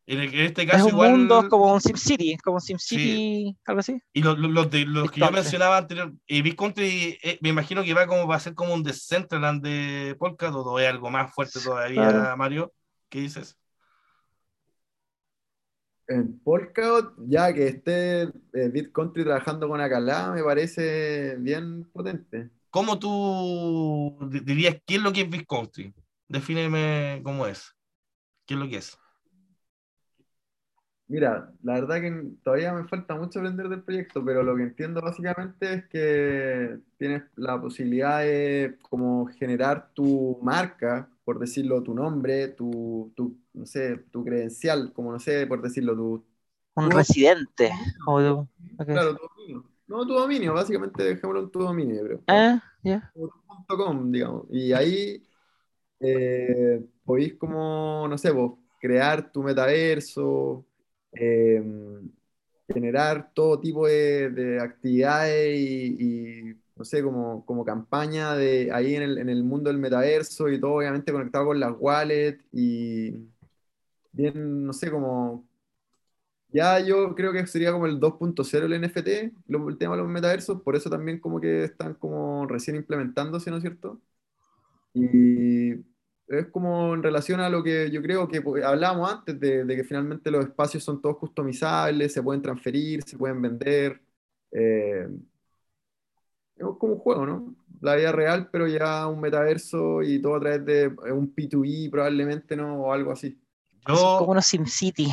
En, 0.06 0.20
el- 0.20 0.34
en 0.34 0.46
este 0.46 0.64
Es 0.64 0.68
caso, 0.72 0.86
un 0.86 0.92
igual. 0.92 1.12
mundo 1.12 1.40
es 1.42 1.50
como 1.50 1.74
un 1.74 1.82
SimCity, 1.82 2.38
como 2.38 2.56
un 2.56 2.62
SimCity, 2.62 3.58
algo 3.66 3.80
así. 3.80 4.00
Y 4.14 4.22
lo- 4.22 4.36
lo- 4.36 4.50
los, 4.50 4.70
de, 4.70 4.86
los 4.86 5.04
Big 5.04 5.12
que 5.12 5.20
yo 5.22 5.32
mencionaba 5.32 5.78
anterior, 5.78 6.14
y 6.28 6.42
Big 6.42 6.56
Country, 6.56 7.18
eh, 7.24 7.38
me 7.42 7.50
imagino 7.50 7.84
que 7.84 7.94
va 7.94 8.06
como 8.08 8.28
va 8.28 8.36
a 8.36 8.40
ser 8.40 8.54
como 8.54 8.74
un 8.74 8.84
Decentraland 8.84 9.64
de 9.64 10.16
Polkadot 10.20 10.66
o 10.68 10.80
es 10.80 10.88
algo 10.90 11.10
más 11.10 11.34
fuerte 11.34 11.60
todavía, 11.62 12.02
Claro. 12.12 12.38
Mario. 12.38 12.74
¿Qué 13.10 13.22
dices? 13.22 13.58
En 16.08 16.40
Polkadot, 16.40 17.14
ya 17.28 17.54
que 17.54 17.68
esté 17.68 18.24
eh, 18.24 18.70
Beat 18.74 18.92
Country 18.92 19.24
trabajando 19.24 19.68
con 19.70 19.80
Acalá, 19.82 20.32
me 20.32 20.44
parece 20.44 21.36
bien 21.38 21.86
potente. 21.92 22.50
¿Cómo 22.70 22.98
tú 23.00 24.18
di- 24.30 24.40
dirías 24.42 24.78
qué 24.86 24.96
es 24.96 25.02
lo 25.02 25.14
que 25.14 25.22
es 25.22 25.30
Big 25.30 25.46
Country? 25.48 25.94
Defíneme 26.28 27.22
cómo 27.24 27.46
es. 27.48 27.74
¿Qué 28.46 28.56
es 28.56 28.60
lo 28.60 28.70
que 28.70 28.78
es? 28.78 28.98
Mira, 31.08 31.54
la 31.62 31.74
verdad 31.74 32.02
que 32.02 32.32
todavía 32.44 32.74
me 32.74 32.88
falta 32.88 33.16
mucho 33.16 33.40
aprender 33.40 33.70
del 33.70 33.84
proyecto, 33.84 34.24
pero 34.24 34.42
lo 34.42 34.56
que 34.56 34.64
entiendo 34.64 35.02
básicamente 35.02 35.74
es 35.74 35.88
que 35.88 36.80
tienes 36.98 37.24
la 37.36 37.60
posibilidad 37.62 38.22
de 38.22 38.78
como 38.90 39.28
generar 39.28 39.92
tu 39.94 40.40
marca, 40.42 41.10
por 41.24 41.40
decirlo, 41.40 41.84
tu 41.84 41.94
nombre, 41.94 42.48
tu, 42.50 43.12
tu, 43.16 43.38
no 43.54 43.66
sé, 43.66 43.98
tu 44.12 44.24
credencial, 44.24 44.92
como 44.94 45.12
no 45.12 45.20
sé, 45.20 45.46
por 45.46 45.62
decirlo, 45.62 45.96
tu, 45.96 46.26
Un 46.76 46.90
residente. 46.90 47.72
claro, 48.86 49.16
tu 49.16 49.28
dominio. 49.28 49.64
No, 49.88 50.08
tu 50.08 50.14
dominio, 50.14 50.54
básicamente 50.54 51.04
dejémoslo 51.04 51.42
en 51.44 51.52
tu 51.52 51.60
dominio, 51.60 52.04
creo. 52.04 52.24
Ah, 52.28 52.64
ya. 52.84 53.12
.com, 53.68 54.12
digamos. 54.12 54.46
Y 54.50 54.74
ahí 54.74 55.22
eh, 56.00 56.84
podéis 57.06 57.36
como, 57.36 58.08
no 58.10 58.18
sé, 58.18 58.32
vos, 58.32 58.54
crear 58.80 59.32
tu 59.32 59.44
metaverso, 59.44 60.66
eh, 61.16 61.62
generar 62.68 63.32
todo 63.34 63.60
tipo 63.60 63.88
de, 63.88 64.30
de 64.30 64.60
actividades 64.62 65.58
y, 65.60 65.98
y, 66.52 66.56
no 66.76 66.86
sé, 66.86 67.04
como, 67.04 67.46
como 67.46 67.66
campaña 67.66 68.36
de 68.36 68.72
ahí 68.74 68.96
en 68.96 69.04
el, 69.04 69.18
en 69.20 69.30
el 69.30 69.44
mundo 69.44 69.70
del 69.70 69.80
metaverso 69.80 70.50
y 70.50 70.60
todo 70.60 70.74
obviamente 70.76 71.12
conectado 71.12 71.48
con 71.48 71.60
las 71.60 71.74
wallets 71.80 72.44
y 72.54 73.12
bien, 74.14 74.66
no 74.66 74.74
sé, 74.74 74.92
como... 74.92 75.46
Ya 76.50 76.80
yo 76.80 77.16
creo 77.16 77.34
que 77.34 77.48
sería 77.48 77.72
como 77.72 77.88
el 77.88 78.00
2.0 78.00 78.68
el 78.68 78.74
NFT, 78.74 79.34
lo- 79.48 79.68
el 79.70 79.78
tema 79.78 79.96
de 79.96 80.04
los 80.04 80.12
metaversos, 80.12 80.62
por 80.62 80.76
eso 80.76 80.90
también 80.90 81.20
como 81.20 81.42
que 81.42 81.64
están 81.64 81.96
como 81.96 82.46
recién 82.48 82.76
implementándose, 82.76 83.50
¿no 83.50 83.58
es 83.58 83.64
cierto? 83.64 84.00
Y 84.94 85.76
es 86.28 86.48
como 86.48 86.94
en 86.94 87.04
relación 87.04 87.40
a 87.42 87.50
lo 87.50 87.64
que 87.64 87.92
yo 87.92 88.02
creo 88.02 88.28
que 88.28 88.42
pues, 88.42 88.64
hablábamos 88.64 89.12
antes, 89.12 89.40
de, 89.40 89.66
de 89.66 89.76
que 89.76 89.84
finalmente 89.84 90.32
los 90.32 90.46
espacios 90.46 90.84
son 90.84 91.02
todos 91.02 91.18
customizables, 91.18 92.14
se 92.14 92.24
pueden 92.24 92.42
transferir, 92.42 93.04
se 93.04 93.18
pueden 93.18 93.42
vender. 93.42 94.02
eh, 94.52 95.08
es 96.56 96.66
como 96.80 96.94
un 96.94 97.00
juego, 97.00 97.26
¿no? 97.26 97.56
La 97.82 97.96
vida 97.96 98.12
real, 98.12 98.50
pero 98.52 98.68
ya 98.68 99.08
un 99.08 99.20
metaverso 99.20 100.02
y 100.04 100.22
todo 100.22 100.36
a 100.36 100.40
través 100.40 100.66
de 100.66 100.84
eh, 100.84 101.12
un 101.12 101.34
P2E 101.34 101.90
probablemente, 101.92 102.56
¿no? 102.56 102.82
O 102.84 102.94
algo 102.94 103.12
así. 103.12 103.40
Así 103.86 104.10
Yo, 104.10 104.16
como 104.16 104.32
unos 104.32 104.46
SimCity. 104.48 105.08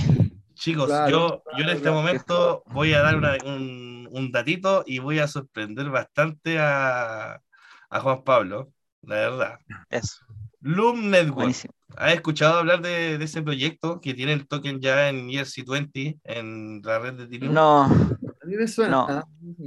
chicos, 0.55 1.01
Claro, 1.01 1.03
yo, 1.03 1.45
claro, 1.45 1.45
yo 1.51 1.65
en 1.65 1.71
este 1.71 1.91
claro. 1.91 1.91
momento 1.91 2.63
voy 2.67 2.93
a 2.95 3.01
dar 3.03 3.17
una- 3.17 3.39
un, 3.45 4.09
un 4.11 4.33
datito 4.33 4.85
y 4.87 4.99
voy 4.99 5.19
a 5.19 5.29
sorprender 5.29 5.91
bastante 5.91 6.59
a, 6.59 7.43
a 7.91 8.01
Juan 8.01 8.25
Pablo, 8.25 8.73
la 9.03 9.15
verdad. 9.17 9.59
Eso, 9.91 10.25
Loom 10.61 11.11
Network. 11.11 11.35
buenísimo. 11.37 11.75
¿Has 11.97 12.15
escuchado 12.15 12.59
hablar 12.59 12.81
de, 12.83 13.19
de 13.19 13.25
ese 13.25 13.43
proyecto 13.43 14.01
que 14.01 14.15
tiene 14.15 14.33
el 14.33 14.47
token 14.47 14.81
ya 14.81 15.09
en 15.09 15.29
ERC20 15.29 16.21
en 16.25 16.81
la 16.85 16.99
red 17.01 17.15
de 17.15 17.25
Ethereum? 17.25 17.53
No, 17.53 17.83
A 17.85 18.47
mí 18.47 18.57
me 18.57 18.69
suena. 18.69 18.91
No. 18.93 19.07
¿ah? 19.09 19.25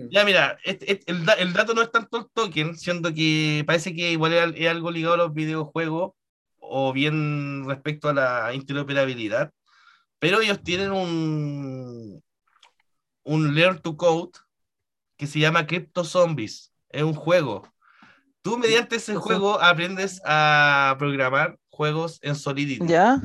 Ya, 0.10 0.24
mira, 0.24 0.58
este- 0.64 0.92
este- 0.94 1.12
el, 1.12 1.26
el 1.38 1.54
dato 1.54 1.74
no 1.74 1.82
es 1.82 1.92
tanto 1.92 2.18
el 2.18 2.26
token, 2.34 2.78
siendo 2.78 3.14
que 3.14 3.64
parece 3.68 3.94
que 3.94 4.12
igual 4.14 4.34
es, 4.34 4.54
es 4.56 4.70
algo 4.70 4.90
ligado 4.90 5.16
a 5.16 5.18
los 5.18 5.34
videojuegos 5.34 6.14
o 6.60 6.94
bien 6.94 7.66
respecto 7.68 8.08
a 8.10 8.14
la 8.14 8.54
interoperabilidad, 8.54 9.52
pero 10.18 10.40
ellos 10.40 10.64
tienen 10.64 10.92
un, 10.94 12.24
un 13.24 13.54
Learn 13.56 13.80
to 13.82 13.98
Code 13.98 14.32
que 15.18 15.28
se 15.28 15.40
llama 15.40 15.68
Crypto 15.68 16.06
Zombies. 16.06 16.74
Es 16.90 17.04
un 17.04 17.14
juego. 17.14 17.68
Tú 18.44 18.58
mediante 18.58 18.98
ese 18.98 19.16
juego 19.16 19.60
aprendes 19.62 20.22
a 20.26 20.96
programar 21.00 21.58
juegos 21.70 22.20
en 22.22 22.36
Solidity. 22.36 22.86
ya. 22.86 23.20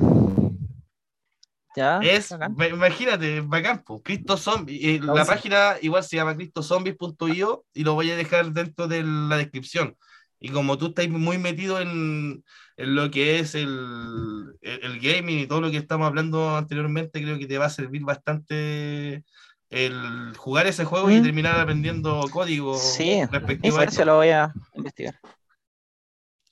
Ya. 1.75 1.99
Es, 2.01 2.29
bacán. 2.29 2.55
ma- 2.57 2.67
imagínate, 2.67 3.37
es 3.37 3.47
bacán, 3.47 3.83
po. 3.83 4.01
Cristo 4.01 4.37
Zombie. 4.37 4.95
eh, 4.95 4.99
la 5.01 5.23
página 5.23 5.75
igual 5.81 6.03
se 6.03 6.15
llama 6.15 6.35
cristozombies.io 6.35 7.63
y 7.73 7.83
lo 7.83 7.93
voy 7.93 8.09
a 8.11 8.15
dejar 8.17 8.51
dentro 8.51 8.87
de 8.87 9.03
la 9.03 9.37
descripción. 9.37 9.95
Y 10.39 10.49
como 10.49 10.77
tú 10.77 10.87
estás 10.87 11.07
muy 11.09 11.37
metido 11.37 11.79
en, 11.79 12.43
en 12.77 12.95
lo 12.95 13.11
que 13.11 13.39
es 13.39 13.53
el, 13.55 14.45
el, 14.61 14.83
el 14.83 14.99
gaming 14.99 15.39
y 15.39 15.47
todo 15.47 15.61
lo 15.61 15.69
que 15.69 15.77
estamos 15.77 16.07
hablando 16.07 16.55
anteriormente, 16.57 17.21
creo 17.21 17.37
que 17.37 17.45
te 17.45 17.57
va 17.57 17.65
a 17.65 17.69
servir 17.69 18.01
bastante 18.03 19.23
el 19.69 20.35
jugar 20.37 20.65
ese 20.67 20.83
juego 20.85 21.09
y 21.11 21.19
Mm. 21.19 21.23
terminar 21.23 21.59
aprendiendo 21.59 22.21
código 22.31 22.77
Sí, 22.77 23.23
respectivo 23.31 23.77
a 23.77 23.83
Eso 23.83 24.03
lo 24.05 24.15
voy 24.17 24.29
a 24.29 24.51
investigar. 24.73 25.19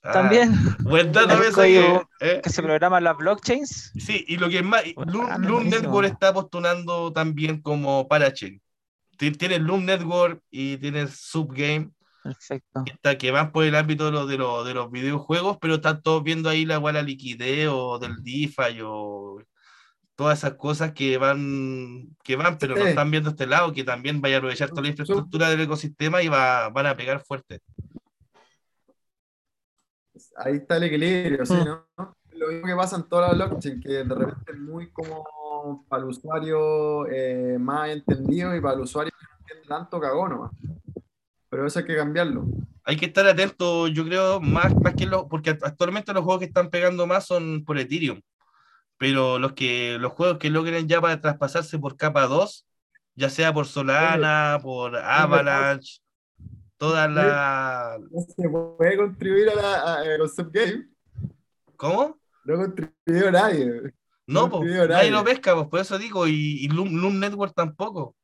Ah, 0.02 0.12
También, 0.12 0.52
Buen 0.80 1.10
dato 1.12 1.34
el 1.34 1.42
ese 1.42 1.60
que- 1.62 2.02
eh. 2.20 2.40
que 2.42 2.50
se 2.50 2.62
programa 2.62 2.98
en 2.98 3.04
las 3.04 3.16
blockchains. 3.16 3.92
Sí, 3.98 4.24
y 4.28 4.36
lo 4.36 4.48
que 4.48 4.58
es 4.58 4.64
más, 4.64 4.82
Bueno, 4.94 5.12
Loom, 5.12 5.26
ah, 5.28 5.38
Loom. 5.38 5.68
Network 5.68 6.06
está 6.06 6.32
postulando 6.32 7.12
también 7.12 7.60
como 7.60 8.06
parachain. 8.06 8.62
Ti- 9.16 9.32
Tienes 9.32 9.60
Loom 9.60 9.84
Network 9.84 10.40
y 10.52 10.76
tienes 10.76 11.10
Subgame, 11.20 11.90
Perfecto. 12.22 12.84
que, 12.86 12.92
está- 12.92 13.18
que 13.18 13.32
van 13.32 13.50
por 13.50 13.64
el 13.64 13.74
ámbito 13.74 14.06
de, 14.06 14.12
los- 14.12 14.28
de, 14.28 14.38
los- 14.38 14.64
de 14.64 14.74
los 14.74 14.90
videojuegos, 14.92 15.58
pero 15.60 15.74
están 15.74 16.00
todos 16.00 16.22
viendo 16.22 16.48
ahí 16.48 16.64
la 16.64 16.78
la 16.78 17.02
liquidez 17.02 17.68
o 17.70 17.98
del 17.98 18.22
DeFi 18.22 18.80
o 18.84 19.42
todas 20.18 20.38
esas 20.38 20.54
cosas 20.54 20.90
que 20.92 21.16
van, 21.16 22.08
que 22.24 22.34
van, 22.34 22.58
pero 22.58 22.74
no 22.74 22.84
están 22.84 23.08
viendo 23.08 23.30
este 23.30 23.46
lado, 23.46 23.72
que 23.72 23.84
también 23.84 24.20
vaya 24.20 24.34
a 24.34 24.38
aprovechar 24.38 24.68
toda 24.70 24.82
la 24.82 24.88
infraestructura 24.88 25.48
del 25.48 25.60
ecosistema 25.60 26.20
y 26.24 26.26
va, 26.28 26.68
van 26.70 26.86
a 26.86 26.96
pegar 26.96 27.20
fuerte. 27.24 27.60
Ahí 30.36 30.56
está 30.56 30.76
el 30.76 30.82
equilibrio, 30.84 31.46
¿sí, 31.46 31.54
Mm. 31.54 31.64
no? 31.64 31.86
Lo 32.32 32.48
mismo 32.48 32.66
que 32.66 32.74
pasa 32.74 32.96
en 32.96 33.08
toda 33.08 33.28
la 33.32 33.46
blockchain, 33.46 33.80
que 33.80 33.88
de 33.88 34.04
repente 34.14 34.52
es 34.52 34.58
muy 34.58 34.90
como 34.90 35.24
para 35.88 36.02
el 36.02 36.08
usuario 36.08 37.06
eh, 37.08 37.56
más 37.60 37.88
entendido 37.90 38.54
y 38.56 38.60
para 38.60 38.74
el 38.74 38.80
usuario 38.80 39.12
que 39.18 39.24
no 39.24 39.38
entiende 39.38 39.68
tanto 39.68 40.00
cagó 40.00 40.28
nomás. 40.28 40.50
Pero 41.48 41.64
eso 41.66 41.78
hay 41.78 41.84
que 41.84 41.96
cambiarlo. 41.96 42.44
Hay 42.84 42.96
que 42.96 43.06
estar 43.06 43.26
atento, 43.26 43.86
yo 43.88 44.04
creo, 44.04 44.40
más, 44.40 44.74
más 44.82 44.94
que 44.94 45.06
los, 45.06 45.24
porque 45.26 45.50
act- 45.56 45.64
actualmente 45.64 46.12
los 46.12 46.24
juegos 46.24 46.40
que 46.40 46.46
están 46.46 46.70
pegando 46.70 47.06
más 47.06 47.24
son 47.26 47.64
por 47.64 47.78
Ethereum, 47.78 48.20
pero 48.98 49.38
los 49.38 49.52
que 49.52 49.96
los 49.98 50.12
juegos 50.12 50.38
que 50.38 50.50
logren 50.50 50.88
ya 50.88 51.00
para 51.00 51.20
traspasarse 51.20 51.78
por 51.78 51.96
capa 51.96 52.26
2, 52.26 52.66
ya 53.14 53.30
sea 53.30 53.54
por 53.54 53.66
Solana, 53.66 54.58
por 54.62 54.96
Avalanche, 54.96 56.00
todas 56.76 57.10
las... 57.10 58.00
No 58.00 58.20
se 58.20 58.48
puede 58.48 58.96
contribuir 58.96 59.50
a 59.50 59.54
la, 59.54 59.94
a, 59.94 60.18
los 60.18 60.34
subgame. 60.34 60.88
¿Cómo? 61.76 62.18
No 62.44 62.56
contribuyó 62.56 63.30
nadie. 63.30 63.66
No, 64.26 64.48
No 64.48 64.50
pues, 64.50 64.88
nadie. 64.88 65.10
lo 65.10 65.24
pesca, 65.24 65.54
pues 65.54 65.68
por 65.68 65.80
eso 65.80 65.96
digo, 65.98 66.26
y, 66.26 66.64
y 66.64 66.68
Loom, 66.68 67.00
Loom 67.00 67.20
Network 67.20 67.54
tampoco. 67.54 68.16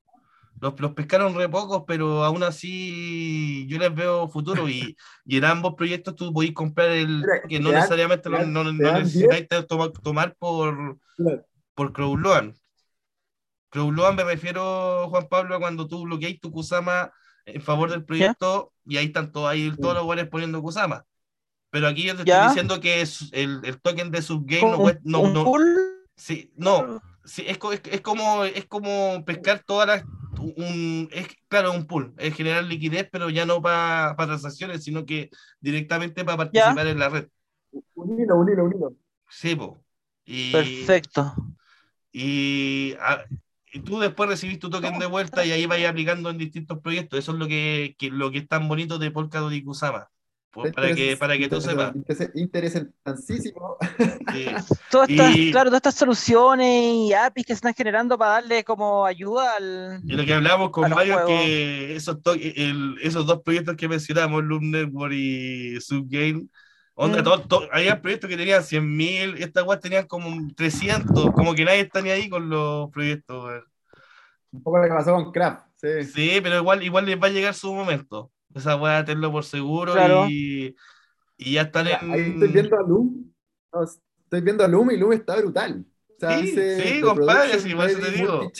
Los, 0.65 0.81
los 0.81 0.93
pescaron 0.95 1.35
re 1.35 1.49
pocos, 1.49 1.85
pero 1.87 2.25
aún 2.25 2.43
así 2.43 3.67
yo 3.69 3.79
les 3.79 3.95
veo 3.95 4.29
futuro 4.29 4.67
y, 4.69 4.97
y 5.27 5.37
en 5.37 5.45
ambos 5.45 5.75
proyectos 5.75 6.17
tú 6.17 6.33
podés 6.33 6.53
comprar 6.53 6.89
el 6.91 7.19
Mira, 7.19 7.43
que 7.49 7.61
no 7.61 7.69
dan- 7.71 7.77
necesariamente 7.83 8.31
dan- 8.31 8.51
no, 8.53 8.65
no 8.65 8.73
dan 8.73 9.03
necesitáis 9.03 9.47
tomar, 9.69 9.91
tomar 9.91 10.35
por, 10.37 10.99
Claro. 11.17 11.45
por 11.75 11.93
Crowloan. 11.93 12.55
Crowloan 13.71 14.17
me 14.17 14.25
refiero, 14.25 15.09
Juan 15.11 15.29
Pablo, 15.29 15.55
a 15.57 15.59
cuando 15.61 15.87
tú 15.87 16.05
bloqueáis 16.05 16.41
tu 16.41 16.51
Kusama 16.51 17.13
en 17.45 17.61
favor 17.61 17.91
del 17.91 18.05
proyecto 18.05 18.73
y 18.87 18.97
ahí 18.97 19.07
están 19.07 19.33
todos, 19.33 19.51
ahí 19.51 19.71
todos 19.81 19.95
los 19.95 20.05
buenos 20.05 20.29
poniendo 20.29 20.63
Kusama. 20.63 21.05
Pero 21.71 21.89
aquí 21.89 22.05
yo 22.05 22.17
te 22.17 22.25
Ya. 22.25 22.35
estoy 22.37 22.49
diciendo 22.49 22.81
que 22.81 23.01
es 23.01 23.29
el, 23.33 23.61
el 23.65 23.81
token 23.81 24.11
de 24.11 24.23
subgame 24.23 24.71
no, 24.71 24.79
cuesta- 24.79 25.01
no, 25.05 25.29
no, 25.29 25.53
sí, 26.17 26.53
no, 26.57 27.03
sí, 27.25 27.45
es, 27.47 27.59
es, 27.73 27.81
es 27.91 28.01
como, 28.01 28.45
es 28.45 28.65
como 28.67 29.25
pescar 29.25 29.63
todas 29.67 29.89
las, 29.89 30.05
un, 30.57 31.09
es 31.13 31.29
claro, 31.49 31.73
un 31.73 31.87
pool, 31.87 32.15
es 32.19 32.35
generar 32.35 32.65
liquidez, 32.65 33.09
pero 33.11 33.31
ya 33.31 33.47
no 33.47 33.63
para 33.63 34.15
transacciones, 34.17 34.85
sino 34.85 35.05
que 35.07 35.31
directamente 35.61 36.25
para 36.25 36.39
participar 36.39 36.87
en 36.87 36.99
la 36.99 37.09
red. 37.09 37.29
Un 37.95 38.21
hilo, 38.21 38.37
un 38.37 38.49
hilo, 38.49 38.65
un 38.65 38.75
hilo. 38.75 38.97
Sí, 39.29 39.57
po. 39.57 39.85
Y, 40.25 40.53
Perfecto. 40.53 41.35
Y, 42.13 42.95
y 43.73 43.81
tú 43.81 43.99
después 43.99 44.29
recibís 44.29 44.59
tu 44.59 44.71
token 44.71 44.99
de 44.99 45.07
vuelta 45.07 45.45
y 45.45 45.51
ahí 45.53 45.67
vais 45.67 45.87
aplicando 45.87 46.31
en 46.31 46.39
distintos 46.39 46.79
proyectos. 46.81 47.19
Eso 47.19 47.33
es 47.33 47.39
lo 47.39 47.49
que, 47.49 47.97
que- 47.99 48.11
lo 48.11 48.31
que 48.31 48.39
es 48.39 48.49
tan 48.49 48.69
bonito 48.69 48.99
de 48.99 49.11
Polkadot 49.11 49.53
y 49.53 49.65
Kusama. 49.65 50.09
Por- 50.55 50.73
para, 50.73 50.95
que, 50.95 51.17
para 51.17 51.37
que 51.37 51.49
tú 51.49 51.61
sepas. 51.61 51.93
Interesantísimo. 52.35 53.77
Sí. 54.33 54.47
Todas 54.91 55.11
estas, 55.11 55.37
Y- 55.37 55.51
claro, 55.51 55.71
todas 55.71 55.79
estas 55.81 55.95
soluciones 55.97 56.95
y 56.95 57.13
APIs 57.13 57.45
que 57.47 57.53
se 57.53 57.57
están 57.57 57.75
generando 57.75 58.17
para 58.17 58.33
darle 58.33 58.65
como 58.65 59.05
ayuda 59.05 59.57
al. 59.57 60.01
Y 60.05 60.13
lo 60.15 60.25
que 60.25 60.35
hablamos 60.35 60.71
con 60.71 60.89
Mario 60.91 61.21
es 61.21 61.27
que 61.27 61.97
esos, 61.97 62.23
to- 62.23 62.35
el- 62.35 62.97
esos 63.03 63.27
dos 63.27 63.43
proyectos 63.43 63.77
que 63.77 63.89
mencionamos, 63.89 64.43
Loom 64.45 64.71
Network 64.71 65.13
y 65.13 65.81
Subgame, 65.81 66.47
onda, 66.95 67.21
Mm. 67.21 67.25
todo- 67.25 67.41
todo- 67.43 67.69
había 67.73 68.01
proyectos 68.01 68.31
que 68.31 68.37
tenían 68.37 68.63
100.000, 68.63 69.37
estas 69.39 69.65
weas 69.65 69.81
tenían 69.81 70.07
como 70.07 70.29
300, 70.55 71.33
como 71.33 71.55
que 71.55 71.65
nadie 71.65 71.81
está 71.81 72.01
ni 72.01 72.11
ahí 72.11 72.29
con 72.29 72.49
los 72.49 72.91
proyectos. 72.91 73.63
Un 74.53 74.63
poco 74.63 74.79
lo 74.79 74.85
que 74.85 74.91
pasó 74.91 75.13
con 75.13 75.33
Craft. 75.33 75.63
Sí. 75.77 76.05
Sí, 76.05 76.41
pero 76.43 76.59
igual, 76.59 76.83
igual 76.83 77.05
les 77.07 77.21
va 77.21 77.27
a 77.27 77.31
llegar 77.31 77.55
su 77.55 77.75
momento. 77.75 78.31
Esa 78.55 78.77
weá, 78.77 79.05
tenlo 79.05 79.31
por 79.33 79.45
seguro 79.45 79.93
Claro. 79.93 80.27
y, 80.29 80.75
y 81.37 81.53
ya 81.55 81.63
están 81.63 81.89
en. 81.89 82.13
Ahí 82.13 82.21
estoy 82.33 82.49
viendo 82.49 82.77
a 82.77 82.83
Loom. 82.83 83.33
No, 83.73 83.83
estoy 83.83 84.41
viendo 84.41 84.65
a 84.65 84.69
Loom 84.69 84.91
y 84.93 84.97
Loom 84.97 85.13
está 85.13 85.37
brutal. 85.37 85.85
O 86.09 86.15
sea, 86.21 86.39
Sí, 86.39 86.49
sí, 86.55 87.01
compadre, 87.01 87.59
sí, 87.59 87.75
por 87.75 87.89
eso 87.91 87.99
te 87.99 88.11
digo. 88.13 88.51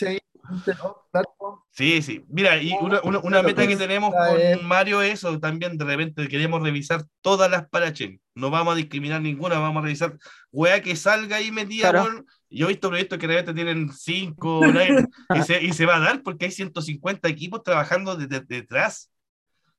Sí, 1.71 2.01
sí. 2.01 2.23
Mira, 2.29 2.61
y 2.61 2.71
una, 2.79 3.01
una, 3.03 3.19
una 3.19 3.41
meta 3.41 3.61
que 3.63 3.69
pues, 3.75 3.79
tenemos 3.79 4.13
con 4.13 4.65
Mario 4.67 5.01
es 5.01 5.13
eso 5.15 5.39
también, 5.39 5.77
de 5.77 5.83
repente 5.85 6.27
queremos 6.27 6.61
revisar 6.61 7.03
todas 7.21 7.49
las 7.51 7.67
parachain. 7.67 8.21
No 8.35 8.49
vamos 8.49 8.73
a 8.73 8.77
discriminar 8.77 9.21
ninguna, 9.21 9.59
vamos 9.59 9.81
a 9.81 9.85
revisar 9.85 10.17
weá 10.51 10.81
que 10.81 10.95
salga 10.95 11.37
ahí 11.37 11.51
metida. 11.51 11.89
Claro. 11.91 12.23
Yo 12.49 12.65
he 12.67 12.69
visto 12.69 12.89
proyectos 12.89 13.17
que 13.17 13.27
de 13.27 13.33
repente 13.35 13.53
tienen 13.63 13.91
5, 13.91 14.61
y, 15.35 15.41
se, 15.43 15.63
y 15.63 15.73
se 15.73 15.85
va 15.85 15.97
a 15.97 15.99
dar 15.99 16.21
porque 16.23 16.45
hay 16.45 16.51
150 16.51 17.27
equipos 17.27 17.63
trabajando 17.63 18.15
de- 18.15 18.27
de- 18.27 18.41
detrás. 18.47 19.11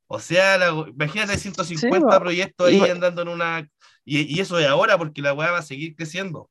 O 0.09 0.19
sea, 0.21 0.57
la- 0.59 0.87
imagínate 0.89 1.37
150 1.39 2.13
Sí, 2.13 2.21
proyectos 2.21 2.69
ahí 2.69 2.77
y- 2.85 2.91
andando 2.91 3.23
en 3.23 3.29
una. 3.29 3.69
Y, 4.05 4.21
y 4.37 4.41
eso 4.41 4.57
de 4.57 4.67
ahora, 4.67 4.97
porque 4.99 5.21
la 5.23 5.33
weá 5.35 5.51
va 5.51 5.59
a 5.59 5.63
seguir 5.63 5.97
creciendo. 5.97 6.49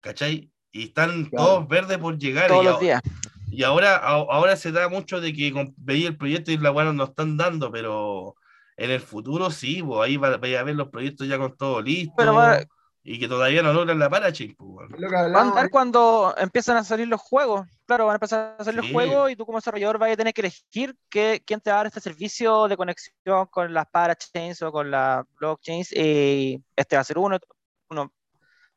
¿Cachai? 0.00 0.50
Y 0.72 0.84
están 0.84 1.26
Claro. 1.26 1.44
todos 1.44 1.68
verdes 1.68 1.98
por 1.98 2.18
llegar. 2.18 2.48
Todos 2.48 2.62
y 2.62 2.64
los 2.64 2.74
ahora- 2.74 2.84
días. 2.86 3.02
y 3.50 3.62
ahora, 3.62 3.96
a- 3.96 4.12
ahora 4.30 4.56
se 4.56 4.72
da 4.72 4.88
mucho 4.88 5.20
de 5.20 5.32
que 5.34 5.52
veía 5.76 6.08
el 6.08 6.16
proyecto 6.16 6.50
y 6.50 6.56
la 6.58 6.70
weá 6.70 6.90
no 6.92 7.04
están 7.04 7.36
dando, 7.36 7.70
pero 7.70 8.34
en 8.78 8.90
el 8.90 9.00
futuro 9.00 9.50
sí, 9.50 9.82
pues 9.82 10.00
ahí 10.08 10.16
va, 10.16 10.36
vaya 10.38 10.60
a 10.60 10.64
ver 10.64 10.74
los 10.76 10.88
proyectos 10.88 11.28
ya 11.28 11.36
con 11.38 11.54
todo 11.56 11.82
listo 11.82 12.14
Pero 12.16 12.34
va- 12.34 12.64
y 13.04 13.18
que 13.18 13.26
todavía 13.28 13.62
no 13.62 13.72
logran 13.72 13.98
la 13.98 14.08
parachain, 14.08 14.54
pues, 14.56 14.70
weón. 14.70 14.94
Es 14.94 15.00
lo 15.00 15.08
que 15.08 15.14
Va 15.14 15.38
a 15.38 15.42
andar 15.42 15.70
cuando 15.70 16.34
empiezan 16.38 16.76
a 16.76 16.84
salir 16.84 17.08
los 17.08 17.20
juegos. 17.20 17.68
Claro, 17.86 18.06
van 18.06 18.14
a 18.14 18.16
empezar 18.16 18.56
a 18.58 18.64
salir 18.64 18.80
Sí. 18.80 18.86
los 18.86 18.92
juegos 18.94 19.30
y 19.30 19.36
tú 19.36 19.44
como 19.44 19.58
desarrollador 19.58 19.98
vas 19.98 20.12
a 20.12 20.16
tener 20.16 20.32
que 20.32 20.40
elegir 20.42 20.94
qué- 21.08 21.42
quién 21.44 21.60
te 21.60 21.70
va 21.70 21.76
a 21.76 21.78
dar 21.80 21.86
este 21.88 22.00
servicio 22.00 22.68
de 22.68 22.76
conexión 22.76 23.46
con 23.50 23.74
las 23.74 23.86
parachains 23.88 24.62
o 24.62 24.70
con 24.70 24.90
las 24.90 25.24
blockchains. 25.38 25.92
Y 25.92 26.62
este 26.76 26.96
va 26.96 27.00
a 27.02 27.04
ser 27.04 27.18
uno. 27.18 27.38
uno. 27.90 28.12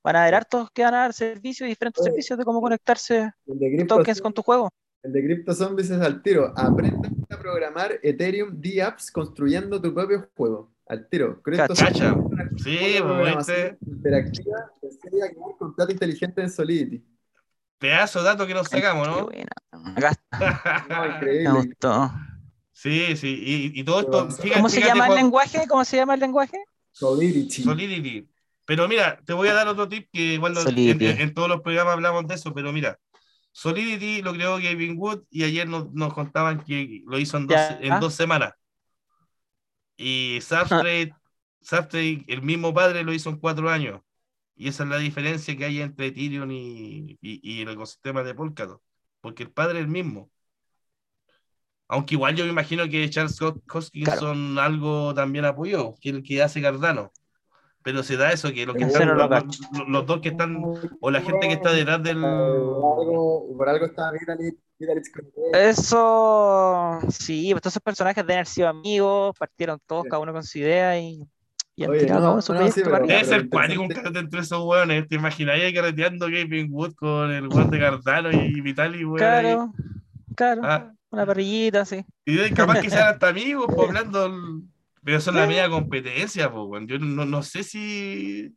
Van 0.04 0.16
a 0.18 0.24
haber 0.24 0.36
hartos 0.36 0.70
que 0.72 0.84
van 0.84 0.94
a 0.94 0.98
dar 1.00 1.14
servicios, 1.14 1.68
diferentes 1.70 2.02
Oye, 2.02 2.10
servicios 2.12 2.38
de 2.38 2.46
cómo 2.46 2.62
conectarse 2.62 3.32
de 3.46 3.86
tokens 3.86 4.22
con 4.22 4.34
tu 4.34 4.42
juego. 4.44 4.70
el 5.04 5.12
de 5.14 5.24
Crypto 5.24 5.54
Zombies 5.54 5.90
es 5.92 6.02
al 6.02 6.22
tiro. 6.24 6.52
Aprende 6.58 7.10
a 7.30 7.38
programar 7.40 8.00
Ethereum 8.04 8.60
D-Apps 8.60 9.12
construyendo 9.12 9.80
tu 9.82 9.94
propio 9.94 10.28
juego. 10.36 10.72
Al 10.88 11.08
tiro. 11.10 11.42
Cacha. 11.42 12.14
Una 12.14 12.50
Sí, 12.58 12.78
pues, 13.02 13.48
interactiva 13.88 14.72
que 14.82 14.92
sería 14.92 15.30
crear 15.32 15.58
contrato 15.58 15.92
inteligente 15.92 16.42
en 16.42 16.50
Solidity. 16.52 17.04
Pedazo 17.78 18.20
de 18.20 18.26
datos 18.26 18.48
que 18.48 18.54
nos 18.54 18.68
sacamos, 18.68 19.08
Qué 19.08 19.14
¿no? 19.14 19.26
buena. 19.26 19.52
Acá 19.96 20.14
No, 20.90 21.02
me 21.02 21.16
increíble. 21.16 21.50
gustó. 21.52 22.12
sí, 22.72 23.16
sí, 23.18 23.72
y, 23.74 23.80
y 23.80 23.84
todo 23.84 24.00
esto, 24.02 24.30
fíjate, 24.32 24.54
¿Cómo 24.54 24.70
se 24.70 24.76
fíjate, 24.78 24.92
llama 24.94 25.06
el 25.06 25.12
Juan- 25.12 25.24
lenguaje? 25.24 25.68
¿Cómo 25.68 25.86
se 25.86 25.98
llama 25.98 26.14
el 26.14 26.20
lenguaje? 26.20 26.58
Solidity. 26.92 27.64
Solidity. 27.64 28.30
Pero 28.66 28.88
mira, 28.88 29.20
te 29.26 29.34
voy 29.34 29.48
a 29.50 29.54
dar 29.54 29.68
otro 29.68 29.88
tip 29.90 30.08
que 30.12 30.34
igual 30.36 30.54
lo- 30.54 30.68
en, 30.70 31.02
en- 31.02 31.34
todos 31.34 31.50
los 31.50 31.62
programas 31.62 31.94
hablamos 31.96 32.28
de 32.28 32.36
eso, 32.36 32.54
pero 32.54 32.72
mira, 32.72 32.98
Solidity 33.52 34.22
lo 34.22 34.34
creó 34.34 34.56
Gavin 34.58 34.98
Wood 34.98 35.24
y 35.30 35.44
ayer 35.44 35.68
nos, 35.68 35.92
nos 35.94 36.14
contaban 36.14 36.64
que 36.64 37.02
lo 37.08 37.18
hizo 37.20 37.38
en 37.38 37.48
dos, 37.48 37.58
en 37.82 38.00
dos 38.00 38.14
semanas. 38.14 38.54
Y 39.98 40.40
Substrate, 40.42 41.14
Substrate, 41.62 42.26
el 42.28 42.42
mismo 42.42 42.74
padre 42.74 43.04
lo 43.04 43.14
hizo 43.14 43.30
en 43.30 43.38
cuatro 43.38 43.70
años. 43.70 44.02
Y 44.56 44.68
esa 44.70 44.84
es 44.84 44.90
la 44.90 44.98
diferencia 44.98 45.56
que 45.58 45.66
hay 45.66 45.82
entre 45.82 46.08
Ethereum 46.08 46.50
y, 46.52 47.18
y- 47.22 47.40
y 47.44 47.62
el 47.62 47.70
ecosistema 47.70 48.24
de 48.24 48.34
Polkadot. 48.34 48.82
Porque 49.22 49.44
el 49.44 49.52
padre 49.52 49.80
es 49.80 49.86
el 49.86 49.92
mismo. 49.92 50.30
Aunque 51.88 52.16
igual 52.16 52.36
yo 52.36 52.46
me 52.46 52.52
imagino 52.52 52.88
que 52.90 53.10
Charles 53.10 53.40
Hos- 53.42 53.62
Hoskinson 53.72 54.58
algo 54.58 55.14
también 55.14 55.46
apoyó, 55.46 55.94
que 56.02 56.10
el 56.10 56.24
que 56.24 56.42
hace 56.42 56.62
Cardano. 56.62 57.12
Pero 57.84 58.02
se 58.02 58.18
da 58.18 58.32
eso, 58.32 58.52
que 58.52 58.66
los, 58.66 58.76
que 58.76 58.86
están, 58.86 59.10
no 59.10 59.14
lo 59.14 59.28
los, 59.30 59.60
los- 59.88 60.06
dos 60.08 60.20
que 60.20 60.30
están, 60.30 60.64
o 61.00 61.12
la 61.12 61.22
gente 61.22 61.48
que 61.48 61.54
está 61.54 61.72
detrás 61.72 62.02
del... 62.02 62.20
Por 62.22 62.30
algo, 63.00 63.58
por 63.58 63.70
algo 63.70 63.86
está 63.86 64.12
Eso, 65.54 67.00
sí, 67.10 67.50
pues 67.52 67.62
todos 67.62 67.74
esos 67.74 67.82
personajes 67.84 68.24
deben 68.24 68.38
haber 68.38 68.48
sido 68.48 68.68
amigos, 68.68 69.36
partieron 69.38 69.80
todos, 69.86 70.04
Sí. 70.04 70.10
cada 70.10 70.22
uno 70.22 70.34
con 70.34 70.44
su 70.44 70.60
idea 70.60 71.00
y, 71.00 71.22
y 71.76 71.84
han 71.84 71.90
Oye, 71.92 72.00
tirado 72.02 72.36
no, 72.36 72.42
su 72.42 72.54
no, 72.54 72.68
sí, 72.72 72.82
pero-. 72.84 73.06
Debe 73.08 73.24
ser 73.26 73.50
cuático 73.50 73.82
un 73.82 73.88
carrete 73.90 74.20
entre 74.20 74.40
esos 74.42 74.64
hueones. 74.64 75.08
¿Te 75.08 75.16
imagináis 75.16 75.64
ahí 75.64 75.74
carreteando 75.74 76.26
Gavin 76.28 76.68
Wood 76.72 76.94
con 76.96 77.32
el 77.32 77.48
weón 77.48 77.70
de 77.70 77.80
Cardano 77.80 78.32
y 78.32 78.62
Vitali, 78.62 79.06
weón? 79.06 79.22
ahí? 79.24 79.44
Claro, 79.44 79.74
claro, 80.36 80.62
Ah, 80.66 80.92
una 81.10 81.26
parrillita 81.26 81.82
así. 81.82 82.04
y 82.26 82.36
de- 82.36 82.52
capaz 82.54 82.82
que 82.82 82.90
sean 82.90 83.08
hasta 83.10 83.30
amigos, 83.30 83.68
pues, 83.74 83.88
hablando. 83.90 84.26
el- 84.26 84.62
Pero 85.04 85.22
son 85.22 85.36
la 85.36 85.46
media 85.46 85.70
competencia, 85.70 86.52
pues, 86.52 86.64
weón. 86.68 86.88
Yo 86.88 86.98
no, 87.00 87.26
no 87.26 87.44
sé 87.44 87.64
si. 87.64 88.54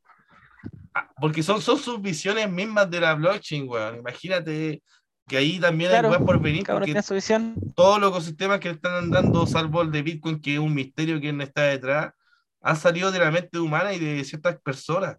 Ah, 0.94 1.08
porque 1.20 1.42
son, 1.42 1.60
son 1.60 1.78
sus 1.78 2.00
visiones 2.00 2.50
mismas 2.50 2.90
de 2.90 3.00
la 3.00 3.14
blockchain, 3.14 3.68
weón. 3.68 3.96
Imagínate 3.98 4.82
que 5.28 5.36
ahí 5.36 5.60
también 5.60 5.90
Claro, 5.90 6.08
hay 6.08 6.14
weón 6.14 6.26
por 6.26 6.40
venir, 6.40 6.64
porque 6.66 6.94
visión. 7.10 7.54
todos 7.74 8.00
los 8.00 8.10
ecosistemas 8.10 8.60
que 8.60 8.70
están 8.70 8.94
andando, 8.94 9.46
salvo 9.46 9.82
el 9.82 9.92
de 9.92 10.02
Bitcoin, 10.02 10.40
que 10.40 10.54
es 10.54 10.58
un 10.58 10.74
misterio 10.74 11.20
quién 11.20 11.40
está 11.40 11.62
detrás, 11.62 12.14
han 12.62 12.76
salido 12.76 13.12
de 13.12 13.18
la 13.18 13.30
mente 13.30 13.58
humana 13.58 13.92
y 13.92 13.98
de 13.98 14.24
ciertas 14.24 14.58
personas. 14.60 15.18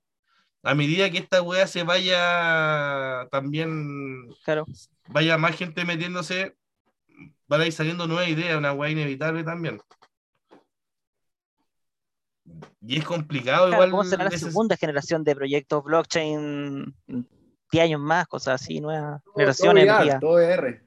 A 0.64 0.76
medida 0.76 1.10
que 1.10 1.20
esta 1.20 1.42
wea 1.42 1.68
se 1.68 1.84
vaya 1.84 3.28
también, 3.32 4.28
Claro, 4.44 4.66
vaya 5.08 5.38
más 5.38 5.56
gente 5.56 5.86
metiéndose, 5.86 6.58
van 7.48 7.62
a 7.62 7.66
ir 7.68 7.72
saliendo 7.72 8.08
nuevas 8.08 8.28
ideas, 8.28 8.58
una 8.58 8.74
wea 8.74 8.90
inevitable 8.90 9.44
también. 9.44 9.80
Y 12.82 12.98
es 12.98 13.06
complicado 13.06 13.68
Claro, 13.68 13.74
igual. 13.86 13.92
¿Cómo 13.92 14.04
será 14.04 14.24
la 14.26 14.32
segunda 14.32 14.76
generación 14.76 15.24
de 15.24 15.36
proyectos 15.36 15.84
blockchain? 15.84 16.96
10 17.72 17.84
años 17.86 18.02
más, 18.02 18.28
cosas 18.28 18.62
así, 18.62 18.80
nuevas 18.82 19.22
Todo, 19.24 19.34
generaciones. 19.36 19.86
todo. 19.88 19.98
VR, 20.04 20.20
todo 20.20 20.32
VR. 20.36 20.82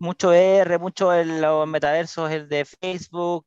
Mucho 0.00 0.32
R, 0.32 0.78
mucho 0.78 1.12
en 1.14 1.40
los 1.40 1.66
metaversos, 1.66 2.30
el 2.30 2.48
de 2.48 2.64
Facebook, 2.64 3.44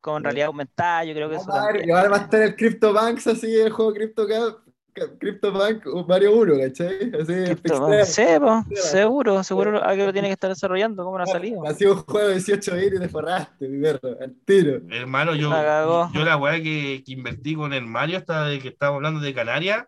con 0.00 0.22
Sí. 0.22 0.24
realidad 0.24 0.46
aumentada, 0.46 1.04
yo 1.04 1.12
creo 1.14 1.28
que 1.28 1.36
eso 1.36 1.46
también. 1.50 1.88
y 1.88 1.92
ahora 1.92 2.08
va 2.08 2.16
a 2.16 2.20
estar 2.20 2.40
el 2.42 2.56
CryptoBanks 2.56 3.26
así, 3.26 3.54
el 3.58 3.70
juego 3.72 3.92
Crypto 3.92 4.26
CryptoBank 5.18 5.84
Mario 6.08 6.34
1, 6.36 6.54
¿cachai? 6.58 7.12
Así. 7.20 7.44
Sí, 8.06 8.22
seguro, 8.74 9.42
seguro 9.44 9.84
alguien 9.84 10.06
lo 10.06 10.12
tiene 10.12 10.28
que 10.28 10.32
estar 10.32 10.48
desarrollando, 10.48 11.04
¿cómo 11.04 11.18
no 11.18 11.24
ha 11.24 11.26
salido? 11.26 11.66
Ha 11.66 11.74
sido 11.74 11.92
un 11.94 11.98
juego 12.04 12.28
de 12.28 12.34
18 12.34 12.74
bits 12.74 12.96
y 12.96 13.00
te 13.00 13.08
forraste, 13.10 13.68
mi 13.68 13.82
perro, 13.82 14.16
al 14.20 14.34
tiro. 14.46 14.80
Hermano, 14.90 15.34
yo, 15.34 15.50
La 15.50 15.62
cagó. 15.62 16.10
yo 16.14 16.24
la 16.24 16.36
weá 16.38 16.54
que, 16.62 17.02
que 17.04 17.12
invertí 17.12 17.54
con 17.54 17.74
el 17.74 17.84
Mario, 17.84 18.16
hasta 18.18 18.46
de 18.46 18.58
que 18.58 18.68
estábamos 18.68 18.98
hablando 18.98 19.20
de 19.20 19.34
Canarias, 19.34 19.84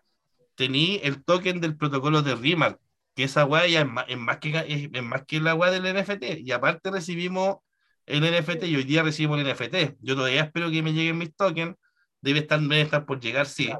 tenía 0.59 0.99
el 1.03 1.23
token 1.23 1.61
del 1.61 1.77
protocolo 1.77 2.21
de 2.21 2.35
Rimar, 2.35 2.79
que 3.15 3.23
esa 3.25 3.45
weá 3.45 3.67
ya 3.67 3.81
es 3.81 3.87
más, 3.87 4.05
es 4.09 4.17
más 4.17 4.37
que, 4.39 4.49
es, 4.67 4.89
es 4.93 5.03
más 5.03 5.25
que 5.25 5.39
la 5.41 5.55
weá 5.55 5.71
del 5.71 5.85
NFT. 5.85 6.39
Y 6.41 6.51
aparte 6.51 6.91
recibimos 6.91 7.57
el 8.05 8.23
NFT 8.23 8.67
y 8.67 8.75
hoy 8.75 8.83
día 8.83 9.03
recibimos 9.03 9.39
el 9.39 9.45
NFT. 9.45 9.97
Yo 10.01 10.15
todavía 10.15 10.43
espero 10.43 10.71
que 10.71 10.83
me 10.83 10.93
lleguen 10.93 11.17
mis 11.17 11.35
tokens. 11.35 11.75
Debe 12.21 12.39
estar, 12.39 12.59
debe 12.61 12.81
estar 12.81 13.05
por 13.05 13.19
llegar, 13.21 13.45
sí. 13.47 13.71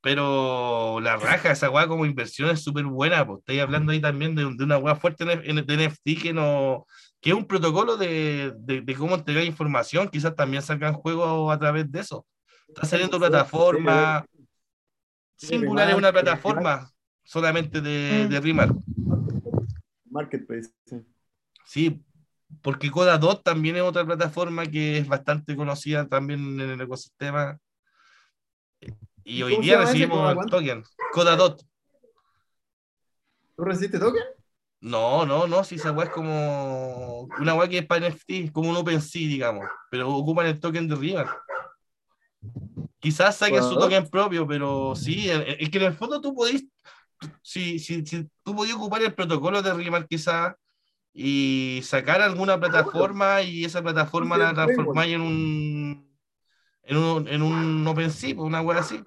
Pero 0.00 0.98
la 1.00 1.16
raja, 1.16 1.52
esa 1.52 1.70
weá 1.70 1.86
como 1.86 2.04
inversión 2.06 2.50
es 2.50 2.62
súper 2.64 2.84
buena. 2.86 3.24
Pues 3.26 3.38
estáis 3.40 3.60
hablando 3.62 3.92
ahí 3.92 4.00
también 4.00 4.34
de, 4.34 4.42
de 4.44 4.64
una 4.64 4.78
weá 4.78 4.96
fuerte 4.96 5.24
en, 5.24 5.58
en- 5.58 5.66
de 5.66 5.74
NFT 5.74 6.16
que 6.22 6.32
no 6.32 6.86
que 7.20 7.30
es 7.30 7.36
un 7.36 7.46
protocolo 7.46 7.96
de, 7.96 8.52
de, 8.58 8.80
de 8.82 8.94
cómo 8.96 9.14
entregar 9.14 9.44
información. 9.44 10.08
Quizás 10.08 10.34
también 10.34 10.62
salgan 10.62 10.94
juegos 10.94 11.52
a 11.54 11.58
través 11.58 11.90
de 11.92 12.00
eso. 12.00 12.26
Está 12.74 12.84
saliendo 12.86 13.18
Sí, 13.18 13.22
sí, 13.24 13.28
plataforma. 13.30 14.24
sí, 14.31 14.31
Singular 15.46 15.90
es 15.90 15.94
una 15.96 16.12
plataforma 16.12 16.90
solamente 17.24 17.80
de, 17.80 18.24
Mm. 18.26 18.30
de 18.30 18.40
Remark. 18.40 18.74
Marketplace. 20.10 20.70
sí. 20.86 20.96
Sí, 21.64 22.04
porque 22.60 22.90
Coda2 22.90 23.42
también 23.42 23.76
es 23.76 23.82
otra 23.82 24.04
plataforma 24.04 24.66
que 24.66 24.98
es 24.98 25.08
bastante 25.08 25.56
conocida 25.56 26.06
también 26.06 26.60
en 26.60 26.70
el 26.70 26.80
ecosistema. 26.80 27.56
Y 29.24 29.36
¿Y 29.38 29.42
hoy 29.42 29.56
día 29.58 29.78
recibimos 29.80 30.18
¿Coda 30.18 30.42
el 30.44 30.50
token. 30.50 30.84
Coda2. 31.14 31.64
¿Tú 33.56 33.64
recibiste 33.64 33.98
token? 33.98 34.22
No, 34.80 35.24
no, 35.24 35.46
no, 35.46 35.62
si 35.64 35.76
esa 35.76 35.92
weá 35.92 36.06
es 36.08 36.12
como 36.12 37.20
una 37.38 37.54
weá 37.54 37.68
que 37.68 37.78
es 37.78 37.86
para 37.86 38.08
NFT, 38.08 38.50
como 38.52 38.70
un 38.70 38.76
OpenSea, 38.76 39.28
digamos, 39.28 39.66
pero 39.90 40.10
ocupan 40.12 40.46
el 40.46 40.58
token 40.58 40.88
de 40.88 40.96
River. 40.96 41.26
Quizás 43.02 43.36
saquen 43.36 43.64
su 43.64 43.70
Coda2. 43.70 43.80
token 43.80 44.10
propio, 44.10 44.46
pero 44.46 44.94
sí, 44.94 45.28
es 45.28 45.56
es 45.58 45.70
que 45.70 45.78
en 45.78 45.84
el 45.86 45.94
fondo 45.94 46.20
tú 46.20 46.32
podís, 46.36 46.64
si, 47.42 47.80
si, 47.80 48.06
si 48.06 48.30
tú 48.44 48.54
podías 48.54 48.76
ocupar 48.76 49.02
el 49.02 49.12
protocolo 49.12 49.60
de 49.60 49.74
River 49.74 50.06
quizás 50.06 50.54
y 51.12 51.80
sacar 51.82 52.22
alguna 52.22 52.60
plataforma 52.60 53.42
y 53.42 53.64
esa 53.64 53.82
plataforma 53.82 54.38
la 54.38 54.54
transformáis 54.54 55.14
en 55.14 55.20
un 55.20 56.12
en 56.84 56.96
un, 56.96 57.26
en 57.26 57.42
un 57.42 57.86
OpenSea, 57.88 58.36
pues, 58.36 58.46
una 58.46 58.60
weá 58.60 58.78
así. 58.78 59.02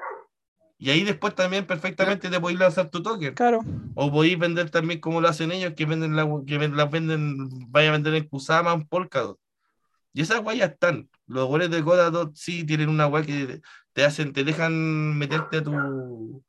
Y 0.77 0.89
ahí 0.89 1.05
después 1.05 1.33
también 1.33 1.65
perfectamente 1.65 2.29
te 2.29 2.39
podéis 2.41 2.59
lanzar 2.59 2.89
tu 2.89 3.01
token. 3.01 3.33
Claro. 3.33 3.61
O 3.93 4.11
podéis 4.11 4.37
vender 4.37 4.69
también 4.69 4.99
como 4.99 5.21
lo 5.21 5.29
hacen 5.29 5.53
ellos, 5.53 5.73
que 5.73 5.85
venden 5.85 6.17
la, 6.17 6.27
que 6.45 6.57
las 6.67 6.91
venden, 6.91 7.49
vaya 7.71 7.89
a 7.89 7.93
vender 7.93 8.13
en 8.15 8.27
Kusama, 8.27 8.73
en 8.73 8.85
Polkadot. 8.85 9.39
Y 10.13 10.21
esas 10.21 10.41
guayas 10.41 10.71
están. 10.71 11.09
Los 11.27 11.47
goles 11.47 11.69
de 11.69 11.81
Godadot 11.81 12.33
sí 12.35 12.63
tienen 12.63 12.89
una 12.89 13.05
guay 13.05 13.25
que 13.25 13.61
te 13.95 14.03
hacen, 14.03 14.33
te 14.33 14.43
dejan 14.43 15.17
meterte 15.17 15.57
a 15.57 15.63
tu. 15.63 16.43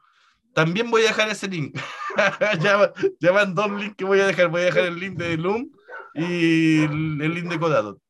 También 0.53 0.91
voy 0.91 1.03
a 1.03 1.07
dejar 1.07 1.29
ese 1.29 1.47
link. 1.47 1.79
ya, 2.61 2.93
ya 3.21 3.33
van 3.33 3.55
dos 3.55 3.71
links 3.71 3.95
que 3.97 4.05
voy 4.05 4.19
a 4.19 4.27
dejar. 4.27 4.49
Voy 4.49 4.63
a 4.63 4.65
dejar 4.65 4.87
el 4.87 4.99
link 4.99 5.17
de 5.17 5.37
Loom 5.37 5.71
y 6.15 6.83
el, 6.83 7.23
el 7.23 7.35
link 7.35 7.49
de 7.49 7.57
Godadot. 7.57 8.01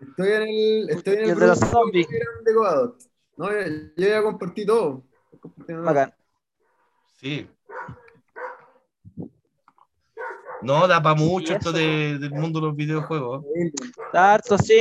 Estoy 0.00 0.28
en 0.28 0.42
el, 0.42 0.90
estoy 0.90 1.14
en 1.14 1.30
el 1.30 1.38
de 1.38 1.46
los 1.48 1.58
zombies. 1.58 2.08
De. 2.08 2.54
No, 3.36 3.50
yo, 3.50 3.58
yo 3.96 4.08
ya 4.08 4.22
compartí 4.22 4.64
todo. 4.64 5.02
Bacán. 5.66 6.14
Sí. 7.16 7.48
No, 10.62 10.88
da 10.88 11.02
para 11.02 11.14
mucho 11.14 11.54
esto 11.54 11.72
de- 11.72 12.18
del 12.18 12.32
mundo 12.32 12.60
de 12.60 12.66
los 12.66 12.76
videojuegos. 12.76 13.44
Harto, 14.12 14.58
sí. 14.58 14.80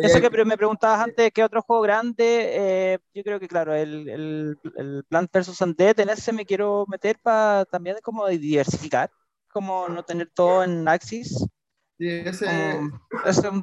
Eso 0.00 0.20
que 0.20 0.44
me 0.44 0.56
preguntabas 0.56 1.00
antes, 1.00 1.32
¿qué 1.32 1.42
otro 1.42 1.60
juego 1.62 1.82
grande? 1.82 2.24
Eh, 2.24 2.98
yo 3.14 3.22
creo 3.22 3.40
que, 3.40 3.48
claro, 3.48 3.74
el, 3.74 4.08
el, 4.08 4.58
el 4.76 5.04
Plant 5.08 5.30
vs. 5.32 5.60
Undead, 5.60 6.00
en 6.00 6.10
ese 6.10 6.32
me 6.32 6.46
quiero 6.46 6.84
meter 6.88 7.18
para 7.20 7.64
también 7.66 7.96
como 8.02 8.26
diversificar, 8.28 9.10
como 9.50 9.88
no 9.88 10.02
tener 10.02 10.30
todo 10.32 10.62
en 10.64 10.86
Axis. 10.88 11.44
Sí, 11.98 12.08
ese 12.08 12.46
como- 12.46 13.00
eso, 13.26 13.62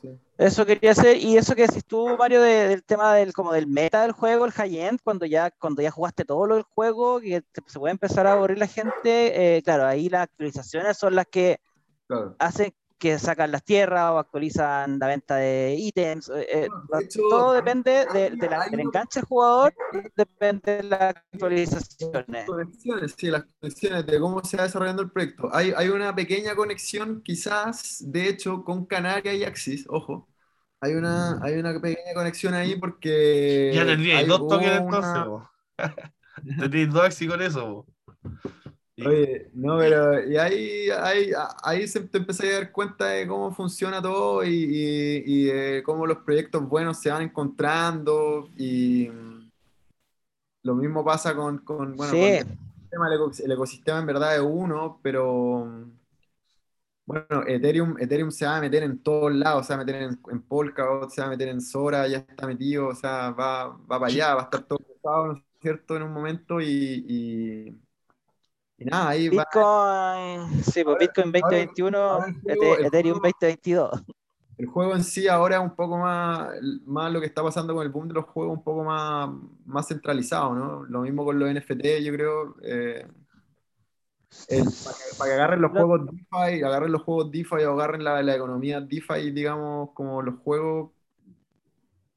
sí. 0.00 0.18
eso 0.36 0.66
quería 0.66 0.92
hacer. 0.92 1.16
Y 1.16 1.36
eso 1.36 1.54
que 1.54 1.62
decís 1.66 1.84
tú, 1.84 2.16
Mario, 2.18 2.40
de- 2.42 2.68
del 2.68 2.84
tema 2.84 3.14
del, 3.14 3.32
como 3.32 3.52
del 3.52 3.66
meta 3.66 4.02
del 4.02 4.12
juego, 4.12 4.44
el 4.44 4.52
high-end, 4.52 5.00
cuando 5.02 5.26
ya, 5.26 5.50
cuando 5.50 5.82
ya 5.82 5.90
jugaste 5.90 6.24
todo 6.24 6.46
lo 6.46 6.54
del 6.56 6.64
juego, 6.64 7.20
que 7.20 7.40
te- 7.42 7.62
se 7.66 7.78
puede 7.78 7.92
empezar 7.92 8.26
a 8.26 8.32
aburrir 8.32 8.58
la 8.58 8.66
gente, 8.66 9.56
eh, 9.56 9.62
claro, 9.62 9.86
ahí 9.86 10.08
las 10.08 10.22
actualizaciones 10.22 10.96
son 10.96 11.14
las 11.14 11.26
que 11.26 11.60
Claro. 12.06 12.36
hacen 12.38 12.72
que 12.98 13.18
sacan 13.18 13.52
las 13.52 13.64
tierras 13.64 14.10
o 14.12 14.18
actualizan 14.18 14.98
la 14.98 15.06
venta 15.08 15.36
de 15.36 15.76
ítems. 15.78 16.28
eh, 16.30 16.46
eh, 16.50 16.68
Bueno, 16.68 16.88
de 16.92 17.04
hecho, 17.04 17.20
todo 17.28 17.52
depende 17.52 18.06
de, 18.06 18.30
de 18.30 18.48
la- 18.48 18.60
hay 18.62 18.70
del 18.70 18.80
enganche 18.80 19.20
del 19.20 19.26
jugador, 19.26 19.74
depende 20.16 20.76
de 20.78 20.82
las 20.84 21.14
actualizaciones. 21.32 22.46
Conexiones, 22.46 23.14
sí, 23.18 23.26
las 23.30 23.44
conexiones 23.60 24.06
de 24.06 24.18
cómo 24.18 24.42
se 24.42 24.56
va 24.56 24.62
desarrollando 24.62 25.02
el 25.02 25.10
proyecto. 25.10 25.50
Hay, 25.54 25.72
hay 25.76 25.88
una 25.90 26.14
pequeña 26.14 26.54
conexión, 26.56 27.22
quizás, 27.22 27.98
de 28.00 28.28
hecho, 28.28 28.64
con 28.64 28.86
Canaria 28.86 29.34
y 29.34 29.44
Axis, 29.44 29.84
ojo. 29.88 30.28
Hay 30.80 30.94
una, 30.94 31.38
hay 31.42 31.54
una 31.58 31.78
pequeña 31.80 32.14
conexión 32.14 32.54
ahí 32.54 32.76
porque. 32.76 33.72
Ya 33.74 33.84
tendríais 33.86 34.26
dos 34.26 34.46
tokens 34.46 34.72
una- 34.78 34.78
entonces. 34.78 35.24
tendríais 36.58 36.92
dos 36.92 37.04
Axis 37.04 37.28
con 37.28 37.42
eso. 37.42 37.86
po. 37.86 37.86
Oye, 39.04 39.48
no, 39.54 39.78
pero 39.78 40.28
y 40.28 40.36
ahí, 40.36 40.90
ahí, 40.90 41.30
ahí 41.62 41.86
se 41.86 42.00
te 42.00 42.18
empecé 42.18 42.50
a 42.56 42.58
dar 42.58 42.72
cuenta 42.72 43.06
de 43.06 43.28
cómo 43.28 43.52
funciona 43.54 44.02
todo 44.02 44.44
y, 44.44 44.48
y- 44.50 45.22
y 45.24 45.44
de 45.44 45.82
cómo 45.84 46.04
los 46.06 46.18
proyectos 46.18 46.68
buenos 46.68 46.98
se 47.00 47.10
van 47.10 47.22
encontrando 47.22 48.50
y 48.56 49.08
mm, 49.08 49.50
lo 50.62 50.74
mismo 50.74 51.04
pasa 51.04 51.34
con, 51.34 51.58
con, 51.58 51.96
bueno, 51.96 52.16
Sí. 52.16 52.18
con 52.18 52.40
el, 53.02 53.52
ecosistema, 53.52 54.00
en 54.00 54.06
verdad 54.06 54.34
es 54.36 54.42
uno, 54.42 55.00
pero 55.02 55.64
mm, 55.66 55.92
bueno, 57.06 57.42
Ethereum, 57.46 57.96
Ethereum 57.98 58.30
se 58.30 58.44
va 58.46 58.58
a 58.58 58.60
meter 58.60 58.82
en 58.82 59.02
todos 59.02 59.32
lados, 59.32 59.66
se 59.66 59.74
va 59.74 59.80
a 59.82 59.84
meter 59.84 60.02
en, 60.02 60.20
en 60.30 60.42
Polkadot, 60.42 61.10
se 61.10 61.20
va 61.22 61.28
a 61.28 61.30
meter 61.30 61.48
en 61.48 61.60
Sora, 61.62 62.06
ya 62.06 62.18
está 62.18 62.46
metido, 62.46 62.88
o 62.88 62.94
sea, 62.94 63.30
va, 63.30 63.68
va 63.68 63.86
para 63.98 64.06
allá, 64.06 64.34
va 64.34 64.42
a 64.42 64.44
estar 64.44 64.64
todo 64.66 64.78
¿no 65.04 65.32
es 65.36 65.42
cierto?, 65.60 65.96
en 65.96 66.02
un 66.02 66.12
momento 66.12 66.60
y, 66.60 66.66
y, 67.08 67.80
y 68.78 68.84
nada, 68.84 69.08
ahí 69.10 69.28
va. 69.28 69.44
Bitcoin, 69.44 70.62
sí, 70.64 70.84
pues 70.84 70.98
Bitcoin 70.98 71.32
2021, 71.32 71.98
ahora 71.98 72.26
el 72.28 72.40
juego- 72.40 72.62
Ete- 72.74 72.78
el 72.80 72.86
Ethereum 72.86 73.18
juego- 73.18 73.36
2022. 73.38 74.02
El 74.56 74.66
juego 74.66 74.94
en 74.96 75.04
sí 75.04 75.28
ahora 75.28 75.56
es 75.56 75.62
un 75.62 75.76
poco 75.76 75.98
más, 75.98 76.48
más 76.84 77.12
lo 77.12 77.20
que 77.20 77.26
está 77.26 77.42
pasando 77.44 77.74
con 77.74 77.84
el 77.86 77.92
boom 77.92 78.08
de 78.08 78.14
los 78.14 78.24
juegos, 78.24 78.56
un 78.58 78.64
poco 78.64 78.82
más, 78.82 79.30
más 79.66 79.86
centralizado, 79.86 80.52
¿no? 80.54 80.84
Lo 80.84 81.02
mismo 81.02 81.24
con 81.24 81.38
los 81.38 81.48
NFT, 81.48 82.02
yo 82.02 82.12
creo. 82.12 82.56
eh, 82.62 83.06
el- 84.48 84.64
para, 84.64 84.96
que, 84.96 85.16
para 85.16 85.30
que 85.30 85.34
agarren 85.34 85.62
los 85.62 85.72
Lo- 85.72 85.80
juegos 85.86 86.06
DeFi, 86.06 86.62
agarren 86.62 86.92
los 86.92 87.02
juegos 87.02 87.30
DeFi 87.30 87.64
o 87.64 87.72
agarren 87.72 88.02
la, 88.04 88.20
la 88.22 88.34
economía 88.34 88.80
DeFi, 88.80 89.30
digamos, 89.30 89.90
como 89.94 90.22
los 90.22 90.34
juegos. 90.40 90.90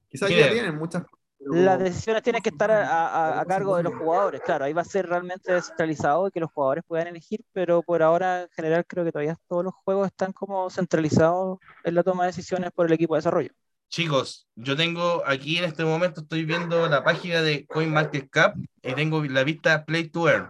Quizás 0.09 0.29
ya 0.29 0.51
tienen 0.51 0.77
muchas 0.77 1.05
Las 1.43 1.79
decisiones 1.79 2.23
tienen 2.23 2.41
que 2.41 2.49
estar 2.49 2.69
a, 2.71 3.07
a- 3.07 3.41
a 3.41 3.45
cargo 3.45 3.75
de 3.75 3.83
los 3.83 3.93
jugadores, 3.95 4.41
claro, 4.41 4.65
ahí 4.65 4.73
va 4.73 4.81
a 4.83 4.85
ser 4.85 5.07
realmente 5.07 5.51
descentralizado 5.51 6.27
y 6.27 6.31
que 6.31 6.39
los 6.39 6.51
jugadores 6.51 6.83
puedan 6.87 7.07
elegir, 7.07 7.41
pero 7.51 7.81
por 7.81 8.03
ahora 8.03 8.43
en 8.43 8.49
general 8.51 8.85
creo 8.87 9.03
que 9.03 9.11
todavía 9.11 9.37
todos 9.47 9.63
los 9.65 9.73
juegos 9.83 10.07
están 10.07 10.31
como 10.33 10.69
centralizados 10.69 11.59
en 11.83 11.95
la 11.95 12.03
toma 12.03 12.23
de 12.23 12.27
decisiones 12.27 12.71
por 12.71 12.85
el 12.85 12.93
equipo 12.93 13.15
de 13.15 13.19
desarrollo. 13.19 13.51
Chicos, 13.89 14.47
yo 14.55 14.77
tengo 14.77 15.21
aquí 15.25 15.57
en 15.57 15.65
este 15.65 15.83
momento, 15.83 16.21
estoy 16.21 16.45
viendo 16.45 16.87
la 16.87 17.03
página 17.03 17.41
de 17.41 17.65
CoinMarketCap 17.67 18.55
y 18.81 18.93
tengo 18.93 19.21
la 19.25 19.43
vista 19.43 19.83
Play 19.83 20.09
to 20.09 20.29
Earn. 20.29 20.49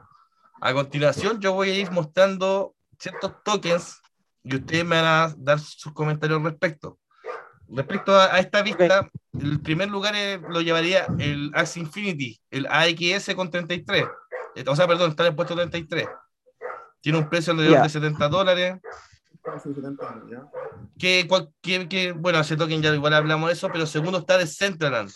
A 0.61 0.73
continuación, 0.73 1.39
yo 1.39 1.53
voy 1.53 1.71
a 1.71 1.79
ir 1.79 1.89
mostrando 1.91 2.75
ciertos 2.99 3.33
tokens 3.43 3.99
y 4.43 4.55
ustedes 4.57 4.85
me 4.85 5.01
van 5.01 5.05
a 5.05 5.33
dar 5.37 5.59
sus 5.59 5.91
comentarios 5.93 6.37
al 6.37 6.45
respecto. 6.45 6.99
Respecto 7.73 8.15
a, 8.15 8.35
a 8.35 8.39
esta 8.39 8.61
vista, 8.61 9.09
el 9.39 9.61
primer 9.61 9.89
lugar 9.89 10.15
es- 10.15 10.41
lo 10.41 10.61
llevaría 10.61 11.05
el 11.19 11.51
Axie 11.53 11.81
Infinity, 11.81 12.39
el 12.49 12.67
AXS 12.67 13.33
con 13.35 13.49
33. 13.49 14.05
Eh, 14.55 14.63
O 14.67 14.75
sea, 14.75 14.87
perdón, 14.87 15.11
está 15.11 15.23
en 15.23 15.29
el 15.29 15.35
puesto 15.35 15.55
33. 15.55 16.07
Tiene 16.99 17.17
un 17.17 17.29
precio 17.29 17.51
alrededor 17.53 17.77
Ya. 17.77 17.83
de 17.83 17.89
70 17.89 18.27
dólares. 18.29 18.75
hace 19.43 19.73
70 19.73 20.07
años, 20.07 20.25
¿ya? 20.29 20.43
Que, 20.99 21.25
cual- 21.27 21.49
que, 21.61 21.89
que, 21.89 22.11
bueno, 22.11 22.39
ese 22.41 22.55
token 22.57 22.81
ya 22.81 22.93
igual 22.93 23.13
hablamos 23.15 23.47
de 23.47 23.53
eso, 23.53 23.69
pero 23.71 23.87
segundo 23.87 24.19
está 24.19 24.37
de 24.37 24.45
Centraland 24.45 25.09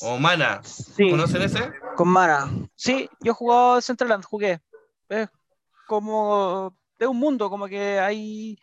o 0.00 0.16
Mana. 0.18 0.62
Sí, 0.64 1.10
¿Conocen 1.10 1.42
ese? 1.42 1.70
con 1.96 2.08
Mana. 2.08 2.50
Sí, 2.76 3.10
yo 3.20 3.32
he 3.32 3.34
jugado 3.34 3.80
Centraland, 3.82 4.24
jugué. 4.24 4.60
Es 5.10 5.28
como 5.86 6.74
de 6.98 7.06
un 7.06 7.18
mundo, 7.18 7.50
como 7.50 7.66
que 7.68 7.98
hay. 8.00 8.58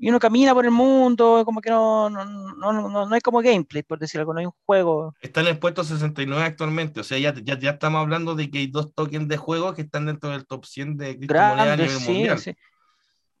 Y 0.00 0.08
uno 0.08 0.18
camina 0.18 0.52
por 0.54 0.64
el 0.64 0.70
mundo, 0.70 1.42
como 1.44 1.60
que 1.60 1.70
no, 1.70 2.10
no, 2.10 2.24
no, 2.24 2.72
no, 2.72 3.06
no 3.06 3.14
hay 3.14 3.20
como 3.20 3.40
gameplay, 3.40 3.82
por 3.82 3.98
decir 3.98 4.20
algo, 4.20 4.32
no 4.34 4.40
hay 4.40 4.46
un 4.46 4.52
juego. 4.64 5.14
Está 5.20 5.40
en 5.40 5.48
el 5.48 5.58
puesto 5.58 5.84
69 5.84 6.42
actualmente. 6.42 7.00
O 7.00 7.04
sea, 7.04 7.18
ya, 7.18 7.34
ya, 7.42 7.58
ya 7.58 7.70
estamos 7.70 8.00
hablando 8.00 8.34
de 8.34 8.50
que 8.50 8.58
hay 8.58 8.66
dos 8.66 8.92
tokens 8.94 9.28
de 9.28 9.36
juego 9.36 9.74
que 9.74 9.82
están 9.82 10.06
dentro 10.06 10.30
del 10.30 10.46
top 10.46 10.64
100 10.64 10.96
de 10.96 11.16
criptomonedas 11.16 11.68
a 11.68 11.76
nivel 11.76 11.90
sí, 11.90 12.12
mundial. 12.12 12.38
sí. 12.38 12.54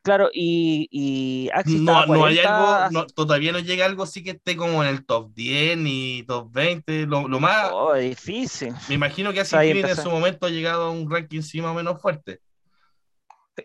Claro, 0.02 0.30
y, 0.32 0.86
y 0.92 1.50
Axis 1.52 1.80
No, 1.80 2.06
no 2.06 2.12
hay 2.26 2.36
40, 2.36 2.84
algo, 2.86 3.00
no, 3.00 3.06
todavía 3.06 3.50
no 3.50 3.58
llega 3.58 3.86
algo 3.86 4.04
así 4.04 4.22
que 4.22 4.30
esté 4.30 4.56
como 4.56 4.84
en 4.84 4.88
el 4.90 5.04
top 5.04 5.32
10 5.34 5.78
ni 5.78 6.22
top 6.28 6.52
20. 6.52 7.06
Lo, 7.06 7.26
lo 7.26 7.40
más, 7.40 7.70
Oh, 7.72 7.92
difícil. 7.94 8.72
me 8.88 8.94
imagino 8.94 9.32
que 9.32 9.40
Assassin's 9.40 9.84
en 9.90 9.96
su 9.96 10.08
momento 10.08 10.46
ha 10.46 10.50
llegado 10.50 10.84
a 10.86 10.90
un 10.92 11.10
ranking 11.10 11.42
sí 11.42 11.60
más 11.60 11.72
o 11.72 11.74
menos 11.74 12.00
fuerte. 12.00 12.38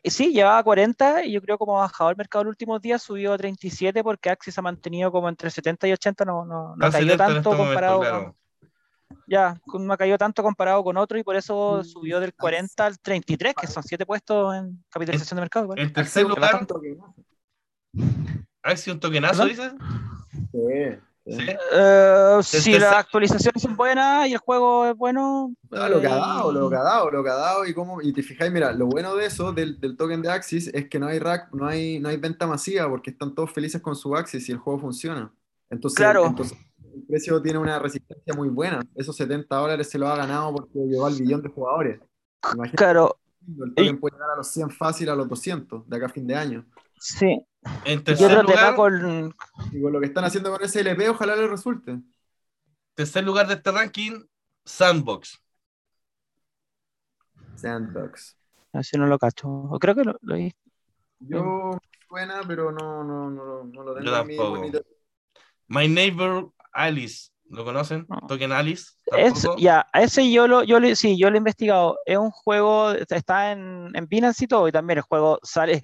Sí, 0.05 0.31
llevaba 0.31 0.63
40 0.63 1.25
y 1.25 1.33
yo 1.33 1.41
creo 1.41 1.57
como 1.57 1.77
ha 1.77 1.81
bajado 1.81 2.09
el 2.09 2.15
mercado 2.15 2.43
en 2.43 2.47
los 2.47 2.53
últimos 2.53 2.81
días, 2.81 3.01
subió 3.01 3.33
a 3.33 3.37
37 3.37 4.03
porque 4.03 4.29
Axis 4.29 4.57
ha 4.57 4.61
mantenido 4.61 5.11
como 5.11 5.27
entre 5.27 5.49
70 5.49 5.87
y 5.87 5.93
80, 5.93 6.25
no, 6.25 6.45
no, 6.45 6.75
no 6.75 6.91
cayó 6.91 7.17
tanto 7.17 7.51
este 7.51 7.63
comparado 7.63 7.97
momento, 7.97 8.15
con, 8.15 8.23
claro. 8.23 9.21
ya, 9.27 9.61
no 9.73 9.97
cayó 9.97 10.17
tanto 10.17 10.43
comparado 10.43 10.83
con 10.83 10.95
otro 10.97 11.19
y 11.19 11.23
por 11.23 11.35
eso 11.35 11.79
Mm, 11.79 11.83
subió 11.83 12.19
del 12.21 12.33
40 12.33 12.85
al 12.85 12.99
33, 12.99 13.53
que 13.53 13.67
son 13.67 13.83
7 13.83 14.05
puestos 14.05 14.55
en 14.55 14.83
capitalización 14.89 15.35
de 15.35 15.41
mercado. 15.41 15.73
En 15.75 15.91
tercer 15.91 16.23
Axis, 16.23 16.35
lugar, 16.35 16.51
bastante 16.53 16.73
que 16.81 16.95
no. 16.95 17.15
Axi 18.63 18.91
un 18.91 18.99
tokenazo, 18.99 19.45
dices. 19.45 19.73
Sí, 20.51 20.99
sí. 21.25 21.37
Eh, 21.73 22.39
si 22.41 22.79
las 22.79 22.93
actualizaciones 22.93 23.61
son 23.61 23.75
buenas 23.75 24.27
y 24.27 24.33
el 24.33 24.39
juego 24.39 24.85
es 24.85 24.95
bueno. 24.95 25.53
Ah, 25.71 25.89
lo 25.89 26.01
que 26.01 26.07
ha 26.07 26.15
eh, 26.15 26.19
dado, 26.19 26.51
lo 26.51 26.69
que 26.69 26.75
ha 26.75 26.83
dado, 26.83 27.11
lo 27.11 27.23
que 27.23 27.29
ha 27.29 27.35
dado 27.35 27.65
y 27.65 27.73
cómo, 27.73 28.01
y 28.01 28.13
te 28.13 28.23
fijáis, 28.23 28.51
mira, 28.51 28.71
lo 28.71 28.87
bueno 28.87 29.15
de 29.15 29.25
eso, 29.25 29.53
del, 29.53 29.79
del 29.79 29.95
token 29.97 30.21
de 30.21 30.31
Axis, 30.31 30.67
es 30.73 30.89
que 30.89 30.99
no 30.99 31.07
hay 31.07 31.19
rack, 31.19 31.53
no 31.53 31.67
hay, 31.67 31.99
no 31.99 32.09
hay 32.09 32.17
venta 32.17 32.47
masiva 32.47 32.89
porque 32.89 33.11
están 33.11 33.35
todos 33.35 33.51
felices 33.51 33.81
con 33.81 33.95
su 33.95 34.15
Axis 34.15 34.47
y 34.49 34.51
el 34.51 34.57
juego 34.57 34.79
funciona. 34.79 35.31
Entonces, 35.69 35.97
Claro. 35.97 36.25
entonces 36.27 36.57
el 36.93 37.03
precio 37.03 37.41
tiene 37.41 37.59
una 37.59 37.79
resistencia 37.79 38.33
muy 38.33 38.49
buena. 38.49 38.81
Esos 38.95 39.15
70 39.15 39.55
dólares 39.55 39.89
se 39.89 39.97
lo 39.97 40.07
ha 40.07 40.15
ganado 40.17 40.53
porque 40.53 40.79
llegó 40.79 41.05
al 41.05 41.15
billón 41.15 41.41
de 41.41 41.49
jugadores. 41.49 41.99
Imagínate, 42.53 42.77
Claro, 42.77 43.17
el 43.63 43.73
token 43.73 43.99
puede 43.99 44.15
llegar 44.15 44.31
a 44.31 44.35
los 44.37 44.47
100 44.47 44.71
fácil, 44.71 45.09
a 45.09 45.15
los 45.15 45.27
200 45.29 45.87
de 45.87 45.95
acá 45.95 46.07
a 46.07 46.09
fin 46.09 46.27
de 46.27 46.35
año. 46.35 46.65
Sí. 47.01 47.45
En 47.85 47.99
Y 47.99 48.03
tercer 48.03 48.31
otro 48.31 48.45
tema 48.45 48.71
lugar, 48.71 48.75
con. 48.75 49.35
Y 49.71 49.81
con 49.81 49.93
lo 49.93 49.99
que 49.99 50.07
están 50.07 50.23
haciendo 50.23 50.51
con 50.51 50.67
SLP, 50.67 51.09
ojalá 51.09 51.35
les 51.35 51.49
resulte. 51.49 51.99
tercer 52.95 53.23
lugar 53.23 53.47
de 53.47 53.55
este 53.55 53.71
ranking, 53.71 54.23
Sandbox. 54.65 55.41
Sandbox. 57.55 58.37
Así 58.73 58.97
no 58.97 59.05
lo 59.05 59.19
cacho. 59.19 59.47
O 59.47 59.79
Creo 59.79 59.95
que 59.95 60.03
lo, 60.03 60.17
lo 60.21 60.35
vi. 60.35 60.53
Yo 61.19 61.77
suena, 62.07 62.41
pero 62.47 62.71
no, 62.71 63.03
no, 63.03 63.29
no, 63.29 63.63
no 63.63 63.83
lo 63.83 63.93
tengo 63.93 64.05
Yo 64.05 64.11
tampoco. 64.11 64.61
My 65.67 65.87
Neighbor 65.87 66.51
Alice. 66.73 67.29
¿Lo 67.51 67.65
conocen? 67.65 68.05
No. 68.07 68.27
Token 68.27 68.53
Alice. 68.53 68.93
Es, 69.17 69.45
ya, 69.57 69.85
ese 69.93 70.31
yo 70.31 70.47
lo, 70.47 70.63
yo 70.63 70.79
lo, 70.79 70.95
sí, 70.95 71.19
yo 71.19 71.29
lo 71.29 71.35
he 71.35 71.37
investigado. 71.39 71.99
Es 72.05 72.17
un 72.17 72.31
juego, 72.31 72.91
está 72.91 73.51
en, 73.51 73.89
en 73.93 74.07
Binance 74.07 74.45
y 74.45 74.47
todo, 74.47 74.69
y 74.69 74.71
también 74.71 74.99
el 74.99 75.03
juego 75.03 75.37
sale, 75.43 75.81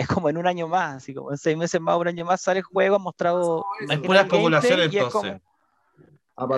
es 0.00 0.06
como 0.08 0.28
en 0.28 0.36
un 0.38 0.46
año 0.46 0.68
más, 0.68 0.96
así 0.96 1.14
como 1.14 1.30
en 1.30 1.38
seis 1.38 1.56
meses 1.56 1.80
más, 1.80 1.96
un 1.98 2.08
año 2.08 2.24
más 2.24 2.40
sale 2.40 2.58
el 2.60 2.64
juego, 2.64 2.96
han 2.96 3.02
mostrado. 3.02 3.64
Hay 3.80 3.80
Hay 3.80 3.84
imágenes 3.84 4.06
pura 4.06 4.18
del 4.22 4.28
gameplay 4.30 4.44
especulación 4.46 4.80
y 4.80 4.82
es 4.82 5.02
entonces. 5.02 5.12
como- 5.32 5.50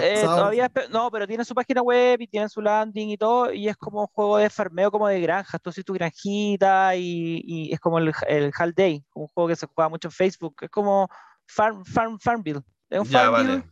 eh, 0.01 0.23
todavía 0.23 0.71
no, 0.91 1.11
pero 1.11 1.27
tiene 1.27 1.45
su 1.45 1.55
página 1.55 1.83
web 1.83 2.21
y 2.21 2.29
tiene 2.29 2.49
su 2.49 2.63
landing 2.63 3.09
y 3.11 3.17
todo, 3.17 3.53
y 3.53 3.69
es 3.69 3.77
como 3.77 4.03
un 4.03 4.07
juego 4.07 4.37
de 4.39 4.49
farmeo 4.49 4.91
como 4.93 5.09
de 5.09 5.21
granja. 5.21 5.59
Tú 5.59 5.71
haces 5.71 5.85
tu 5.85 5.93
granjita 5.93 6.95
y, 6.95 7.43
y 7.45 7.73
es 7.73 7.81
como 7.81 7.99
el, 7.99 8.13
el 8.29 8.53
Hall 8.57 8.73
Day, 8.75 9.05
un 9.15 9.27
juego 9.27 9.49
que 9.49 9.57
se 9.57 9.67
juega 9.67 9.89
mucho 9.89 10.07
en 10.09 10.13
Facebook. 10.13 10.55
Es 10.61 10.71
como 10.71 11.09
Farm, 11.47 11.85
farm, 11.85 12.19
Farmville. 12.21 12.61
Es 12.89 13.01
un 13.01 13.07
Ya, 13.07 13.19
Farmville 13.31 13.63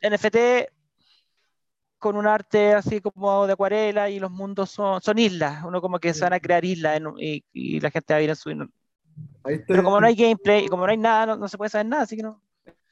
vale. 0.00 0.16
NFT 0.16 0.70
con 1.98 2.16
un 2.16 2.26
arte 2.26 2.74
así 2.74 3.00
como 3.00 3.46
de 3.46 3.52
acuarela 3.52 4.08
y 4.08 4.20
los 4.20 4.30
mundos 4.30 4.70
son, 4.70 5.02
son 5.02 5.18
islas, 5.18 5.64
uno 5.64 5.80
como 5.80 5.98
que 5.98 6.14
se 6.14 6.22
van 6.24 6.32
a 6.32 6.40
crear 6.40 6.64
islas 6.64 6.96
en- 6.96 7.12
y, 7.18 7.44
y 7.52 7.80
la 7.80 7.90
gente 7.90 8.14
va 8.14 8.18
a 8.18 8.22
ir 8.22 8.30
en 8.30 8.36
su... 8.36 8.50
ahí 9.44 9.54
estoy- 9.54 9.66
Pero 9.68 9.82
como 9.84 10.00
no 10.00 10.06
hay 10.06 10.14
gameplay 10.14 10.64
y 10.64 10.68
como 10.68 10.84
no 10.86 10.90
hay 10.92 10.98
nada, 10.98 11.26
no, 11.26 11.36
no 11.36 11.48
se 11.48 11.56
puede 11.58 11.68
saber 11.70 11.86
nada, 11.86 12.02
así 12.02 12.16
que 12.16 12.22
no... 12.22 12.40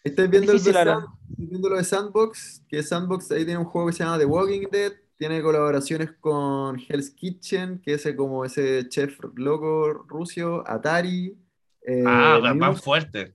Viendo, 0.05 0.28
difícil 0.53 0.77
hablar. 0.77 0.98
Sand- 0.98 1.09
estoy 1.31 1.47
viendo 1.47 1.69
lo 1.69 1.77
de 1.77 1.85
Sandbox, 1.85 2.62
que 2.69 2.82
Sandbox 2.82 3.31
ahí 3.32 3.44
tiene 3.44 3.59
un 3.59 3.65
juego 3.66 3.89
que 3.89 3.93
se 3.93 4.05
llama 4.05 4.19
The 4.19 4.24
Walking 4.24 4.69
Dead, 4.70 4.93
tiene 5.16 5.43
colaboraciones 5.43 6.12
con 6.20 6.78
Hell's 6.78 7.11
Kitchen, 7.11 7.81
que 7.82 7.94
es 7.94 8.09
como 8.16 8.44
ese 8.44 8.89
chef 8.89 9.19
loco 9.35 9.93
ruso, 10.07 10.62
Atari, 10.65 11.36
eh, 11.82 12.05
Ah, 12.07 12.39
van 12.40 12.57
van 12.59 12.70
Muse, 12.70 12.82
fuerte. 12.82 13.35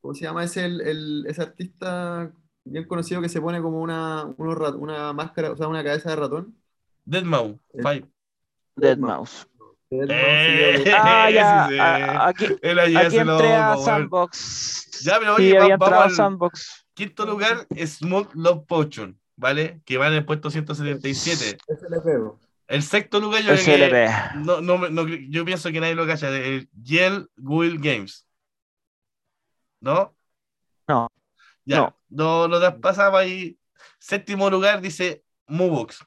¿cómo 0.00 0.14
se 0.14 0.24
llama 0.24 0.44
ese, 0.44 0.64
el, 0.64 0.80
el- 0.82 1.24
ese 1.26 1.42
artista 1.42 2.30
bien 2.64 2.86
conocido 2.86 3.20
que 3.20 3.28
se 3.28 3.40
pone 3.40 3.60
como 3.60 3.80
una, 3.82 4.24
rat- 4.38 4.76
una 4.78 5.12
máscara, 5.12 5.50
o 5.52 5.56
sea, 5.56 5.66
una 5.68 5.82
cabeza 5.82 6.10
de 6.10 6.16
ratón? 6.16 6.54
Deadmau 7.04 7.58
5. 7.72 7.82
Dead 7.82 7.82
Mouse. 7.82 8.08
Dead 8.76 8.98
Mouse, 8.98 9.48
Eh, 10.08 10.82
sí, 10.84 10.90
Ah, 10.96 11.30
ya, 11.30 11.66
sí, 11.68 11.74
sí. 11.74 11.78
a- 11.80 12.26
aquí, 12.28 12.44
entré 12.44 13.54
a. 13.54 13.76
Sandbox. 13.76 15.00
Ya, 15.04 15.18
pero 15.18 15.36
Sí, 15.36 15.52
oye, 15.56 15.76
vamos 15.76 15.92
al 15.92 16.10
Sandbox. 16.10 16.86
quinto 16.94 17.26
lugar, 17.26 17.66
Smooth 17.86 18.32
Love 18.34 18.64
Potion, 18.66 19.20
¿vale? 19.36 19.80
Que 19.84 19.98
va 19.98 20.08
en 20.08 20.14
el 20.14 20.24
puesto 20.24 20.50
177. 20.50 21.58
ese 21.66 21.90
le 21.90 22.00
pego. 22.00 22.38
El 22.66 22.82
sexto 22.82 23.20
lugar, 23.20 23.42
yo 23.42 23.54
creo 23.54 23.90
que 23.90 24.08
no, 24.36 24.60
no, 24.62 25.06
yo 25.06 25.44
pienso 25.44 25.70
que 25.70 25.80
nadie 25.80 25.94
lo 25.94 26.06
cacha, 26.06 26.28
el 26.30 26.68
Yale 26.72 27.26
Will 27.36 27.78
Games. 27.78 28.26
¿No? 29.80 30.14
No. 30.88 31.08
Ya, 31.66 31.76
No. 31.78 31.96
lo, 32.08 32.48
lo 32.48 32.58
traspasaba 32.60 33.18
ahí. 33.20 33.58
Séptimo 33.98 34.48
lugar 34.48 34.80
dice 34.80 35.24
Movox. 35.46 36.04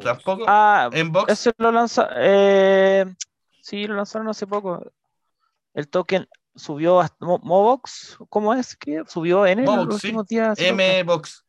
Tampoco. 0.00 0.44
Ah, 0.48 0.88
en 0.92 1.12
box. 1.12 1.32
ese 1.32 1.52
lo 1.58 1.70
lanza... 1.70 2.08
Eh, 2.16 3.04
sí, 3.60 3.86
lo 3.86 3.94
lanzaron 3.94 4.28
hace 4.28 4.46
poco. 4.46 4.82
El 5.74 5.88
token 5.88 6.26
subió 6.54 7.00
a 7.00 7.08
Mo- 7.20 7.40
Mobox, 7.42 8.16
¿cómo 8.30 8.54
es 8.54 8.76
que 8.76 9.02
subió 9.08 9.44
en 9.46 9.58
el, 9.60 9.64
Mobox, 9.66 9.86
los 9.86 10.00
sí. 10.00 10.06
últimos 10.08 10.26
días? 10.28 10.58
M-Box. 10.58 11.44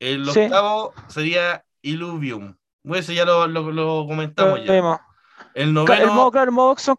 El 0.00 0.30
Sí. 0.30 0.40
octavo 0.40 0.92
sería 1.08 1.64
Illuvium. 1.82 2.56
Bueno, 2.82 3.00
eso 3.00 3.12
ya 3.12 3.24
lo, 3.24 3.46
lo- 3.46 3.72
lo 3.72 4.06
comentamos 4.06 4.58
Lo 4.60 4.64
ya. 4.64 4.72
vimos. 4.74 4.98
El 5.54 5.72
noveno. 5.74 5.92
el 5.92 6.30
claro, 6.30 6.44
el 6.50 6.50
Mobox 6.52 6.82
son 6.82 6.96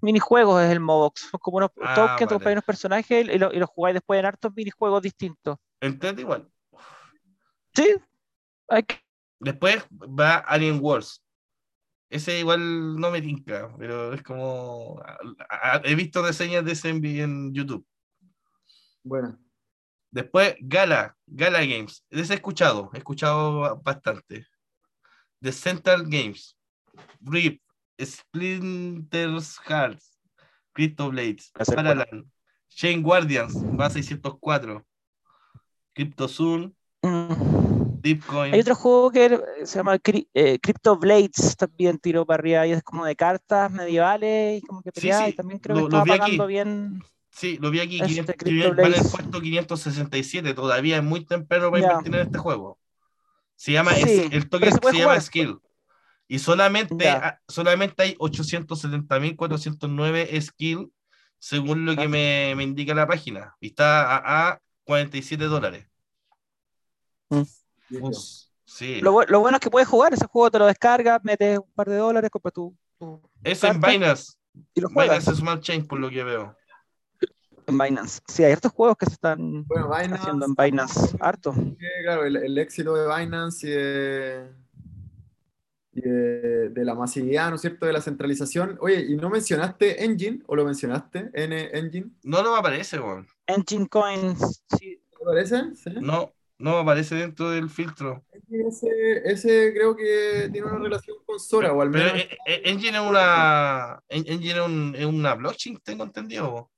minijuegos, 0.00 0.62
es 0.62 0.70
el 0.70 0.80
Mobox. 0.80 1.28
Son 1.30 1.40
como 1.40 1.58
unos 1.58 1.70
Ah, 1.82 1.94
tokens, 1.94 2.30
vale. 2.42 2.52
unos 2.52 2.64
personajes 2.64 3.26
y, 3.28 3.38
lo- 3.38 3.52
y 3.52 3.58
los 3.58 3.68
jugáis 3.70 3.94
después 3.94 4.18
en 4.20 4.26
hartos 4.26 4.52
minijuegos 4.54 5.02
distintos. 5.02 5.58
Entiende 5.80 6.22
igual. 6.22 6.48
Sí, 7.74 7.96
hay 8.68 8.82
que- 8.82 9.03
Después 9.40 9.84
va 9.92 10.36
Alien 10.36 10.78
Wars. 10.80 11.22
Ese 12.10 12.38
igual 12.38 12.96
no 12.96 13.10
me 13.10 13.20
tinca, 13.20 13.74
pero 13.78 14.12
es 14.12 14.22
como. 14.22 15.00
a- 15.48 15.76
a- 15.76 15.82
He 15.84 15.94
visto 15.94 16.22
reseñas 16.22 16.64
de 16.64 16.72
ese 16.72 16.90
en, 16.90 17.52
YouTube. 17.52 17.84
Bueno, 19.02 19.38
Después 20.10 20.54
Gala, 20.60 21.16
Gala 21.26 21.60
Games. 21.66 22.04
Ese 22.08 22.34
he 22.34 22.36
escuchado, 22.36 22.90
he 22.94 22.98
escuchado 22.98 23.80
bastante. 23.82 24.46
The 25.42 25.50
Central 25.50 26.04
Games, 26.06 26.56
RIP, 27.20 27.60
Splinters 28.00 29.58
Hearts, 29.66 30.18
Crypto 30.72 31.10
Blades, 31.10 31.50
Paraland, 31.74 32.30
Chain 32.68 33.02
Guardians, 33.02 33.54
va 33.78 33.86
a 33.86 33.90
604, 33.90 34.84
Crypto 35.94 36.28
Zoom, 36.28 36.72
Mm. 37.02 37.53
Deepcoin. 38.04 38.52
Hay 38.54 38.60
otro 38.60 38.74
juego 38.74 39.10
que 39.10 39.40
se 39.64 39.78
llama 39.78 39.96
Cri- 39.96 40.28
eh, 40.34 40.58
Crypto 40.60 40.98
Blades, 40.98 41.56
también 41.56 41.98
tiró 41.98 42.26
para 42.26 42.40
arriba 42.40 42.66
y 42.66 42.72
es 42.72 42.82
como 42.82 43.06
de 43.06 43.16
cartas 43.16 43.70
medievales 43.72 44.62
y 44.62 44.66
como 44.66 44.82
que 44.82 44.90
Sí, 44.94 45.00
pelea 45.00 45.24
sí, 45.24 45.30
y 45.30 45.32
también 45.32 45.58
creo 45.58 45.76
lo- 45.76 45.88
que 45.88 45.96
estaba 45.96 46.04
pagando 46.04 46.46
bien. 46.46 47.02
Sí, 47.30 47.56
lo 47.60 47.70
vi 47.70 47.80
aquí, 47.80 47.96
Este 47.96 48.08
500, 48.08 48.34
Crypto 48.38 48.76
va 48.76 48.82
en 48.88 48.94
el 48.94 49.00
puesto 49.10 49.40
567, 49.40 50.52
todavía 50.54 50.98
es 50.98 51.02
muy 51.02 51.24
temprano 51.24 51.70
para 51.70 51.82
Ya. 51.82 51.88
invertir 51.92 52.14
en 52.14 52.20
este 52.26 52.38
juego. 52.38 52.78
Se 53.56 53.72
llama, 53.72 53.92
Sí, 53.94 54.02
es- 54.02 54.32
el 54.32 54.48
token 54.48 54.72
se 54.72 54.92
llama. 54.98 55.20
Skill. 55.20 55.58
Y 56.28 56.38
solamente, 56.38 57.06
solamente 57.48 58.02
hay 58.02 58.16
870.409 58.18 60.40
Skill, 60.40 60.90
según 61.38 61.84
lo 61.86 61.94
que 61.96 62.04
Ah. 62.04 62.08
me, 62.08 62.54
me 62.56 62.62
indica 62.64 62.94
la 62.94 63.06
página. 63.06 63.54
Y 63.60 63.68
está 63.68 64.16
a, 64.16 64.48
a 64.50 64.60
47 64.84 65.44
dólares. 65.44 65.86
Uf, 67.28 67.48
sí. 68.64 69.00
Lo, 69.00 69.12
bu- 69.12 69.26
lo 69.28 69.40
bueno 69.40 69.56
es 69.56 69.60
que 69.60 69.70
puedes 69.70 69.88
jugar, 69.88 70.14
ese 70.14 70.26
juego 70.26 70.50
te 70.50 70.58
lo 70.58 70.66
descargas, 70.66 71.20
metes 71.24 71.58
un 71.58 71.72
par 71.74 71.88
de 71.88 71.96
dólares, 71.96 72.30
compras 72.30 72.52
tu, 72.54 72.76
tu 72.98 73.20
Es 73.42 73.62
en 73.64 73.80
Binance. 73.80 74.32
y 74.74 74.80
lo 74.80 74.88
juegas 74.88 75.24
Binance 75.24 75.40
Smart 75.40 75.62
Chain, 75.62 75.86
por 75.86 76.00
lo 76.00 76.10
que 76.10 76.24
veo. 76.24 76.56
en 77.66 77.78
Binance. 77.78 78.20
Sí, 78.28 78.44
hay 78.44 78.52
hartos 78.52 78.72
juegos 78.72 78.96
que 78.96 79.06
se 79.06 79.12
están 79.12 79.64
bueno, 79.68 79.88
Binance, 79.88 80.14
haciendo 80.16 80.46
en 80.46 80.54
Binance, 80.54 81.16
harto. 81.20 81.54
claro, 82.02 82.24
el, 82.24 82.36
el 82.36 82.58
éxito 82.58 82.94
de 82.94 83.06
Binance 83.14 83.66
y 83.66 83.70
de, 83.70 84.50
y 85.92 86.00
de, 86.00 86.68
de 86.70 86.84
la 86.84 86.94
masividad, 86.94 87.50
¿no 87.50 87.56
es 87.56 87.60
cierto?, 87.60 87.86
de 87.86 87.92
la 87.92 88.00
centralización. 88.00 88.76
Oye, 88.80 89.00
¿y 89.08 89.16
no 89.16 89.30
mencionaste 89.30 90.04
Engine 90.04 90.40
o 90.46 90.56
lo 90.56 90.64
mencionaste? 90.64 91.30
N 91.32 91.70
Engine, 91.72 92.10
No, 92.24 92.42
no 92.42 92.52
me 92.52 92.58
aparece, 92.58 92.98
weón. 92.98 93.26
Engine 93.46 93.88
Coins, 93.88 94.62
sí, 94.78 95.00
¿te 95.10 95.24
parece? 95.24 95.74
¿Sí? 95.76 95.90
No, 96.00 96.33
no 96.58 96.78
aparece 96.78 97.14
dentro 97.16 97.50
del 97.50 97.68
filtro. 97.68 98.24
ese, 98.50 98.88
ese 99.24 99.72
creo 99.74 99.96
que 99.96 100.48
tiene 100.52 100.66
una 100.68 100.78
relación 100.78 101.16
con 101.26 101.38
Sora, 101.40 101.72
o 101.72 101.82
al 101.82 101.90
Pero 101.90 102.04
menos. 102.04 102.20
eh, 102.20 102.38
eh, 102.46 102.62
Engine 102.64 102.98
es 102.98 103.04
una, 103.04 104.00
En- 104.08 104.26
Engine 104.28 104.60
es 104.60 104.66
un- 104.66 104.94
es 104.96 105.04
una 105.06 105.34
blockchain, 105.34 105.78
tengo 105.82 106.04
entendido. 106.04 106.70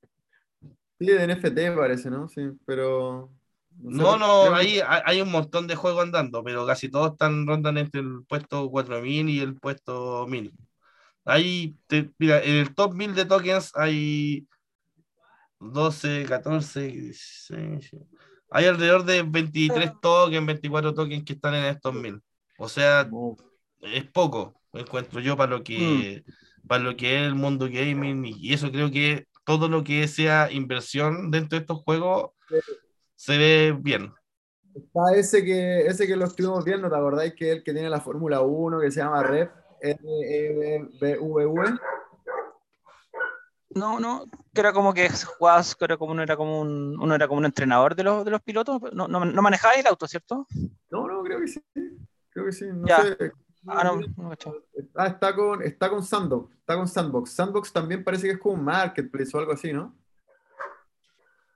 Sí, 0.99 1.07
de 1.07 1.27
NFT 1.27 1.73
parece, 1.77 2.11
¿no? 2.11 2.29
Sí, 2.29 2.43
pero. 2.65 3.31
No, 3.79 4.17
no, 4.17 4.45
que- 4.59 4.83
hay, 4.85 5.21
un 5.21 5.31
montón 5.31 5.67
de 5.67 5.77
juegos 5.77 6.03
andando, 6.03 6.43
pero 6.43 6.67
casi 6.67 6.89
todos 6.89 7.13
están 7.13 7.47
rondan 7.47 7.77
entre 7.77 8.01
el 8.01 8.25
puesto 8.27 8.71
4000 8.71 9.29
y 9.29 9.41
el 9.41 9.55
puesto 9.57 10.27
1000. 10.27 10.53
Hay, 11.27 11.77
te- 11.87 12.11
mira, 12.19 12.43
en 12.43 12.55
el 12.55 12.75
top 12.75 12.95
1000 12.95 13.15
de 13.15 13.27
tokens 13.27 13.73
hay 13.75 14.47
12, 15.61 16.25
14, 16.27 16.87
16, 16.87 17.91
hay 18.51 18.67
alrededor 18.67 19.05
de 19.05 19.23
23 19.23 19.93
tokens, 20.01 20.47
24 20.47 20.95
tokens 20.95 21.25
que 21.25 21.33
están 21.33 21.55
en 21.55 21.65
estos 21.65 21.95
1000. 21.95 22.21
O 22.59 22.69
sea, 22.69 23.09
es 23.81 24.05
poco, 24.11 24.61
encuentro 24.73 25.21
yo, 25.21 25.37
para 25.37 25.51
lo 25.51 25.63
que, 25.63 26.25
para 26.67 26.83
lo 26.83 26.97
que 26.97 27.17
es 27.17 27.27
el 27.27 27.35
mundo 27.35 27.69
gaming, 27.71 28.25
y 28.25 28.53
eso 28.53 28.71
creo 28.71 28.91
que 28.91 29.27
todo 29.45 29.69
lo 29.69 29.85
que 29.85 30.09
sea 30.09 30.51
inversión 30.51 31.31
dentro 31.31 31.57
de 31.57 31.63
estos 31.63 31.83
juegos 31.83 32.31
se 33.15 33.39
ve 33.39 33.77
bien. 33.79 34.13
Está 34.75 35.15
ese 35.15 35.45
que, 35.45 35.87
ese 35.87 36.07
que 36.07 36.17
lo 36.17 36.27
estuvimos 36.27 36.65
viendo, 36.65 36.91
¿te 36.91 36.97
acordáis 36.97 37.35
que 37.35 37.51
es 37.51 37.57
el 37.57 37.63
que 37.63 37.73
tiene 37.73 37.89
la 37.89 38.01
Fórmula 38.01 38.41
1 38.43 38.81
que 38.81 38.91
se 38.91 39.01
llama 39.01 39.23
Rep 39.23 39.51
E 39.81 39.97
REBVV? 41.01 41.79
No, 43.77 44.01
no, 44.01 44.25
que 44.55 44.61
era 44.61 44.73
como 44.73 44.95
que 44.95 45.09
jugabas, 45.39 45.75
que 45.77 45.85
era 45.85 45.97
como 45.97 46.13
uno 46.13 46.23
era 46.23 46.37
como 46.37 46.61
un, 46.61 46.97
uno 46.99 47.15
era 47.15 47.29
como 47.29 47.39
un 47.39 47.45
entrenador 47.45 47.95
de 47.95 48.05
los, 48.05 48.25
de 48.25 48.31
los 48.31 48.41
pilotos. 48.43 48.81
No, 48.93 49.07
no, 49.07 49.25
no 49.25 49.43
manejabas 49.43 49.77
el 49.79 49.87
auto, 49.87 50.09
¿cierto? 50.09 50.47
No, 50.91 51.07
no, 51.07 51.23
creo 51.23 51.41
que 51.41 51.49
sí. 51.49 51.61
Creo 52.31 52.47
que 52.47 52.53
sí. 52.53 52.65
No 52.73 52.87
Ya. 52.89 53.03
sé. 53.03 53.33
Ah, 53.69 53.83
no, 53.85 53.97
no. 54.17 54.31
Ah, 54.95 55.09
está 55.09 55.35
con, 55.35 55.63
está 55.63 55.91
con 55.91 56.03
Sandbox. 56.05 56.55
Está 56.55 56.77
con 56.77 56.87
Sandbox. 56.89 57.31
Sandbox 57.33 57.73
también 57.73 58.05
parece 58.05 58.27
que 58.29 58.33
es 58.35 58.39
como 58.39 58.55
un 58.55 58.65
marketplace 58.65 59.37
o 59.37 59.41
algo 59.41 59.53
así, 59.53 59.73
¿no? 59.73 59.95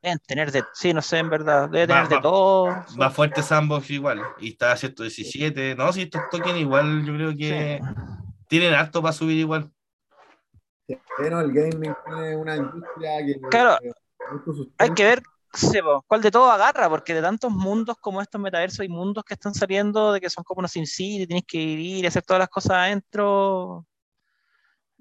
Deben 0.02 0.18
tener 0.26 0.51
de, 0.51 0.64
sí, 0.72 0.92
no 0.94 1.02
sé, 1.02 1.18
en 1.18 1.28
verdad, 1.30 1.68
debe 1.68 1.86
Va- 1.86 1.94
tener 1.97 2.09
de 2.09 2.16
va- 2.16 2.22
todo. 2.22 2.84
Más 2.97 3.14
fuerte 3.14 3.42
Sandbox 3.42 3.90
igual, 3.90 4.22
y 4.40 4.51
está 4.51 4.72
a 4.72 4.76
117, 4.76 5.74
no, 5.76 5.92
si 5.92 6.02
estos 6.02 6.22
tokens 6.30 6.59
igual 6.59 7.05
yo 7.05 7.14
creo 7.14 7.36
que 7.36 7.80
tienen 8.48 8.72
harto 8.74 9.02
para 9.02 9.12
subir 9.12 9.38
igual. 9.38 9.70
Pero 11.19 11.41
el 11.41 11.53
gaming 11.53 11.95
tiene 12.07 12.37
una 12.37 12.57
industria 12.57 13.25
que. 13.25 13.41
Claro, 13.51 13.79
sustento. 14.45 14.75
Hay 14.79 14.91
que 14.95 15.05
ver 15.05 15.23
cuál 16.07 16.23
de 16.23 16.31
todo 16.31 16.51
agarra, 16.51 16.89
porque 16.89 17.12
de 17.15 17.23
tantos 17.23 17.51
mundos 17.51 17.97
como 18.01 18.23
estos 18.23 18.41
metaversos 18.41 18.81
hay 18.81 18.89
mundos 18.89 19.25
que 19.25 19.35
están 19.35 19.53
saliendo 19.55 20.12
de 20.12 20.21
que 20.21 20.31
son 20.31 20.45
como 20.45 20.61
unos 20.61 20.71
SimCity, 20.73 21.27
tienes 21.27 21.45
que 21.47 21.59
vivir 21.59 22.05
y 22.05 22.07
hacer 22.07 22.23
todas 22.23 22.39
las 22.41 22.49
cosas 22.49 22.73
adentro. 22.73 23.85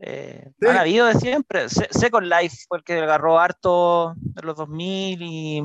Eh, 0.01 0.51
Sí. 0.59 0.67
Han 0.67 0.77
habido 0.77 1.05
de 1.07 1.15
siempre. 1.15 1.69
Se- 1.69 1.87
Second 1.91 2.25
Life 2.27 2.57
fue 2.67 2.77
el 2.79 2.83
que 2.83 2.93
agarró 2.99 3.37
harto 3.39 4.13
en 4.13 4.45
los 4.45 4.55
2000 4.55 5.21
y, 5.21 5.61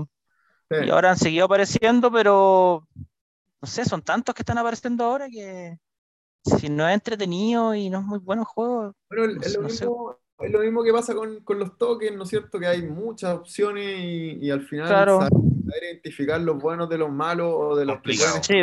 Sí. 0.71 0.77
y 0.87 0.91
ahora 0.91 1.11
han 1.11 1.17
seguido 1.19 1.45
apareciendo, 1.47 2.11
pero 2.11 2.87
no 3.63 3.69
sé, 3.69 3.85
son 3.85 4.03
tantos 4.03 4.35
que 4.35 4.43
están 4.43 4.59
apareciendo 4.59 5.05
ahora 5.05 5.29
que 5.29 5.79
si 6.45 6.69
no 6.69 6.87
es 6.89 6.95
entretenido 6.95 7.75
y 7.75 7.91
no 7.91 7.99
es 8.01 8.05
muy 8.05 8.19
bueno 8.19 8.43
el 8.43 8.47
juego, 8.47 8.93
Bueno, 9.09 9.27
No 9.35 9.41
es, 9.41 9.55
lo 9.55 9.63
no 9.63 9.69
mismo, 9.69 10.19
es 10.41 10.51
lo 10.51 10.59
mismo 10.61 10.85
que 10.85 10.93
pasa 10.93 11.15
con, 11.15 11.41
con 11.41 11.59
los 11.59 11.77
tokens, 11.79 12.17
¿no 12.17 12.25
es 12.25 12.29
cierto? 12.29 12.59
Que 12.59 12.67
hay 12.67 12.83
muchas 12.83 13.35
opciones 13.35 13.99
y, 14.01 14.39
y 14.47 14.51
al 14.51 14.63
final 14.63 14.89
Claro. 14.89 15.19
saber, 15.19 15.33
identificar 15.83 16.41
los 16.41 16.59
buenos 16.59 16.89
de 16.89 16.99
los 16.99 17.11
malos 17.11 17.53
o 17.55 17.77
de 17.77 17.85
los 17.87 18.01
pueden 18.03 18.43
sí, 18.43 18.55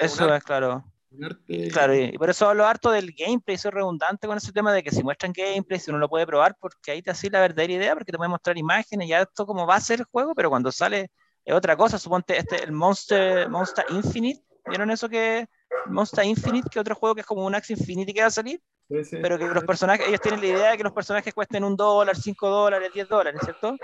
eso 0.00 0.34
es 0.34 0.44
claro. 0.44 0.84
arte- 1.22 1.70
Claro, 1.72 1.94
y 1.94 2.10
y 2.14 2.18
por 2.18 2.30
eso 2.30 2.48
hablo 2.48 2.66
harto 2.66 2.90
del 2.90 3.12
gameplay, 3.12 3.56
soy 3.56 3.70
redundante 3.70 4.26
con 4.26 4.36
ese 4.36 4.52
tema 4.52 4.72
de 4.72 4.82
que 4.82 4.90
si 4.90 5.02
muestran 5.02 5.32
gameplay, 5.32 5.78
si 5.78 5.90
uno 5.90 5.98
lo 5.98 6.08
puede 6.08 6.26
probar, 6.26 6.56
porque 6.60 6.90
ahí 6.90 7.02
te 7.02 7.10
hace 7.10 7.30
la 7.30 7.40
verdadera 7.40 7.72
idea, 7.72 7.94
porque 7.94 8.12
te 8.12 8.18
pueden 8.18 8.30
mostrar 8.32 8.58
imágenes, 8.58 9.08
ya 9.08 9.22
esto 9.22 9.46
como 9.46 9.66
va 9.66 9.76
a 9.76 9.80
ser 9.80 10.00
el 10.00 10.06
juego, 10.06 10.34
pero 10.34 10.50
cuando 10.50 10.72
sale 10.72 11.10
es 11.44 11.54
otra 11.54 11.76
cosa, 11.76 11.98
suponte 11.98 12.36
este, 12.38 12.62
el 12.64 12.72
Monster, 12.72 13.48
Monster 13.48 13.84
Infinite, 13.90 14.42
¿vieron 14.66 14.90
eso 14.90 15.08
que 15.08 15.46
Monster 15.84 16.24
Infinite, 16.24 16.68
que 16.70 16.80
otro 16.80 16.94
juego 16.94 17.14
que 17.14 17.20
es 17.22 17.26
como 17.26 17.44
un 17.46 17.54
Axie 17.54 17.76
Infinity 17.76 18.12
que 18.14 18.20
va 18.22 18.28
a 18.28 18.30
salir? 18.30 18.60
Sí, 18.88 19.04
sí. 19.04 19.16
Pero 19.22 19.38
que 19.38 19.46
los 19.46 19.64
personajes, 19.64 20.06
ellos 20.06 20.20
tienen 20.20 20.40
la 20.40 20.46
idea 20.46 20.70
de 20.72 20.76
que 20.76 20.82
los 20.84 20.92
personajes 20.92 21.32
cuesten 21.34 21.64
un 21.64 21.76
dólar, 21.76 22.16
cinco 22.16 22.48
dólares, 22.48 22.90
diez 22.92 23.08
dólares, 23.08 23.40
¿cierto? 23.42 23.76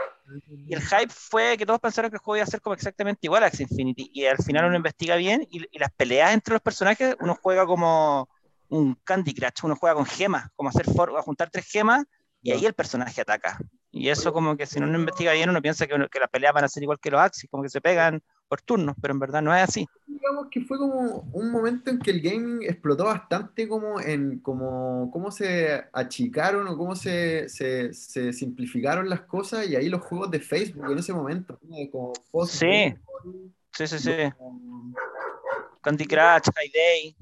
Y 0.69 0.75
el 0.75 0.81
hype 0.83 1.09
fue 1.09 1.57
que 1.57 1.67
todos 1.67 1.81
pensaron 1.81 2.11
que 2.11 2.17
el 2.17 2.21
juego 2.21 2.37
iba 2.37 2.45
a 2.45 2.47
ser 2.47 2.61
como 2.61 2.75
exactamente 2.75 3.21
igual 3.23 3.43
a 3.43 3.47
Axie 3.47 3.65
Infinity. 3.69 4.11
Y 4.13 4.27
al 4.27 4.39
final 4.39 4.67
uno 4.67 4.77
investiga 4.77 5.17
bien 5.17 5.43
y, 5.51 5.65
y 5.71 5.79
las 5.79 5.91
peleas 5.93 6.33
entre 6.33 6.55
los 6.55 6.63
personajes, 6.63 7.17
uno 7.19 7.35
juega 7.41 7.67
como 7.67 8.29
un 8.69 8.95
Candy 9.05 9.35
Crush, 9.35 9.65
uno 9.65 9.75
juega 9.77 9.95
con 9.97 10.07
gemas, 10.07 10.49
como 10.55 10.69
hacer 10.69 10.85
for- 10.87 11.17
a 11.19 11.23
juntar 11.23 11.51
tres 11.51 11.67
gemas 11.67 12.05
y 12.43 12.53
ahí 12.53 12.65
el 12.67 12.75
personaje 12.75 13.21
ataca. 13.21 13.59
Y 13.91 14.09
eso 14.09 14.33
como 14.33 14.57
que 14.57 14.67
si 14.67 14.79
uno 14.79 14.87
no 14.87 14.99
investiga 14.99 15.33
bien, 15.33 15.51
uno 15.51 15.61
piensa 15.61 15.87
que, 15.87 16.09
que 16.11 16.21
las 16.21 16.29
peleas 16.31 16.53
van 16.55 16.65
a 16.65 16.69
ser 16.69 16.83
igual 16.85 16.99
que 17.01 17.11
los 17.11 17.21
Axis, 17.21 17.51
como 17.51 17.63
que 17.65 17.69
se 17.69 17.81
pegan 17.81 18.23
por 18.51 18.61
turnos, 18.63 18.97
pero 19.01 19.15
en 19.15 19.21
verdad 19.21 19.41
no 19.43 19.55
es 19.55 19.63
así. 19.63 19.87
digamos 20.09 20.49
que 20.51 20.61
fue 20.63 20.77
como 20.77 21.21
un 21.33 21.51
momento 21.53 21.89
en 21.89 22.01
que 22.01 22.11
el 22.11 22.21
gaming 22.21 22.65
explotó 22.65 23.05
bastante 23.05 23.69
como 23.69 24.01
en 24.01 24.41
como 24.41 25.09
cómo 25.13 25.31
se 25.31 25.85
achicaron 25.93 26.67
o 26.67 26.77
cómo 26.77 26.97
se, 26.97 27.49
se, 27.49 27.95
se 27.95 28.33
simplificaron 28.33 29.09
las 29.09 29.21
cosas 29.23 29.69
y 29.69 29.77
ahí 29.77 29.89
los 29.89 30.03
juegos 30.03 30.31
de 30.33 30.41
Facebook 30.41 30.91
en 30.91 30.99
ese 30.99 31.13
momento, 31.13 31.59
¿no? 31.63 31.77
como 31.93 32.13
post- 32.33 32.55
Sí. 32.55 32.93
Sí, 33.73 33.87
sí, 33.87 33.99
sí. 34.01 34.13
como- 34.37 34.95
Candy 35.81 36.05
Crush, 36.07 36.51
High 36.57 36.73
Day, 36.75 37.17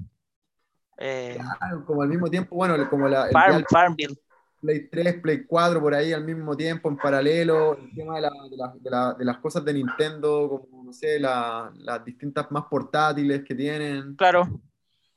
eh, 0.97 1.37
claro, 1.59 1.85
como 1.85 2.01
al 2.01 2.09
mismo 2.09 2.27
tiempo, 2.29 2.55
bueno, 2.55 2.89
como 2.89 3.07
la, 3.07 3.27
Farm, 3.31 3.63
Farmville. 3.69 4.17
Play 4.61 4.89
3, 4.89 5.21
Play 5.21 5.45
4 5.45 5.79
por 5.79 5.93
ahí 5.93 6.11
al 6.11 6.25
mismo 6.25 6.57
tiempo, 6.57 6.89
en 6.89 6.97
paralelo, 6.97 7.77
el 7.77 7.93
tema 7.95 8.15
de, 8.15 8.21
la- 8.21 8.31
de 8.49 8.57
la- 8.57 8.73
de 8.77 8.89
la- 8.89 9.13
de 9.13 9.23
las 9.25 9.37
cosas 9.37 9.63
de 9.63 9.73
Nintendo, 9.73 10.49
como, 10.69 10.78
no 10.89 10.93
sé, 10.93 11.19
la- 11.19 11.71
las 11.75 12.03
distintas 12.03 12.49
más 12.51 12.65
portátiles 12.65 13.43
que 13.43 13.53
tienen. 13.55 14.15
Claro. 14.15 14.47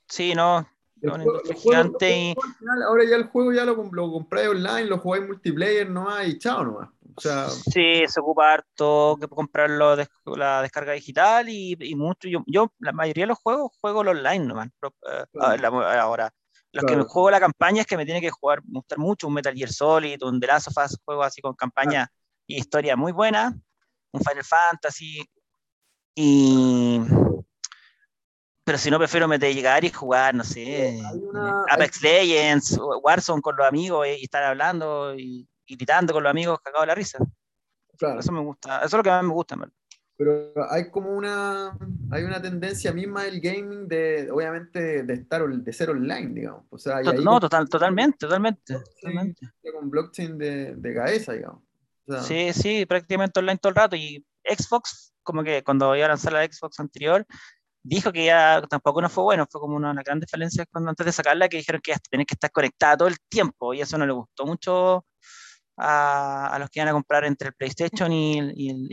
Sí, 0.07 0.35
no. 0.35 0.67
El 1.01 1.11
juego- 1.11 1.41
gigante 1.57 2.17
y- 2.17 2.35
final, 2.59 2.83
ahora 2.85 3.05
ya 3.05 3.17
el 3.17 3.25
juego 3.25 3.53
ya 3.53 3.65
lo, 3.65 3.75
lo 3.91 4.13
compráis 4.13 4.49
online, 4.49 4.85
lo 4.85 4.99
jugáis 4.99 5.27
multiplayer 5.27 5.91
nomás 5.91 6.29
y 6.29 6.39
chao 6.39 6.63
nomás. 6.65 6.91
O 7.17 7.21
sea, 7.21 7.49
Sí, 7.49 8.03
se 8.07 8.21
ocupa 8.21 8.53
harto 8.53 9.17
que 9.21 9.27
comprarlo 9.27 9.97
de 9.97 10.07
la 10.37 10.63
descarga 10.63 10.93
digital 10.93 11.49
y, 11.49 11.77
y 11.81 11.95
mucho. 11.97 12.29
Yo, 12.29 12.45
yo, 12.47 12.73
la 12.79 12.93
mayoría 12.93 13.25
de 13.25 13.29
los 13.29 13.39
juegos 13.39 13.73
juego 13.81 14.05
los 14.05 14.15
online 14.17 14.45
nomás. 14.45 14.69
Eh, 14.69 15.25
Claro. 15.33 15.61
la- 15.63 16.03
ahora, 16.03 16.31
los 16.73 16.83
que 16.83 16.87
Claro. 16.93 17.03
me 17.03 17.09
juego 17.09 17.31
la 17.31 17.41
campaña 17.41 17.81
es 17.81 17.87
que 17.87 17.97
me 17.97 18.05
tiene 18.05 18.21
que 18.21 18.31
jugar, 18.31 18.61
gustar 18.65 18.99
mucho 18.99 19.27
un 19.27 19.35
Metal 19.35 19.55
Gear 19.55 19.71
Solid, 19.71 20.23
un 20.23 20.39
The 20.41 20.47
Last 20.47 20.69
of 20.69 20.85
Us, 20.85 20.99
juegos 21.05 21.27
así 21.27 21.41
con 21.43 21.55
campaña 21.55 22.09
y 22.47 22.59
historia 22.59 22.97
muy 22.97 23.11
buena, 23.13 23.53
un 24.13 24.21
Final 24.21 24.45
Fantasy. 24.45 25.29
Y. 26.15 27.01
Pero 28.65 28.79
si 28.79 28.91
no, 28.91 28.99
prefiero 28.99 29.27
meter 29.27 29.53
llegar 29.53 29.85
y 29.85 29.91
jugar, 29.91 30.35
no 30.35 30.45
sé, 30.45 31.01
una- 31.15 31.65
Apex 31.69 32.01
Legends, 32.01 32.79
Warzone 33.03 33.43
con 33.43 33.57
los 33.57 33.67
amigos 33.67 34.07
y, 34.07 34.23
estar 34.25 34.43
hablando 34.45 35.15
y, 35.17 35.49
y 35.67 35.77
gritando 35.77 36.13
con 36.13 36.23
los 36.23 36.31
amigos 36.31 36.61
cagados 36.63 36.85
de 36.85 36.87
la 36.87 36.95
risa. 36.95 37.19
claro, 37.99 38.21
Eso 38.21 38.31
me 38.31 38.41
gusta, 38.41 38.77
eso 38.79 38.87
es 38.87 38.93
lo 38.93 39.03
que 39.03 39.11
más 39.11 39.25
me 39.25 39.33
gusta, 39.33 39.57
verdad. 39.57 39.73
pero 40.17 40.53
hay 40.71 40.91
como 40.91 41.11
una, 41.11 41.77
hay 42.13 42.23
una 42.23 42.41
tendencia 42.41 42.93
misma 42.93 43.25
del 43.25 43.41
gaming 43.41 43.89
de, 43.89 44.31
obviamente, 44.31 45.03
de 45.03 45.15
estar, 45.15 45.45
de 45.49 45.73
ser 45.73 45.91
online, 45.91 46.29
digamos. 46.33 46.65
O 46.71 46.79
sea, 46.79 47.01
No, 47.03 47.13
con- 47.15 47.41
total, 47.41 47.69
totalmente, 47.69 48.19
totalmente, 48.19 48.75
totalmente. 49.01 49.49
con 49.73 49.91
blockchain 49.91 50.39
de, 50.39 50.77
de 50.77 50.95
cabeza, 50.95 51.33
digamos. 51.33 51.65
O 52.07 52.13
sea, 52.13 52.23
Sí, 52.23 52.53
sí, 52.53 52.87
prácticamente 52.87 53.41
online 53.41 53.59
todo 53.59 53.71
el 53.71 53.77
rato. 53.77 53.97
Y 53.97 54.25
Xbox, 54.45 55.15
como 55.23 55.43
que 55.45 55.63
cuando 55.63 55.95
iba 55.97 56.07
a 56.07 56.09
lanzar 56.11 56.33
la 56.33 56.45
Xbox 56.45 56.81
anterior, 56.81 57.27
dijo 57.83 58.13
que 58.13 58.27
ya 58.27 58.63
tampoco 58.69 59.03
no 59.03 59.09
fue 59.09 59.25
bueno, 59.25 59.47
fue 59.51 59.61
como 59.61 59.77
una 59.77 59.89
de 59.89 59.95
las 59.97 60.05
grandes 60.05 60.31
falencias 60.31 60.67
cuando 60.71 60.91
antes 60.91 61.07
de 61.07 61.13
sacarla, 61.13 61.49
que 61.49 61.59
dijeron 61.59 61.81
que 61.83 61.95
tenés 62.11 62.27
que 62.27 62.35
estar 62.35 62.51
conectada 62.51 62.97
todo 62.97 63.09
el 63.09 63.19
tiempo, 63.29 63.75
y 63.75 63.81
eso 63.81 63.99
no 63.99 64.07
le 64.07 64.13
gustó 64.13 64.47
mucho 64.47 65.05
a, 65.77 66.57
los 66.61 66.71
que 66.71 66.81
iban 66.81 66.89
a 66.89 66.93
comprar 66.93 67.25
entre 67.25 67.49
el 67.49 67.55
PlayStation 67.55 68.13
y 68.13 68.39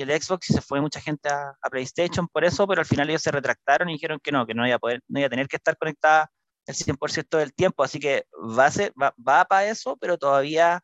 el, 0.02 0.22
Xbox, 0.22 0.50
y 0.50 0.54
se 0.54 0.62
fue 0.62 0.82
mucha 0.82 1.02
gente 1.02 1.30
a, 1.30 1.54
a 1.62 1.70
PlayStation 1.70 2.28
por 2.28 2.46
eso, 2.46 2.68
pero 2.68 2.82
al 2.82 2.88
final 2.88 3.10
ellos 3.10 3.22
se 3.22 3.32
retractaron 3.32 3.90
y 3.90 3.94
dijeron 3.94 4.20
que 4.24 4.32
no, 4.32 4.46
que 4.46 4.54
no 4.54 4.66
iba 4.66 4.78
a 4.78 4.80
poder, 4.80 5.02
no 5.08 5.20
iba 5.20 5.28
a 5.28 5.30
tener 5.30 5.48
que 5.48 5.58
estar 5.58 5.78
conectada 5.78 6.32
el 6.66 6.76
100% 6.76 7.38
del 7.38 7.54
tiempo, 7.54 7.84
así 7.84 8.00
que 8.00 8.26
va, 8.58 8.66
a 8.66 8.72
ser, 8.72 8.94
va, 9.02 9.14
va 9.18 9.46
para 9.46 9.68
eso, 9.68 9.98
pero 9.98 10.18
todavía 10.18 10.82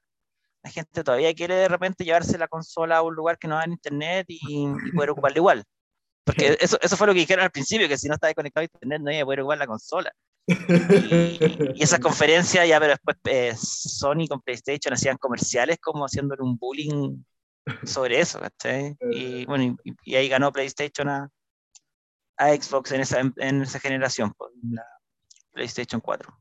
la 0.66 0.72
gente 0.72 1.04
todavía 1.04 1.34
quiere 1.36 1.56
de 1.56 1.68
repente 1.68 2.04
llevarse 2.04 2.40
la 2.40 2.48
consola 2.48 2.98
a 2.98 3.02
un 3.04 3.14
lugar 3.14 3.38
que 3.38 3.48
no 3.48 3.56
da 3.56 3.68
internet 3.68 4.26
y, 4.28 4.40
y 4.66 4.92
poder 4.94 5.12
ocuparla 5.12 5.38
igual. 5.38 5.64
Porque 6.26 6.58
eso, 6.60 6.80
eso 6.82 6.98
fue 6.98 7.06
lo 7.06 7.14
que 7.14 7.20
dijeron 7.20 7.46
al 7.46 7.52
principio, 7.52 7.88
que 7.88 8.00
si 8.00 8.08
no 8.08 8.16
estaba 8.16 8.34
conectado 8.34 8.64
a 8.64 8.66
internet 8.74 9.02
no 9.04 9.12
iba 9.12 9.22
a 9.22 9.26
poder 9.26 9.42
ocupar 9.42 9.60
la 9.60 9.68
consola. 9.68 10.12
Y, 10.48 11.40
y 11.76 11.84
esas 11.84 12.00
conferencias 12.00 12.68
ya, 12.68 12.80
pero 12.80 12.94
después 12.94 13.18
eh, 13.26 13.56
Sony 13.56 14.28
con 14.28 14.42
PlayStation 14.42 14.94
hacían 14.94 15.18
comerciales 15.18 15.78
como 15.80 16.04
haciéndole 16.04 16.42
un 16.42 16.58
bullying 16.58 17.24
sobre 17.84 18.20
eso, 18.20 18.40
¿cachai? 18.40 18.98
Y 19.12 19.46
bueno, 19.46 19.76
y, 19.84 19.94
y 20.04 20.16
ahí 20.16 20.28
ganó 20.28 20.52
PlayStation 20.52 21.10
a, 21.10 21.30
a 22.38 22.50
Xbox 22.56 22.92
en 22.92 23.02
esa, 23.02 23.20
en 23.20 23.62
esa 23.62 23.80
generación, 23.80 24.34
pues, 24.36 24.52
la 24.64 24.86
PlayStation 25.52 26.02
4. 26.02 26.36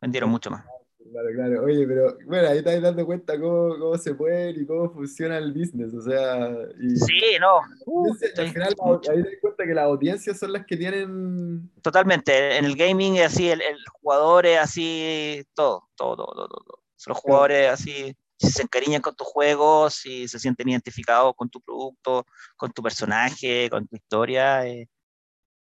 Vendieron 0.00 0.30
mucho 0.30 0.50
más. 0.50 0.64
Claro, 1.12 1.28
claro. 1.34 1.64
Oye, 1.64 1.86
pero 1.86 2.16
bueno, 2.24 2.48
ahí 2.48 2.58
estás 2.58 2.80
dando 2.80 3.04
cuenta 3.04 3.38
cómo, 3.38 3.78
cómo 3.78 3.98
se 3.98 4.14
puede 4.14 4.50
y 4.52 4.64
cómo 4.66 4.90
funciona 4.90 5.36
el 5.36 5.52
business. 5.52 5.92
O 5.92 6.00
sea, 6.00 6.48
y, 6.80 6.96
Sí, 6.96 7.20
no. 7.38 7.58
al 7.58 8.48
final 8.50 8.74
la- 8.78 9.12
ahí 9.12 9.22
te 9.22 9.28
das 9.30 9.38
cuenta 9.42 9.64
que 9.66 9.74
las 9.74 9.84
audiencias 9.84 10.38
son 10.38 10.52
las 10.54 10.64
que 10.64 10.76
tienen. 10.76 11.70
Totalmente. 11.82 12.56
En 12.56 12.64
el 12.64 12.76
gaming 12.76 13.16
es 13.16 13.26
así, 13.26 13.50
el, 13.50 13.60
el 13.60 13.76
jugador 14.00 14.46
es 14.46 14.58
así, 14.58 15.44
todo, 15.54 15.88
todo, 15.96 16.16
todo, 16.16 16.32
todo, 16.34 16.48
todo. 16.48 16.82
Los 17.06 17.18
jugadores 17.18 17.68
así, 17.68 18.16
si 18.38 18.50
se 18.50 18.62
encariñan 18.62 19.02
con 19.02 19.14
tus 19.14 19.26
juegos, 19.26 19.94
si 19.94 20.26
se 20.28 20.38
sienten 20.38 20.68
identificados 20.70 21.34
con 21.36 21.50
tu 21.50 21.60
producto, 21.60 22.24
con 22.56 22.72
tu 22.72 22.82
personaje, 22.82 23.68
con 23.68 23.86
tu 23.86 23.96
historia, 23.96 24.66
eh, 24.66 24.88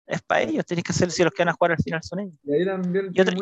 es 0.07 0.23
para 0.23 0.43
ellos. 0.43 0.65
Tienes 0.67 0.85
que 0.85 0.93
hacer 0.93 1.11
si 1.11 1.23
los 1.25 1.33
que 1.33 1.43
van 1.43 1.49
a 1.51 1.53
jugar 1.55 1.73
al 1.73 1.79
final 1.83 2.03
son 2.03 2.21
ellos. 2.21 2.39
Y 2.45 2.53
ahí 2.53 2.65
también 2.65 3.11
Y 3.13 3.21
otra- 3.21 3.35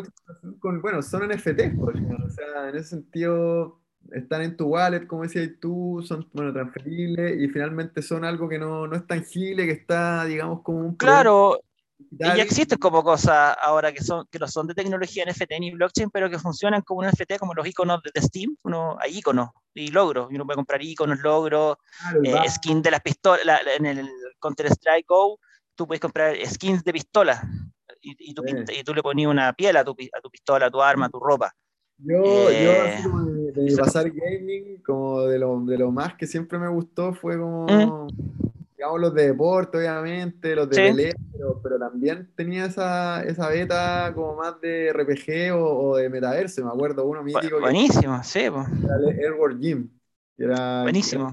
con. 0.60 0.80
Bueno, 0.80 1.02
son 1.02 1.22
NFTs. 1.30 1.74
O 1.78 2.30
sea, 2.30 2.68
en 2.68 2.76
ese 2.76 2.90
sentido, 2.90 3.80
están 4.12 4.42
en 4.42 4.56
tu 4.56 4.66
wallet, 4.66 5.06
como 5.06 5.22
decías 5.22 5.48
tú, 5.60 6.02
son, 6.06 6.28
bueno, 6.32 6.52
transferibles 6.52 7.40
y 7.40 7.48
finalmente 7.48 8.02
son 8.02 8.24
algo 8.24 8.48
que 8.48 8.58
no, 8.58 8.86
no 8.86 8.96
es 8.96 9.06
tangible, 9.06 9.64
que 9.66 9.72
está, 9.72 10.24
digamos, 10.24 10.62
como 10.62 10.78
un 10.80 10.96
Claro, 10.96 11.60
y 12.10 12.16
ya 12.18 12.42
existen 12.42 12.78
como 12.78 13.04
cosas 13.04 13.56
ahora 13.62 13.92
que 13.92 14.02
son 14.02 14.26
que 14.28 14.40
no 14.40 14.48
son 14.48 14.66
de 14.66 14.74
tecnología 14.74 15.24
NFT 15.24 15.52
ni 15.60 15.70
blockchain, 15.70 16.10
pero 16.10 16.28
que 16.28 16.38
funcionan 16.38 16.82
como 16.82 17.00
un 17.00 17.06
NFT, 17.06 17.38
como 17.38 17.54
los 17.54 17.64
iconos 17.66 18.00
de, 18.02 18.20
Steam. 18.20 18.56
Uno, 18.64 18.96
hay 19.00 19.18
iconos 19.18 19.50
y 19.72 19.88
logros, 19.88 20.30
y 20.30 20.34
uno 20.34 20.44
puede 20.44 20.56
comprar 20.56 20.82
iconos, 20.82 21.20
logros, 21.20 21.76
Claro, 22.00 22.44
eh, 22.44 22.50
skin 22.50 22.82
de 22.82 22.90
las 22.90 23.00
pistolas. 23.02 23.44
la- 23.44 23.60
en 23.76 23.86
el 23.86 24.08
Counter 24.40 24.66
Strike 24.66 25.06
Go, 25.06 25.38
tú 25.74 25.86
puedes 25.86 26.00
comprar 26.00 26.36
skins 26.46 26.84
de 26.84 26.92
pistolas 26.92 27.42
y, 28.00 28.16
y 28.30 28.34
tú, 28.34 28.42
Sí. 28.42 28.46
pint- 28.46 28.70
y 28.72 28.84
tú 28.84 28.94
le 28.94 29.02
ponías 29.02 29.30
una 29.30 29.52
piel 29.54 29.76
a 29.76 29.84
tu, 29.84 29.92
a 30.12 30.20
tu 30.20 30.30
pistola, 30.30 30.66
a 30.66 30.70
tu 30.70 30.82
arma, 30.82 31.06
a 31.06 31.10
tu 31.10 31.20
ropa. 31.20 31.52
Yo, 31.98 32.50
yo 32.52 32.82
Eh, 32.82 32.82
así 32.82 33.02
como 33.02 33.22
de, 33.24 33.52
de 33.52 33.62
mi 33.62 33.76
pasar 33.76 34.10
gaming, 34.10 34.82
como 34.82 35.22
de 35.22 35.38
lo, 35.38 35.60
de 35.64 35.78
lo 35.78 35.92
más 35.92 36.14
que 36.16 36.26
siempre 36.26 36.58
me 36.58 36.68
gustó 36.68 37.14
fue 37.14 37.38
como, 37.38 38.12
Mm. 38.12 38.42
digamos, 38.76 39.00
los 39.00 39.14
de 39.14 39.28
deporte, 39.28 39.78
obviamente, 39.78 40.56
los 40.56 40.68
de 40.70 40.80
Sí. 40.80 40.82
pelea, 40.82 41.14
pero, 41.32 41.60
pero 41.62 41.78
también 41.78 42.32
tenía 42.36 42.66
esa, 42.66 43.22
esa 43.24 43.48
beta 43.50 44.12
como 44.14 44.36
más 44.36 44.60
de 44.60 44.88
RPG 44.88 45.52
o, 45.54 45.90
o 45.92 45.96
de 45.96 46.10
metaverso, 46.10 46.64
me 46.64 46.70
acuerdo, 46.70 47.06
uno 47.06 47.22
mítico 47.22 47.60
que 47.62 47.70
Buenísimo, 47.70 48.22
sí, 48.22 48.48
Airworld 49.22 49.60
Gym, 49.60 49.88
que 49.88 50.01
era, 50.38 50.82
buenísimo. 50.82 51.32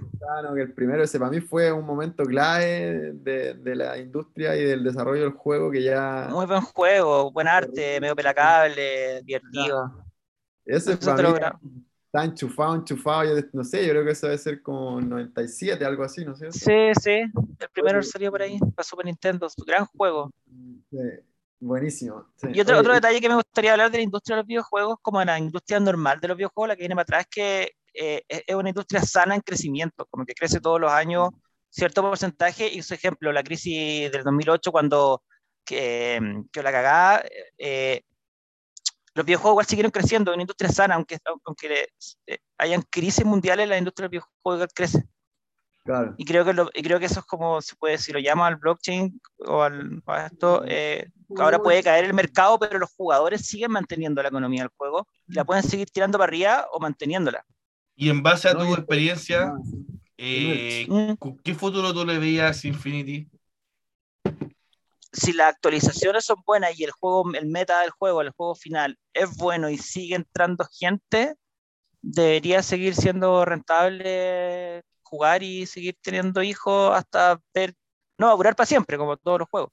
que 0.55 0.61
el 0.61 0.73
primero, 0.73 1.03
ese 1.03 1.19
para 1.19 1.31
mí 1.31 1.41
fue 1.41 1.71
un 1.71 1.85
momento 1.85 2.23
clave 2.23 3.11
de, 3.13 3.53
de 3.55 3.75
la 3.75 3.97
industria 3.97 4.55
y 4.55 4.63
del 4.63 4.83
desarrollo 4.83 5.23
del 5.23 5.33
juego 5.33 5.71
que 5.71 5.83
ya, 5.83 6.27
Muy 6.31 6.45
buen 6.45 6.61
juego, 6.61 7.31
buen 7.31 7.47
arte, 7.47 7.99
medio 8.01 8.15
pelacable, 8.15 9.21
divertido. 9.23 10.05
ese 10.65 10.97
para 10.97 11.57
mí 11.61 11.83
está 12.11 12.25
enchufado, 12.25 12.75
enchufado, 12.75 13.23
yo 13.23 13.47
no 13.53 13.63
sé, 13.63 13.85
yo 13.85 13.91
creo 13.91 14.03
que 14.03 14.11
eso 14.11 14.25
debe 14.25 14.39
ser 14.39 14.63
como 14.63 14.99
97, 14.99 15.85
algo 15.85 16.03
así, 16.03 16.25
¿no 16.25 16.33
es 16.33 16.39
cierto? 16.39 16.57
Sí, 16.57 16.91
sí, 16.99 17.11
el 17.59 17.69
primero 17.71 17.99
Oye, 17.99 18.07
salió 18.07 18.31
por 18.31 18.41
ahí, 18.41 18.57
para 18.75 18.83
Super 18.83 19.05
Nintendo, 19.05 19.45
es 19.45 19.53
un 19.55 19.65
gran 19.65 19.85
juego. 19.85 20.31
Sí, 20.89 20.97
buenísimo. 21.59 22.25
sí. 22.35 22.47
Y 22.51 22.61
otro, 22.61 22.73
Oye, 22.73 22.81
otro 22.81 22.93
detalle 22.95 23.21
que 23.21 23.29
me 23.29 23.35
gustaría 23.35 23.73
hablar 23.73 23.91
de 23.91 23.99
la 23.99 24.03
industria 24.03 24.37
de 24.37 24.41
los 24.41 24.47
videojuegos, 24.47 24.97
como 25.03 25.21
en 25.21 25.27
la 25.27 25.37
industria 25.37 25.79
normal 25.79 26.19
de 26.19 26.27
los 26.29 26.37
videojuegos, 26.37 26.69
la 26.69 26.75
que 26.75 26.81
viene 26.81 26.95
para 26.95 27.03
atrás, 27.03 27.21
es 27.21 27.27
que 27.29 27.71
eh, 27.93 28.23
es 28.27 28.55
una 28.55 28.69
industria 28.69 29.01
sana 29.01 29.35
en 29.35 29.41
crecimiento, 29.41 30.05
como 30.09 30.25
que 30.25 30.33
crece 30.33 30.59
todos 30.59 30.79
los 30.79 30.91
años 30.91 31.29
cierto 31.69 32.01
porcentaje, 32.01 32.67
y 32.67 32.81
su 32.81 32.93
ejemplo, 32.95 33.31
la 33.31 33.43
crisis 33.43 34.11
del 34.11 34.23
2008, 34.23 34.71
cuando 34.71 35.23
que, 35.63 36.19
que 36.51 36.63
la 36.63 36.71
cagada, 36.71 37.23
eh, 37.59 38.01
los 39.13 39.25
videojuegos 39.25 39.53
igual 39.53 39.65
siguieron 39.67 39.91
creciendo, 39.91 40.31
es 40.31 40.35
una 40.35 40.43
industria 40.43 40.71
sana, 40.71 40.95
aunque, 40.95 41.17
aunque 41.45 41.89
eh, 42.25 42.37
hayan 42.57 42.81
crisis 42.89 43.25
mundiales, 43.25 43.67
la 43.67 43.77
industria 43.77 44.05
del 44.05 44.11
videojuego 44.11 44.55
igual 44.55 44.69
crece. 44.73 45.03
claro. 45.83 46.15
Y 46.17 46.25
creo 46.25 46.43
que, 46.45 46.53
lo- 46.53 46.69
y 46.73 46.81
creo 46.81 46.99
que 46.99 47.05
eso 47.05 47.19
es 47.19 47.25
como, 47.25 47.61
se 47.61 47.75
puede, 47.75 47.97
si 47.97 48.11
lo 48.11 48.19
llama 48.19 48.47
al 48.47 48.55
blockchain 48.55 49.19
o 49.45 49.61
al, 49.61 50.01
a 50.07 50.25
esto, 50.27 50.63
eh, 50.65 51.11
ahora 51.37 51.59
puede 51.61 51.83
caer 51.83 52.05
el 52.05 52.13
mercado, 52.13 52.57
pero 52.57 52.79
los 52.79 52.89
jugadores 52.95 53.45
siguen 53.45 53.71
manteniendo 53.71 54.21
la 54.23 54.29
economía 54.29 54.61
del 54.63 54.71
juego, 54.75 55.07
y 55.27 55.33
la 55.33 55.45
pueden 55.45 55.63
seguir 55.63 55.89
tirando 55.91 56.17
para 56.17 56.29
arriba 56.29 56.67
o 56.71 56.79
manteniéndola. 56.79 57.45
Y 58.01 58.09
en 58.09 58.23
base 58.23 58.47
a 58.47 58.53
tu 58.53 58.73
experiencia, 58.73 59.51
eh, 60.17 60.85
Mm. 60.87 61.15
¿con 61.15 61.37
¿qué 61.39 61.53
futuro 61.53 61.93
tú 61.93 62.05
le 62.05 62.17
veías 62.17 62.63
a 62.63 62.67
Infinity? 62.69 63.27
Si 65.11 65.33
las 65.33 65.49
actualizaciones 65.49 66.23
son 66.23 66.37
buenas 66.45 66.79
y 66.79 66.85
el 66.85 66.91
juego, 66.91 67.29
el 67.33 67.47
meta 67.47 67.81
del 67.81 67.89
juego, 67.89 68.21
el 68.21 68.29
juego 68.29 68.55
final 68.55 68.97
es 69.13 69.35
bueno 69.35 69.69
y 69.69 69.77
sigue 69.77 70.15
entrando 70.15 70.65
gente, 70.71 71.35
debería 72.01 72.63
seguir 72.63 72.95
siendo 72.95 73.43
rentable 73.43 74.81
jugar 75.01 75.43
y 75.43 75.65
seguir 75.65 75.97
teniendo 76.01 76.41
hijos 76.41 76.95
hasta 76.95 77.41
ver, 77.53 77.73
no 78.17 78.33
durar 78.37 78.55
para 78.55 78.67
siempre, 78.67 78.97
como 78.97 79.17
todos 79.17 79.39
los 79.39 79.49
juegos, 79.49 79.71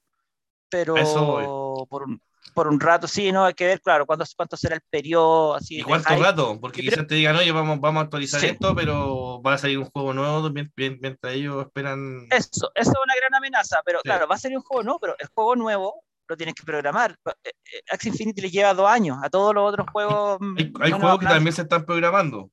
pero 0.69 0.97
Eso 0.97 1.25
voy. 1.25 1.45
por 1.87 2.03
un, 2.03 2.21
por 2.53 2.67
un 2.67 2.79
rato 2.79 3.07
sí, 3.07 3.31
no 3.31 3.45
hay 3.45 3.53
que 3.53 3.65
ver, 3.65 3.81
claro, 3.81 4.05
cuánto, 4.05 4.25
cuánto 4.35 4.57
será 4.57 4.75
el 4.75 4.81
periodo, 4.89 5.55
así 5.55 5.79
¿Y 5.79 5.83
cuánto 5.83 6.15
rato? 6.15 6.59
Porque 6.59 6.81
quizás 6.81 7.05
te 7.07 7.15
digan, 7.15 7.35
oye, 7.35 7.51
vamos, 7.51 7.79
vamos 7.79 8.01
a 8.01 8.03
actualizar 8.05 8.39
Sí. 8.39 8.47
esto, 8.47 8.75
pero 8.75 9.41
va 9.41 9.53
a 9.53 9.57
salir 9.57 9.77
un 9.77 9.85
juego 9.85 10.13
nuevo 10.13 10.49
mien- 10.49 10.71
mien- 10.75 10.97
mientras 11.01 11.33
ellos 11.33 11.65
esperan. 11.65 12.27
Eso, 12.31 12.71
eso 12.73 12.91
es 12.91 12.99
una 13.03 13.15
gran 13.15 13.35
amenaza, 13.35 13.81
pero 13.85 13.99
Sí. 13.99 14.03
claro, 14.05 14.27
va 14.27 14.35
a 14.35 14.39
salir 14.39 14.57
un 14.57 14.63
juego 14.63 14.83
nuevo, 14.83 14.99
pero 14.99 15.15
el 15.19 15.27
juego 15.27 15.55
nuevo 15.55 16.03
lo 16.29 16.35
tienes 16.35 16.55
que 16.55 16.63
programar. 16.63 17.15
Eh, 17.25 17.31
eh, 17.45 17.81
Axie 17.91 18.09
Infinity 18.09 18.41
le 18.41 18.49
lleva 18.51 18.73
dos 18.73 18.89
años, 18.89 19.17
a 19.23 19.29
todos 19.29 19.53
los 19.55 19.69
otros 19.71 19.87
juegos. 19.91 20.39
Hay, 20.57 20.73
hay 20.81 20.91
juegos 20.91 21.19
que 21.19 21.25
también 21.25 21.53
se 21.53 21.61
están 21.61 21.85
programando. 21.85 22.49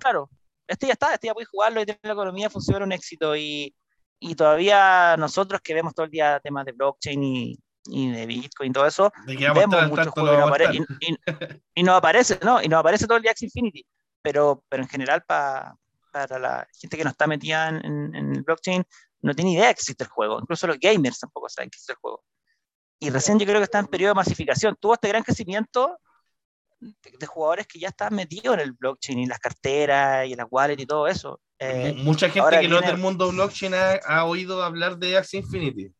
Claro, 0.00 0.30
este 0.66 0.86
ya 0.86 0.92
está, 0.92 1.14
este 1.14 1.26
ya 1.28 1.34
puedes 1.34 1.48
jugarlo 1.48 1.80
y 1.80 1.84
tiene 1.84 1.98
la 2.02 2.12
economía, 2.12 2.50
funciona 2.50 2.84
un 2.84 2.92
éxito. 2.92 3.34
Y, 3.36 3.74
y 4.20 4.34
todavía 4.34 5.16
nosotros 5.16 5.60
que 5.62 5.74
vemos 5.74 5.94
todo 5.94 6.04
el 6.06 6.10
día 6.12 6.40
temas 6.40 6.64
de 6.64 6.72
blockchain 6.72 7.22
y, 7.22 7.58
y 7.88 8.10
de 8.10 8.26
Bitcoin 8.26 8.70
y 8.70 8.72
todo 8.72 8.86
eso, 8.86 9.12
vemos 9.54 9.74
muchos 9.88 10.04
juegos 10.22 10.50
y 10.74 10.78
y, 11.00 11.16
y- 11.76 11.82
no 11.82 11.94
aparece, 11.96 12.38
¿no? 12.42 12.62
Y 12.62 12.68
no 12.68 12.78
aparece 12.78 13.06
todo 13.06 13.16
el 13.16 13.22
día 13.22 13.32
Axie 13.32 13.46
Infinity. 13.46 13.84
Pero, 14.22 14.64
pero 14.68 14.82
en 14.82 14.88
general, 14.88 15.22
pa- 15.26 15.76
para 16.12 16.38
la 16.38 16.68
gente 16.78 16.96
que 16.96 17.04
no 17.04 17.10
está 17.10 17.26
metida 17.26 17.68
en, 17.68 18.14
en- 18.14 18.36
el 18.36 18.42
blockchain, 18.42 18.84
no 19.22 19.34
tiene 19.34 19.52
idea 19.52 19.66
que 19.66 19.80
existe 19.80 20.04
el 20.04 20.10
juego. 20.10 20.38
Incluso 20.40 20.66
los 20.66 20.78
gamers 20.78 21.18
tampoco 21.20 21.48
saben 21.48 21.70
que 21.70 21.76
existe 21.76 21.92
el 21.92 21.98
juego. 21.98 22.22
Y 23.00 23.10
recién 23.10 23.38
yo 23.38 23.46
creo 23.46 23.58
que 23.58 23.64
está 23.64 23.78
en 23.78 23.86
periodo 23.86 24.10
de 24.10 24.16
masificación. 24.16 24.76
Tuvo 24.80 24.94
este 24.94 25.08
gran 25.08 25.22
crecimiento 25.22 25.98
de, 26.80 26.94
de 27.18 27.26
jugadores 27.26 27.66
que 27.66 27.78
ya 27.78 27.88
estaban 27.88 28.14
metidos 28.16 28.54
en 28.54 28.60
el 28.60 28.72
blockchain 28.72 29.18
y 29.20 29.26
las 29.26 29.38
carteras 29.38 30.26
y 30.26 30.32
en 30.32 30.38
las 30.38 30.46
wallets 30.50 30.82
y 30.82 30.86
todo 30.86 31.06
eso. 31.06 31.40
Eh, 31.60 31.94
Mu- 31.96 32.04
Mucha 32.04 32.28
gente 32.28 32.50
que 32.60 32.68
no 32.68 32.76
es 32.76 32.80
viene- 32.82 32.86
del 32.92 32.98
mundo 33.00 33.30
blockchain 33.30 33.74
ha, 33.74 33.92
ha 34.04 34.24
oído 34.24 34.62
hablar 34.62 34.98
de 34.98 35.16
Axie 35.16 35.40
Infinity. 35.40 35.92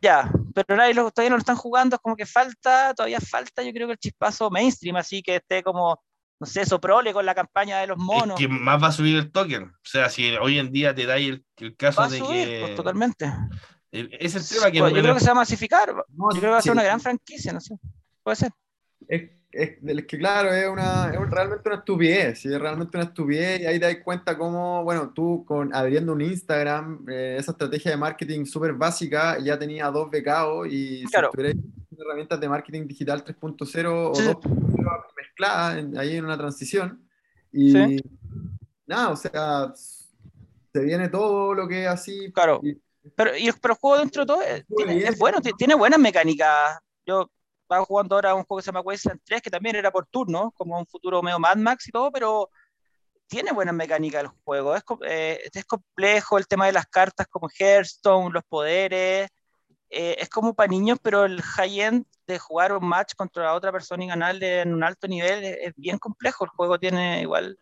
Ya, 0.00 0.30
pero 0.54 0.76
nadie 0.76 0.94
lo, 0.94 1.10
todavía 1.10 1.30
no 1.30 1.36
lo 1.36 1.40
están 1.40 1.56
jugando, 1.56 1.96
es 1.96 2.02
como 2.02 2.16
que 2.16 2.26
falta, 2.26 2.94
todavía 2.94 3.20
falta, 3.20 3.62
yo 3.62 3.72
creo 3.72 3.86
que 3.86 3.92
el 3.94 3.98
chispazo 3.98 4.50
mainstream, 4.50 4.96
así 4.96 5.22
que 5.22 5.36
esté 5.36 5.62
como, 5.62 6.02
no 6.40 6.46
sé, 6.46 6.64
soprole 6.66 7.12
con 7.12 7.24
la 7.26 7.34
campaña 7.34 7.78
de 7.80 7.86
los 7.86 7.98
monos. 7.98 8.40
Es 8.40 8.46
que 8.46 8.52
más 8.52 8.82
va 8.82 8.88
a 8.88 8.92
subir 8.92 9.16
el 9.16 9.30
token. 9.30 9.64
O 9.64 9.70
sea, 9.84 10.08
si 10.08 10.30
hoy 10.36 10.58
en 10.58 10.72
día 10.72 10.94
te 10.94 11.06
dais 11.06 11.28
el, 11.28 11.44
el 11.58 11.76
caso 11.76 12.00
Va 12.00 12.06
a 12.06 12.10
de 12.10 12.18
subir, 12.18 12.46
que. 12.48 12.60
pues, 12.60 12.74
totalmente. 12.76 13.32
el- 13.92 14.16
Es 14.18 14.34
el 14.34 14.48
tema 14.48 14.70
que. 14.70 14.78
Pues, 14.80 14.94
yo 14.94 15.02
creo 15.02 15.14
que 15.14 15.20
se 15.20 15.26
va 15.26 15.32
a 15.32 15.36
masificar, 15.36 15.88
yo 15.88 16.28
creo 16.30 16.40
que 16.40 16.46
va 16.48 16.58
a 16.58 16.60
sí, 16.62 16.64
ser 16.66 16.72
una 16.72 16.82
gran 16.82 17.00
franquicia, 17.00 17.52
no 17.52 17.60
sé, 17.60 17.76
puede 18.22 18.36
ser. 18.36 18.50
Es, 19.08 19.30
es- 19.52 19.78
es 19.84 20.06
que 20.06 20.18
claro, 20.18 20.52
es, 20.52 20.66
una, 20.68 21.10
es 21.12 21.30
realmente 21.30 21.68
una 21.68 21.78
estupidez, 21.78 22.44
es 22.46 22.58
realmente 22.60 22.96
una 22.96 23.06
estupidez 23.06 23.60
y 23.60 23.66
ahí 23.66 23.78
te 23.78 23.86
das 23.86 23.96
cuenta 24.02 24.36
cómo, 24.38 24.82
bueno, 24.82 25.12
tú 25.14 25.44
con, 25.44 25.74
abriendo 25.74 26.12
un 26.12 26.22
Instagram, 26.22 27.04
eh, 27.08 27.36
esa 27.38 27.52
estrategia 27.52 27.90
de 27.90 27.96
marketing 27.98 28.44
súper 28.46 28.72
básica, 28.72 29.38
ya 29.38 29.58
tenía 29.58 29.90
dos 29.90 30.10
becados 30.10 30.66
y 30.68 31.00
si 31.00 31.06
Claro. 31.06 31.28
estuvieras 31.28 31.56
usando 31.56 32.04
herramientas 32.04 32.40
de 32.40 32.48
marketing 32.48 32.86
digital 32.86 33.22
3.0 33.24 34.10
o 34.10 34.14
Sí. 34.14 34.22
2.0 34.24 35.04
mezcladas 35.16 35.78
en- 35.78 35.98
ahí 35.98 36.16
en 36.16 36.24
una 36.24 36.38
transición 36.38 37.06
y 37.52 37.72
Sí. 37.72 38.02
nada, 38.86 39.10
o 39.10 39.16
sea, 39.16 39.72
se 39.74 40.80
viene 40.82 41.08
todo 41.08 41.52
lo 41.54 41.68
que 41.68 41.82
es 41.82 41.88
así. 41.88 42.32
Claro. 42.32 42.60
y- 42.62 42.80
Pero, 43.16 43.36
y, 43.36 43.50
pero 43.60 43.74
el 43.74 43.78
juego 43.80 43.98
dentro 43.98 44.22
de 44.22 44.26
todo 44.26 44.38
Muy 44.68 44.84
tiene- 44.84 45.02
es 45.08 45.18
bueno, 45.18 45.40
ti- 45.40 45.50
tiene 45.58 45.74
buenas 45.74 45.98
mecánicas. 45.98 46.78
Yo 47.04 47.28
estaba 47.72 47.86
jugando 47.86 48.14
ahora 48.16 48.34
un 48.34 48.44
juego 48.44 48.58
que 48.58 48.64
se 48.64 48.68
llama 48.68 48.80
Wasteland 48.82 49.20
3, 49.24 49.42
que 49.42 49.50
también 49.50 49.76
era 49.76 49.90
por 49.90 50.06
turno, 50.06 50.52
como 50.56 50.78
un 50.78 50.86
futuro 50.86 51.22
medio 51.22 51.38
Mad 51.38 51.56
Max 51.56 51.88
y 51.88 51.92
todo, 51.92 52.12
pero 52.12 52.50
tiene 53.28 53.52
buenas 53.52 53.74
mecánicas 53.74 54.22
el 54.22 54.28
juego. 54.44 54.76
Es, 54.76 54.82
eh, 55.06 55.40
es 55.52 55.64
complejo 55.64 56.38
el 56.38 56.46
tema 56.46 56.66
de 56.66 56.72
las 56.72 56.86
cartas 56.86 57.26
como 57.28 57.48
Hearthstone, 57.48 58.32
los 58.32 58.44
poderes. 58.44 59.28
eh, 59.90 60.16
es 60.18 60.28
como 60.30 60.54
para 60.54 60.68
niños, 60.68 60.98
pero 61.02 61.24
el 61.26 61.42
high-end 61.42 62.06
de 62.26 62.38
jugar 62.38 62.72
un 62.72 62.86
match 62.88 63.14
contra 63.16 63.54
otra 63.54 63.72
persona 63.72 64.04
y 64.04 64.08
ganarle 64.08 64.60
en 64.62 64.74
un 64.74 64.84
alto 64.84 65.08
nivel 65.08 65.44
es, 65.44 65.58
es 65.68 65.74
bien 65.76 65.98
complejo. 65.98 66.44
El 66.44 66.50
juego 66.50 66.78
tiene 66.78 67.22
igual 67.22 67.58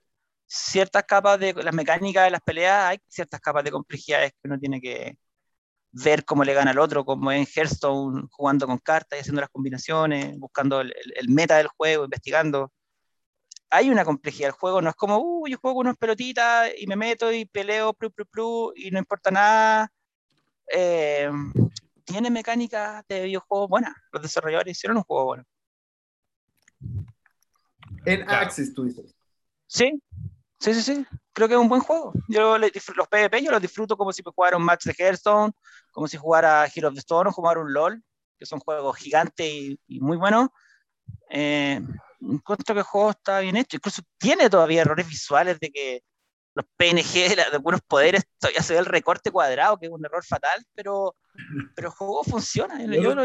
ciertas 0.46 1.04
capas 1.04 1.38
de 1.40 1.54
las 1.54 1.74
mecánicas 1.74 2.24
de 2.24 2.30
las 2.32 2.42
peleas, 2.42 2.90
hay 2.90 2.98
ciertas 3.08 3.40
capas 3.40 3.64
de 3.64 3.70
complejidades 3.72 4.32
que 4.32 4.48
uno 4.48 4.58
tiene 4.58 4.80
que, 4.80 5.16
ver 5.92 6.24
cómo 6.24 6.44
le 6.44 6.54
gana 6.54 6.70
al 6.70 6.78
otro, 6.78 7.04
como 7.04 7.32
en 7.32 7.46
Hearthstone, 7.46 8.28
jugando 8.30 8.66
con 8.66 8.78
cartas 8.78 9.18
y 9.18 9.20
haciendo 9.20 9.40
las 9.40 9.50
combinaciones, 9.50 10.38
buscando 10.38 10.80
el, 10.80 10.94
el 11.14 11.28
meta 11.28 11.56
del 11.56 11.68
juego, 11.68 12.04
investigando. 12.04 12.72
Hay 13.70 13.90
una 13.90 14.04
complejidad 14.04 14.48
del 14.48 14.52
juego, 14.52 14.82
no 14.82 14.90
es 14.90 14.96
como, 14.96 15.18
uh, 15.18 15.46
yo 15.46 15.58
juego 15.58 15.76
con 15.76 15.86
unas 15.86 15.96
pelotitas 15.96 16.70
y 16.76 16.86
me 16.86 16.96
meto 16.96 17.32
y 17.32 17.44
peleo, 17.44 17.92
plu, 17.92 18.10
plu, 18.10 18.26
plu, 18.26 18.72
y 18.74 18.90
no 18.90 18.98
importa 18.98 19.30
nada. 19.30 19.92
Eh, 20.72 21.30
tiene 22.04 22.30
mecánicas 22.30 23.04
de 23.08 23.24
videojuegos 23.24 23.68
buenas. 23.68 23.94
Los 24.12 24.22
desarrolladores 24.22 24.76
hicieron 24.76 24.96
un 24.96 25.04
juego 25.04 25.24
bueno. 25.24 25.44
En 28.04 28.28
Access, 28.28 28.74
tú 28.74 28.84
dices. 28.84 29.14
Sí, 29.66 30.02
sí, 30.60 30.74
sí, 30.74 30.82
sí. 30.82 31.06
Creo 31.32 31.48
que 31.48 31.54
es 31.54 31.60
un 31.60 31.68
buen 31.68 31.80
juego. 31.80 32.12
Yo 32.28 32.58
los 32.58 33.08
PvP 33.08 33.42
yo 33.42 33.50
los 33.50 33.62
disfruto 33.62 33.96
como 33.96 34.12
si 34.12 34.22
jugara 34.22 34.56
un 34.56 34.64
match 34.64 34.84
de 34.84 34.94
Hearthstone, 34.96 35.52
como 35.90 36.06
si 36.06 36.16
jugara 36.16 36.66
Hero 36.74 36.88
of 36.88 36.94
the 36.94 37.00
Storm 37.00 37.32
jugar 37.32 37.58
un 37.58 37.72
LOL, 37.72 38.02
que 38.38 38.46
son 38.46 38.60
juegos 38.60 38.96
gigantes 38.96 39.46
y, 39.46 40.00
muy 40.00 40.16
buenos. 40.16 40.48
Eh, 41.30 41.80
encuentro 42.20 42.74
que 42.74 42.80
el 42.80 42.86
juego 42.86 43.10
está 43.10 43.40
bien 43.40 43.56
hecho. 43.56 43.76
Incluso 43.76 44.02
tiene 44.18 44.50
todavía 44.50 44.82
errores 44.82 45.08
visuales 45.08 45.58
de 45.60 45.70
que 45.70 46.02
los 46.54 46.66
PNG 46.76 47.36
de, 47.36 47.42
algunos 47.52 47.80
poderes 47.82 48.24
todavía 48.38 48.62
se 48.62 48.74
ve 48.74 48.80
el 48.80 48.86
recorte 48.86 49.30
cuadrado, 49.30 49.78
que 49.78 49.86
es 49.86 49.92
un 49.92 50.04
error 50.04 50.24
fatal, 50.24 50.64
pero, 50.74 51.16
pero 51.74 51.88
el 51.88 51.94
juego 51.94 52.24
funciona. 52.24 52.84
Yo, 52.84 53.14
lo 53.14 53.24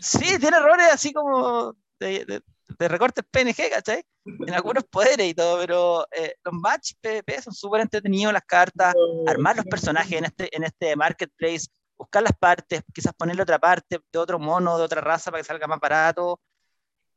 Sí, 0.00 0.38
tiene 0.38 0.56
errores 0.56 0.88
así 0.92 1.12
como 1.12 1.76
de, 1.98 2.24
de 2.24 2.42
recortes 2.78 3.24
PNG, 3.30 3.70
¿cachai? 3.70 4.04
En 4.24 4.54
algunos 4.54 4.84
poderes 4.84 5.26
y 5.26 5.34
todo, 5.34 5.58
pero 5.58 6.06
eh, 6.10 6.34
los 6.44 6.54
match 6.54 6.92
PvP 7.00 7.42
son 7.42 7.52
súper 7.52 7.82
entretenidos, 7.82 8.32
las 8.32 8.44
cartas, 8.44 8.94
armar 9.26 9.56
los 9.56 9.66
personajes 9.66 10.12
en 10.12 10.24
este, 10.24 10.56
en 10.56 10.64
este 10.64 10.96
marketplace, 10.96 11.66
buscar 11.96 12.22
las 12.22 12.32
partes, 12.32 12.82
quizás 12.92 13.12
ponerle 13.14 13.42
otra 13.42 13.58
parte 13.58 14.00
de 14.12 14.18
otro 14.18 14.38
mono, 14.38 14.78
de 14.78 14.84
otra 14.84 15.00
raza 15.00 15.30
para 15.30 15.42
que 15.42 15.46
salga 15.46 15.66
más 15.66 15.80
barato, 15.80 16.40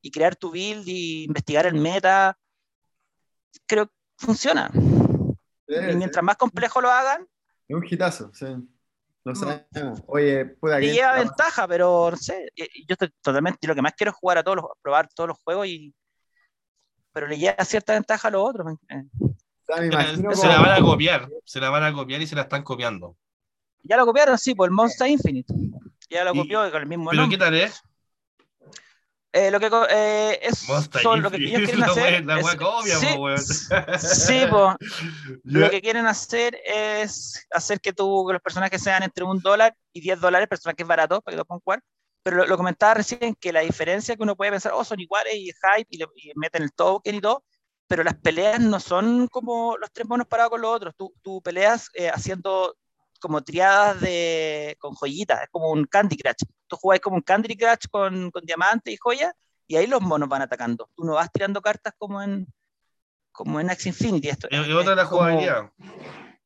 y 0.02 0.12
crear 0.12 0.36
tu 0.36 0.52
build 0.52 0.88
y 0.88 1.26
investigar 1.26 1.66
el 1.66 1.76
meta. 1.76 2.38
Creo 3.66 3.88
que 3.88 3.94
funciona. 4.18 4.70
y 4.74 5.96
mientras 5.96 6.24
más 6.24 6.38
complejo 6.38 6.82
lo 6.82 6.90
hagan. 6.90 7.28
Es 7.68 7.76
un 7.76 7.86
hitazo, 7.90 8.32
sí. 8.34 8.46
No 9.28 9.36
sabemos. 9.36 10.02
Oye, 10.08 10.46
puede 10.46 10.80
que. 10.80 10.94
lleva 10.94 11.16
ventaja, 11.16 11.68
pero 11.68 12.10
no 12.12 12.18
sé. 12.18 12.50
Yo 12.56 12.94
estoy 12.94 13.10
totalmente. 13.22 13.68
Lo 13.68 13.76
que 13.76 13.82
más 13.82 13.94
quiero 13.94 14.12
es 14.12 14.18
jugar 14.18 14.38
a 14.38 14.44
todos 14.44 14.58
los, 14.58 14.66
probar 14.82 15.10
todos 15.14 15.28
los 15.30 15.38
juegos 15.44 15.68
y. 15.68 15.94
Pero 17.12 17.28
le 17.28 17.38
lleva 17.38 17.66
cierta 17.66 17.94
ventaja 17.94 18.28
a 18.28 18.32
los 18.32 18.48
otros. 18.48 18.76
Eh. 18.90 19.04
se, 20.36 20.48
la 20.48 20.62
van 20.62 20.72
a 20.72 20.82
copiar. 20.82 21.28
Se 21.44 21.60
la 21.60 21.70
van 21.70 21.84
a 21.84 21.94
copiar 21.94 22.22
y 22.22 22.28
se 22.28 22.36
la 22.36 22.44
están 22.44 22.64
copiando. 22.64 23.18
Ya 23.84 23.98
lo 23.98 24.06
copiaron, 24.06 24.38
sí, 24.38 24.56
por 24.56 24.68
el 24.68 24.74
Monster 24.74 25.10
Infinite. 25.10 25.54
Ya 26.10 26.24
lo 26.24 26.34
copió 26.34 26.72
con 26.72 26.82
el 26.82 26.88
mismo 26.88 27.10
¿Pero 27.10 27.30
qué 27.30 27.38
tal 27.38 27.54
es? 27.54 27.84
Eh, 29.38 29.52
lo 29.52 29.60
que 29.60 29.70
eh, 29.92 30.40
es 30.42 30.66
son, 31.04 31.22
lo 31.22 31.30
que 31.30 31.38
ellos 31.38 31.70
quieren 31.70 31.84
hacer 31.84 32.26
la 32.26 32.40
es, 32.40 33.70
sí, 34.00 34.08
sí 34.26 34.46
lo 35.44 35.70
que 35.70 35.80
quieren 35.80 36.08
hacer 36.08 36.60
es 36.66 37.46
hacer 37.52 37.80
que, 37.80 37.94
tú, 37.94 38.26
que 38.26 38.34
los 38.34 38.42
personajes 38.42 38.82
sean 38.82 39.04
entre 39.04 39.24
un 39.24 39.40
dólar 39.40 39.76
y 39.94 40.02
10 40.02 40.22
dólares, 40.22 40.48
personajes 40.48 40.88
baratos 40.88 41.22
para 41.22 41.34
que 41.34 41.38
lo 41.38 41.46
puedan 41.46 41.62
jugar. 41.62 41.84
Pero 42.24 42.48
lo, 42.48 42.58
comentaba 42.58 42.96
recién 42.96 43.36
que 43.36 43.54
la 43.54 43.60
diferencia 43.60 44.16
que 44.16 44.24
uno 44.24 44.36
puede 44.36 44.50
pensar, 44.50 44.72
oh, 44.74 44.84
son 44.84 45.00
iguales 45.00 45.36
y 45.36 45.52
hype 45.52 45.88
y, 45.92 45.98
le, 45.98 46.08
y 46.16 46.32
meten 46.36 46.64
el 46.64 46.74
token 46.74 47.14
y 47.14 47.22
todo, 47.22 47.44
pero 47.88 48.04
las 48.04 48.16
peleas 48.16 48.60
no 48.60 48.80
son 48.80 49.28
como 49.28 49.78
los 49.78 49.92
tres 49.92 50.08
monos 50.08 50.26
parados 50.26 50.50
con 50.50 50.62
los 50.62 50.76
otros. 50.76 50.96
Tú, 50.98 51.14
tú 51.22 51.44
peleas 51.44 51.90
eh, 51.94 52.10
haciendo 52.10 52.76
como 53.18 53.44
triadas 53.44 54.02
de, 54.02 54.76
con 54.80 54.94
joyitas, 54.94 55.44
es 55.44 55.50
como 55.50 55.72
un 55.72 55.86
Candy 55.86 56.18
Crush. 56.18 56.44
Tú 56.68 56.76
jugáis 56.78 57.02
como 57.02 57.16
un 57.16 57.22
Candy 57.22 57.56
Crush 57.56 57.88
con, 57.90 58.32
con 58.32 58.46
diamantes 58.46 58.94
y 58.94 58.98
joyas, 58.98 59.34
y 59.68 59.76
ahí 59.76 59.88
los 59.88 60.02
monos 60.02 60.30
van 60.30 60.42
atacando. 60.42 60.90
Tú 60.96 61.04
no 61.04 61.14
vas 61.14 61.32
tirando 61.32 61.62
cartas 61.62 61.94
como 61.98 62.22
en 62.22 62.48
como 63.38 63.60
en 63.60 63.70
Axie 63.70 63.90
Infinity. 63.90 64.30
Esto, 64.30 64.48
y 64.52 64.72
otra 64.72 64.96
la 64.96 65.06
jugabilidad. 65.06 65.72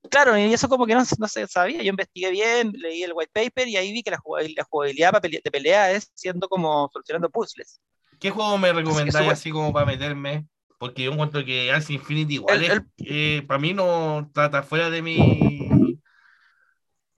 Claro, 0.09 0.37
y 0.37 0.53
eso 0.53 0.67
como 0.67 0.85
que 0.85 0.93
no, 0.93 1.03
no, 1.19 1.27
se 1.27 1.47
sabía. 1.47 1.81
Yo 1.81 1.89
investigué 1.89 2.31
bien, 2.31 2.73
leí 2.75 3.01
el 3.01 3.13
white 3.13 3.31
paper 3.33 3.67
y 3.69 3.77
ahí 3.77 3.93
vi 3.93 4.03
que 4.03 4.11
la 4.11 4.17
jugabilidad, 4.17 5.21
de 5.21 5.51
pelea 5.51 5.91
es 5.91 6.11
siendo 6.13 6.49
como 6.49 6.89
solucionando 6.91 7.29
puzzles. 7.29 7.79
¿Qué 8.19 8.29
juego 8.29 8.57
me 8.57 8.73
recomendáis 8.73 9.31
así 9.31 9.51
como 9.51 9.71
para 9.71 9.85
meterme? 9.85 10.45
Porque 10.77 11.03
yo 11.03 11.13
encuentro 11.13 11.45
que 11.45 11.71
Axie 11.71 11.95
Infinity 11.95 12.35
igual 12.35 12.85
eh, 12.97 13.43
para 13.47 13.59
mí 13.59 13.73
no 13.73 14.19
está 14.35 14.61
fuera 14.63 14.89
de 14.89 15.01
mi 15.01 15.69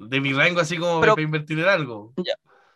de 0.07 0.21
mi 0.21 0.33
rango 0.33 0.61
así 0.61 0.77
como 0.77 0.99
para 0.99 1.21
invertir 1.21 1.59
en 1.59 1.67
algo. 1.67 2.13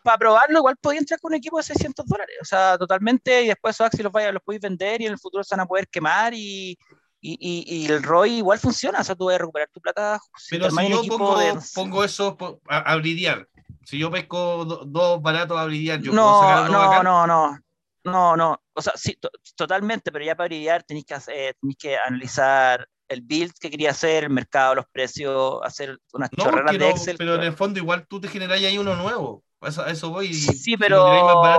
Para 0.02 0.18
probarlo, 0.18 0.58
igual 0.58 0.76
podía 0.80 1.00
entrar 1.00 1.20
con 1.20 1.32
un 1.32 1.36
equipo 1.36 1.58
de 1.58 1.64
600 1.64 2.06
dólares, 2.06 2.36
o 2.40 2.44
sea, 2.44 2.78
totalmente, 2.78 3.42
y 3.42 3.48
después 3.48 3.76
esos 3.76 3.86
Axis 3.86 4.02
los, 4.02 4.12
vaya, 4.12 4.32
los 4.32 4.42
podéis 4.42 4.62
vender 4.62 5.00
y 5.02 5.06
en 5.06 5.12
el 5.12 5.18
futuro 5.18 5.44
se 5.44 5.54
van 5.54 5.64
a 5.64 5.66
poder 5.66 5.88
quemar 5.88 6.32
y, 6.34 6.78
y, 7.20 7.64
y, 7.66 7.86
el 7.86 8.02
ROI 8.02 8.38
igual 8.38 8.58
funciona, 8.58 9.00
o 9.00 9.04
sea, 9.04 9.14
tú 9.14 9.26
vas 9.26 9.34
a 9.34 9.38
recuperar 9.38 9.68
tu 9.72 9.80
plata. 9.80 10.20
Pero 10.50 10.70
si 10.70 10.88
yo 10.88 11.02
pongo, 11.08 11.38
pongo, 11.74 12.04
eso 12.04 12.36
a, 12.68 12.78
a, 12.78 12.96
bridear, 12.96 13.48
si 13.84 13.98
yo 13.98 14.10
pesco 14.10 14.64
dos 14.64 15.20
baratos 15.20 15.58
a 15.58 15.64
bridear, 15.64 16.00
yo 16.00 16.12
no, 16.12 16.22
puedo 16.22 16.40
sacar 16.40 16.70
No, 16.70 17.02
no, 17.02 17.26
no, 17.26 17.58
no, 18.04 18.36
no, 18.36 18.62
o 18.72 18.82
sea, 18.82 18.92
sí, 18.96 19.18
totalmente, 19.56 20.12
pero 20.12 20.24
ya 20.24 20.36
para 20.36 20.48
bridear 20.48 20.84
tenéis 20.84 21.06
que, 21.06 21.14
hacer, 21.14 21.56
tenéis 21.60 21.76
que 21.76 21.96
analizar 21.96 22.88
el 23.08 23.22
build 23.22 23.52
que 23.58 23.70
quería 23.70 23.90
hacer, 23.90 24.24
el 24.24 24.30
mercado, 24.30 24.76
los 24.76 24.86
precios, 24.86 25.60
hacer 25.62 25.98
unas 26.12 26.30
no, 26.36 26.44
chorreras 26.44 26.78
de 26.78 26.90
Excel. 26.90 27.16
Pero 27.16 27.36
en 27.36 27.42
el 27.42 27.52
fondo 27.54 27.78
igual 27.78 28.06
tú 28.06 28.20
te 28.20 28.28
generas 28.28 28.60
ahí 28.60 28.78
uno 28.78 28.94
nuevo. 28.94 29.42
Eso, 29.62 29.84
eso 29.86 30.10
voy. 30.10 30.32
sí, 30.34 30.76
pero 30.76 31.04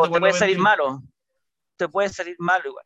te 0.03 0.19
puede 0.19 0.33
salir 0.33 0.57
malo. 0.57 1.01
Te 1.75 1.87
puede 1.87 2.09
salir 2.09 2.35
malo 2.39 2.69
igual. 2.69 2.85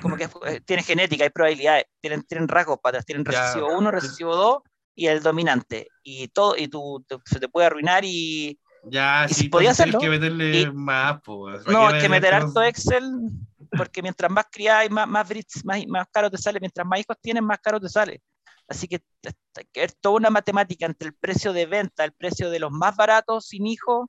Como 0.00 0.16
que 0.16 0.28
tiene 0.66 0.82
genética, 0.82 1.24
hay 1.24 1.30
probabilidades, 1.30 1.84
tienen, 2.00 2.22
tienen 2.22 2.48
rasgos 2.48 2.78
patas, 2.82 3.04
tienen 3.04 3.24
recesivo 3.24 3.76
1, 3.76 3.90
recesivo 3.90 4.36
2 4.36 4.58
y 4.94 5.06
el 5.06 5.22
dominante. 5.22 5.88
Y 6.02 6.28
todo, 6.28 6.56
y 6.56 6.68
tú 6.68 7.04
se 7.24 7.40
te 7.40 7.48
puede 7.48 7.66
arruinar 7.66 8.04
y. 8.04 8.58
Ya, 8.84 9.26
y 9.28 9.34
si 9.34 9.48
podía 9.48 9.72
hacerlo. 9.72 9.98
que 9.98 10.08
meterle 10.08 10.70
más, 10.72 11.20
pues. 11.22 11.66
No, 11.66 11.88
que 12.00 12.08
meter 12.08 12.32
harto 12.32 12.62
Excel 12.62 13.04
porque 13.76 14.02
mientras 14.02 14.30
más 14.30 14.46
criáis, 14.50 14.90
más, 14.90 15.08
más, 15.08 15.28
más, 15.64 15.86
más 15.86 16.06
caro 16.10 16.30
te 16.30 16.38
sale, 16.38 16.60
mientras 16.60 16.86
más 16.86 17.00
hijos 17.00 17.16
tienes, 17.20 17.42
más 17.42 17.58
caro 17.58 17.80
te 17.80 17.88
sale. 17.88 18.22
Así 18.66 18.86
que 18.86 19.00
hay 19.24 19.64
que 19.72 19.80
ver 19.80 19.92
toda 19.92 20.16
una 20.16 20.30
matemática 20.30 20.86
entre 20.86 21.08
el 21.08 21.14
precio 21.14 21.52
de 21.52 21.66
venta, 21.66 22.04
el 22.04 22.12
precio 22.12 22.50
de 22.50 22.58
los 22.58 22.70
más 22.70 22.94
baratos 22.96 23.46
sin 23.46 23.66
hijos 23.66 24.08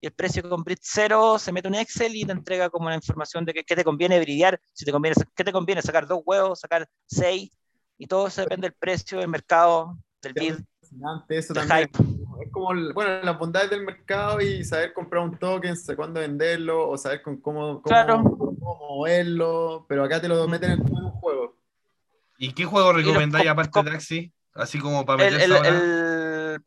y 0.00 0.06
el 0.06 0.12
precio 0.12 0.48
con 0.48 0.62
Brit 0.62 0.78
cero, 0.80 1.38
se 1.38 1.52
mete 1.52 1.68
un 1.68 1.74
Excel 1.74 2.16
y 2.16 2.24
te 2.24 2.32
entrega 2.32 2.70
como 2.70 2.88
la 2.88 2.94
información 2.94 3.44
de 3.44 3.52
qué 3.52 3.76
te 3.76 3.84
conviene 3.84 4.20
bridear, 4.20 4.60
si 4.72 4.84
te 4.84 4.92
conviene, 4.92 5.16
qué 5.34 5.44
te 5.44 5.52
conviene 5.52 5.82
sacar 5.82 6.06
dos 6.06 6.22
huevos, 6.24 6.60
sacar 6.60 6.88
seis, 7.06 7.50
y 7.98 8.06
todo 8.06 8.28
eso 8.28 8.42
depende 8.42 8.68
del 8.68 8.76
precio, 8.78 9.18
del 9.18 9.28
mercado, 9.28 9.98
del 10.22 10.32
build. 10.32 10.64
Eso 11.28 11.52
también 11.52 11.90
es 12.40 12.50
como, 12.52 12.68
bueno, 12.92 13.22
las 13.22 13.38
bondades 13.38 13.70
del 13.70 13.84
mercado 13.84 14.40
y 14.40 14.64
saber 14.64 14.92
comprar 14.92 15.22
un 15.22 15.38
token, 15.38 15.76
saber 15.76 15.96
cuándo 15.96 16.20
venderlo, 16.20 16.88
o 16.88 16.98
saber 16.98 17.22
con 17.22 17.40
cómo, 17.40 17.82
cómo, 17.82 18.58
moverlo, 18.60 19.86
pero 19.88 20.04
acá 20.04 20.20
te 20.20 20.28
lo 20.28 20.46
meten 20.48 20.72
en 20.72 20.80
un 20.80 21.10
juego. 21.12 21.56
¿Y 22.38 22.52
qué 22.52 22.64
juego 22.64 22.92
recomendáis 22.92 23.48
aparte 23.48 23.82
de 23.82 23.90
Taxi? 23.90 24.32
Así 24.54 24.78
como 24.78 25.04
para 25.04 25.24
meterse 25.24 25.44
el, 25.44 25.52
el, 25.52 25.66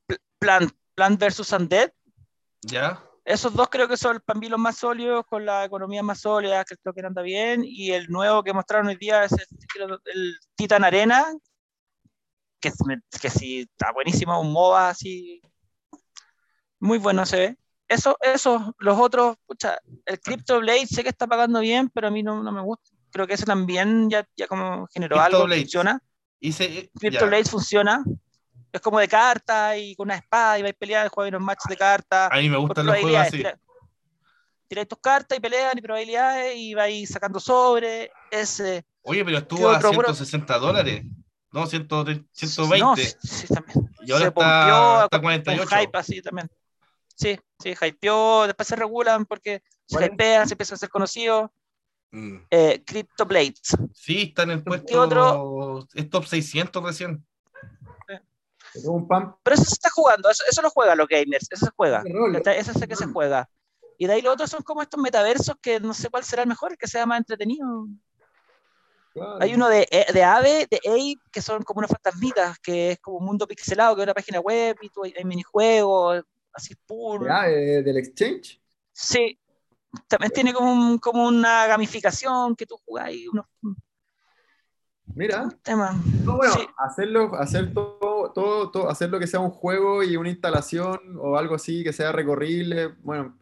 el 0.07 0.19
Plant, 0.39 0.71
Plant 0.95 1.19
versus 1.19 1.51
Undead. 1.51 1.91
¿Ya? 2.61 3.01
Esos 3.23 3.53
dos 3.53 3.69
creo 3.69 3.87
que 3.87 3.97
son 3.97 4.21
el 4.27 4.49
los 4.49 4.59
más 4.59 4.77
sólidos, 4.77 5.25
con 5.27 5.45
la 5.45 5.65
economía 5.65 6.01
más 6.01 6.21
sólida, 6.21 6.65
que 6.65 6.75
creo 6.77 6.93
que 6.93 7.05
anda 7.05 7.21
bien. 7.21 7.63
Y 7.63 7.91
el 7.91 8.09
nuevo 8.09 8.43
que 8.43 8.53
mostraron 8.53 8.87
hoy 8.87 8.95
día 8.95 9.23
es 9.23 9.33
el, 9.33 10.39
Titan 10.55 10.83
Arena, 10.83 11.25
que, 12.59 12.71
que 13.21 13.29
sí 13.29 13.61
está 13.61 13.91
buenísimo, 13.93 14.39
un 14.41 14.51
MOBA 14.51 14.89
así. 14.89 15.41
Muy 16.81 16.97
bueno 16.97 17.25
se 17.25 17.37
ve. 17.37 17.57
Eso, 17.87 18.17
eso, 18.21 18.75
los 18.79 18.99
otros, 18.99 19.37
pucha, 19.45 19.77
el 20.05 20.19
Crypto 20.19 20.59
Blade 20.59 20.87
sé 20.87 21.03
que 21.03 21.09
está 21.09 21.27
pagando 21.27 21.61
bien, 21.61 21.89
pero 21.89 22.07
a 22.07 22.11
mí 22.11 22.23
no, 22.23 22.43
no 22.43 22.51
me 22.51 22.61
gusta. 22.61 22.91
Creo 23.11 23.27
que 23.27 23.33
ese 23.33 23.45
también 23.45 24.09
ya, 24.09 24.27
ya 24.35 24.47
como 24.47 24.87
generó 24.87 25.19
algo, 25.19 25.47
funciona. 25.47 26.01
Y 26.39 26.51
se, 26.51 26.91
Crypto 26.99 27.27
Blade 27.27 27.45
funciona 27.45 28.03
es 28.71 28.81
como 28.81 28.99
de 28.99 29.07
cartas 29.07 29.77
y 29.77 29.95
con 29.95 30.07
una 30.07 30.15
espada 30.15 30.57
y 30.57 30.61
vais 30.61 30.75
peleando, 30.75 31.09
jugáis 31.09 31.31
unos 31.31 31.41
matches 31.41 31.69
de 31.69 31.77
cartas. 31.77 32.29
A 32.31 32.37
mí 32.37 32.49
me 32.49 32.57
gustan 32.57 32.85
los 32.85 32.97
juegos 32.99 33.19
así. 33.19 33.43
Tiráis 34.67 34.87
tus 34.87 34.99
cartas 34.99 35.37
y 35.37 35.41
pelean 35.41 35.77
y 35.77 35.81
probabilidades 35.81 36.55
y 36.55 36.73
vais 36.73 37.09
sacando 37.09 37.39
sobre 37.39 38.11
ese. 38.29 38.85
Oye, 39.01 39.25
pero 39.25 39.39
estuvo 39.39 39.69
a 39.69 39.81
160 39.81 40.57
dólares. 40.59 41.03
No, 41.51 41.67
120. 41.67 42.25
No, 42.79 42.95
sí, 42.95 43.47
también. 43.47 43.89
Y 44.05 44.11
ahora 44.13 44.23
se 44.23 44.29
está, 44.29 45.03
está 45.03 45.21
48. 45.21 45.69
Con 45.69 45.79
hype 45.79 45.97
así 45.97 46.21
también. 46.21 46.49
Sí, 47.15 47.39
sí, 47.59 47.73
hypeó, 47.79 48.47
después 48.47 48.67
se 48.67 48.75
regulan 48.75 49.25
porque 49.25 49.61
se 49.85 50.05
hypean, 50.05 50.47
se 50.47 50.53
empiezan 50.53 50.75
a 50.75 50.79
ser 50.79 50.89
conocidos. 50.89 51.49
Mm. 52.11 52.37
Eh, 52.49 52.83
Crypto 52.85 53.25
Blades. 53.25 53.75
Sí, 53.93 54.23
está 54.23 54.43
en 54.43 54.51
el 54.51 54.63
puesto. 54.63 55.01
Otro? 55.01 55.87
Es 55.93 56.09
top 56.09 56.25
600 56.25 56.83
recién. 56.83 57.25
Pero 58.73 59.53
eso 59.53 59.65
se 59.65 59.73
está 59.73 59.89
jugando, 59.93 60.29
eso, 60.29 60.43
eso 60.49 60.61
lo 60.61 60.69
juegan 60.69 60.97
los 60.97 61.07
gamers, 61.07 61.47
eso 61.51 61.65
se 61.65 61.71
juega. 61.75 62.03
Ese 62.55 62.71
es 62.71 62.81
el 62.81 62.87
que 62.87 62.95
se 62.95 63.05
juega. 63.07 63.49
Y 63.97 64.07
de 64.07 64.13
ahí 64.13 64.21
los 64.21 64.33
otros 64.33 64.49
son 64.49 64.63
como 64.63 64.81
estos 64.81 64.99
metaversos 64.99 65.55
que 65.61 65.79
no 65.79 65.93
sé 65.93 66.09
cuál 66.09 66.23
será 66.23 66.43
el 66.43 66.49
mejor, 66.49 66.71
el 66.71 66.77
que 66.77 66.87
sea 66.87 67.05
más 67.05 67.19
entretenido. 67.19 67.87
Claro. 69.13 69.37
Hay 69.41 69.53
uno 69.53 69.67
de, 69.67 69.87
eh, 69.91 70.05
de 70.13 70.23
Ave, 70.23 70.67
de 70.71 70.77
Ape, 70.77 71.21
que 71.31 71.41
son 71.41 71.63
como 71.63 71.79
unas 71.79 71.91
fantasmitas, 71.91 72.57
que 72.59 72.91
es 72.91 72.99
como 72.99 73.17
un 73.17 73.25
mundo 73.25 73.45
pixelado, 73.45 73.95
que 73.95 74.01
es 74.01 74.05
una 74.05 74.13
página 74.13 74.39
web 74.39 74.77
y 74.81 74.89
tú 74.89 75.03
hay, 75.03 75.13
hay 75.17 75.25
minijuegos, 75.25 76.23
así 76.53 76.75
puro. 76.85 77.25
Ya, 77.25 77.49
eh, 77.49 77.81
del 77.83 77.97
exchange. 77.97 78.61
Sí, 78.93 79.39
también 80.07 80.31
tiene 80.31 80.53
como, 80.53 80.71
un- 80.71 80.97
como 80.99 81.27
una 81.27 81.67
gamificación 81.67 82.55
que 82.55 82.65
tú 82.65 82.75
jugás 82.85 83.11
y 83.13 83.27
unos 83.27 83.45
Mira. 85.13 85.49
temas. 85.61 85.95
No, 86.23 86.37
bueno, 86.37 86.53
Sí. 86.53 86.65
hacerlo, 86.77 87.35
hacer 87.35 87.73
todo, 87.73 88.31
todo, 88.33 88.71
todo, 88.71 88.89
hacer 88.89 89.09
lo 89.09 89.19
que 89.19 89.27
sea 89.27 89.39
un 89.41 89.49
juego 89.51 90.03
y 90.03 90.15
una 90.15 90.29
instalación 90.29 91.17
o 91.19 91.37
algo 91.37 91.55
así 91.55 91.83
que 91.83 91.91
sea 91.91 92.11
recorrible. 92.13 92.87
Bueno, 93.01 93.37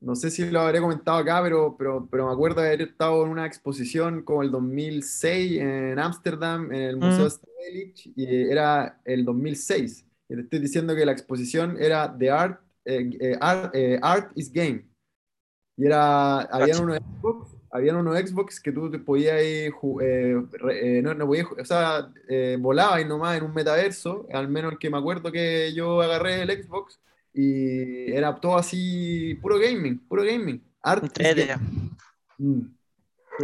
no 0.00 0.14
sé 0.14 0.30
si 0.30 0.48
lo 0.50 0.60
habré 0.60 0.80
comentado 0.80 1.18
acá, 1.18 1.42
pero, 1.42 1.76
pero, 1.76 2.08
pero 2.10 2.26
me 2.26 2.32
acuerdo 2.32 2.62
de 2.62 2.68
haber 2.68 2.82
estado 2.82 3.24
en 3.24 3.30
una 3.30 3.44
exposición 3.46 4.22
como 4.22 4.42
el 4.42 4.50
2006 4.50 5.60
en 5.60 5.98
Ámsterdam, 5.98 6.72
en 6.72 6.82
el 6.82 6.96
Museo 6.96 7.26
Mm. 7.26 7.30
Stedelijk, 7.30 7.96
y 8.16 8.50
era 8.50 9.00
el 9.04 9.24
2006. 9.24 10.05
Te 10.28 10.40
estoy 10.40 10.58
diciendo 10.58 10.94
que 10.94 11.06
la 11.06 11.12
exposición 11.12 11.76
era 11.80 12.14
The 12.16 12.30
Art, 12.30 12.60
eh, 12.84 13.10
eh, 13.20 13.36
Art, 13.40 13.70
eh, 13.74 13.98
Art 14.02 14.32
is 14.34 14.52
Game. 14.52 14.86
Y 15.76 15.86
era, 15.86 16.40
habían 16.40 16.82
unos 16.82 16.98
Xbox, 16.98 17.54
habían 17.70 17.96
unos 17.96 18.18
Xbox 18.18 18.60
que 18.60 18.72
tú 18.72 18.90
te 18.90 18.98
podías 18.98 19.40
ir, 19.42 19.72
eh, 20.00 20.42
eh, 20.72 21.00
no, 21.02 21.12
no 21.14 21.26
podías, 21.26 21.46
o 21.60 21.64
sea, 21.64 22.10
eh, 22.28 22.56
volabas 22.58 23.06
nomás 23.06 23.36
en 23.36 23.44
un 23.44 23.52
metaverso, 23.54 24.26
al 24.32 24.48
menos 24.48 24.72
el 24.72 24.78
que 24.78 24.88
me 24.90 24.96
acuerdo 24.98 25.30
que 25.30 25.72
yo 25.74 26.00
agarré 26.00 26.42
el 26.42 26.62
Xbox, 26.64 26.98
y 27.34 28.10
era 28.10 28.34
todo 28.40 28.56
así, 28.56 29.34
puro 29.42 29.58
gaming, 29.58 29.98
puro 30.08 30.24
gaming. 30.24 30.62
Art 30.82 31.04
is 31.04 31.10
Entrete. 31.10 31.46
game. 31.46 31.90
Mm. 32.38 32.60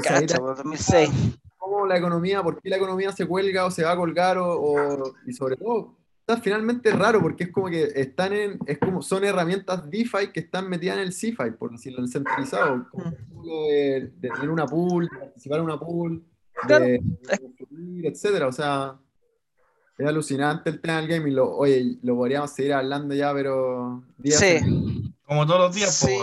Cacha, 0.03 0.27
te- 0.27 0.39
pues, 0.39 0.57
2006. 0.57 1.11
cómo 1.59 1.87
la 1.87 1.99
economía, 1.99 2.43
por 2.43 2.61
qué 2.63 2.71
la 2.71 2.77
economía 2.77 3.13
se 3.13 3.27
cuelga 3.27 3.67
o 3.67 3.71
se 3.71 3.85
va 3.85 3.93
a 3.93 3.97
colgar 3.97 4.39
o, 4.39 4.49
o- 4.59 5.15
y 5.27 5.33
sobre 5.35 5.57
todo, 5.57 5.99
está 6.23 6.41
finalmente 6.41 6.91
raro 6.93 7.21
porque 7.21 7.45
es 7.45 7.53
como 7.53 7.69
que 7.69 7.83
están 7.97 8.33
en, 8.33 8.59
es 8.67 8.79
como, 8.79 9.03
son 9.03 9.25
herramientas 9.25 9.91
DeFi 9.91 10.31
que 10.33 10.41
están 10.41 10.69
metidas 10.69 10.97
en 10.97 11.03
el 11.03 11.13
CeFi, 11.13 11.51
por 11.59 11.73
decirlo, 11.73 11.99
en 11.99 12.05
el 12.05 12.11
centralizado, 12.11 12.87
como 12.91 13.13
de, 13.45 14.13
de 14.17 14.31
tener 14.31 14.49
una 14.49 14.67
pool, 14.67 15.09
de 15.13 15.19
participar 15.19 15.59
en 15.59 15.65
una 15.65 15.81
pool, 15.81 16.25
de, 16.69 16.79
de 16.79 17.39
construir, 17.39 18.07
etcétera, 18.07 18.47
o 18.47 18.53
sea, 18.53 18.97
es 19.99 20.07
alucinante 20.07 20.71
el 20.71 20.81
tema 20.81 21.01
del 21.01 21.09
gaming, 21.09 21.35
lo, 21.35 21.51
oye, 21.57 21.99
lo 22.03 22.15
podríamos 22.15 22.53
seguir 22.53 22.75
hablando 22.75 23.15
ya, 23.15 23.35
pero 23.35 24.05
días 24.17 24.39
Sí. 24.39 25.13
Como 25.27 25.45
todos 25.47 25.61
los 25.61 25.75
días, 25.75 25.95
Sí. 25.95 26.17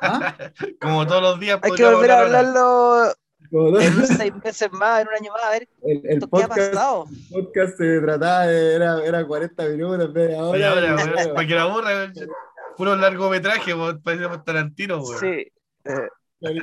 ¿Ah? 0.00 0.34
Como 0.80 1.06
todos 1.06 1.22
los 1.22 1.40
días. 1.40 1.58
hay 1.62 1.72
que 1.72 1.84
volver 1.84 2.10
a 2.10 2.20
hablar 2.20 3.14
en 3.50 4.06
seis 4.06 4.32
meses 4.44 4.72
más, 4.72 5.00
en 5.02 5.08
un 5.08 5.14
año 5.14 5.32
más, 5.32 5.44
a 5.44 5.50
ver 5.50 5.68
el, 5.82 6.00
el 6.04 6.12
esto 6.14 6.28
qué 6.28 6.42
ha 6.42 6.48
podcast, 6.48 6.72
pasado. 6.72 7.04
podcast 7.30 7.76
se 7.78 8.00
trataba 8.00 8.46
de, 8.46 8.74
era, 8.74 9.04
era 9.04 9.26
40 9.26 9.64
minutos 9.68 10.04
en 10.06 10.12
vez 10.12 10.28
de 10.28 10.36
Oye, 10.36 10.60
y- 10.60 10.62
weón, 10.94 11.34
para 11.34 11.46
que 11.46 11.54
la 11.54 11.66
weón, 11.66 12.12
puro 12.76 12.96
largometraje, 12.96 13.72
parecemos 14.02 14.44
Tarantino, 14.44 14.98
weón. 15.00 15.20
Sí. 15.20 15.52
eh, 15.84 16.08
güey. 16.40 16.60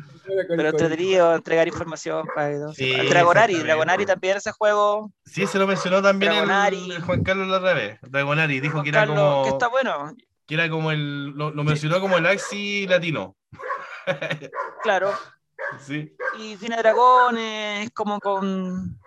Pero 0.24 0.68
entretenido, 0.68 1.34
entregar 1.34 1.66
información 1.66 2.24
para. 2.32 2.72
Sí, 2.74 2.92
Dragonari. 3.08 3.56
Dragonari 3.56 4.06
también 4.06 4.36
ese 4.36 4.52
juego. 4.52 5.10
Sí, 5.24 5.48
se 5.48 5.58
lo 5.58 5.66
mencionó 5.66 6.00
también 6.00 6.30
el, 6.32 6.92
el 6.92 7.02
Juan 7.02 7.24
Carlos 7.24 7.48
la 7.48 7.56
otra 7.58 7.74
vez. 7.74 7.98
Dragonari 8.02 8.60
dijo 8.60 8.74
Juan 8.74 8.84
que 8.84 8.90
era 8.90 9.00
Carlos, 9.00 9.18
como 9.18 9.42
que 9.42 9.48
está 9.50 9.66
bueno, 9.68 10.14
que 10.46 10.54
era 10.54 10.70
como 10.70 10.92
el 10.92 11.30
lo, 11.30 11.50
lo 11.50 11.64
mencionó 11.64 12.00
como 12.00 12.18
el 12.18 12.26
Axi 12.26 12.86
latino. 12.86 13.34
Claro. 14.82 15.12
Sí. 15.86 16.14
Y 16.34 16.56
tiene 16.56 16.76
dragones, 16.76 17.90
como 17.92 18.18
con, 18.20 18.98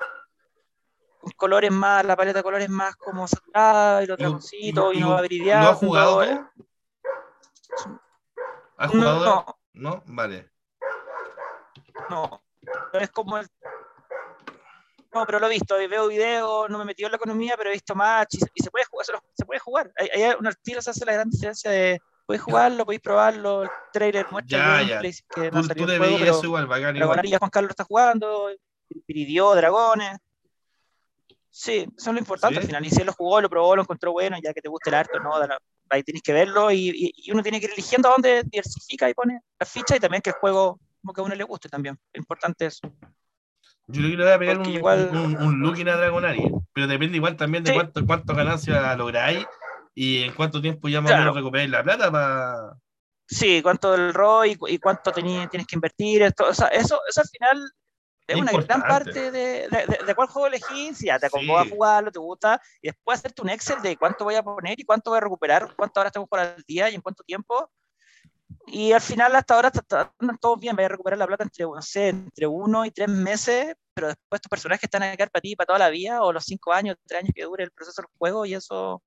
con 1.20 1.32
colores 1.38 1.70
más, 1.72 2.04
la 2.04 2.16
paleta 2.16 2.40
de 2.40 2.44
colores 2.44 2.70
más 2.70 2.96
como 2.96 3.28
saturada, 3.28 4.02
y 4.02 4.08
los 4.08 4.18
Y- 4.18 4.22
dragoncitos, 4.22 4.94
y, 4.94 4.98
y- 4.98 5.00
no 5.02 5.10
va 5.12 5.18
¿Lo 5.18 5.22
viridiando. 5.24 5.70
has 5.70 5.78
jugado 5.78 6.24
tú? 6.24 8.00
¿Has 8.78 8.94
No, 8.94 9.00
jugado? 9.20 9.26
no, 9.74 9.92
No, 9.92 10.04
vale. 10.08 10.50
no. 12.10 12.42
No 12.94 13.00
es 13.00 13.12
como 13.12 13.38
el. 13.38 13.48
No, 15.14 15.26
pero 15.26 15.40
lo 15.40 15.46
he 15.46 15.52
visto, 15.52 15.80
y 15.80 15.88
veo 15.88 16.08
videos, 16.08 16.70
no 16.70 16.78
me 16.78 16.84
he 16.84 16.88
metido 16.88 17.08
en 17.08 17.12
la 17.12 17.18
economía, 17.18 17.56
pero 17.58 17.70
he 17.70 17.74
visto 17.74 17.94
match 17.96 18.36
y 18.36 18.38
se, 18.40 18.48
y 18.56 18.64
se 18.64 18.72
puede 18.72 18.86
jugar, 18.86 19.06
se, 19.06 19.46
puede 19.46 19.60
jugar. 19.60 19.92
Hay, 19.98 20.10
hay 20.24 20.36
un 20.40 20.48
hace 20.48 21.06
la 21.06 21.14
gran 21.14 21.30
diferencia 21.30 21.70
de 21.70 22.02
podéis 22.26 22.42
jugarlo, 22.44 22.86
podéis 22.86 23.02
probarlo, 23.02 23.64
el 23.64 23.70
trailer 23.94 24.26
muestra 24.32 24.58
Ya, 24.58 24.82
el 24.82 24.88
ya. 24.88 25.02
que 25.34 25.52
no 25.52 25.62
Tú, 25.62 25.72
ha 25.72 25.76
tú 25.76 25.84
el 25.84 25.98
juego, 25.98 26.18
pero 26.20 26.32
eso 26.32 26.44
igual, 26.46 26.68
bacán 26.68 26.96
igual. 26.98 27.22
Ya 27.28 27.38
Juan 27.38 27.52
Carlos 27.52 27.70
está 27.72 27.84
jugando, 27.84 28.50
Piridió, 29.06 29.54
Dragones. 29.56 30.18
Sí, 31.50 31.88
eso 31.98 32.10
es 32.10 32.14
lo 32.14 32.20
importante 32.20 32.56
Sí. 32.56 32.62
al 32.62 32.66
final. 32.68 32.86
Y 32.86 32.90
si 32.90 33.00
él 33.00 33.08
lo 33.08 33.14
jugó, 33.14 33.40
lo 33.40 33.50
probó, 33.50 33.76
lo 33.76 33.82
encontró 33.84 34.12
bueno, 34.12 34.38
ya 34.44 34.54
que 34.54 34.62
te 34.62 34.68
guste 34.70 34.90
el 34.90 34.96
arte, 34.96 35.20
no, 35.24 35.32
ahí 35.90 36.04
tienes 36.04 36.22
que 36.22 36.34
verlo 36.34 36.70
y, 36.72 36.90
y- 36.90 37.14
y 37.16 37.32
uno 37.32 37.42
tiene 37.44 37.60
que 37.60 37.68
ir 37.68 37.72
eligiendo 37.74 38.10
dónde 38.10 38.44
diversifica 38.44 39.10
y 39.10 39.14
pone 39.14 39.40
la 39.60 39.66
ficha 39.66 39.96
y 39.96 40.00
también 40.00 40.22
que 40.22 40.32
el 40.32 40.36
juego 40.36 40.80
como 41.02 41.14
que 41.14 41.22
a 41.22 41.24
uno 41.24 41.36
le 41.36 41.44
guste 41.44 41.70
también. 41.70 41.98
Lo 42.14 42.20
importante 42.20 42.66
es 42.66 42.80
Yo 42.82 44.02
creo 44.02 44.10
que 44.12 44.18
le 44.18 44.24
voy 44.24 44.34
a 44.34 44.40
pegar 44.40 44.58
un, 44.58 44.66
igual- 44.66 45.10
un, 45.14 45.38
un 45.38 45.60
look 45.62 45.78
en 45.80 45.90
a 45.90 45.96
Dragonari, 45.96 46.52
pero 46.74 46.88
depende 46.88 47.18
igual 47.18 47.38
también 47.38 47.64
de 47.64 47.70
Sí. 47.72 47.76
cuánto, 47.76 48.06
cuánto 48.06 48.34
ganancia 48.36 48.96
lográis 48.96 49.46
y 49.96 50.24
en 50.24 50.34
cuánto 50.36 50.62
tiempo 50.62 50.88
ya 50.90 51.00
más 51.02 51.10
o 51.10 51.14
Claro. 51.14 51.22
menos 51.24 51.36
recuperáis 51.38 51.70
la 51.72 51.84
plata 51.84 52.12
para. 52.12 52.74
Sí, 53.28 53.62
cuánto 53.64 53.94
del 53.94 54.14
ROI 54.14 54.52
y, 54.68 54.76
y 54.76 54.78
cuánto 54.78 55.12
tení- 55.12 55.50
tienes 55.50 55.66
que 55.66 55.76
invertir. 55.76 56.22
Esto, 56.22 56.48
o 56.48 56.54
sea, 56.54 56.68
eso, 56.68 57.00
eso 57.10 57.22
al 57.22 57.28
final 57.28 57.72
es 58.28 58.36
una 58.36 58.52
gran 58.52 58.82
parte 58.82 59.32
de, 59.32 59.68
de, 59.70 59.86
de- 59.88 60.06
de 60.06 60.16
cuál 60.16 60.28
juego 60.28 60.48
elegís. 60.48 60.98
Si 60.98 61.08
ya 61.08 61.18
te 61.18 61.28
Sí. 61.30 61.36
acomoda 61.36 61.62
a 61.64 61.70
jugarlo, 61.70 62.12
te 62.12 62.20
gusta, 62.20 62.62
y 62.82 62.90
después 62.90 63.18
hacerte 63.20 63.42
un 63.42 63.50
Excel 63.50 63.82
de 63.82 63.98
cuánto 63.98 64.26
voy 64.26 64.36
a 64.36 64.44
poner 64.44 64.80
y 64.80 64.84
cuánto 64.84 65.10
voy 65.10 65.18
a 65.18 65.22
recuperar, 65.22 65.74
cuántas 65.76 66.02
horas 66.02 66.14
tengo 66.14 66.28
por 66.28 66.40
al 66.40 66.62
día 66.68 66.90
y 66.90 66.96
en 66.96 67.02
cuánto 67.02 67.24
tiempo. 67.24 67.72
Y 68.68 68.92
al 68.92 69.02
final, 69.02 69.36
hasta 69.36 69.56
ahora, 69.56 69.72
andan 70.20 70.38
todos 70.40 70.60
bien. 70.60 70.76
Voy 70.76 70.86
a 70.86 70.90
recuperar 70.90 71.18
la 71.18 71.26
plata 71.28 71.44
entre, 71.44 71.66
no 71.66 71.82
sé, 71.82 72.10
entre 72.10 72.46
uno 72.48 72.86
y 72.86 72.92
tres 72.92 73.08
meses, 73.10 73.76
pero 73.96 74.08
después 74.08 74.38
estos 74.38 74.50
personajes 74.50 74.84
están 74.84 75.02
a 75.04 75.16
quedar 75.16 75.32
para 75.32 75.42
ti 75.42 75.56
para 75.56 75.66
toda 75.68 75.80
la 75.80 75.90
vida, 75.90 76.22
o 76.22 76.32
los 76.34 76.44
cinco 76.46 76.74
años, 76.74 76.96
tres 77.08 77.22
años 77.22 77.32
que 77.36 77.44
dure 77.44 77.64
el 77.64 77.72
proceso 77.72 78.02
del 78.04 78.10
juego, 78.20 78.46
y 78.46 78.54
eso. 78.54 79.02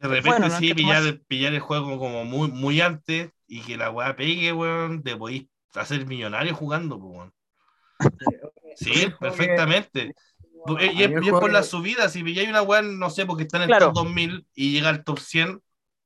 De 0.00 0.08
repente 0.08 0.28
Bueno, 0.30 0.48
no 0.48 0.58
sí, 0.58 0.74
pillar, 0.74 1.02
tomarse- 1.02 1.24
pillar 1.28 1.52
el 1.54 1.60
juego 1.60 1.98
como 1.98 2.24
muy, 2.24 2.48
muy 2.50 2.80
antes 2.80 3.30
y 3.46 3.60
que 3.60 3.76
la 3.76 3.90
weá 3.90 4.16
pegue, 4.16 4.52
weón, 4.52 5.02
te 5.02 5.16
podéis 5.16 5.46
hacer 5.74 6.06
millonario 6.06 6.54
jugando, 6.54 6.98
pues, 6.98 7.16
weón. 7.16 7.32
Sí, 8.76 9.12
perfectamente. 9.20 10.14
Y 10.78 10.84
es, 10.84 11.10
y 11.10 11.28
es 11.28 11.30
por 11.30 11.52
la 11.52 11.62
subida, 11.62 12.08
si 12.08 12.22
pilláis 12.22 12.48
una 12.48 12.62
weá, 12.62 12.82
no 12.82 13.10
sé, 13.10 13.26
porque 13.26 13.42
está 13.42 13.58
en 13.58 13.64
el 13.64 13.68
Claro. 13.68 13.86
top 13.86 14.04
2000 14.04 14.46
y 14.54 14.72
llega 14.72 14.88
al 14.88 15.04
top 15.04 15.18
100, 15.18 15.56
o 15.56 15.62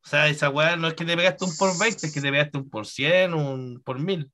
sea, 0.08 0.28
esa 0.28 0.48
weá 0.50 0.76
no 0.76 0.88
es 0.88 0.94
que 0.94 1.04
te 1.04 1.16
pegaste 1.16 1.44
un 1.44 1.56
por 1.56 1.78
20, 1.78 2.06
es 2.06 2.12
que 2.12 2.20
te 2.20 2.30
pegaste 2.30 2.58
un 2.58 2.70
por 2.70 2.86
100, 2.86 3.34
un 3.34 3.80
por 3.84 3.98
1000. 4.00 4.30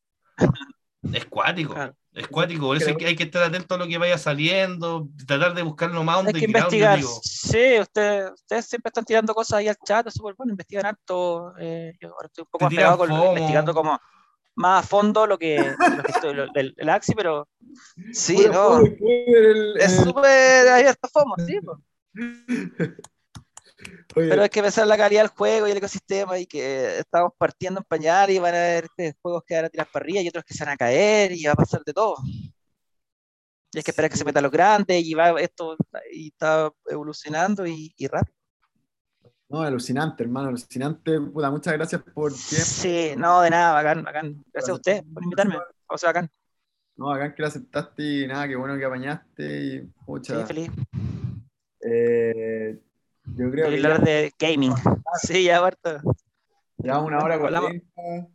Es 1.12 1.24
cuático, 1.27 1.74
Claro. 1.74 1.97
Es 2.12 2.27
cuático, 2.28 2.66
por 2.66 2.77
eso 2.77 2.89
hay 2.89 2.97
que, 2.97 3.07
hay 3.07 3.16
que 3.16 3.23
estar 3.23 3.43
atento 3.43 3.74
a 3.74 3.78
lo 3.78 3.87
que 3.87 3.97
vaya 3.99 4.19
saliendo, 4.19 5.09
tratar 5.27 5.55
de 5.55 5.62
buscar 5.62 5.91
lo 5.91 6.03
más 6.03 6.27
Hay 6.27 6.32
que 6.32 6.45
investigar. 6.45 6.99
digo. 6.99 7.20
Sí, 7.23 7.78
usted- 7.81 8.32
ustedes 8.32 8.66
siempre 8.66 8.89
están 8.89 9.05
tirando 9.05 9.32
cosas 9.32 9.59
ahí 9.59 9.69
al 9.69 9.77
chat, 9.85 10.07
es 10.09 10.15
súper 10.15 10.35
bueno, 10.35 10.51
investigan 10.53 10.87
harto. 10.87 11.53
eh, 11.59 11.93
yo 12.01 12.09
ahora 12.09 12.27
estoy 12.27 12.43
un 12.43 12.49
poco 12.51 12.65
más 12.69 12.97
con 12.97 13.09
FOMO. 13.09 13.27
investigando 13.32 13.73
como 13.74 13.99
más 14.57 14.85
a 14.85 14.87
fondo 14.87 15.27
lo 15.27 15.39
que, 15.39 15.57
lo 15.97 16.03
que 16.03 16.11
estoy, 16.11 16.35
lo- 16.35 16.49
del, 16.53 16.74
del 16.77 16.89
Axi, 16.89 17.15
pero 17.15 17.49
sí, 18.12 18.37
no, 18.37 18.43
juego, 18.53 18.87
el- 18.87 19.77
es 19.78 19.99
el- 19.99 20.05
súper 20.05 20.69
abierto 20.69 21.07
a 21.07 21.09
FOMO, 21.09 21.35
sí, 21.47 21.61
po. 21.61 21.81
oye, 24.16 24.28
pero 24.28 24.43
hay 24.43 24.49
que 24.49 24.62
pensar 24.62 24.82
en 24.85 24.89
la 24.89 24.97
calidad 24.97 25.23
del 25.23 25.31
juego 25.31 25.66
y 25.69 25.70
el 25.70 25.77
ecosistema 25.78 26.39
y 26.39 26.47
que 26.47 26.99
estamos 26.99 27.32
partiendo 27.39 27.81
en 27.81 27.85
pañal 27.85 28.31
y 28.31 28.39
van 28.39 28.55
a 28.55 28.59
haber 28.59 28.89
que 28.97 29.15
juegos 29.23 29.43
que 29.47 29.55
van 29.57 29.65
a 29.66 29.69
tirar 29.70 29.89
para 29.93 30.05
arriba 30.05 30.20
y 30.20 30.28
otros 30.28 30.45
que 30.45 30.55
se 30.55 30.65
van 30.65 30.74
a 30.74 30.77
caer 30.77 31.32
y 31.32 31.45
va 31.45 31.53
a 31.53 31.57
pasar 31.57 31.82
de 31.85 31.93
todo. 31.93 32.16
Y 33.73 33.78
hay 33.78 33.82
que 33.85 33.91
esperar 33.93 34.11
que 34.11 34.16
se 34.16 34.24
metan 34.24 34.43
los 34.43 34.53
grandes 34.53 35.05
y 35.05 35.15
va 35.15 35.41
esto 35.41 35.77
y 36.12 36.28
está 36.28 36.73
evolucionando 36.87 37.66
y, 37.66 37.93
y 37.97 38.07
rápido. 38.09 38.35
No, 39.49 39.62
alucinante, 39.62 40.23
hermano, 40.23 40.49
alucinante. 40.49 41.20
Puta, 41.20 41.51
muchas 41.51 41.74
gracias 41.74 42.03
por 42.15 42.32
tiempo. 42.32 42.65
Sí, 42.65 43.15
no, 43.16 43.41
de 43.43 43.51
nada, 43.51 43.73
bacán, 43.74 44.05
bacán. 44.05 44.45
Gracias 44.53 44.70
a 44.70 44.74
usted 44.74 45.05
por 45.12 45.23
invitarme. 45.24 45.57
O 45.89 45.99
sea, 45.99 46.09
bacán. 46.11 46.31
No, 46.97 47.11
acá 47.12 47.35
que 47.35 47.43
lo 47.43 47.49
aceptaste 47.49 48.03
y 48.03 48.27
nada, 48.27 48.47
qué 48.47 48.57
bueno 48.57 48.77
que 48.77 48.85
apañaste 48.85 49.43
y 49.45 49.78
Sí, 49.81 49.93
mucha. 50.07 50.47
feliz. 50.47 50.70
eh, 51.81 52.78
yo 53.36 53.51
creo 53.51 53.70
que 53.70 53.81
ya 53.81 53.89
hablar 53.89 54.02
de 54.05 54.32
gaming. 54.39 54.73
Sí, 55.23 55.44
ya, 55.44 55.61
Barto. 55.61 56.01
llevamos 56.78 57.07
una 57.09 57.19
hora 57.19 57.35
Hablamos. 57.35 57.70
cuarenta. 57.94 58.28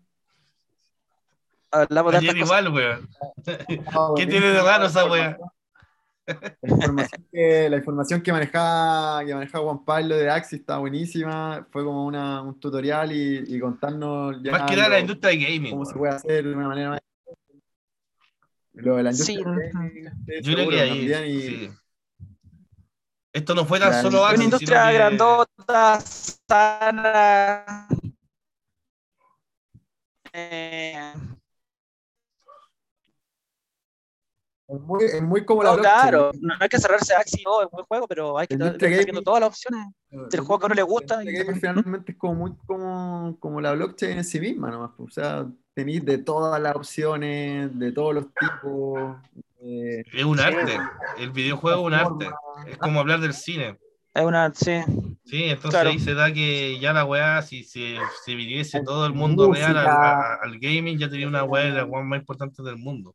Hablamos 1.71 2.11
de 2.13 2.17
Ayer 2.19 2.37
igual, 2.37 2.69
weón. 2.73 3.09
No, 3.93 4.13
¿Qué 4.15 4.27
tiene 4.27 4.47
de 4.47 4.61
raro 4.61 4.85
esa 4.85 5.05
wea? 5.09 5.37
La 6.61 6.69
información 6.69 7.25
que, 7.31 7.69
la 7.69 7.77
información 7.77 8.21
que 8.21 8.31
manejaba, 8.31 9.23
que 9.25 9.33
manejaba 9.35 9.63
Juan 9.65 9.85
Pablo 9.85 10.15
de 10.17 10.29
Axis 10.29 10.59
está 10.59 10.77
buenísima. 10.79 11.67
Fue 11.71 11.83
como 11.83 12.05
una, 12.05 12.41
un 12.41 12.59
tutorial 12.59 13.11
y, 13.11 13.43
y 13.47 13.59
contarnos 13.59 14.41
ya 14.41 14.51
Más 14.51 14.63
que 14.69 14.75
nada 14.75 14.87
lo- 14.89 14.93
la 14.95 14.99
industria 15.01 15.29
de 15.31 15.37
gaming. 15.37 15.71
cómo 15.71 15.85
se 15.85 15.91
weón. 15.93 15.99
puede 15.99 16.13
hacer 16.15 16.43
de 16.45 16.53
una 16.55 16.67
manera 16.67 16.89
más. 16.91 16.99
Lo 18.73 18.95
de 18.97 19.03
la 19.03 19.11
industria 19.11 19.37
Sí. 19.37 19.43
del 19.43 19.71
gaming, 19.71 20.03
Yo 20.43 20.53
creo 20.53 20.69
que 20.69 20.81
ahí. 20.81 21.09
también, 21.11 21.25
y- 21.25 21.41
sí. 21.41 21.69
Esto 23.35 23.53
no 23.53 23.65
fue 23.65 23.79
tan 23.81 23.91
La- 23.91 24.01
solo 24.01 24.23
Axis, 24.25 24.37
Una 24.37 24.43
industria 24.45 24.79
sino 24.79 24.87
que- 24.87 24.93
grandota, 24.95 25.99
sana. 26.47 27.87
Eh, 30.31 31.13
Es 34.67 34.81
muy, 34.81 35.03
es 35.03 35.21
muy 35.21 35.45
como 35.45 35.61
la 35.63 35.69
no, 35.71 35.75
blockchain. 35.75 36.01
claro, 36.01 36.31
no 36.41 36.53
hay 36.59 36.69
que 36.69 36.79
cerrarse 36.79 37.13
a 37.13 37.19
Axie, 37.19 37.43
oh, 37.45 37.61
es 37.61 37.69
buen 37.69 37.85
juego, 37.85 38.07
pero 38.07 38.37
hay 38.39 38.47
que 38.47 38.57
La 38.57 38.69
estar 38.69 38.89
viendo 38.89 39.21
todas 39.21 39.39
las 39.41 39.49
opciones 39.49 39.85
del 40.09 40.39
juego 40.39 40.57
que 40.59 40.65
a 40.65 40.67
uno 40.67 40.75
le 40.75 40.81
gusta. 40.81 41.21
El 41.21 41.29
y- 41.29 41.33
gaming 41.33 41.55
finalmente 41.61 42.13
es 42.13 42.17
como 42.17 42.33
muy 42.35 42.55
como, 42.65 43.37
como 43.39 43.61
la 43.61 43.73
blockchain 43.73 44.17
en 44.17 44.23
sí 44.23 44.39
misma, 44.39 44.71
nomás. 44.71 44.91
pues, 44.97 45.09
O 45.09 45.11
sea, 45.13 45.45
tenéis 45.75 46.03
de 46.03 46.17
todas 46.17 46.59
las 46.59 46.75
opciones, 46.75 47.77
de 47.77 47.91
todos 47.91 48.15
los 48.15 48.25
tipos. 48.33 49.17
Eh, 49.65 50.03
Es 50.13 50.23
un 50.23 50.39
arte. 50.39 50.77
El 51.17 51.31
videojuego 51.31 51.81
es 51.81 51.85
un 51.87 51.93
arte. 51.93 52.29
Es 52.67 52.77
como 52.77 52.99
hablar 52.99 53.19
del 53.19 53.33
cine. 53.33 53.77
Es 54.13 54.23
una, 54.23 54.53
sí, 54.53 54.81
Sí, 55.25 55.43
entonces 55.45 55.71
Claro. 55.71 55.89
ahí 55.89 55.99
se 55.99 56.13
da 56.13 56.31
que 56.31 56.79
ya 56.79 56.93
la 56.93 57.03
weá, 57.03 57.41
si 57.41 57.63
se 57.63 57.97
si 58.23 58.35
viniese 58.35 58.81
todo 58.83 59.05
el 59.07 59.13
mundo 59.13 59.47
Música. 59.47 59.73
real 59.73 59.77
al, 59.77 59.87
a- 59.87 60.35
al 60.43 60.59
gaming, 60.59 60.97
ya 60.97 61.09
tenía 61.09 61.27
una 61.27 61.43
weá 61.43 61.65
de 61.65 61.71
las 61.71 61.85
weas 61.87 62.05
más 62.05 62.19
importantes 62.19 62.63
del 62.63 62.77
mundo. 62.77 63.13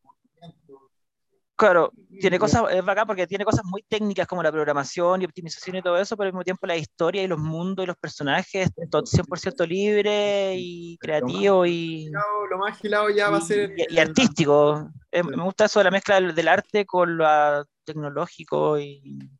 Claro, 1.60 1.92
tiene 2.18 2.38
cosas, 2.38 2.62
es 2.70 2.82
bacán 2.82 3.06
porque 3.06 3.26
tiene 3.26 3.44
cosas 3.44 3.66
muy 3.66 3.82
técnicas 3.82 4.26
como 4.26 4.42
la 4.42 4.50
programación 4.50 5.20
y 5.20 5.26
optimización 5.26 5.76
y 5.76 5.82
todo 5.82 5.98
eso, 5.98 6.16
pero 6.16 6.28
al 6.28 6.32
mismo 6.32 6.42
tiempo 6.42 6.66
la 6.66 6.74
historia 6.74 7.22
y 7.22 7.26
los 7.26 7.38
mundos 7.38 7.84
y 7.84 7.86
los 7.86 7.98
personajes, 7.98 8.70
todo 8.90 9.04
100% 9.04 9.66
libre 9.66 10.54
y 10.56 10.96
creativo 10.96 11.66
y, 11.66 12.08
Lo- 12.10 12.56
más 12.56 12.78
gilado 12.78 13.10
ya 13.10 13.28
va 13.28 13.36
a 13.36 13.40
ser. 13.42 13.74
y- 13.76 13.94
y 13.94 13.98
artístico. 13.98 14.88
Me 15.12 15.42
gusta 15.44 15.66
eso 15.66 15.80
de 15.80 15.84
la 15.84 15.90
mezcla 15.90 16.14
del, 16.14 16.34
del 16.34 16.48
arte 16.48 16.86
con 16.86 17.18
lo 17.18 17.66
tecnológico 17.84 18.78
y, 18.78 19.30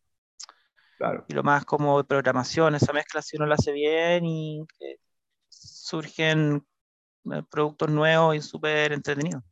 Claro. 0.98 1.24
y 1.26 1.32
lo 1.32 1.42
más 1.42 1.64
como 1.64 1.97
de 1.97 2.05
programación, 2.05 2.74
esa 2.74 2.92
mezcla 2.92 3.22
si 3.22 3.38
uno 3.38 3.47
la 3.47 3.55
hace 3.55 3.72
bien 3.72 4.26
y 4.26 4.66
que 4.78 4.97
surgen 5.48 6.66
eh, 7.32 7.42
productos 7.51 7.88
nuevos 7.88 8.36
y 8.36 8.42
súper 8.42 8.92
entretenidos. 8.92 9.42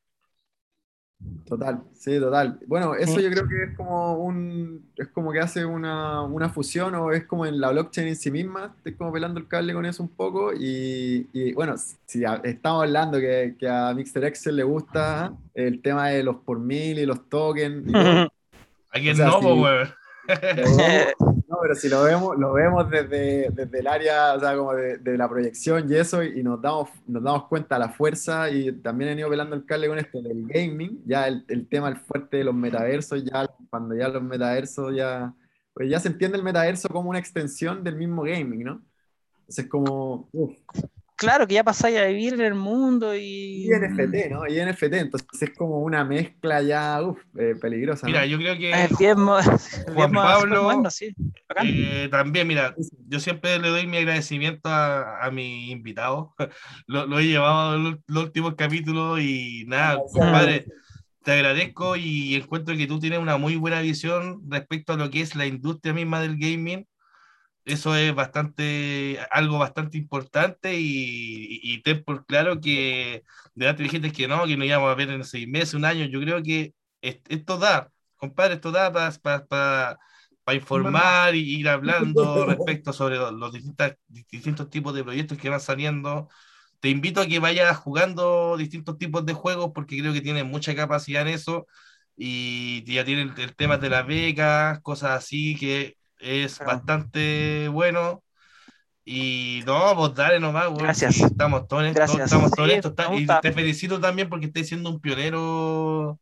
Total, 1.46 1.80
sí, 1.94 2.18
total. 2.20 2.60
Bueno, 2.66 2.94
eso 2.94 3.16
Sí. 3.16 3.22
yo 3.22 3.30
creo 3.30 3.48
que 3.48 3.62
es 3.64 3.76
como 3.76 4.18
un, 4.18 4.86
es 4.96 5.08
como 5.08 5.32
que 5.32 5.40
hace 5.40 5.64
una, 5.64 6.22
una 6.22 6.48
fusión 6.50 6.94
o 6.94 7.10
es 7.10 7.24
como 7.24 7.44
en 7.46 7.58
la 7.60 7.70
blockchain 7.70 8.06
en 8.08 8.16
sí 8.16 8.30
misma, 8.30 8.74
estoy 8.76 8.94
como 8.94 9.12
pelando 9.12 9.40
el 9.40 9.48
cable 9.48 9.72
con 9.74 9.84
eso 9.86 10.02
un 10.02 10.10
poco 10.10 10.52
y, 10.52 11.26
y, 11.32 11.52
bueno, 11.54 11.74
si 12.06 12.24
a- 12.24 12.40
estamos 12.44 12.82
hablando 12.84 13.18
que, 13.18 13.56
que 13.58 13.68
a 13.68 13.92
Mixer 13.94 14.24
Excel 14.26 14.56
le 14.56 14.62
gusta 14.62 15.32
el 15.54 15.80
tema 15.82 16.08
de 16.08 16.22
los 16.22 16.36
por 16.36 16.58
mil 16.60 16.98
y 16.98 17.06
los 17.06 17.28
tokens, 17.28 17.84
y 17.88 17.92
¿A 18.90 18.98
quién 19.00 19.14
O 19.14 19.16
sea, 19.16 19.26
no, 19.26 19.40
sí. 19.40 19.46
pero 21.60 21.74
si 21.74 21.88
lo 21.88 22.02
vemos, 22.02 22.38
lo 22.38 22.52
vemos 22.52 22.88
desde, 22.90 23.50
desde 23.50 23.78
el 23.80 23.86
área, 23.86 24.34
o 24.34 24.40
sea, 24.40 24.56
como 24.56 24.74
de, 24.74 24.98
de 24.98 25.18
la 25.18 25.28
proyección 25.28 25.90
y 25.90 25.96
eso, 25.96 26.22
y 26.22 26.42
nos 26.42 26.60
damos, 26.60 26.90
nos 27.06 27.22
damos 27.22 27.48
cuenta 27.48 27.76
de 27.76 27.80
la 27.80 27.88
fuerza, 27.90 28.50
y 28.50 28.72
también 28.72 29.10
he 29.10 29.20
ido 29.20 29.28
pelando 29.30 29.56
el 29.56 29.64
cable 29.64 29.88
con 29.88 29.98
esto 29.98 30.22
del 30.22 30.46
gaming, 30.46 31.02
ya 31.06 31.28
el, 31.28 31.44
el 31.48 31.68
tema 31.68 31.88
el 31.88 31.96
fuerte 31.96 32.38
de 32.38 32.44
los 32.44 32.54
metaversos, 32.54 33.24
ya 33.24 33.48
cuando 33.70 33.94
ya 33.94 34.08
los 34.08 34.22
metaversos 34.22 34.94
ya, 34.94 35.34
pues 35.74 35.90
ya 35.90 36.00
se 36.00 36.08
entiende 36.08 36.38
el 36.38 36.44
metaverso 36.44 36.88
como 36.88 37.10
una 37.10 37.18
extensión 37.18 37.84
del 37.84 37.96
mismo 37.96 38.22
gaming, 38.22 38.64
¿no? 38.64 38.82
Entonces 39.40 39.66
como, 39.66 40.28
uf, 40.32 40.56
Claro, 41.18 41.46
que 41.46 41.54
ya 41.54 41.64
pasáis 41.64 41.98
a 41.98 42.04
vivir 42.06 42.34
en 42.34 42.40
el 42.40 42.54
mundo 42.54 43.14
y... 43.14 43.66
y 43.66 43.68
NFT, 43.70 44.30
¿no? 44.30 44.46
Y 44.46 44.60
NFT, 44.60 44.94
entonces 44.94 45.42
es 45.42 45.50
como 45.50 45.80
una 45.80 46.04
mezcla 46.04 46.62
ya, 46.62 47.02
uf, 47.02 47.18
eh, 47.36 47.54
peligrosa, 47.60 48.06
¿no? 48.06 48.12
Mira, 48.12 48.24
yo 48.24 48.38
creo 48.38 48.56
que 48.56 48.70
Es 48.84 48.96
bien, 48.96 49.20
mo- 49.20 49.36
bien 49.40 49.94
Juan 49.94 50.12
Pablo, 50.12 50.90
sí. 50.90 51.14
Eh, 51.64 52.08
también, 52.10 52.46
mira, 52.46 52.74
yo 53.08 53.18
siempre 53.20 53.58
le 53.58 53.68
doy 53.68 53.86
mi 53.86 53.96
agradecimiento 53.96 54.68
a, 54.68 55.24
a 55.24 55.30
mi 55.30 55.70
invitado. 55.70 56.34
Lo, 56.86 57.06
lo 57.06 57.18
he 57.18 57.26
llevado 57.26 57.74
en 57.76 57.84
los, 57.84 57.94
los 58.06 58.24
últimos 58.24 58.54
capítulos 58.54 59.20
y 59.20 59.64
nada, 59.66 59.94
Gracias. 59.96 60.12
compadre, 60.12 60.66
te 61.24 61.32
agradezco 61.32 61.96
y 61.96 62.36
encuentro 62.36 62.76
que 62.76 62.86
tú 62.86 63.00
tienes 63.00 63.18
una 63.18 63.38
muy 63.38 63.56
buena 63.56 63.80
visión 63.80 64.40
respecto 64.48 64.92
a 64.92 64.96
lo 64.96 65.10
que 65.10 65.20
es 65.20 65.34
la 65.34 65.46
industria 65.46 65.92
misma 65.92 66.20
del 66.20 66.38
gaming. 66.38 66.86
Eso 67.68 67.94
es 67.96 68.14
bastante, 68.14 69.18
algo 69.30 69.58
bastante 69.58 69.98
importante 69.98 70.74
y, 70.80 71.60
y, 71.62 71.74
y 71.74 71.82
ten 71.82 72.02
por 72.02 72.24
claro 72.26 72.60
que 72.60 73.24
de 73.54 73.68
antes 73.68 73.84
dijiste 73.84 74.10
que 74.12 74.26
no, 74.26 74.46
que 74.46 74.56
no 74.56 74.64
íbamos 74.64 74.90
a 74.90 74.94
ver 74.94 75.10
en 75.10 75.22
seis 75.24 75.46
meses, 75.48 75.74
un 75.74 75.84
año. 75.84 76.06
Yo 76.06 76.20
creo 76.20 76.42
que 76.42 76.74
est- 77.02 77.26
esto 77.30 77.58
da, 77.58 77.90
compadre, 78.16 78.54
esto 78.54 78.70
da 78.72 78.90
para 80.44 80.56
informar 80.56 81.34
y 81.34 81.40
ir 81.60 81.68
hablando 81.68 82.46
respecto 82.46 82.92
sobre 82.92 83.16
los, 83.16 83.32
los 83.32 83.52
distintas- 83.52 83.96
distintos 84.08 84.70
tipos 84.70 84.94
de 84.94 85.04
proyectos 85.04 85.36
que 85.38 85.50
van 85.50 85.60
saliendo. 85.60 86.28
Te 86.80 86.88
invito 86.90 87.20
a 87.20 87.26
que 87.26 87.38
vayas 87.40 87.76
jugando 87.76 88.56
distintos 88.56 88.98
tipos 88.98 89.26
de 89.26 89.34
juegos 89.34 89.72
porque 89.74 89.98
creo 89.98 90.12
que 90.14 90.22
tienes 90.22 90.44
mucha 90.46 90.74
capacidad 90.74 91.22
en 91.22 91.28
eso 91.28 91.66
y 92.16 92.82
ya 92.92 93.04
tienen 93.04 93.34
el, 93.38 93.54
tema 93.56 93.78
de 93.78 93.90
las 93.90 94.06
becas, 94.06 94.80
cosas 94.80 95.10
así 95.12 95.56
que 95.56 95.97
es 96.18 96.58
bastante 96.58 97.68
bueno. 97.68 98.22
Y 99.04 99.62
no, 99.66 99.94
pues 99.96 100.14
dale 100.14 100.38
nomás, 100.38 100.66
weón, 100.66 100.78
Gracias. 100.84 101.18
estamos 101.20 101.66
todos 101.66 101.84
en 101.84 101.88
esto, 101.96 102.22
estamos 102.22 102.50
todos 102.52 102.68
Sí, 102.68 102.74
esto, 102.74 102.88
está- 102.88 103.14
y 103.14 103.26
te 103.40 103.52
felicito 103.52 103.98
también 104.00 104.28
porque 104.28 104.46
estás 104.46 104.66
siendo 104.66 104.90
un 104.90 105.00
pionero 105.00 106.20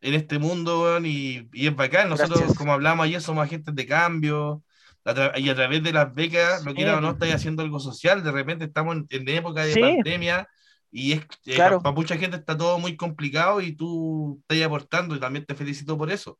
en 0.00 0.14
este 0.14 0.38
mundo, 0.38 0.98
y, 1.04 1.48
y 1.52 1.66
es 1.66 1.76
bacán. 1.76 2.08
Nosotros, 2.08 2.38
Gracias. 2.38 2.56
como 2.58 2.72
hablamos 2.72 3.04
ayer, 3.04 3.20
somos 3.20 3.44
agentes 3.44 3.74
de 3.74 3.86
cambio. 3.86 4.62
a 5.04 5.36
y 5.38 5.48
a 5.48 5.54
través 5.56 5.82
de 5.82 5.92
las 5.92 6.14
becas, 6.14 6.64
lo 6.64 6.70
Sí. 6.70 6.76
quiera 6.76 6.96
o 6.96 7.00
no, 7.00 7.10
estáis 7.10 7.34
haciendo 7.34 7.62
algo 7.64 7.80
social. 7.80 8.22
De 8.22 8.30
repente 8.30 8.64
estamos 8.66 8.96
en, 8.96 9.06
en 9.10 9.28
época 9.30 9.64
de 9.64 9.74
Sí. 9.74 9.80
pandemia 9.80 10.48
y 10.92 11.12
es 11.14 11.22
eh, 11.46 11.54
Claro. 11.56 11.82
para 11.82 11.92
mucha 11.94 12.16
gente 12.16 12.36
está 12.36 12.56
todo 12.56 12.78
muy 12.78 12.96
complicado 12.96 13.60
y 13.60 13.72
tú 13.74 14.40
estás 14.48 14.64
aportando 14.64 15.16
y 15.16 15.20
también 15.20 15.44
te 15.44 15.56
felicito 15.56 15.98
por 15.98 16.08
eso. 16.12 16.38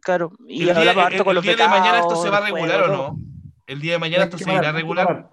Claro, 0.00 0.32
y 0.46 0.60
el 0.60 0.66
día, 0.68 0.78
hablamos 0.78 1.06
el- 1.06 1.12
harto 1.12 1.24
con 1.24 1.30
el 1.30 1.34
los 1.36 1.44
día 1.44 1.56
de 1.56 1.68
mañana 1.68 1.98
esto 2.00 2.16
se 2.16 2.30
va 2.30 2.38
a 2.38 2.40
regular 2.40 2.82
o 2.82 2.88
no. 2.88 3.18
El 3.66 3.80
día 3.80 3.92
de 3.94 3.98
mañana 3.98 4.24
esto 4.24 4.38
se 4.38 4.52
irá 4.52 4.68
a 4.68 4.72
regular. 4.72 5.30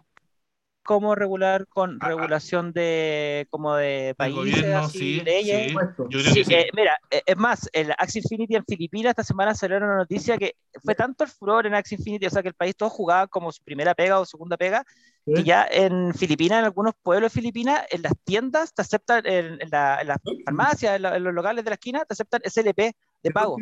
¿Cómo 0.84 1.14
regular 1.14 1.68
con 1.68 1.96
Ah, 1.96 1.98
ah. 2.02 2.08
regulación 2.10 2.74
de 2.74 3.46
como 3.52 3.76
de 3.76 4.16
países, 4.18 4.36
gobierno, 4.62 4.78
así, 4.80 5.20
sí, 5.20 5.22
leyes? 5.24 5.68
sí. 5.68 5.74
Puesto. 5.74 6.10
Yo 6.10 6.20
creo 6.22 6.34
Sí, 6.34 6.40
que 6.40 6.46
sí. 6.46 6.54
eh, 6.56 6.70
mira, 6.76 6.98
eh, 7.12 7.22
es 7.24 7.38
más, 7.38 7.70
el 7.72 7.92
Axie 8.00 8.20
Infinity 8.24 8.56
en 8.56 8.66
Filipinas 8.66 9.12
esta 9.12 9.24
semana 9.24 9.54
salió 9.54 9.78
una 9.78 9.96
noticia 9.96 10.38
que 10.40 10.56
fue 10.84 10.96
tanto 10.96 11.24
el 11.24 11.30
furor 11.30 11.68
en 11.68 11.76
Axie 11.76 11.98
Infinity, 12.00 12.26
o 12.26 12.30
sea 12.32 12.42
que 12.42 12.48
el 12.48 12.56
país 12.56 12.76
todo 12.76 12.90
jugaba 12.90 13.28
como 13.28 13.52
su 13.52 13.64
primera 13.64 13.94
pega 13.94 14.20
o 14.20 14.26
segunda 14.26 14.58
pega, 14.58 14.84
que 15.24 15.44
ya 15.44 15.68
en 15.70 16.16
Filipinas, 16.16 16.60
en 16.60 16.66
algunos 16.66 16.96
pueblos 17.04 17.32
de 17.32 17.40
Filipinas, 17.42 17.84
en 17.92 18.02
las 18.02 18.14
tiendas 18.24 18.74
te 18.74 18.82
aceptan, 18.82 19.24
en, 19.28 19.62
en 19.62 19.70
la- 19.70 20.00
en 20.02 20.08
las 20.08 20.18
farmacias, 20.46 20.96
en, 20.96 21.04
la- 21.04 21.16
en 21.16 21.24
los 21.24 21.34
locales 21.34 21.64
de 21.64 21.70
la 21.70 21.76
esquina, 21.76 22.00
te 22.06 22.14
aceptan 22.14 22.42
SLP 22.44 22.96
de 23.22 23.32
pago. 23.32 23.56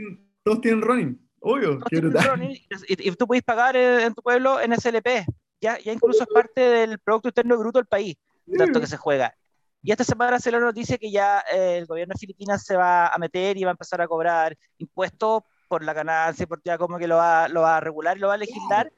Todos 0.43 0.61
tienen 0.61 0.81
running, 0.81 1.29
obvio, 1.41 1.79
running 1.91 2.51
Y, 2.87 3.09
y 3.09 3.11
tú 3.15 3.27
puedes 3.27 3.43
pagar 3.43 3.75
en, 3.75 3.99
en 4.01 4.13
tu 4.13 4.21
pueblo 4.21 4.59
en 4.59 4.73
SLP. 4.73 5.25
Ya, 5.61 5.77
ya 5.79 5.91
incluso 5.91 6.23
es 6.23 6.29
parte 6.33 6.61
del 6.61 6.99
Producto 6.99 7.27
Interno 7.29 7.57
Bruto 7.57 7.79
del 7.79 7.85
país, 7.85 8.15
tanto 8.57 8.79
que 8.79 8.87
se 8.87 8.95
juega. 8.97 9.35
Y 9.81 9.91
esta 9.91 10.03
semana 10.03 10.39
se 10.39 10.51
la 10.51 10.59
noticia 10.59 10.97
que 10.97 11.11
ya 11.11 11.43
eh, 11.53 11.77
el 11.77 11.85
gobierno 11.85 12.13
de 12.13 12.19
Filipinas 12.19 12.63
se 12.65 12.75
va 12.75 13.07
a 13.07 13.17
meter 13.17 13.57
y 13.57 13.63
va 13.63 13.71
a 13.71 13.71
empezar 13.71 14.01
a 14.01 14.07
cobrar 14.07 14.57
impuestos 14.77 15.43
por 15.67 15.83
la 15.83 15.93
ganancia, 15.93 16.47
por 16.47 16.61
ya 16.63 16.77
como 16.77 16.97
que 16.97 17.07
lo 17.07 17.17
va, 17.17 17.47
lo 17.47 17.61
va 17.61 17.77
a 17.77 17.79
regular 17.79 18.17
y 18.17 18.19
lo 18.21 18.27
va 18.29 18.33
a 18.35 18.37
legislar. 18.37 18.91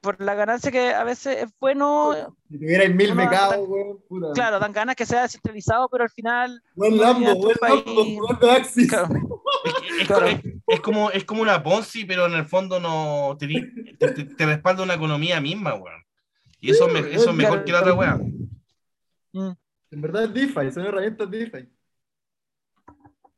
Por 0.00 0.20
la 0.20 0.34
ganancia 0.34 0.70
que 0.70 0.92
a 0.92 1.02
veces 1.02 1.44
es 1.44 1.50
bueno, 1.58 2.36
Si 2.50 2.58
tuvierais 2.58 2.94
mil 2.94 3.18
estar- 3.18 3.58
weón, 3.58 3.98
claro, 4.34 4.58
dan 4.58 4.72
ganas 4.72 4.96
que 4.96 5.06
sea 5.06 5.22
descentralizado, 5.22 5.88
pero 5.88 6.04
al 6.04 6.10
final, 6.10 6.62
Buen 6.74 6.98
Lambo, 6.98 7.34
buen 7.36 7.56
Lambo, 7.62 7.84
país- 7.84 8.18
jugando 8.18 8.50
Axis. 8.50 8.88
claro, 8.88 9.08
Es, 9.94 9.96
que- 9.96 10.02
es- 10.02 10.08
Claro. 10.08 10.26
es- 10.26 10.40
es 10.66 10.80
como, 10.80 11.10
es 11.10 11.24
como 11.24 11.42
una 11.42 11.62
Ponzi, 11.62 12.04
pero 12.04 12.26
en 12.26 12.34
el 12.34 12.46
fondo 12.46 12.78
no 12.80 13.36
te, 13.38 13.46
di- 13.46 13.96
te, 13.96 14.12
te- 14.12 14.24
te 14.24 14.46
respalda 14.46 14.82
una 14.82 14.94
economía 14.94 15.40
misma, 15.40 15.74
weón. 15.74 16.02
Y 16.60 16.70
eso, 16.70 16.88
me- 16.88 17.00
eso 17.00 17.30
es 17.30 17.36
mejor 17.36 17.64
que 17.64 17.72
la 17.72 17.80
otra 17.80 17.94
weá. 17.94 18.16
mm, 19.32 19.50
En 19.90 20.00
verdad 20.00 20.24
es 20.24 20.34
DeFi, 20.34 20.70
son 20.72 20.86
herramientas 20.86 21.30
DeFi. 21.30 21.68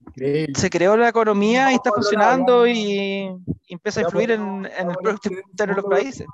Increíble. 0.08 0.54
se 0.58 0.70
creó 0.70 0.96
la 0.96 1.08
economía 1.08 1.72
y 1.72 1.74
está 1.74 1.90
funcionando 1.92 2.66
y, 2.66 3.28
y 3.66 3.74
empieza 3.74 4.00
a 4.00 4.02
influir 4.04 4.30
en, 4.30 4.64
en 4.64 4.90
el 4.90 4.96
Producto 4.96 5.28
Interno 5.30 5.74
de 5.74 5.82
los 5.82 5.90
países. 5.90 6.26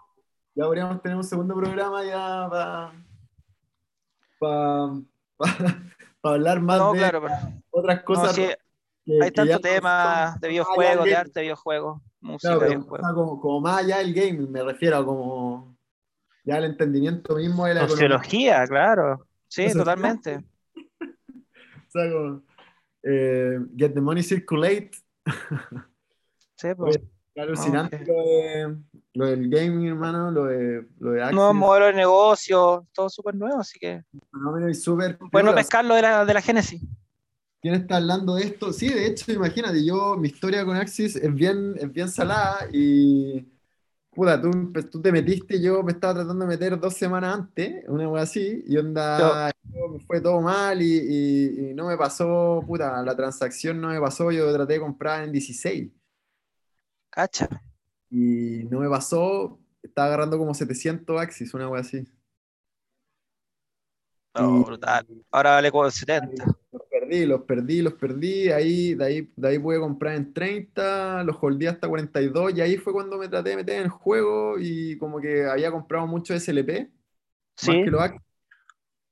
Ya 0.54 0.64
podríamos 0.64 1.00
tener 1.02 1.16
un 1.16 1.24
segundo 1.24 1.54
programa 1.56 2.04
ya 2.04 2.92
para 4.38 4.92
hablar 6.22 6.60
más 6.60 6.78
No, 6.78 6.92
de 6.92 6.98
claro, 6.98 7.22
pero- 7.22 7.34
otras 7.70 7.98
no, 7.98 8.04
cosas 8.04 8.34
sí, 8.36 8.46
que- 9.04 9.18
Hay 9.22 9.30
tantos 9.30 9.60
temas 9.60 10.40
de 10.40 10.48
videojuegos, 10.48 11.04
de 11.04 11.16
arte 11.16 11.32
de 11.34 11.40
videojuegos, 11.42 12.02
música 12.20 12.56
Claro, 12.56 12.66
videojuegos. 12.72 13.12
como, 13.14 13.40
como 13.40 13.60
más 13.60 13.78
allá 13.84 13.98
del 13.98 14.14
gaming, 14.14 14.50
me 14.50 14.62
refiero 14.62 14.96
a 14.98 15.04
como 15.04 15.76
ya 16.44 16.58
el 16.58 16.64
entendimiento 16.64 17.34
mismo 17.36 17.66
de 17.66 17.74
la 17.74 17.80
economía. 17.80 17.96
Sociología, 17.96 18.66
claro. 18.66 19.26
Sí, 19.48 19.72
totalmente. 19.72 20.44
O 21.86 21.90
sea, 21.92 22.10
como, 22.10 22.42
eh, 23.02 23.58
get 23.76 23.92
the 23.92 24.00
money 24.00 24.22
circulate. 24.22 24.90
Sí, 26.56 26.68
pues. 26.76 27.00
Alucinante 27.34 27.96
ok. 27.96 28.06
lo, 28.08 28.14
de- 28.22 28.76
lo 29.14 29.26
del 29.26 29.48
gaming, 29.50 29.88
hermano, 29.88 30.30
lo 30.30 30.44
de, 30.44 30.86
lo 30.98 31.12
de 31.12 31.32
Nuevos 31.32 31.54
modelos 31.54 31.88
de 31.88 31.94
negocio, 31.94 32.86
todo 32.92 33.08
súper 33.08 33.34
nuevo, 33.34 33.58
así 33.58 33.78
que 33.78 34.04
fenómeno 34.30 34.68
y 34.68 34.74
súper 34.74 35.16
bueno 35.18 35.48
piola. 35.48 35.54
pescarlo 35.56 35.94
de 35.94 36.02
la, 36.02 36.24
de 36.26 36.34
la 36.34 36.40
Génesis. 36.42 36.82
¿Quién 37.62 37.74
está 37.76 37.98
hablando 37.98 38.34
de 38.36 38.44
esto? 38.44 38.72
Sí, 38.74 38.88
de 38.90 39.06
hecho, 39.06 39.32
imagínate, 39.32 39.84
yo, 39.86 40.16
mi 40.18 40.28
historia 40.28 40.64
con 40.66 40.76
Axis 40.76 41.16
es 41.16 41.34
bien, 41.34 41.76
es 41.78 41.92
bien 41.92 42.10
salada 42.10 42.68
y, 42.72 43.46
puta, 44.12 44.40
tú, 44.42 44.50
tú 44.90 45.02
te 45.02 45.12
metiste, 45.12 45.60
yo 45.62 45.82
me 45.84 45.92
estaba 45.92 46.14
tratando 46.14 46.44
de 46.46 46.48
meter 46.50 46.80
dos 46.80 46.94
semanas 46.94 47.34
antes, 47.36 47.84
una 47.88 48.08
wea 48.08 48.22
así, 48.24 48.64
y 48.66 48.76
onda, 48.78 49.50
yo- 49.72 49.98
fue 50.06 50.20
todo 50.20 50.40
mal 50.42 50.82
y, 50.82 50.86
y- 50.86 51.70
y 51.70 51.74
no 51.74 51.86
me 51.88 51.96
pasó, 51.98 52.64
puta, 52.66 53.02
la 53.02 53.16
transacción 53.16 53.80
no 53.80 53.88
me 53.90 54.00
pasó, 54.00 54.32
yo 54.32 54.52
traté 54.54 54.74
de 54.74 54.80
comprar 54.80 55.24
en 55.24 55.32
16 55.32 55.92
Cacha. 57.10 57.48
y 58.10 58.64
no 58.70 58.80
me 58.80 58.88
pasó, 58.88 59.58
estaba 59.82 60.08
agarrando 60.08 60.38
como 60.38 60.54
700 60.54 61.20
Axis, 61.20 61.54
una 61.54 61.68
wea 61.68 61.80
así. 61.80 62.04
Y- 64.36 64.64
brutal. 64.64 65.06
Ahora 65.30 65.52
vale 65.52 65.70
como 65.70 65.90
70. 65.90 66.44
Los 67.12 67.20
perdí, 67.20 67.26
los 67.26 67.42
perdí, 67.42 67.82
los 67.82 67.92
perdí. 67.94 68.48
Ahí, 68.50 68.94
de, 68.94 69.04
ahí, 69.04 69.32
de 69.36 69.48
ahí 69.48 69.58
pude 69.58 69.78
comprar 69.78 70.14
en 70.14 70.32
30, 70.32 71.22
los 71.24 71.36
holdé 71.40 71.68
hasta 71.68 71.88
42. 71.88 72.54
Y 72.54 72.60
ahí 72.60 72.76
fue 72.78 72.92
cuando 72.92 73.18
me 73.18 73.28
traté 73.28 73.50
de 73.50 73.56
meter 73.56 73.76
en 73.76 73.82
el 73.84 73.90
juego 73.90 74.58
y 74.58 74.96
como 74.98 75.20
que 75.20 75.44
había 75.44 75.70
comprado 75.70 76.06
mucho 76.06 76.34
SLP, 76.34 76.80
más 76.80 76.90
Sí. 77.56 77.84
que 77.84 77.90
Axis. 77.98 78.20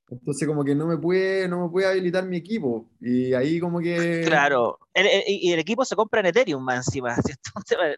Entonces 0.09 0.45
como 0.45 0.65
que 0.65 0.75
no 0.75 0.87
me 0.87 0.97
pude, 0.97 1.47
no 1.47 1.63
me 1.63 1.69
pude 1.71 1.85
habilitar 1.85 2.25
mi 2.25 2.35
equipo. 2.35 2.89
Y 2.99 3.33
ahí 3.33 3.59
como 3.59 3.79
que... 3.79 3.95
Claro, 4.49 4.77
El- 4.93 5.07
el- 5.07 5.23
y 5.27 5.53
el 5.53 5.59
equipo 5.59 5.85
se 5.85 5.95
compra 5.95 6.19
en 6.19 6.25
Ethereum 6.25 6.61
más 6.61 6.87
encima. 6.87 7.15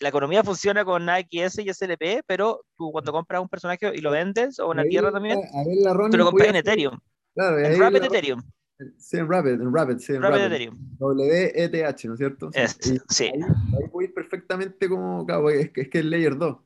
la, 0.00 0.08
economía 0.08 0.42
funciona 0.42 0.84
con 0.84 1.08
AXS 1.08 1.60
y 1.60 1.68
SLP, 1.68 2.22
pero 2.26 2.64
tú 2.76 2.90
cuando 2.90 3.12
compras 3.12 3.40
un 3.40 3.48
personaje 3.48 3.92
y 3.94 4.00
lo 4.00 4.10
vendes, 4.10 4.58
o 4.58 4.68
una 4.68 4.82
tierra 4.84 5.12
también, 5.12 5.38
a 5.38 5.64
ver, 5.64 5.76
la 5.76 5.92
Ronnie 5.92 6.10
tú 6.10 6.16
lo 6.16 6.24
compras 6.24 6.48
en 6.48 6.56
Ethereum, 6.56 6.98
Claro, 7.34 7.58
en 7.58 7.78
Rapid 7.78 8.02
Ethereum, 8.02 8.42
Sí, 8.96 9.16
en 9.16 9.28
Rapid, 9.28 9.60
en 9.60 9.74
Rapid, 9.74 9.98
sí, 9.98 10.12
en 10.12 10.22
Rapid 10.22 10.36
Rapid. 10.36 10.54
Ethereum. 10.54 10.96
WETH, 10.98 12.04
¿no 12.04 12.12
es 12.14 12.18
cierto? 12.18 12.50
Sí. 12.52 12.60
Es, 12.60 12.78
Y 12.86 12.98
sí. 13.08 13.24
ahí, 13.24 13.42
ahí 13.42 13.88
pude 13.90 14.04
ir 14.06 14.14
perfectamente 14.14 14.88
como, 14.88 15.26
claro, 15.26 15.50
es 15.50 15.70
que 15.70 15.82
es, 15.82 15.88
que 15.88 15.98
es 15.98 16.04
Layer 16.04 16.36
2. 16.36 16.56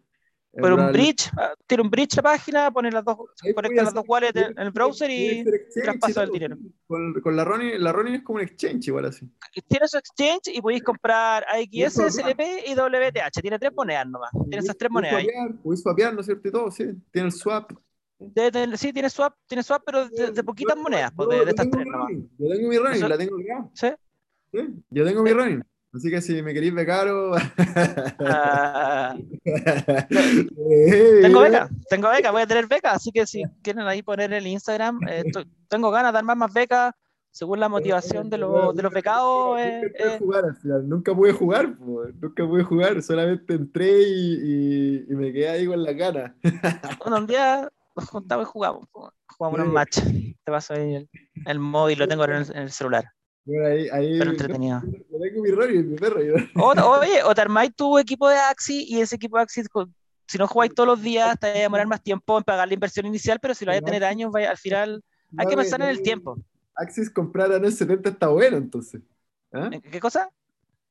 En 0.55 0.63
Pero 0.63 0.77
un 0.77 0.93
bridge, 0.93 1.31
ah, 1.39 1.55
tiene 1.67 1.83
un 1.83 1.89
bridge 1.89 2.17
la 2.17 2.23
página, 2.23 2.71
pone 2.71 2.91
las 2.91 3.03
dos, 3.03 3.17
conecta 3.55 3.85
las 3.85 3.95
dos 3.95 4.05
wallets 4.07 4.39
en, 4.39 4.59
el 4.59 4.71
browser 4.71 5.11
y 5.11 5.43
traspasa 5.83 6.25
el 6.25 6.31
dinero. 6.31 6.59
Con, 6.87 7.15
con 7.23 7.35
la 7.35 7.43
Ronin, 7.43 7.83
la 7.83 7.91
Ronin 7.91 8.17
es 8.17 8.23
como 8.23 8.37
un 8.37 8.43
exchange 8.43 8.89
igual 8.89 9.07
así. 9.07 9.27
tiene 9.67 9.89
su 9.89 9.97
exchange 9.97 10.49
y 10.55 10.61
podéis 10.61 10.83
comprar 10.83 11.47
AXS, 11.49 11.95
SLP 12.17 12.67
y 12.67 12.75
WTH. 12.75 13.41
Tiene 13.41 13.59
tres 13.59 13.73
monedas 13.75 14.07
nomás. 14.07 14.31
Tiene 14.51 14.59
esas 14.59 14.77
tres 14.77 14.91
monedas 14.91 15.25
puedes 15.63 15.81
swapear, 15.81 16.13
¿no 16.13 16.21
es 16.21 16.27
cierto? 16.27 16.47
Y 16.47 16.53
todo, 16.53 16.71
sí. 16.71 16.85
Tiene 17.11 17.29
el 17.29 17.33
swap. 17.33 17.73
Debe 18.35 18.51
tener- 18.53 18.79
sí, 18.79 18.93
tiene 18.93 19.11
swap, 19.11 19.35
tiene 19.47 19.63
swap, 19.63 19.83
pero 19.85 20.09
de, 20.09 20.31
de 20.31 20.45
poquitas 20.45 20.77
Yo- 20.77 20.83
monedas, 20.83 21.13
pues, 21.17 21.29
yo- 21.31 21.45
de, 21.45 21.51
estas 21.51 21.71
tres 21.71 21.87
nomás. 21.87 22.11
Yo 22.39 22.49
tengo 22.49 22.69
mi 22.69 22.77
Eso- 22.77 23.09
la 23.09 23.19
tengo 23.19 23.37
acá. 23.41 23.69
¿Sí? 23.75 23.89
Sí, 24.53 24.69
Yo 24.91 25.05
tengo 25.05 25.23
mi 25.23 25.33
Ronin. 25.33 25.65
Así 25.95 26.09
que 26.11 26.23
si 26.23 26.41
me 26.43 26.55
queréis 26.55 26.73
becar 26.75 27.07
o... 27.09 27.33
Ah, 28.21 29.15
Eh, 29.45 31.19
tengo 31.23 31.41
beca, 31.41 31.69
tengo 31.89 32.09
beca, 32.11 32.31
voy 32.31 32.43
a 32.43 32.47
tener 32.47 32.67
beca, 32.67 32.93
así 32.93 33.11
que 33.13 33.27
si 33.27 33.43
quieren 33.63 33.87
ahí 33.87 34.03
poner 34.03 34.33
el 34.33 34.47
Instagram, 34.47 35.01
eh, 35.09 35.25
tengo 35.69 35.91
ganas 35.91 36.13
de 36.13 36.19
armar 36.19 36.37
más 36.37 36.53
becas 36.53 36.95
según 37.31 37.61
la 37.61 37.69
motivación 37.69 38.29
de 38.31 38.39
los, 38.39 38.75
de 38.77 38.83
los 38.83 38.93
becados. 38.93 39.59
Nunca 39.59 39.63
eh, 39.67 39.93
eh, 39.99 40.19
nunca 40.85 41.15
pude 41.15 41.33
jugar, 41.33 41.77
po, 41.77 42.05
nunca 42.21 42.47
pude 42.47 42.63
jugar, 42.63 43.03
solamente 43.03 43.55
entré 43.55 44.03
y, 44.03 44.35
y- 44.43 45.05
y 45.11 45.15
me 45.15 45.33
quedé 45.33 45.49
ahí 45.49 45.67
con 45.67 45.83
la 45.83 45.97
cara. 45.97 46.35
bueno, 47.03 47.19
un 47.19 47.27
día 47.27 47.69
nos 47.97 48.09
juntamos 48.09 48.47
y 48.47 48.51
jugamos, 48.51 48.87
jugamos 49.29 49.61
unos 49.61 49.69
Sí. 49.69 49.73
match. 49.75 49.99
Te 50.45 50.53
paso 50.53 50.75
ahí 50.75 50.95
el, 50.97 51.11
el 51.47 51.59
móvil, 51.59 51.99
lo 51.99 52.09
tengo 52.09 52.25
en 52.25 52.33
el, 52.33 52.51
en 52.51 52.63
el 52.63 52.71
celular, 52.71 53.05
Bueno, 53.45 53.67
ahí, 53.67 53.89
ahí, 53.91 54.19
pero 54.19 54.31
entretenido. 54.31 54.83
Yo 54.85 55.19
tengo 55.21 55.43
mi 55.43 55.83
mi 55.83 55.97
perro. 55.97 56.23
yo- 56.23 56.35
O, 56.57 56.73
oye, 57.01 57.23
o 57.25 57.35
te 57.35 57.41
armáis 57.41 57.75
tu 57.75 57.99
equipo 57.99 58.29
de 58.29 58.37
Axi 58.37 58.85
y 58.89 59.01
ese 59.01 59.17
equipo 59.17 59.37
de 59.37 59.43
Axi, 59.45 59.63
si 60.27 60.39
no 60.39 60.47
jugáis 60.49 60.73
todos 60.75 60.87
los 60.87 61.03
días, 61.03 61.39
te 61.39 61.49
va 61.49 61.55
a 61.55 61.59
demorar 61.59 61.87
más 61.87 62.03
tiempo 62.03 62.39
en 62.39 62.45
pagar 62.45 62.67
la 62.69 62.75
inversión 62.75 63.05
inicial, 63.07 63.39
pero 63.41 63.55
si 63.55 63.65
lo 63.65 63.71
vais 63.73 63.83
a 63.83 63.85
tener 63.85 64.05
años, 64.05 64.31
vaya- 64.33 64.51
al 64.51 64.57
final 64.59 65.03
hay 65.37 65.47
que 65.47 65.57
pensar 65.57 65.81
en 65.83 65.89
el 65.89 65.97
dame- 65.97 66.05
tiempo. 66.05 66.39
Axis 66.75 67.11
comprar 67.11 67.53
ahora 67.53 67.67
en 67.67 67.73
70 67.73 68.09
está 68.11 68.29
bueno, 68.29 68.57
entonces. 68.57 69.03
¿En 69.53 69.81
¿Qué 69.83 70.01
cosa? 70.01 70.31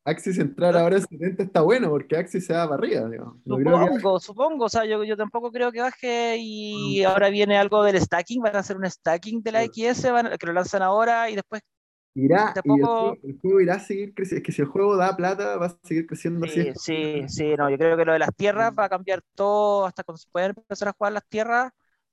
Axis 0.04 0.40
entrar 0.40 0.76
ahora 0.76 0.98
en 0.98 1.04
70 1.04 1.44
está 1.44 1.62
bueno, 1.62 1.90
porque 1.90 2.18
Axis 2.18 2.46
se 2.46 2.54
va 2.54 2.64
para 2.68 2.76
arriba. 2.76 3.08
digamos. 3.10 3.36
No 3.46 3.58
creo 3.58 3.80
que- 3.80 3.86
Supongo, 3.96 4.20
supongo, 4.20 4.66
o 4.66 4.70
sea, 4.70 4.86
yo, 4.86 5.04
yo 5.04 5.16
tampoco 5.16 5.52
creo 5.52 5.72
que 5.72 5.82
baje 5.82 6.38
y 6.40 7.04
ahora 7.04 7.30
viene 7.30 7.58
algo 7.58 7.84
del 7.84 8.02
stacking, 8.02 8.42
van 8.42 8.56
a 8.56 8.60
hacer 8.60 8.78
un 8.78 8.90
stacking 8.90 9.44
de 9.44 9.52
la 9.52 9.64
XS, 9.64 10.12
van 10.12 10.38
que 10.40 10.48
lo 10.48 10.54
lanzan 10.54 10.82
ahora 10.82 11.30
y 11.30 11.36
después, 11.36 11.62
irá, 12.16 12.54
y 12.64 12.72
el, 12.72 13.20
el 13.24 13.40
juego 13.40 13.62
irá 13.62 13.76
a 13.76 13.80
seguir 13.80 14.14
creciendo. 14.16 14.40
Es 14.42 14.46
que 14.46 14.52
si 14.52 14.62
el 14.64 14.68
juego 14.68 14.98
da 14.98 15.16
plata, 15.16 15.58
va 15.58 15.68
a 15.68 15.78
seguir 15.84 16.08
creciendo 16.08 16.48
sí, 16.48 16.70
así. 16.70 16.74
sí, 16.76 17.24
sí, 17.28 17.56
no, 17.56 17.70
yo 17.70 17.78
creo 17.78 17.96
que 17.96 18.06
lo 18.06 18.14
de 18.14 18.20
las 18.20 18.36
tierras 18.36 18.74
va 18.78 18.86
a 18.86 18.90
cambiar 18.90 19.22
todo, 19.36 19.86
hasta 19.86 20.04
cuando 20.04 20.18
se 20.18 20.28
puedan 20.32 20.54
empezar 20.58 20.88
a 20.88 20.94
jugar 20.94 21.14
las 21.14 21.28
tierras, 21.28 21.72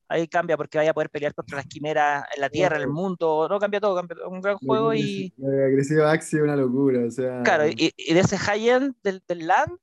ahí 0.09 0.27
cambia 0.29 0.57
porque 0.57 0.79
vaya 0.79 0.91
a 0.91 0.95
poder 0.95 1.11
pelear 1.11 1.35
contra 1.35 1.57
las 1.57 1.67
quimeras 1.67 2.25
en 2.35 2.41
la 2.41 2.49
tierra, 2.49 2.77
en 2.77 2.83
el 2.83 2.89
mundo, 2.89 3.47
no 3.49 3.59
cambia 3.59 3.81
todo, 3.81 3.95
cambia 3.97 4.17
todo, 4.17 4.29
un 4.31 4.41
gran 4.41 4.57
juego 4.59 4.95
y... 4.95 5.33
Lo 5.37 5.49
de 5.49 5.65
agresivo 5.67 6.05
Axis 6.05 6.35
es 6.35 6.41
una 6.43 6.57
locura. 6.57 7.05
O 7.07 7.11
sea, 7.11 7.43
Claro, 7.45 7.69
y, 7.69 7.93
y 7.97 8.15
de 8.15 8.21
ese 8.21 8.39
high-end 8.39 8.95
del, 9.03 9.23
del 9.29 9.47
LAN 9.47 9.79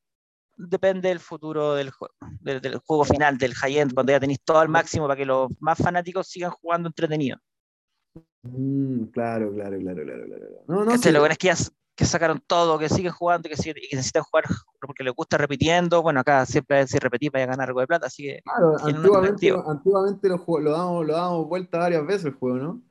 depende 0.58 1.12
el 1.12 1.20
futuro 1.20 1.76
del 1.76 1.92
juego, 1.92 2.14
del, 2.40 2.62
del 2.62 2.78
juego 2.80 3.04
final, 3.06 3.38
del 3.38 3.54
high-end, 3.54 3.94
cuando 3.94 4.12
ya 4.14 4.20
tenéis 4.20 4.40
todo 4.44 4.60
al 4.60 4.70
máximo 4.70 5.06
para 5.08 5.18
que 5.18 5.26
los 5.26 5.50
más 5.60 5.78
fanáticos 5.78 6.28
sigan 6.28 6.52
jugando 6.52 6.88
entretenido. 6.90 7.38
Mm, 8.44 9.06
claro, 9.06 9.52
claro, 9.54 9.78
claro, 9.80 10.04
claro, 10.04 10.26
claro. 10.26 10.46
No, 10.68 10.86
no, 10.86 10.92
¿Cachai? 10.92 11.04
sí, 11.04 11.12
Lo 11.12 11.20
bueno 11.20 11.34
es 11.34 11.38
que, 11.38 11.48
ya 11.48 11.54
s- 11.54 11.72
que 11.96 12.06
sacaron 12.06 12.42
todo, 12.46 12.78
que 12.78 12.90
siguen 12.90 13.12
jugando, 13.14 13.48
que, 13.48 13.56
siguen- 13.56 13.78
y 13.82 13.88
que 13.88 13.96
necesitan 13.96 14.24
jugar 14.24 14.44
porque 14.82 15.04
les 15.04 15.14
gusta 15.14 15.38
repitiendo. 15.38 16.02
Bueno, 16.02 16.20
acá 16.20 16.46
siempre 16.46 16.86
si 16.88 17.00
repetís 17.00 17.32
vaya 17.32 17.46
a 17.46 17.50
ganar 17.50 17.70
algo 17.70 17.80
de 17.80 17.88
plata, 17.88 18.08
así 18.08 18.24
que 18.24 18.42
claro, 18.44 18.76
antiguamente, 18.84 19.54
antiguamente 19.66 20.28
lo, 20.30 20.44
lo 20.60 20.72
damos, 20.72 21.06
lo 21.08 21.14
damos 21.14 21.48
vuelta 21.48 21.78
varias 21.80 22.06
veces 22.06 22.26
el 22.26 22.34
juego, 22.34 22.58
¿no? 22.58 22.82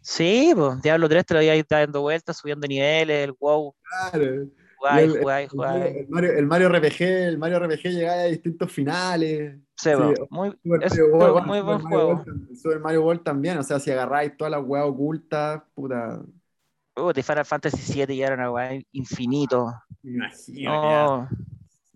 sí, 0.00 0.52
pues 0.54 0.80
Diablo 0.82 1.08
3 1.08 1.26
te 1.26 1.34
lo 1.34 1.42
iba 1.42 1.54
dando 1.68 2.00
vueltas, 2.00 2.36
subiendo 2.38 2.66
niveles, 2.66 3.24
el 3.28 3.34
WoW, 3.38 3.74
Claro. 4.10 4.46
jugáis, 4.78 5.12
Y 5.12 5.16
el- 5.16 5.24
Mario, 5.24 5.48
jugáis. 5.50 5.96
el 5.96 6.08
Mario, 6.08 6.32
el 6.32 6.46
Mario 6.46 6.68
RPG, 6.68 7.02
el 7.28 7.38
Mario 7.38 7.56
RPG 7.58 7.82
llegaba 7.90 8.20
a 8.22 8.24
distintos 8.24 8.72
finales. 8.72 9.58
Sí, 9.76 9.90
sí, 9.90 10.22
muy, 10.30 10.50
Super 10.62 10.82
es 10.84 10.90
Mario 10.98 11.14
World, 11.16 11.46
muy 11.46 11.58
Super 11.58 11.62
buen 11.64 11.82
Mario 11.82 11.88
juego. 11.88 12.08
World 12.14 12.26
tam- 12.26 12.56
Super 12.56 12.80
Mario 12.80 13.02
World 13.04 13.22
también, 13.22 13.58
o 13.58 13.62
sea, 13.62 13.78
si 13.78 13.90
agarráis 13.90 14.36
todas 14.36 14.50
las 14.50 14.62
weas 14.64 14.86
ocultas, 14.86 15.62
puta, 15.74 16.20
Puta, 16.98 17.20
y 17.20 17.22
Final 17.22 17.44
Fantasy 17.44 17.92
VII 18.04 18.16
ya 18.16 18.26
era 18.26 18.34
una 18.34 18.50
weá 18.50 18.80
infinito. 18.92 19.72
me 20.02 20.12
imagino. 20.12 20.70
No, 20.72 21.28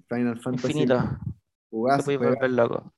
Final 0.09 0.41
Fantasy. 0.41 0.66
infinito. 0.69 1.19
Juegazo. 1.70 2.19
volver 2.19 2.51
loco. 2.51 2.74
No, 2.85 2.93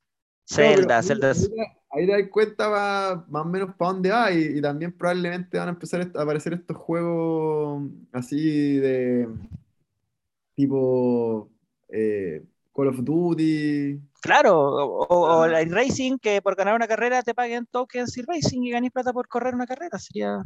Zelda, 0.45 0.99
ahí- 0.99 1.05
Zelda. 1.05 1.31
Ahí, 1.31 2.03
ahí 2.03 2.07
te 2.07 2.13
das 2.23 2.31
cuenta 2.31 2.69
va- 2.69 3.25
más 3.29 3.43
o 3.43 3.49
menos 3.49 3.75
para 3.77 3.93
dónde 3.93 4.11
va 4.11 4.31
y, 4.33 4.59
y 4.59 4.61
también 4.61 4.93
probablemente 4.93 5.57
van 5.59 5.69
a 5.69 5.71
empezar 5.73 6.01
a 6.15 6.23
aparecer 6.23 6.53
estos 6.55 6.77
juegos 6.77 7.85
así 8.13 8.77
de 8.79 9.29
tipo 10.55 11.51
eh, 11.89 12.45
Call 12.75 12.89
of 12.89 12.97
Duty. 13.03 14.01
Claro, 14.21 14.59
o, 14.61 15.07
o- 15.07 15.39
o 15.41 15.45
el 15.45 15.71
racing 15.71 16.19
que 16.19 16.43
por 16.43 16.57
ganar 16.57 16.75
una 16.75 16.89
carrera 16.89 17.23
te 17.23 17.35
paguen 17.35 17.67
tokens 17.67 18.17
y 18.19 18.23
racing 18.23 18.63
y 18.63 18.71
ganes 18.71 18.91
plata 18.91 19.13
por 19.13 19.29
correr 19.29 19.55
una 19.55 19.67
carrera. 19.67 19.99
Sería. 19.99 20.43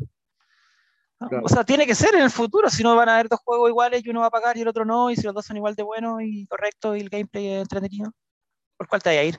Claro. 1.18 1.42
O 1.44 1.48
sea, 1.48 1.64
tiene 1.64 1.84
que 1.84 1.96
ser 1.96 2.14
en 2.14 2.22
el 2.22 2.30
futuro, 2.30 2.70
si 2.70 2.84
no 2.84 2.94
van 2.94 3.08
a 3.08 3.14
haber 3.14 3.28
dos 3.28 3.40
juegos 3.44 3.68
iguales 3.68 4.04
y 4.04 4.10
uno 4.10 4.20
va 4.20 4.26
a 4.26 4.30
pagar 4.30 4.56
y 4.56 4.60
el 4.60 4.68
otro 4.68 4.84
no, 4.84 5.10
y 5.10 5.16
si 5.16 5.22
los 5.22 5.34
dos 5.34 5.44
son 5.44 5.56
igual 5.56 5.74
de 5.74 5.82
buenos 5.82 6.22
y 6.22 6.46
correctos 6.46 6.96
y 6.96 7.00
el 7.00 7.08
gameplay 7.08 7.46
es 7.48 7.62
entretenido, 7.62 8.12
¿por 8.76 8.86
cuál 8.86 9.02
te 9.02 9.10
vas 9.10 9.18
a 9.18 9.24
ir? 9.24 9.38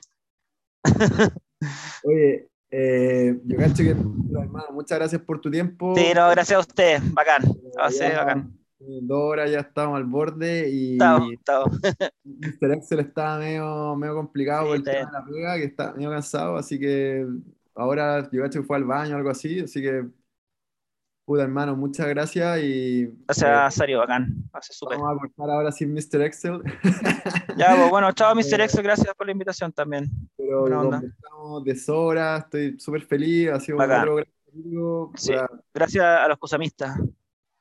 Oye, 2.04 2.50
eh, 2.70 3.40
yo 3.44 3.56
cacho 3.56 3.82
que, 3.82 3.90
hermano, 3.90 4.66
muchas 4.72 4.98
gracias 4.98 5.22
por 5.22 5.40
tu 5.40 5.50
tiempo. 5.50 5.94
Sí, 5.96 6.12
no, 6.14 6.28
gracias 6.30 6.58
a 6.58 6.60
usted, 6.60 7.02
bacán. 7.12 7.42
Va 7.78 7.86
a 7.86 7.90
ser 7.90 8.14
bacán. 8.14 8.58
en 8.80 9.06
Dos 9.06 9.22
horas 9.22 9.50
ya 9.50 9.60
estamos 9.60 9.96
al 9.96 10.04
borde 10.04 10.68
y 10.70 10.92
Estamos, 10.92 11.32
estamos. 11.32 11.80
Mr. 12.24 12.72
Excel 12.72 13.00
estaba 13.00 13.38
medio, 13.38 13.96
medio 13.96 14.14
complicado 14.14 14.64
Sí, 14.64 14.68
por 14.68 14.76
el 14.76 14.84
tema 14.84 15.06
de 15.06 15.12
la 15.12 15.24
pega, 15.24 15.56
que 15.56 15.64
está 15.64 15.92
medio 15.92 16.10
cansado, 16.10 16.56
así 16.56 16.78
que 16.78 17.26
ahora 17.74 18.28
yo 18.30 18.42
cacho 18.42 18.60
que 18.60 18.66
fue 18.66 18.76
al 18.76 18.84
baño 18.84 19.14
o 19.14 19.18
algo 19.18 19.30
así, 19.30 19.60
así 19.60 19.80
que 19.80 20.04
puta 21.30 21.44
hermano, 21.44 21.76
muchas 21.76 22.08
gracias 22.08 22.58
y... 22.60 23.06
Gracias, 23.28 23.74
Sario, 23.76 23.98
bacán. 24.00 24.50
Hace 24.52 24.72
súper. 24.72 24.98
Vamos 24.98 25.16
a 25.16 25.20
cortar 25.20 25.48
ahora 25.50 25.70
sin 25.70 25.92
Mr. 25.94 26.22
Excel. 26.22 26.60
Ya, 27.56 27.76
pues, 27.76 27.88
bueno, 27.88 28.10
chao, 28.10 28.34
Mr. 28.34 28.62
Excel, 28.62 28.82
gracias 28.82 29.14
por 29.14 29.26
la 29.26 29.32
invitación 29.32 29.70
también. 29.72 30.10
Pero 30.36 30.62
conversamos 30.64 31.64
de 31.64 31.76
sobra, 31.76 32.38
estoy 32.38 32.80
súper 32.80 33.02
feliz, 33.02 33.48
ha 33.50 33.60
sido 33.60 33.78
Bacán. 33.78 34.00
otro 34.00 34.14
gran 34.16 34.26
capítulo. 34.44 35.12
Sí. 35.14 35.32
Gracias 35.72 36.04
a 36.04 36.26
los 36.26 36.38
cosamistas. 36.38 36.98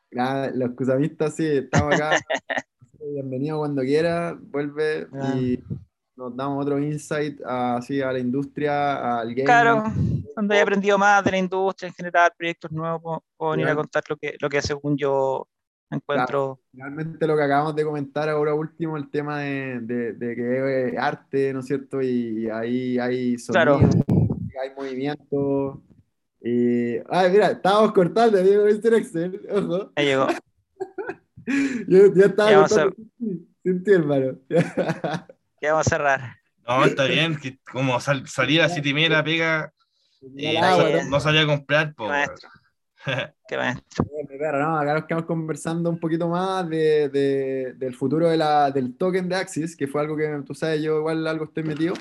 Nada, 0.09 0.49
los 0.51 0.71
cusamistas, 0.71 1.35
sí, 1.35 1.45
estamos 1.45 1.93
acá. 1.93 2.17
Bienvenido 3.13 3.59
cuando 3.59 3.83
quiera, 3.83 4.35
vuelve 4.41 5.07
Ah. 5.13 5.35
y 5.37 5.63
nos 6.19 6.35
damos 6.35 6.65
otro 6.65 6.77
insight 6.79 7.39
así 7.45 8.01
a 8.01 8.11
la 8.11 8.19
industria, 8.19 9.19
al 9.19 9.29
gaming. 9.29 9.45
Claro, 9.45 9.83
donde 10.35 10.55
he 10.57 10.61
aprendido 10.61 10.97
más 10.97 11.23
de 11.23 11.31
la 11.31 11.37
industria 11.37 11.87
en 11.87 11.93
general, 11.93 12.29
proyectos 12.37 12.71
nuevos, 12.71 13.01
puedo, 13.01 13.23
puedo 13.37 13.51
venir 13.51 13.65
a 13.65 13.69
Claro. 13.69 13.79
contar 13.81 14.03
lo 14.09 14.17
que, 14.17 14.35
lo 14.39 14.49
que 14.49 14.61
según 14.61 14.97
yo 14.97 15.47
encuentro. 15.89 16.59
Realmente 16.73 17.25
lo 17.25 17.35
que 17.37 17.43
acabamos 17.43 17.73
de 17.75 17.83
comentar 17.85 18.27
ahora 18.29 18.53
último, 18.53 18.97
el 18.97 19.09
tema 19.09 19.39
de, 19.39 19.79
de- 19.81 20.13
de 20.13 20.35
que 20.35 20.89
es 20.89 20.97
arte, 20.97 21.53
¿no 21.53 21.61
es 21.61 21.65
cierto? 21.67 22.01
Y 22.01 22.49
ahí 22.49 22.99
hay 22.99 23.37
Claro. 23.37 23.79
sonido, 23.79 24.05
hay 24.61 24.69
movimiento. 24.75 25.81
Y... 26.41 26.97
Ay, 27.09 27.31
mira, 27.31 27.51
estábamos 27.51 27.93
cortando, 27.93 28.37
Diego 28.43 28.65
Mr. 28.65 28.93
Excel, 28.95 29.41
ojo. 29.51 29.91
Ya 29.97 30.03
llegó. 30.03 30.27
Yo 31.87 32.13
ya 32.13 32.25
estaba 32.25 32.67
cortando 32.67 32.95
sin 33.63 33.83
ti, 33.83 33.91
hermano. 33.91 34.37
Ya 35.61 35.71
vamos 35.73 35.87
a 35.87 35.89
cerrar. 35.89 36.35
No, 36.67 36.85
está 36.85 37.05
bien, 37.05 37.37
que 37.37 37.59
como 37.71 37.99
sal- 37.99 38.27
salir 38.27 38.61
a 38.61 38.69
siete 38.69 38.89
y 38.89 38.93
media 38.93 39.09
la 39.09 39.23
pega, 39.23 39.73
y 40.35 40.55
Ah, 40.57 40.77
no, 40.77 41.09
no 41.09 41.19
salía 41.19 41.41
a 41.41 41.47
comprar, 41.47 41.93
po, 41.95 42.03
Qué 42.05 42.09
maestro. 42.09 42.49
Qué 43.47 43.57
maestro. 43.57 44.05
Bien, 44.13 44.27
Pero 44.39 44.59
no, 44.59 44.77
acá 44.77 44.93
nos 44.93 45.05
quedamos 45.05 45.25
conversando 45.25 45.89
un 45.89 45.99
poquito 45.99 46.27
más 46.27 46.69
de, 46.69 47.09
de- 47.09 47.73
del 47.75 47.95
futuro 47.95 48.29
de 48.29 48.37
la, 48.37 48.69
del 48.71 48.95
token 48.95 49.27
de 49.27 49.35
Axis, 49.35 49.75
que 49.75 49.87
fue 49.87 50.01
algo 50.01 50.15
que 50.15 50.27
tú 50.45 50.53
sabes, 50.53 50.81
yo 50.83 50.99
igual 50.99 51.25
algo 51.25 51.45
estoy 51.45 51.63
metido. 51.63 51.93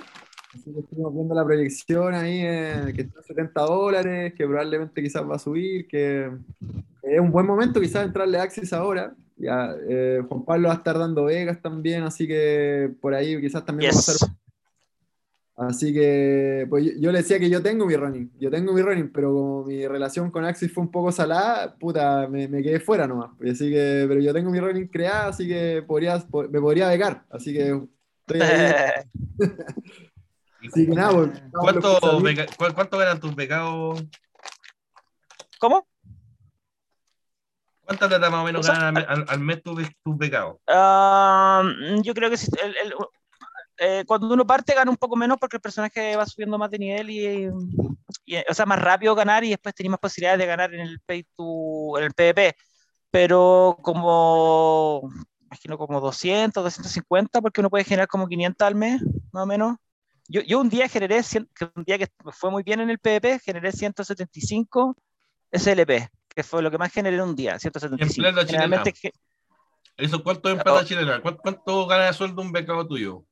Así 0.55 0.73
que 0.73 0.81
estuvimos 0.81 1.15
viendo 1.15 1.35
la 1.35 1.45
proyección 1.45 2.15
ahí, 2.15 2.41
eh, 2.43 2.93
que 2.95 3.03
está 3.03 3.21
a 3.21 3.23
70 3.23 3.63
dólares, 3.63 4.35
que 4.35 4.47
probablemente 4.47 5.03
quizás 5.03 5.23
va 5.29 5.37
a 5.37 5.39
subir, 5.39 5.87
que 5.89 6.31
es 7.03 7.21
un 7.21 7.31
buen 7.31 7.47
momento 7.47 7.81
quizás 7.81 8.05
entrarle 8.05 8.39
a 8.39 8.43
Axis 8.43 8.73
ahora. 8.73 9.15
Ya, 9.37 9.73
eh, 9.89 10.21
Juan 10.29 10.45
Pablo 10.45 10.69
va 10.69 10.75
a 10.75 10.79
estar 10.79 10.99
dando 10.99 11.25
Vegas 11.25 11.63
también, 11.63 12.03
así 12.03 12.27
que 12.27 12.91
por 13.01 13.15
ahí 13.15 13.41
quizás 13.41 13.65
también 13.65 13.91
va 13.91 13.95
a 13.95 13.97
Yes. 13.97 14.07
pasar 14.07 14.29
Así 15.61 15.93
que, 15.93 16.67
pues 16.71 16.85
yo, 16.85 16.93
yo 17.01 17.11
le 17.13 17.19
decía 17.19 17.41
que 17.41 17.51
yo 17.51 17.61
tengo 17.61 17.85
mi 17.85 17.97
running, 17.97 18.31
yo 18.39 18.49
tengo 18.49 18.73
mi 18.73 18.81
running, 18.81 19.11
pero 19.13 19.33
como 19.33 19.65
mi 19.65 19.89
relación 19.89 20.31
con 20.31 20.45
Axis 20.45 20.73
fue 20.73 20.85
un 20.85 20.91
poco 20.91 21.11
salada, 21.11 21.75
puta, 21.77 22.29
me, 22.29 22.47
me 22.47 22.63
quedé 22.63 22.79
fuera 22.79 23.09
nomás. 23.09 23.31
Así 23.41 23.69
que, 23.69 24.05
pero 24.07 24.21
yo 24.21 24.33
tengo 24.33 24.51
mi 24.51 24.61
running 24.61 24.87
creada, 24.87 25.27
así 25.27 25.49
que 25.49 25.83
podría, 25.85 26.17
po- 26.21 26.49
me 26.49 26.61
podría 26.61 26.89
becar. 26.89 27.25
Así 27.29 27.53
que 27.53 27.81
estoy 28.21 28.41
ahí. 28.41 28.73
Así 30.69 30.87
que 30.87 30.93
nada, 30.95 31.13
pues, 31.13 31.31
¿Cuánto, 31.53 31.99
¿Cuánto 32.75 33.03
eran 33.03 33.19
tus 33.21 33.35
becados? 33.35 34.05
¿Cómo? 35.61 35.87
¿Cuánta 37.89 38.07
plata 38.07 38.29
más 38.29 38.43
o 38.43 38.45
menos 38.45 38.61
O 38.61 38.63
sea, 38.63 38.75
ganan 38.75 38.99
al, 39.09 39.25
al- 39.27 39.41
mes 39.41 39.63
tus, 39.63 39.83
tus 40.05 40.19
becados? 40.19 40.59
Ah, 40.69 41.63
yo 42.03 42.13
creo 42.13 42.29
que 42.29 42.37
si- 42.37 42.51
el- 42.63 42.77
el- 42.77 42.95
eh, 43.79 44.05
cuando 44.07 44.35
uno 44.35 44.47
parte 44.47 44.75
gana 44.75 44.91
un 44.91 44.99
poco 44.99 45.17
menos 45.17 45.39
porque 45.39 45.57
el 45.57 45.63
personaje 45.63 46.15
va 46.15 46.27
subiendo 46.27 46.59
más 46.59 46.71
de 46.71 46.79
nivel 46.79 47.09
y, 47.09 47.49
y, 48.27 48.37
o 48.47 48.53
sea, 48.53 48.67
más 48.67 48.79
rápido 48.79 49.15
ganar 49.15 49.43
y 49.43 49.51
después 49.51 49.75
tenés 49.75 49.91
más 49.91 50.01
posibilidades 50.01 50.39
de 50.39 50.45
ganar 50.47 50.75
en 50.75 50.81
el 50.81 51.01
pay 51.01 51.25
to, 51.35 51.97
en 51.97 52.05
el 52.05 52.13
PvP. 52.13 52.55
Pero 53.11 53.79
como, 53.81 55.09
imagino 55.47 55.79
como 55.79 55.99
200, 56.03 56.63
250, 56.63 57.41
porque 57.41 57.61
uno 57.63 57.71
puede 57.71 57.85
generar 57.85 58.07
como 58.07 58.29
500 58.29 58.67
al 58.67 58.75
mes, 58.75 59.01
más 59.33 59.45
o 59.45 59.47
menos. 59.47 59.77
Yo, 60.29 60.43
yo 60.43 60.61
un 60.61 60.69
día 60.69 60.89
generé, 60.91 61.23
un 61.75 61.85
día 61.85 61.97
que 61.97 62.09
fue 62.33 62.51
muy 62.51 62.63
bien 62.63 62.81
en 62.81 62.91
el 62.91 62.99
PvP, 62.99 63.39
generé 63.39 63.73
175 63.73 64.95
SLP, 65.51 66.11
que 66.39 66.45
fue 66.45 66.63
lo 66.63 66.71
que 66.71 66.79
más 66.79 66.93
generé 66.93 67.17
en 67.17 67.23
un 67.23 67.35
día, 67.35 67.59
175. 67.59 68.15
plata 68.23 68.47
chilena. 68.47 68.63
Generalmente 68.69 68.93
ge- 68.93 69.13
¿Eso 69.97 70.23
cuánto 70.23 70.49
en 70.51 70.59
plata 70.59 70.79
Oh. 70.79 70.85
chilena? 70.85 71.21
¿Cuánto, 71.21 71.43
cuánto 71.43 71.85
gana 71.89 72.05
de 72.05 72.13
sueldo 72.13 72.43
un 72.43 72.53
becado 72.53 72.87
tuyo? 72.87 73.25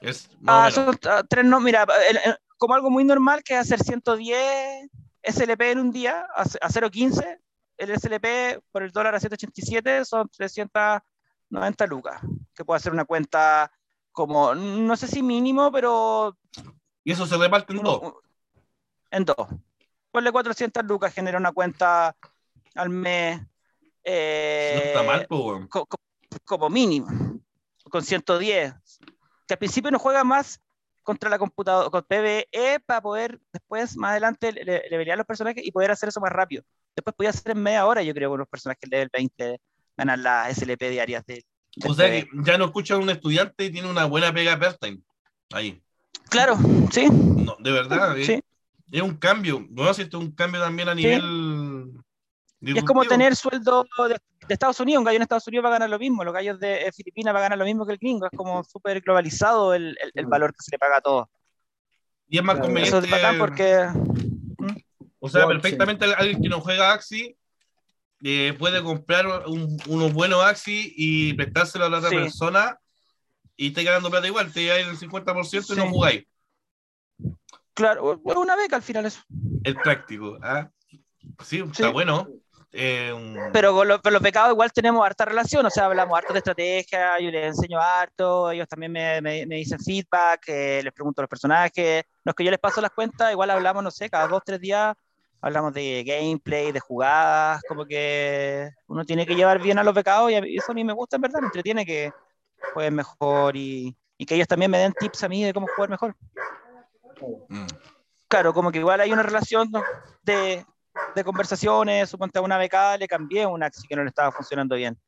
Es 0.00 0.30
Ah, 0.46 0.70
son 0.70 0.98
ah, 1.06 1.22
tres, 1.28 1.44
no, 1.44 1.60
mira, 1.60 1.86
el- 2.08 2.16
el- 2.24 2.38
como 2.56 2.74
algo 2.74 2.88
muy 2.88 3.04
normal 3.04 3.42
que 3.44 3.52
es 3.52 3.60
hacer 3.60 3.80
110 3.80 4.88
SLP 5.22 5.72
en 5.72 5.78
un 5.78 5.92
día, 5.92 6.26
a, 6.34 6.40
a 6.40 6.70
0.15, 6.70 7.38
el 7.76 7.90
SLP 7.90 8.62
por 8.72 8.82
el 8.82 8.92
dólar 8.92 9.14
a 9.14 9.20
787 9.20 10.06
son 10.06 10.26
390 10.30 11.86
lucas, 11.86 12.18
que 12.54 12.64
puede 12.64 12.78
hacer 12.78 12.94
una 12.94 13.04
cuenta 13.04 13.70
como, 14.10 14.54
no 14.54 14.96
sé 14.96 15.06
si 15.06 15.22
mínimo, 15.22 15.70
pero 15.70 16.34
Y 17.04 17.12
eso 17.12 17.26
se 17.26 17.36
reparte 17.36 17.74
en 17.74 17.80
uno- 17.80 17.90
dos. 17.98 18.14
en 19.10 19.26
dos. 19.26 19.36
Ponle 20.10 20.32
400 20.32 20.82
lucas, 20.86 21.12
genera 21.12 21.36
una 21.36 21.52
cuenta 21.52 22.16
al 22.74 22.90
mes. 22.90 23.40
eh, 24.04 24.92
No 24.94 25.04
mal, 25.04 25.26
co- 25.68 25.86
co- 25.86 26.00
como 26.44 26.70
mínimo, 26.70 27.08
con 27.90 28.02
110. 28.02 28.74
Que 29.46 29.54
al 29.54 29.58
principio 29.58 29.90
no 29.90 29.98
juega 29.98 30.24
más 30.24 30.60
contra 31.02 31.30
la 31.30 31.38
computadora, 31.38 31.88
con 31.90 32.02
PvE, 32.02 32.80
para 32.84 33.00
poder 33.00 33.40
después, 33.52 33.96
más 33.96 34.10
adelante, 34.10 34.52
le, 34.52 34.64
le 34.90 35.16
los 35.16 35.26
personajes 35.26 35.64
y 35.64 35.72
poder 35.72 35.90
hacer 35.90 36.10
eso 36.10 36.20
más 36.20 36.30
rápido. 36.30 36.62
Después 36.94 37.14
podía 37.16 37.30
hacer 37.30 37.52
en 37.52 37.62
media 37.62 37.86
hora, 37.86 38.02
yo 38.02 38.12
creo, 38.12 38.28
con 38.28 38.38
los 38.40 38.48
personajes 38.48 38.88
level 38.90 39.08
20, 39.12 39.58
ganar 39.96 40.18
las 40.18 40.58
SLP 40.58 40.90
diarias 40.90 41.24
de. 41.26 41.44
O 41.86 41.94
sea 41.94 42.10
que 42.10 42.28
ya 42.44 42.58
no 42.58 42.66
escucha 42.66 42.94
a 42.94 42.98
un 42.98 43.08
estudiante 43.08 43.64
y 43.64 43.70
tiene 43.70 43.88
una 43.90 44.04
buena 44.04 44.32
pega 44.34 44.58
part-time. 44.58 45.00
Ahí. 45.52 45.80
Claro, 46.28 46.58
sí, 46.90 47.08
No, 47.10 47.56
de 47.58 47.72
verdad, 47.72 48.14
sí. 48.22 48.42
es 48.92 49.02
un 49.02 49.14
cambio. 49.16 49.66
No 49.70 49.92
sé, 49.94 50.02
esto 50.02 50.18
es 50.18 50.24
un 50.24 50.32
cambio 50.32 50.60
también 50.60 50.88
a 50.90 50.94
Sí. 50.94 51.02
Y 52.60 52.76
es 52.76 52.84
como 52.84 53.04
tener 53.04 53.36
sueldo 53.36 53.86
de, 54.08 54.14
de 54.48 54.54
Estados 54.54 54.80
Unidos. 54.80 54.98
Un 55.00 55.04
gallo 55.04 55.16
en 55.16 55.22
Estados 55.22 55.46
Unidos 55.46 55.64
va 55.64 55.68
a 55.68 55.72
ganar 55.72 55.90
lo 55.90 55.98
mismo. 55.98 56.24
Los 56.24 56.34
gallos 56.34 56.58
de 56.58 56.86
eh, 56.86 56.92
Filipinas 56.92 57.32
va 57.34 57.38
a 57.38 57.42
ganar 57.42 57.58
lo 57.58 57.64
mismo 57.64 57.86
que 57.86 57.92
el 57.92 57.98
gringo. 57.98 58.26
Es 58.26 58.36
como 58.36 58.64
súper 58.64 59.00
globalizado 59.00 59.74
el, 59.74 59.96
el- 60.00 60.12
el 60.14 60.26
Mm. 60.26 60.30
valor 60.30 60.50
que 60.52 60.62
se 60.62 60.70
le 60.72 60.78
paga 60.78 60.96
a 60.96 61.00
todos. 61.00 61.28
Y 62.28 62.38
es 62.38 62.44
más 62.44 62.56
conveniente. 62.58 62.88
Eso 62.88 62.98
es 62.98 63.10
bacán 63.10 63.38
porque. 63.38 63.88
O 65.20 65.28
sea, 65.28 65.46
perfectamente 65.46 66.04
alguien 66.04 66.42
que 66.42 66.48
no 66.48 66.60
juega 66.60 66.92
Axi 66.92 67.36
eh, 68.22 68.54
puede 68.58 68.82
comprar 68.82 69.26
un- 69.46 69.78
unos 69.86 70.12
buenos 70.12 70.42
Axi 70.44 70.92
y 70.96 71.34
prestárselo 71.34 71.84
a 71.84 71.88
la 71.90 71.98
otra 71.98 72.10
Sí. 72.10 72.16
persona 72.16 72.78
y 73.56 73.68
esté 73.68 73.84
ganando 73.84 74.10
plata 74.10 74.26
igual, 74.26 74.52
te 74.52 74.62
lleváis 74.62 74.86
el 74.88 74.96
50% 74.96 75.72
y 75.74 75.76
no 75.76 75.82
Sí. 75.84 75.88
jugáis. 75.90 76.24
Claro, 77.74 78.20
es 78.24 78.36
una 78.36 78.56
beca 78.56 78.76
al 78.76 78.82
final 78.82 79.06
eso. 79.06 79.20
El 79.62 79.76
práctico. 79.76 80.36
¿ah? 80.42 80.68
Sí, 81.44 81.58
está 81.60 81.86
Sí. 81.86 81.92
bueno. 81.92 82.28
Eh, 82.70 83.12
un- 83.14 83.50
Pero 83.52 83.72
con, 83.72 83.88
los- 83.88 84.00
con 84.02 84.12
los 84.12 84.20
becados 84.20 84.52
igual 84.52 84.70
tenemos 84.72 85.04
harta 85.04 85.24
relación, 85.24 85.64
o 85.64 85.70
sea, 85.70 85.86
hablamos 85.86 86.16
harto 86.18 86.32
de 86.34 86.38
estrategia, 86.40 87.18
yo 87.18 87.30
les 87.30 87.46
enseño 87.46 87.80
harto, 87.80 88.50
ellos 88.50 88.68
también 88.68 88.92
me, 88.92 89.20
me- 89.22 89.46
me 89.46 89.56
dicen 89.56 89.78
feedback, 89.78 90.42
eh, 90.48 90.80
les 90.84 90.92
pregunto 90.92 91.20
a 91.20 91.24
los 91.24 91.30
personajes, 91.30 92.04
los 92.24 92.34
que 92.34 92.44
yo 92.44 92.50
les 92.50 92.60
paso 92.60 92.80
las 92.82 92.90
cuentas, 92.90 93.32
igual 93.32 93.50
hablamos, 93.50 93.82
no 93.82 93.90
sé, 93.90 94.10
cada 94.10 94.26
dos, 94.26 94.42
tres 94.44 94.60
días, 94.60 94.94
hablamos 95.40 95.72
de 95.72 96.04
gameplay, 96.04 96.70
de 96.72 96.80
jugadas, 96.80 97.62
como 97.64 97.86
que 97.86 98.68
uno 98.86 99.04
tiene 99.04 99.26
que 99.26 99.34
llevar 99.34 99.60
bien 99.60 99.78
a 99.78 99.84
los 99.84 99.94
becados 99.94 100.30
y 100.30 100.34
a 100.34 100.42
mí- 100.42 100.54
eso 100.56 100.72
a 100.72 100.74
mí 100.74 100.84
me 100.84 100.92
gusta, 100.92 101.16
en 101.16 101.22
verdad, 101.22 101.40
me 101.40 101.46
entretiene 101.46 101.86
que 101.86 102.12
jueguen 102.72 102.94
mejor 102.96 103.56
y, 103.56 103.96
y 104.18 104.26
que 104.26 104.34
ellos 104.34 104.46
también 104.46 104.70
me 104.70 104.78
den 104.78 104.92
tips 104.92 105.22
a 105.22 105.28
mí 105.28 105.42
de 105.42 105.54
cómo 105.54 105.68
jugar 105.68 105.88
mejor. 105.88 106.14
Mm. 107.48 107.66
Claro, 108.28 108.52
como 108.52 108.70
que 108.70 108.78
igual 108.78 109.00
hay 109.00 109.10
una 109.12 109.22
relación 109.22 109.70
de, 110.22 110.66
de 111.14 111.24
conversaciones, 111.24 112.08
suponte 112.08 112.38
a 112.38 112.42
una 112.42 112.58
becada 112.58 112.96
le 112.96 113.08
cambié 113.08 113.46
un 113.46 113.62
Axi 113.62 113.86
que 113.86 113.96
no 113.96 114.02
le 114.02 114.08
estaba 114.08 114.32
funcionando 114.32 114.76
bien. 114.76 114.98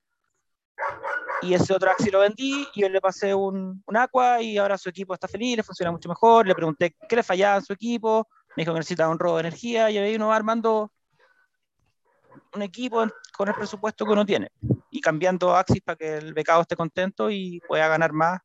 Y 1.42 1.54
ese 1.54 1.72
otro 1.72 1.90
Axi 1.90 2.10
lo 2.10 2.20
vendí 2.20 2.66
y 2.74 2.80
yo 2.82 2.88
le 2.88 3.00
pasé 3.00 3.34
un, 3.34 3.82
un 3.86 3.96
Aqua 3.96 4.42
y 4.42 4.58
ahora 4.58 4.76
su 4.76 4.88
equipo 4.88 5.14
está 5.14 5.28
feliz, 5.28 5.56
le 5.56 5.62
funciona 5.62 5.90
mucho 5.90 6.08
mejor. 6.08 6.46
Le 6.46 6.54
pregunté 6.54 6.94
qué 7.08 7.16
le 7.16 7.22
fallaba 7.22 7.56
en 7.56 7.64
su 7.64 7.72
equipo, 7.72 8.28
me 8.56 8.62
dijo 8.62 8.72
que 8.72 8.80
necesitaba 8.80 9.10
un 9.10 9.18
robo 9.18 9.36
de 9.36 9.40
energía 9.40 9.90
y 9.90 9.98
ahí 9.98 10.16
uno 10.16 10.28
va 10.28 10.36
armando 10.36 10.92
un 12.54 12.62
equipo 12.62 13.06
con 13.36 13.48
el 13.48 13.54
presupuesto 13.54 14.04
que 14.04 14.12
uno 14.12 14.26
tiene 14.26 14.50
y 14.90 15.00
cambiando 15.00 15.54
Axis 15.54 15.82
para 15.82 15.96
que 15.96 16.16
el 16.16 16.34
becado 16.34 16.62
esté 16.62 16.76
contento 16.76 17.30
y 17.30 17.60
pueda 17.66 17.88
ganar 17.88 18.12
más 18.12 18.40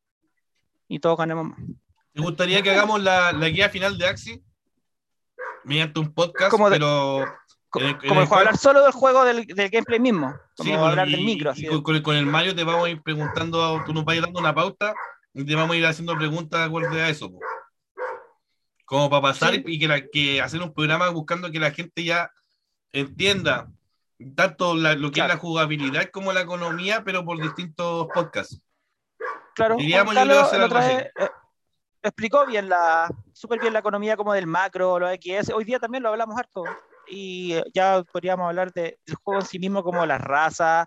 y 0.88 0.98
todos 0.98 1.18
ganemos 1.18 1.46
más. 1.46 1.58
¿Te 2.12 2.22
gustaría 2.22 2.62
que 2.62 2.70
hagamos 2.70 3.02
la, 3.02 3.32
la 3.32 3.48
guía 3.48 3.68
final 3.68 3.98
de 3.98 4.06
Axi? 4.06 4.42
Mediante 5.66 6.00
un 6.00 6.14
podcast, 6.14 6.50
Como 6.50 6.70
de- 6.70 6.76
pero. 6.76 7.18
El- 7.20 7.28
como 7.74 7.84
el 7.90 7.98
juego, 8.08 8.28
cual- 8.28 8.38
hablar 8.40 8.56
solo 8.56 8.82
del 8.84 8.92
juego 8.92 9.24
del, 9.24 9.44
del 9.46 9.68
gameplay 9.68 10.00
mismo, 10.00 10.34
como 10.56 10.70
Sí, 10.70 10.72
hablar 10.76 11.08
y- 11.08 11.12
del 11.12 11.24
micro. 11.24 11.50
Así 11.50 11.66
con, 11.66 12.00
con 12.00 12.16
el, 12.16 12.24
Mario 12.24 12.54
te 12.54 12.64
vamos 12.64 12.86
a 12.86 12.88
ir 12.88 13.02
preguntando, 13.02 13.82
tú 13.84 13.92
nos 13.92 14.04
vas 14.04 14.14
a 14.14 14.16
ir 14.16 14.22
dando 14.22 14.40
una 14.40 14.54
pauta 14.54 14.94
y 15.34 15.44
te 15.44 15.54
vamos 15.54 15.74
a 15.74 15.76
ir 15.78 15.84
haciendo 15.84 16.16
preguntas 16.16 16.66
acorde 16.66 17.02
a 17.02 17.10
eso. 17.10 17.30
po. 17.30 17.38
Como 18.86 19.10
para 19.10 19.20
pasar 19.22 19.52
Sí. 19.54 19.62
y 19.66 19.78
que, 19.78 19.88
la, 19.88 20.00
que 20.06 20.40
hacer 20.40 20.62
un 20.62 20.72
programa 20.72 21.08
buscando 21.10 21.50
que 21.50 21.58
la 21.58 21.70
gente 21.72 22.02
ya 22.04 22.30
entienda 22.92 23.68
tanto 24.36 24.74
la- 24.74 24.94
lo 24.94 25.08
que 25.08 25.14
Claro. 25.14 25.32
es 25.32 25.36
la 25.36 25.40
jugabilidad 25.40 26.10
como 26.12 26.32
la 26.32 26.42
economía, 26.42 27.02
pero 27.04 27.24
por 27.24 27.38
distintos 27.42 28.06
podcasts. 28.14 28.58
Claro, 29.54 29.76
Diríamos, 29.76 30.14
Juan 30.14 30.28
yo 30.28 30.34
Carlos 30.34 30.46
hacer 30.48 30.58
la 30.60 30.64
algo 30.64 30.76
otra 30.76 30.86
vez, 30.88 31.06
eh, 31.06 31.30
explicó 32.08 32.46
bien 32.46 32.68
la, 32.68 33.08
súper 33.32 33.60
bien 33.60 33.72
la 33.72 33.80
economía 33.80 34.16
como 34.16 34.32
del 34.32 34.46
macro, 34.46 34.98
los 34.98 35.10
XS. 35.10 35.52
Hoy 35.52 35.64
día 35.64 35.78
también 35.78 36.02
lo 36.02 36.08
hablamos 36.10 36.36
harto. 36.38 36.64
Y 37.08 37.54
ya 37.72 38.02
podríamos 38.12 38.48
hablar 38.48 38.72
de- 38.72 38.98
del 39.06 39.16
juego 39.22 39.40
en 39.40 39.46
sí 39.46 39.58
mismo 39.58 39.82
como 39.82 40.04
las 40.06 40.20
razas, 40.20 40.86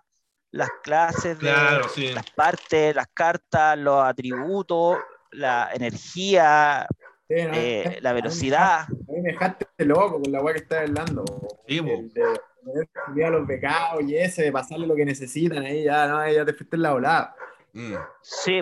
las 0.50 0.68
clases, 0.82 1.38
de, 1.38 1.50
Claro, 1.50 1.88
sí. 1.88 2.12
las 2.12 2.28
partes, 2.30 2.94
las 2.94 3.06
cartas, 3.14 3.78
los 3.78 4.02
atributos, 4.04 4.98
la 5.32 5.70
energía, 5.72 6.86
Sí, 7.28 7.36
no, 7.44 7.52
eh, 7.54 7.98
la 8.00 8.12
velocidad. 8.12 8.80
A 8.80 8.86
mí 8.90 9.20
me 9.22 9.30
dejaste 9.32 9.66
loco 9.78 10.20
con 10.20 10.32
la 10.32 10.42
weá 10.42 10.54
que 10.54 10.62
estás 10.62 10.88
hablando. 10.88 11.24
Sí. 11.68 11.78
El 11.78 12.12
de 12.12 12.22
poder 12.64 12.88
estudiar 12.92 13.32
a 13.32 13.38
los 13.38 13.46
becados 13.46 14.02
y 14.02 14.16
ese, 14.16 14.42
de 14.42 14.52
pasarle 14.52 14.86
lo 14.88 14.96
que 14.96 15.04
necesitan 15.04 15.62
ahí, 15.64 15.84
ya, 15.84 16.08
no, 16.08 16.18
ahí 16.18 16.34
ya 16.34 16.44
te 16.44 16.52
fuiste 16.52 16.74
en 16.74 16.82
la 16.82 16.92
volada. 16.92 17.36
Mm. 17.72 17.94
Sí, 18.22 18.60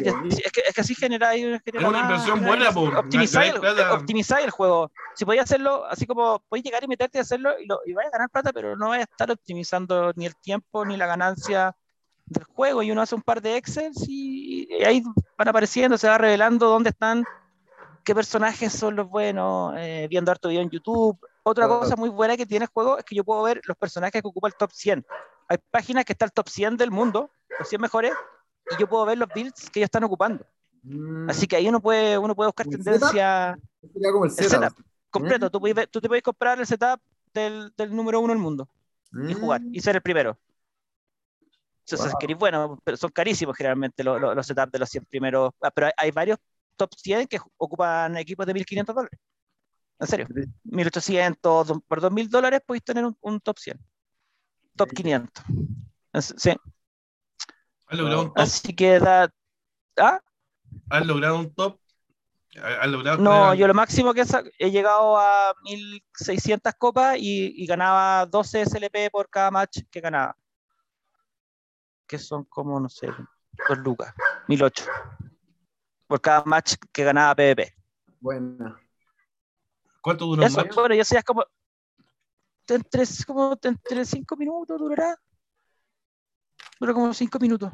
Ya- 0.00 0.12
sí. 0.30 0.42
Es 0.44 0.52
que, 0.52 0.62
es 0.66 0.74
que 0.74 0.80
así 0.80 0.94
genera, 0.94 1.30
genera 1.32 1.60
Es 1.74 1.84
una 1.84 2.00
inversión 2.00 2.44
buena, 2.44 2.64
más- 2.66 2.74
po. 2.74 2.82
Optimizáis 2.98 3.54
el, 3.54 3.60
plata. 3.60 3.92
optimizáis 3.94 4.44
el 4.44 4.50
juego. 4.50 4.90
Si 5.14 5.24
podías 5.24 5.44
hacerlo, 5.44 5.84
así 5.86 6.06
como 6.06 6.40
podéis 6.48 6.64
llegar 6.64 6.82
y 6.82 6.88
meterte 6.88 7.18
y 7.18 7.20
hacerlo 7.20 7.58
y, 7.60 7.66
lo, 7.66 7.80
y 7.86 7.92
vais 7.92 8.08
a 8.08 8.10
ganar 8.10 8.30
plata, 8.30 8.52
pero 8.52 8.76
no 8.76 8.88
vais 8.88 9.00
a 9.02 9.04
estar 9.10 9.30
optimizando 9.30 10.12
ni 10.16 10.26
el 10.26 10.34
tiempo 10.36 10.84
ni 10.84 10.96
la 10.96 11.06
ganancia 11.06 11.76
del 12.26 12.44
juego. 12.44 12.82
Y 12.82 12.90
uno 12.90 13.02
hace 13.02 13.14
un 13.14 13.22
par 13.22 13.40
de 13.40 13.56
Excel 13.56 13.92
y, 14.08 14.66
y 14.78 14.84
ahí 14.84 15.02
van 15.38 15.48
apareciendo, 15.48 15.96
se 15.96 16.08
va 16.08 16.18
revelando 16.18 16.68
dónde 16.68 16.90
están, 16.90 17.24
qué 18.04 18.14
personajes 18.14 18.72
son 18.72 18.96
los 18.96 19.08
buenos, 19.08 19.74
eh, 19.78 20.06
viendo 20.10 20.30
harto 20.32 20.48
video 20.48 20.62
en 20.62 20.70
YouTube. 20.70 21.18
Otra 21.44 21.66
Claro. 21.66 21.80
cosa 21.80 21.94
muy 21.96 22.08
buena 22.08 22.36
que 22.36 22.46
tiene 22.46 22.64
el 22.64 22.70
juego 22.70 22.98
es 22.98 23.04
que 23.04 23.14
yo 23.14 23.22
puedo 23.22 23.42
ver 23.42 23.60
los 23.64 23.76
personajes 23.76 24.20
que 24.22 24.26
ocupa 24.28 24.48
el 24.48 24.54
top 24.54 24.72
100. 24.72 25.04
Hay 25.46 25.58
páginas 25.70 26.06
que 26.06 26.14
está 26.14 26.24
el 26.24 26.32
top 26.32 26.48
100 26.48 26.76
del 26.78 26.90
mundo, 26.90 27.30
los 27.58 27.68
100 27.68 27.80
mejores, 27.80 28.12
y 28.70 28.80
yo 28.80 28.88
puedo 28.88 29.04
ver 29.06 29.18
los 29.18 29.28
builds 29.34 29.70
que 29.70 29.80
ellos 29.80 29.86
están 29.88 30.04
ocupando. 30.04 30.46
Mm, 30.82 31.28
Así 31.30 31.46
que 31.46 31.56
ahí 31.56 31.68
uno 31.68 31.80
puede, 31.80 32.18
uno 32.18 32.34
puede 32.34 32.48
buscar 32.48 32.66
¿El 32.66 32.72
tendencia 32.72 33.56
sería 33.92 34.12
como 34.12 34.24
el 34.26 34.30
el 34.30 34.36
setup. 34.36 34.50
setup 34.64 34.84
completo. 35.10 35.50
Tú, 35.50 35.60
puedes 35.60 35.90
tú 35.90 36.00
te 36.00 36.08
puedes 36.08 36.22
comprar 36.22 36.58
el 36.58 36.66
setup 36.66 37.00
del, 37.32 37.72
del 37.76 37.94
número 37.94 38.20
uno 38.20 38.32
del 38.32 38.42
mundo 38.42 38.68
y 39.28 39.32
jugar 39.34 39.60
Mm, 39.60 39.74
y 39.74 39.80
ser 39.80 39.96
el 39.96 40.02
primero. 40.02 40.38
Entonces, 41.86 42.10
Wow. 42.12 42.18
queréis, 42.18 42.38
bueno, 42.38 42.78
pero 42.82 42.96
son 42.96 43.10
carísimos 43.10 43.56
generalmente 43.56 44.02
los, 44.02 44.18
los, 44.20 44.34
los 44.34 44.46
setups 44.46 44.72
de 44.72 44.78
los 44.78 44.88
100 44.88 45.04
primeros. 45.04 45.52
Ah, 45.60 45.70
Pero 45.70 45.86
hay, 45.88 45.92
hay 45.98 46.10
varios 46.10 46.38
top 46.76 46.90
100 46.96 47.26
que 47.28 47.38
ocupan 47.58 48.16
equipos 48.16 48.46
de 48.46 48.54
1500 48.54 48.94
dólares. 48.94 49.20
En 50.00 50.06
serio, 50.06 50.26
Sí. 50.34 50.42
1800, 50.64 51.66
do- 51.68 51.80
por 51.86 52.00
2000 52.00 52.28
dólares 52.28 52.60
podéis 52.66 52.82
tener 52.84 53.04
un, 53.04 53.16
un 53.20 53.38
top 53.40 53.58
100. 53.58 53.78
Top 54.76 54.88
Sí. 54.90 54.96
500. 54.96 55.44
Es- 56.14 56.34
Sí. 56.38 56.52
¿Has 57.94 58.00
logrado 58.00 58.22
un 58.22 58.28
top? 58.28 58.38
Así 58.38 58.74
que 58.74 58.98
da. 58.98 59.32
¿Ah? 59.96 60.20
¿Has 60.90 61.06
logrado 61.06 61.38
un 61.38 61.54
top? 61.54 61.78
¿Has 62.60 62.88
logrado 62.88 63.18
No, 63.18 63.50
tener- 63.50 63.58
yo 63.58 63.68
lo 63.68 63.74
máximo 63.74 64.12
que 64.14 64.24
he, 64.58 64.70
llegado 64.70 65.16
a 65.18 65.54
1600 65.62 66.72
copas 66.74 67.16
y, 67.18 67.62
y 67.62 67.66
ganaba 67.66 68.26
12 68.26 68.62
SLP 68.62 69.10
por 69.10 69.28
cada 69.28 69.50
match 69.50 69.80
que 69.90 70.00
ganaba. 70.00 70.36
Que 72.06 72.18
son 72.18 72.44
como, 72.44 72.78
no 72.80 72.88
sé, 72.88 73.08
2 73.68 73.78
lucas, 73.78 74.12
1008. 74.48 74.84
Por 76.06 76.20
cada 76.20 76.42
match 76.44 76.74
que 76.92 77.04
ganaba 77.04 77.34
PvP. 77.34 77.74
Buena. 78.20 78.80
¿Cuánto 80.00 80.26
dura 80.26 80.42
un 80.42 80.46
Eso, 80.48 80.58
match? 80.58 80.74
bueno, 80.74 80.94
yo 80.94 81.04
sé, 81.04 81.18
es 81.18 81.24
como. 81.24 81.44
Entre, 82.66 83.04
como 83.26 83.58
entre 83.62 84.04
5 84.04 84.36
minutos 84.36 84.78
durará. 84.78 85.16
Dura 86.80 86.92
como 86.92 87.12
5 87.14 87.38
minutos. 87.38 87.72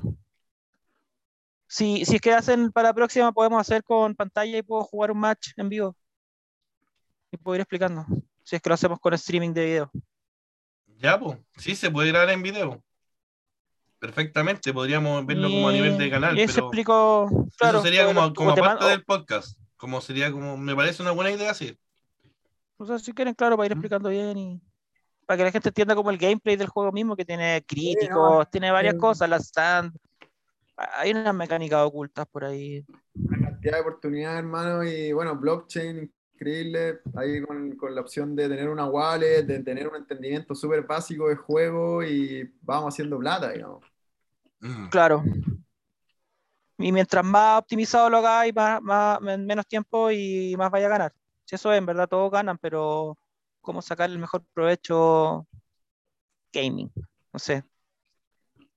Si, 1.66 2.05
si 2.05 2.16
es 2.16 2.20
que 2.20 2.32
hacen 2.32 2.72
para 2.72 2.89
la 2.89 2.94
próxima, 2.94 3.32
podemos 3.32 3.60
hacer 3.60 3.82
con 3.85 4.14
pantalla 4.14 4.59
y 4.59 4.62
puedo 4.62 4.82
jugar 4.85 5.12
un 5.12 5.18
match 5.18 5.51
en 5.56 5.68
vivo. 5.68 5.97
Y 7.31 7.36
puedo 7.36 7.55
ir 7.56 7.60
explicando. 7.60 8.05
Si 8.43 8.56
es 8.56 8.62
que 8.62 8.68
lo 8.68 8.74
hacemos 8.74 8.98
con 8.98 9.14
streaming 9.14 9.52
de 9.52 9.64
video. 9.64 9.90
Ya, 10.98 11.18
pues. 11.18 11.39
Sí, 11.56 11.77
se 11.77 11.90
puede 11.90 12.09
grabar 12.09 12.31
en 12.31 12.43
video. 12.43 12.82
Perfectamente, 14.01 14.72
podríamos 14.72 15.24
verlo 15.27 15.48
como 15.48 15.68
a 15.68 15.72
nivel 15.72 15.97
de 15.98 16.06
Y- 16.06 16.10
canal, 16.10 16.36
se 16.36 16.47
pero 16.47 16.66
explico. 16.66 17.28
Claro, 17.59 17.78
eso 17.78 17.86
sería 17.86 18.06
como, 18.06 18.32
como 18.35 18.55
te 18.55 18.60
aparte 18.60 18.81
mando- 18.85 18.89
del 18.89 19.05
podcast. 19.05 19.59
Como 19.77 20.01
sería 20.01 20.32
como, 20.32 20.56
me 20.56 20.74
parece 20.74 21.02
una 21.02 21.12
buena 21.12 21.31
idea, 21.31 21.55
sí. 21.55 21.78
O 22.78 22.86
sea, 22.86 22.98
si 22.98 23.12
quieren, 23.12 23.35
claro, 23.35 23.56
para 23.56 23.66
ir 23.66 23.72
explicando 23.72 24.09
bien 24.09 24.36
y 24.39 24.60
para 25.31 25.39
que 25.39 25.44
la 25.44 25.52
gente 25.52 25.69
entienda 25.69 25.94
como 25.94 26.11
el 26.11 26.19
gameplay 26.19 26.57
del 26.57 26.66
juego 26.66 26.90
mismo, 26.90 27.15
que 27.15 27.24
tiene 27.24 27.65
críticos, 27.65 28.51
tiene 28.51 28.73
varias 28.73 28.94
sí. 28.94 28.98
cosas, 28.98 29.28
las 29.28 29.47
stand. 29.47 29.97
Hay 30.77 31.12
unas 31.12 31.32
mecánicas 31.32 31.86
ocultas 31.86 32.27
por 32.27 32.44
ahí. 32.44 32.85
Una 33.15 33.39
cantidad 33.39 33.74
de 33.74 33.81
oportunidades, 33.81 34.40
hermano, 34.40 34.82
y 34.82 35.12
bueno, 35.12 35.36
blockchain 35.36 36.12
increíble, 36.35 36.98
ahí 37.15 37.40
con, 37.43 37.77
con 37.77 37.94
la 37.94 38.01
opción 38.01 38.35
de 38.35 38.48
tener 38.48 38.69
una 38.69 38.86
wallet, 38.86 39.44
de 39.44 39.61
tener 39.61 39.86
un 39.86 39.94
entendimiento 39.94 40.52
súper 40.52 40.82
básico 40.82 41.28
de 41.28 41.36
juego 41.36 42.02
y 42.02 42.52
vamos 42.62 42.93
haciendo 42.93 43.16
plata, 43.16 43.52
digamos. 43.52 43.85
Mm. 44.59 44.89
Claro. 44.89 45.23
Y 46.77 46.90
mientras 46.90 47.24
más 47.24 47.61
optimizado 47.61 48.11
lo 48.11 48.16
hagáis, 48.16 48.52
más, 48.52 48.82
más, 48.82 49.20
en 49.28 49.47
menos 49.47 49.65
tiempo 49.65 50.11
y 50.11 50.57
más 50.59 50.73
vaya 50.73 50.86
a 50.86 50.90
ganar. 50.90 51.12
Si 51.44 51.55
eso 51.55 51.73
es, 51.73 51.78
en 51.78 51.86
verdad, 51.86 52.09
todos 52.09 52.32
ganan, 52.32 52.59
pero 52.59 53.16
cómo 53.60 53.82
sacar 53.82 54.10
el 54.10 54.18
mejor 54.18 54.44
provecho 54.54 55.46
gaming. 56.52 56.90
No 57.32 57.38
sé, 57.38 57.64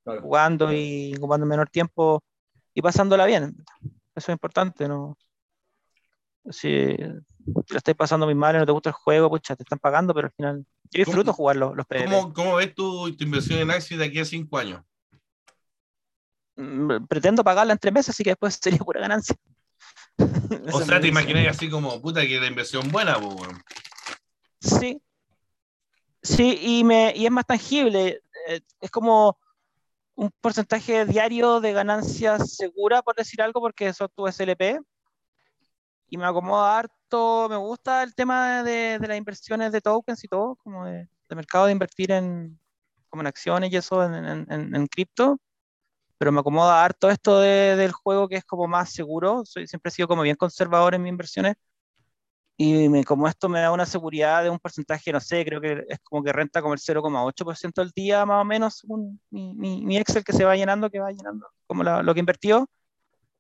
Claro. 0.04 0.22
jugando 0.22 0.72
y 0.74 1.16
ocupando 1.18 1.46
menor 1.46 1.70
tiempo 1.70 2.22
y 2.74 2.82
pasándola 2.82 3.26
bien. 3.26 3.56
Eso 4.16 4.32
es 4.32 4.36
importante, 4.36 4.88
¿no? 4.88 5.18
Si 6.50 6.70
la 6.98 7.78
estáis 7.78 7.96
pasando 7.98 8.26
muy 8.26 8.36
mal 8.36 8.56
y 8.56 8.60
no 8.60 8.66
te 8.66 8.72
gusta 8.74 8.90
el 8.90 8.94
juego, 8.96 9.30
pucha, 9.30 9.56
te 9.56 9.64
están 9.64 9.80
pagando, 9.80 10.14
pero 10.14 10.28
al 10.28 10.34
final. 10.34 10.66
Yo 10.92 11.00
disfruto 11.00 11.28
¿Cómo- 11.32 11.34
jugar 11.38 11.56
los, 11.56 11.76
los 11.76 11.86
PvP. 11.86 12.06
¿Cómo, 12.06 12.34
cómo 12.34 12.56
ves 12.56 12.76
tu, 12.76 13.16
tu 13.16 13.24
inversión 13.24 13.60
en 13.60 13.72
Axie 13.72 13.98
de 13.98 14.06
aquí 14.06 14.20
a 14.20 14.26
cinco 14.26 14.58
años? 14.58 14.82
Mm, 16.56 17.06
Pretendo 17.08 17.44
pagarla 17.44 17.74
en 17.74 17.80
tres 17.80 17.94
meses, 17.94 18.10
así 18.10 18.24
que 18.24 18.32
después 18.32 18.60
sería 18.62 18.80
pura 18.80 19.00
ganancia. 19.02 19.36
O 20.72 20.82
sea, 20.82 21.00
te 21.00 21.08
imaginas 21.08 21.48
así 21.48 21.70
como, 21.70 22.00
puta, 22.02 22.22
que 22.22 22.40
la 22.40 22.48
inversión 22.48 22.92
buena, 22.92 23.16
pues, 23.20 23.34
weón. 23.36 23.64
Sí. 24.70 25.02
Sí, 26.22 26.58
y, 26.62 26.84
me, 26.84 27.14
y 27.16 27.26
es 27.26 27.32
más 27.32 27.46
tangible. 27.46 28.22
eh, 28.48 28.62
Es 28.82 28.92
como 28.92 29.38
un 30.16 30.32
porcentaje 30.42 31.06
diario 31.06 31.62
de 31.62 31.74
ganancias 31.74 32.56
segura, 32.56 33.02
por 33.04 33.16
decir 33.16 33.42
algo, 33.42 33.62
porque 33.62 33.88
eso 33.88 34.10
tu 34.10 34.28
SLP. 34.28 34.80
Y 36.10 36.18
me 36.18 36.26
acomoda 36.26 36.78
harto. 36.80 37.48
Me 37.50 37.58
gusta 37.58 38.04
el 38.04 38.16
tema 38.16 38.64
de, 38.64 39.00
de 39.00 39.08
las 39.08 39.18
inversiones 39.18 39.72
de 39.72 39.82
tokens 39.82 40.24
y 40.24 40.28
todo, 40.28 40.56
como 40.58 40.86
de, 40.86 41.10
de 41.30 41.36
mercado 41.36 41.66
de 41.68 41.72
invertir 41.74 42.12
en, 42.12 42.60
como 43.10 43.22
en 43.24 43.28
acciones 43.28 43.72
y 43.72 43.78
eso 43.78 44.04
en, 44.04 44.14
en, 44.16 44.48
en- 44.52 44.76
en 44.76 44.88
cripto. 44.88 45.40
Pero 46.20 46.32
me 46.34 46.40
acomoda 46.42 46.84
harto 46.86 47.10
esto 47.10 47.40
de- 47.42 47.76
del 47.78 47.92
juego 47.94 48.28
que 48.30 48.38
es 48.38 48.46
como 48.46 48.68
más 48.68 48.92
seguro. 48.92 49.44
Soy, 49.46 49.68
siempre 49.68 49.90
he 49.90 49.94
sido 49.94 50.08
como 50.10 50.24
bien 50.24 50.36
conservador 50.38 50.96
en 50.96 51.04
mis 51.04 51.12
inversiones. 51.12 51.56
Y 52.56 52.88
me- 52.88 53.04
como 53.04 53.28
esto 53.28 53.50
me 53.50 53.60
da 53.62 53.72
una 53.72 53.86
seguridad 53.86 54.44
de 54.44 54.50
un 54.50 54.60
porcentaje, 54.60 55.12
no 55.12 55.20
sé, 55.20 55.44
creo 55.44 55.60
que 55.60 55.84
es 55.90 56.00
como 56.04 56.24
que 56.24 56.32
renta 56.32 56.62
como 56.62 56.74
el 56.76 56.80
0,8% 56.80 57.82
al 57.82 57.90
día 57.92 58.26
más 58.26 58.42
o 58.42 58.46
menos, 58.46 58.76
según 58.78 59.20
mi, 59.32 59.54
mi- 59.56 59.84
mi 59.84 59.98
Excel 59.98 60.24
que 60.24 60.34
se 60.34 60.46
va 60.46 60.56
llenando, 60.56 60.90
que 60.90 61.00
va 61.00 61.12
llenando 61.12 61.48
como 61.66 61.84
la- 61.84 62.04
lo 62.04 62.14
que 62.14 62.20
invertió. 62.20 62.68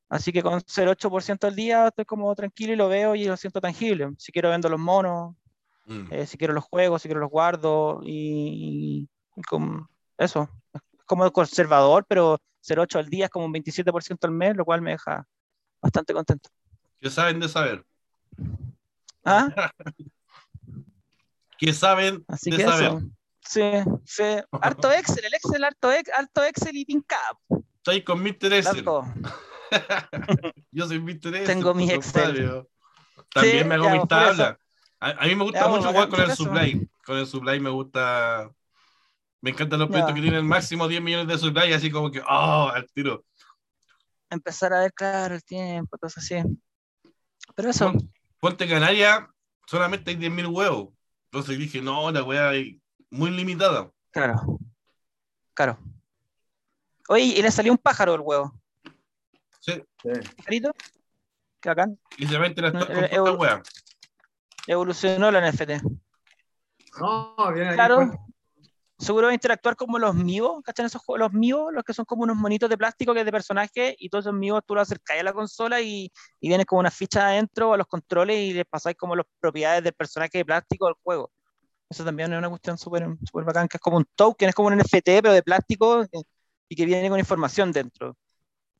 Así 0.09 0.31
que 0.31 0.41
con 0.43 0.61
0,8% 0.65 1.47
al 1.47 1.55
día 1.55 1.87
estoy 1.87 2.05
como 2.05 2.33
tranquilo 2.35 2.73
y 2.73 2.75
lo 2.75 2.87
veo 2.89 3.15
y 3.15 3.25
lo 3.25 3.37
siento 3.37 3.61
tangible. 3.61 4.09
Si 4.17 4.31
quiero 4.31 4.49
vendo 4.49 4.67
los 4.69 4.79
monos, 4.79 5.35
Mm. 5.85 6.07
eh, 6.11 6.25
si 6.25 6.37
quiero 6.37 6.53
los 6.53 6.63
juegos, 6.63 7.01
si 7.01 7.07
quiero 7.07 7.19
los 7.21 7.29
guardo 7.29 7.99
y, 8.03 9.07
y 9.35 9.41
con 9.43 9.87
eso. 10.17 10.49
Es 10.73 10.81
como 11.05 11.29
conservador, 11.31 12.05
pero 12.07 12.39
0,8 12.61 12.99
al 12.99 13.09
día 13.09 13.25
es 13.25 13.31
como 13.31 13.45
un 13.45 13.51
27% 13.51 14.25
al 14.27 14.31
mes, 14.33 14.55
lo 14.55 14.65
cual 14.65 14.81
me 14.81 14.91
deja 14.91 15.25
bastante 15.81 16.13
contento. 16.13 16.49
¿Qué 16.99 17.09
saben 17.09 17.39
de 17.39 17.49
saber? 17.49 17.85
¿Ah? 19.25 19.71
¿Qué 21.57 21.73
saben 21.73 22.23
Así 22.27 22.51
de 22.51 22.57
que 22.57 22.63
saber? 22.63 22.87
eso. 22.87 23.01
Sí, 23.45 23.61
sí. 24.05 24.23
Harto 24.51 24.91
Excel, 24.91 25.25
el 25.25 25.33
Excel, 25.33 25.63
harto, 25.63 25.89
harto 26.17 26.43
Excel 26.43 26.75
y 26.77 26.85
pincap. 26.85 27.37
Estoy 27.77 28.03
con 28.03 28.21
Mr. 28.21 28.53
Excel. 28.53 28.85
Yo 30.71 30.87
soy 30.87 30.99
Mr. 30.99 31.11
Excel. 31.35 31.45
Tengo 31.45 31.73
mi 31.73 31.85
pues, 31.85 32.07
Excel. 32.07 32.65
También 33.33 33.59
Sí, 33.59 33.63
me 33.65 33.75
hago 33.75 33.89
mis 33.89 33.99
pues, 33.99 34.07
tablas. 34.09 34.57
A, 34.99 35.09
a 35.11 35.25
mí 35.27 35.35
me 35.35 35.43
gusta 35.43 35.59
Ya, 35.61 35.67
mucho 35.67 35.87
jugar 35.89 36.09
con 36.09 36.21
el 36.21 36.31
eso. 36.31 36.43
supply. 36.43 36.89
Con 37.05 37.17
el 37.17 37.27
supply 37.27 37.59
me 37.59 37.69
gusta. 37.69 38.49
Me 39.41 39.49
encantan 39.49 39.79
los 39.79 39.89
proyectos 39.89 40.15
Ya. 40.15 40.15
que 40.15 40.21
tienen 40.21 40.47
máximo 40.47 40.87
10 40.87 41.01
millones 41.01 41.27
de 41.27 41.37
supply, 41.37 41.73
así 41.73 41.91
como 41.91 42.09
que, 42.09 42.21
oh, 42.21 42.69
al 42.73 42.87
tiro. 42.93 43.25
Empezar 44.29 44.73
a 44.73 44.79
ver, 44.79 44.93
claro, 44.93 45.35
el 45.35 45.43
tiempo, 45.43 45.97
cosas 45.97 46.23
así. 46.23 46.35
Pero 47.55 47.69
eso, 47.69 47.93
Ponte 48.43 48.67
Canaria, 48.67 49.29
solamente 49.65 50.11
hay 50.11 50.17
10.000 50.17 50.47
huevos. 50.53 50.89
Entonces 51.31 51.57
dije, 51.57 51.81
no, 51.81 52.11
la 52.11 52.23
weá, 52.23 52.49
hay- 52.49 52.77
muy 53.09 53.31
limitada. 53.31 53.89
Claro. 54.11 54.59
Claro. 55.53 55.79
Oye, 57.07 57.23
y 57.23 57.41
le 57.41 57.49
salió 57.51 57.71
un 57.71 57.77
pájaro 57.77 58.15
el 58.15 58.19
huevo. 58.19 58.53
Sí. 59.61 59.81
Sí. 60.01 60.09
¿Pajarito? 60.35 60.73
Qué 61.61 61.69
bacán. 61.69 61.97
Y 62.17 62.27
se 62.27 62.37
va 62.37 62.43
a 62.43 62.47
interactuar 62.49 62.89
No, 62.89 62.99
con 62.99 63.09
toda 63.09 63.31
eh, 63.31 63.37
wea. 63.37 63.63
Evolucionó 64.67 65.31
la 65.31 65.49
NFT. 65.49 65.81
No, 66.99 67.35
viene 67.53 67.75
Claro. 67.75 68.11
Seguro 69.03 69.27
va 69.27 69.31
a 69.31 69.33
interactuar 69.33 69.75
como 69.75 69.99
los 69.99 70.15
mivos, 70.15 70.61
¿cachan 70.63 70.85
esos 70.85 71.01
juegos? 71.03 71.19
Los 71.19 71.33
mivos, 71.33 71.73
los 71.73 71.83
que 71.83 71.93
son 71.93 72.05
como 72.05 72.23
unos 72.23 72.37
monitos 72.37 72.69
de 72.69 72.77
plástico 72.77 73.13
que 73.13 73.19
es 73.21 73.25
de 73.25 73.31
personaje, 73.31 73.95
y 73.99 74.09
todos 74.09 74.25
esos 74.25 74.33
mivos 74.35 74.61
tú 74.65 74.75
los 74.75 74.83
acercáis 74.83 75.21
a 75.21 75.23
la 75.23 75.33
consola 75.33 75.81
y, 75.81 76.11
y 76.39 76.47
vienes 76.47 76.65
como 76.65 76.79
una 76.79 76.91
ficha 76.91 77.27
adentro 77.27 77.73
a 77.73 77.77
los 77.77 77.87
controles 77.87 78.37
y 78.39 78.53
les 78.53 78.65
pasáis 78.65 78.95
como 78.97 79.15
las 79.15 79.25
propiedades 79.39 79.83
del 79.83 79.93
personaje 79.93 80.37
de 80.39 80.45
plástico 80.45 80.85
del 80.85 80.95
juego. 81.03 81.31
Eso 81.89 82.05
también 82.05 82.33
es 82.33 82.39
una 82.39 82.49
cuestión 82.49 82.77
súper 82.77 83.05
súper 83.25 83.45
bacán, 83.45 83.67
que 83.67 83.77
es 83.77 83.81
como 83.81 83.97
un 83.97 84.05
token, 84.15 84.49
es 84.49 84.55
como 84.55 84.67
un 84.69 84.73
NFT, 84.75 85.21
pero 85.21 85.33
de 85.33 85.43
plástico 85.43 86.03
eh, 86.03 86.07
y 86.69 86.75
que 86.75 86.85
viene 86.85 87.09
con 87.09 87.19
información 87.19 87.71
dentro. 87.71 88.17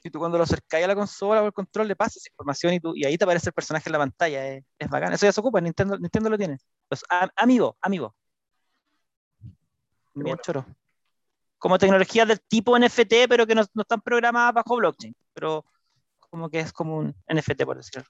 Y 0.03 0.09
tú 0.11 0.19
cuando 0.19 0.37
lo 0.37 0.43
acercáis 0.43 0.83
a 0.85 0.87
la 0.87 0.95
consola 0.95 1.41
o 1.41 1.45
al 1.45 1.53
control 1.53 1.87
le 1.87 1.95
pasas 1.95 2.25
información 2.27 2.73
y, 2.73 2.79
tú, 2.79 2.93
y 2.95 3.05
ahí 3.05 3.17
te 3.17 3.23
aparece 3.25 3.49
el 3.49 3.53
personaje 3.53 3.89
en 3.89 3.93
la 3.93 3.99
pantalla. 3.99 4.47
Es, 4.47 4.63
es 4.79 4.89
bacán. 4.89 5.13
Eso 5.13 5.25
ya 5.25 5.31
se 5.31 5.39
ocupa, 5.41 5.61
Nintendo, 5.61 5.97
Nintendo 5.97 6.29
lo 6.29 6.37
tiene. 6.37 6.57
Los 6.89 7.03
am- 7.09 7.29
amigos, 7.37 7.75
amigos. 7.81 8.13
Bien 10.13 10.23
bueno. 10.25 10.41
choro. 10.43 10.65
Como 11.57 11.77
tecnologías 11.77 12.27
del 12.27 12.41
tipo 12.41 12.77
NFT, 12.77 13.27
pero 13.29 13.47
que 13.47 13.55
no, 13.55 13.63
no 13.73 13.81
están 13.83 14.01
programadas 14.01 14.53
bajo 14.53 14.75
blockchain. 14.75 15.15
Pero 15.33 15.65
como 16.19 16.49
que 16.49 16.59
es 16.59 16.73
como 16.73 16.97
un 16.97 17.15
NFT, 17.27 17.63
por 17.63 17.77
decirlo. 17.77 18.07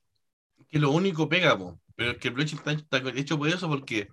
Que 0.70 0.80
lo 0.80 0.92
único 0.92 1.30
pega, 1.30 1.58
po. 1.58 1.80
pero 1.96 2.12
es 2.12 2.18
que 2.18 2.30
el 2.30 2.34
blockchain 2.34 2.58
está, 2.60 2.72
está 2.98 3.10
hecho 3.20 3.38
por 3.38 3.48
eso 3.50 3.68
porque 3.70 4.08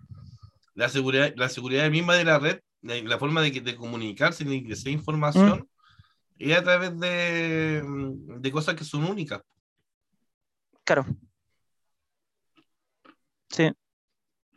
la 0.75 0.89
seguridad, 0.89 1.33
la 1.37 1.49
seguridad 1.49 1.89
misma 1.91 2.15
de 2.17 2.25
la 2.25 2.39
red, 2.39 2.61
la, 2.83 2.97
la 2.97 3.19
forma 3.19 3.41
de, 3.41 3.51
que- 3.53 3.61
de 3.63 3.77
comunicarse, 3.77 4.45
de 4.45 4.55
ingresar 4.55 4.89
información, 4.93 5.69
es 6.39 6.57
a 6.57 6.63
través 6.63 6.99
de, 7.01 7.83
de 7.85 8.53
cosas 8.53 8.75
que 8.75 8.85
son 8.85 9.05
únicas. 9.05 9.43
Claro. 10.85 11.07
Sí. 13.49 13.71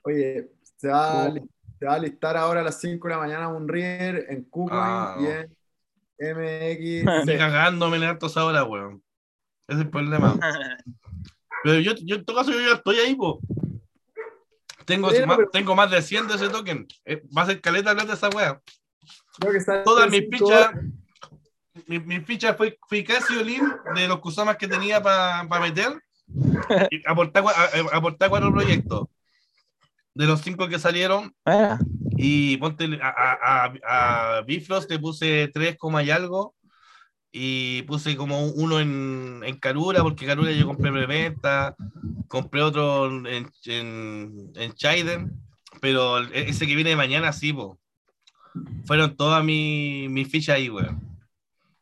Oye, 0.03 0.49
se 0.77 0.88
va, 0.88 1.23
a 1.26 1.27
Oh. 1.30 1.47
Se 1.84 1.88
va 1.89 1.95
a 1.95 1.99
listar 1.99 2.38
ahora 2.38 2.61
a 2.61 2.64
las 2.64 2.80
5 2.80 3.10
de 3.10 3.14
la 3.14 3.19
mañana 3.19 3.49
un 3.49 3.68
River 3.68 4.27
en 4.30 4.45
KuCoin 4.45 4.69
Ah, 4.81 5.18
y 5.19 5.26
en 5.26 6.34
MX. 7.03 7.03
Ni 7.27 7.38
cagándome 7.38 7.97
en 7.97 8.03
hartos 8.03 8.38
ahora, 8.38 8.64
weón. 8.64 9.03
Ese 9.68 9.80
es 9.81 9.85
el 9.85 9.89
problema. 9.89 10.39
Pero 11.64 11.80
yo, 11.81 11.91
yo 12.05 12.15
en 12.15 12.23
todo 12.23 12.38
caso, 12.38 12.51
yo 12.51 12.60
ya 12.61 12.76
estoy 12.76 12.99
ahí, 12.99 13.15
po. 13.15 13.41
Tengo, 14.85 15.10
Pero, 15.10 15.27
más, 15.27 15.38
pero- 15.38 15.49
tengo 15.49 15.76
más 15.76 15.91
de 15.91 16.01
100 16.01 16.27
de 16.30 16.35
ese 16.35 16.47
token. 16.49 16.88
Eh, 17.03 17.22
va 17.38 17.41
a 17.41 17.45
ser 17.47 17.60
caleta 17.60 17.89
de 17.89 17.95
plata 17.95 18.14
esa 18.14 18.30
está 19.57 19.84
Todas 19.84 20.10
mis 20.10 20.23
fichas, 20.30 20.72
mi, 21.88 21.99
mi 21.99 22.19
ficha 22.22 22.53
fue, 22.53 22.77
fui 22.88 23.03
casi 23.03 23.35
olín 23.35 23.61
de 23.95 24.07
los 24.07 24.19
Kusamas 24.19 24.55
que 24.55 24.69
tenía 24.69 25.01
para 25.03 25.43
meter. 25.60 26.01
Y 26.91 27.01
aporté, 27.05 27.41
cua- 27.41 27.53
a- 27.55 27.93
a- 27.93 27.97
aporté 27.97 28.30
cuatro 28.30 28.51
proyectos. 28.53 29.07
De 30.15 30.26
los 30.26 30.41
cinco 30.41 30.68
que 30.68 30.77
salieron, 30.80 31.34
Bueno, 31.45 31.80
y 32.15 32.57
ponte 32.57 32.85
a, 33.02 33.07
a, 33.10 33.65
a, 33.85 34.38
a 34.38 34.41
Bifrost 34.44 34.90
le 34.90 34.99
puse 34.99 35.49
3, 35.53 35.76
coma 35.77 36.03
y 36.03 36.11
algo. 36.11 36.56
Y 37.31 37.81
puse 37.84 38.15
como 38.15 38.45
uno 38.45 38.80
en, 38.80 39.41
en 39.44 39.57
Carura, 39.57 40.03
porque 40.03 40.27
Carura 40.27 40.52
yo 40.52 40.68
compré 40.68 40.91
preventa. 40.91 41.76
Compré 42.27 42.61
otro 42.61 43.07
en, 43.07 43.49
en, 43.65 44.52
en 44.56 44.73
Chaiden. 44.73 45.31
Pero 45.81 46.19
el- 46.19 46.31
ese 46.34 46.68
que 46.68 46.76
viene 46.76 46.95
mañana, 46.95 47.34
sí, 47.34 47.52
po. 47.52 47.80
Fueron 48.85 49.15
todas 49.15 49.44
mis 49.44 50.10
mis 50.11 50.30
fichas 50.30 50.57
ahí, 50.57 50.69
weón. 50.69 51.02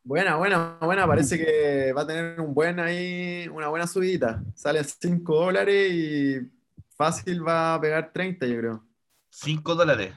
Buena, 0.03 0.37
buena, 0.37 0.77
buena. 0.81 1.05
Parece 1.05 1.37
que 1.37 1.93
va 1.93 2.01
a 2.03 2.07
tener 2.07 2.39
un 2.39 2.53
buen 2.53 2.79
ahí, 2.79 3.47
una 3.49 3.67
buena 3.67 3.87
subida. 3.87 4.41
Sale 4.55 4.79
a 4.79 4.83
5 4.83 5.35
dólares 5.35 5.91
y 5.93 6.39
fácil 7.01 7.47
va 7.47 7.73
a 7.73 7.81
pegar 7.81 8.11
30, 8.13 8.45
yo 8.45 8.57
creo. 8.57 8.85
5 9.31 9.75
dólares. 9.75 10.13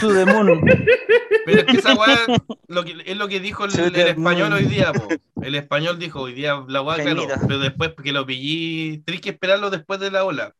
to 0.00 0.12
the 0.12 0.24
moon. 0.24 0.60
Pero 1.44 1.60
es 1.60 1.64
que 1.66 1.76
esa 1.76 1.94
weá 1.94 2.18
lo 2.68 2.84
que, 2.84 3.02
es 3.04 3.16
lo 3.16 3.28
que 3.28 3.40
dijo 3.40 3.64
el, 3.66 3.94
español 3.96 4.52
hoy 4.52 4.64
día, 4.64 4.92
po. 4.92 5.08
El 5.42 5.54
español 5.54 5.98
dijo 5.98 6.20
hoy 6.22 6.32
día 6.32 6.64
la 6.66 6.80
weá, 6.82 6.96
claro, 7.02 7.26
pero 7.46 7.58
después 7.58 7.92
que 8.02 8.12
lo 8.12 8.24
pillí, 8.24 8.98
tenés 8.98 9.20
que 9.20 9.30
esperarlo 9.30 9.68
después 9.68 9.98
de 10.00 10.10
la 10.12 10.24
ola. 10.24 10.54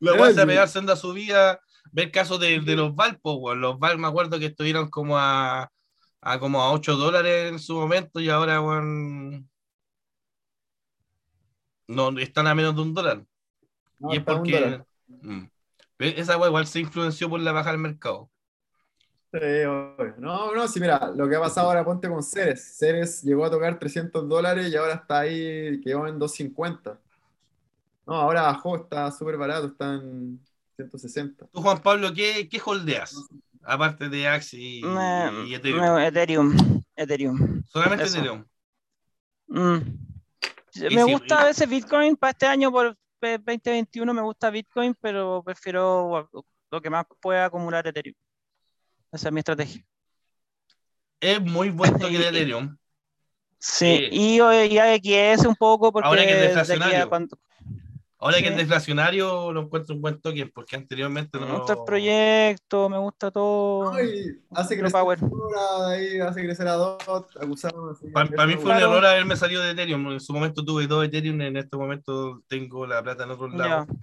La 0.00 0.14
weá 0.14 0.30
se 0.30 0.36
va 0.36 0.42
a 0.42 0.46
sí. 0.46 0.48
pegar 0.48 0.68
senda 0.68 0.96
subida, 0.96 1.60
ver 1.92 2.10
casos 2.10 2.40
de, 2.40 2.60
de 2.60 2.76
los 2.76 2.94
Valpos. 2.94 3.56
Los 3.56 3.78
Val 3.78 3.98
me 3.98 4.08
acuerdo 4.08 4.38
que 4.38 4.46
estuvieron 4.46 4.88
como 4.88 5.18
a, 5.18 5.70
a 6.22 6.38
como 6.38 6.62
a 6.62 6.72
8 6.72 6.96
dólares 6.96 7.52
en 7.52 7.58
su 7.58 7.74
momento 7.74 8.20
y 8.20 8.30
ahora, 8.30 8.60
weón, 8.62 9.48
no, 11.88 12.16
están 12.18 12.46
a 12.46 12.54
menos 12.54 12.74
de 12.76 12.82
un 12.82 12.94
dólar. 12.94 13.24
No, 13.98 14.14
y 14.14 14.18
es 14.18 14.22
porque 14.22 14.60
dólar. 14.60 14.86
mm. 15.08 15.44
esa 15.98 16.36
weá 16.38 16.48
igual 16.48 16.66
se 16.66 16.80
influenció 16.80 17.28
por 17.28 17.40
la 17.40 17.52
baja 17.52 17.70
del 17.72 17.80
mercado. 17.80 18.30
Sí. 19.32 19.38
No, 20.18 20.54
no, 20.54 20.68
sí, 20.68 20.80
mira, 20.80 21.12
lo 21.14 21.28
que 21.28 21.36
ha 21.36 21.40
pasado 21.40 21.68
ahora, 21.68 21.84
ponte 21.84 22.08
con 22.08 22.22
Ceres. 22.22 22.76
Ceres 22.78 23.22
llegó 23.22 23.44
a 23.44 23.50
tocar 23.50 23.78
300 23.78 24.26
dólares 24.26 24.72
y 24.72 24.76
ahora 24.76 24.94
está 24.94 25.20
ahí, 25.20 25.80
quedó 25.82 26.06
en 26.06 26.18
250. 26.18 26.98
No, 28.06 28.14
ahora 28.14 28.42
bajó, 28.42 28.76
está 28.76 29.10
súper 29.10 29.36
barato, 29.36 29.66
está 29.66 29.94
en 29.94 30.40
160. 30.76 31.46
Tú, 31.52 31.60
Juan 31.60 31.82
Pablo, 31.82 32.12
¿qué, 32.14 32.48
qué 32.48 32.58
holdeas? 32.64 33.14
Aparte 33.62 34.08
de 34.08 34.26
Axie 34.26 34.78
y, 34.78 34.82
Me- 34.82 35.46
y 35.46 35.54
Ethereum. 35.54 35.94
me- 35.96 36.06
Ethereum. 36.06 36.56
Ethereum. 36.96 37.62
Solamente 37.66 38.04
eso. 38.06 38.16
Ethereum. 38.16 38.44
Mm. 39.48 40.07
Me 40.82 41.04
si- 41.04 41.12
gusta 41.12 41.40
a 41.42 41.44
veces 41.46 41.68
Bitcoin 41.68 42.16
para 42.16 42.30
este 42.32 42.46
año 42.46 42.70
por 42.70 42.96
pe- 43.18 43.38
2021 43.38 44.14
me 44.14 44.22
gusta 44.22 44.50
Bitcoin, 44.50 44.94
pero 45.00 45.42
prefiero 45.44 46.28
lo 46.70 46.80
que 46.80 46.90
más 46.90 47.06
pueda 47.20 47.46
acumular 47.46 47.86
Ethereum. 47.86 48.14
Esa 49.12 49.28
es 49.28 49.32
mi 49.32 49.40
estrategia. 49.40 49.84
Es 51.20 51.40
muy 51.40 51.70
buen 51.70 51.98
toque 51.98 52.18
de 52.18 52.28
Ethereum. 52.28 52.76
Sí, 53.58 54.08
Sí. 54.08 54.08
y, 54.12 54.36
y 54.40 54.78
AXS 54.78 55.46
un 55.46 55.56
poco 55.56 55.90
porque 55.90 56.06
Ahora 56.06 56.22
que 56.24 56.32
es 56.32 56.40
deflacionario. 56.48 57.08
cuando- 57.08 57.38
Ahora 58.20 58.38
que 58.38 58.44
Sí. 58.46 58.50
es 58.50 58.56
deflacionario, 58.56 59.52
lo 59.52 59.62
encuentro 59.62 59.94
un 59.94 60.02
buen 60.02 60.20
toque, 60.20 60.46
porque 60.46 60.74
anteriormente 60.74 61.38
me 61.38 61.46
no. 61.46 61.58
gusta 61.58 61.74
el 61.74 61.78
proyecto, 61.86 62.88
me 62.88 62.98
gusta 62.98 63.30
todo. 63.30 63.92
No, 63.92 64.02
y 64.02 64.40
hace 64.50 64.76
crecer 64.76 64.92
power. 65.00 65.18
a 65.56 65.88
ahí 65.90 66.18
hace 66.18 66.42
crecer 66.42 66.66
a 66.66 66.72
DOT, 66.72 67.30
que 67.32 68.10
Para, 68.12 68.26
eso 68.26 68.46
mí 68.46 68.54
fue 68.54 68.72
un 68.72 68.78
error 68.78 69.06
haberme 69.06 69.36
salido 69.36 69.62
de 69.62 69.70
Ethereum. 69.70 70.10
En 70.12 70.20
su 70.20 70.32
momento 70.32 70.64
tuve 70.64 70.88
dos 70.88 71.04
Ethereum, 71.04 71.40
en 71.42 71.56
este 71.58 71.76
momento 71.76 72.42
tengo 72.48 72.86
la 72.88 73.00
plata 73.04 73.22
en 73.22 73.30
otro 73.30 73.48
lado. 73.48 73.86
Ya. 73.86 73.94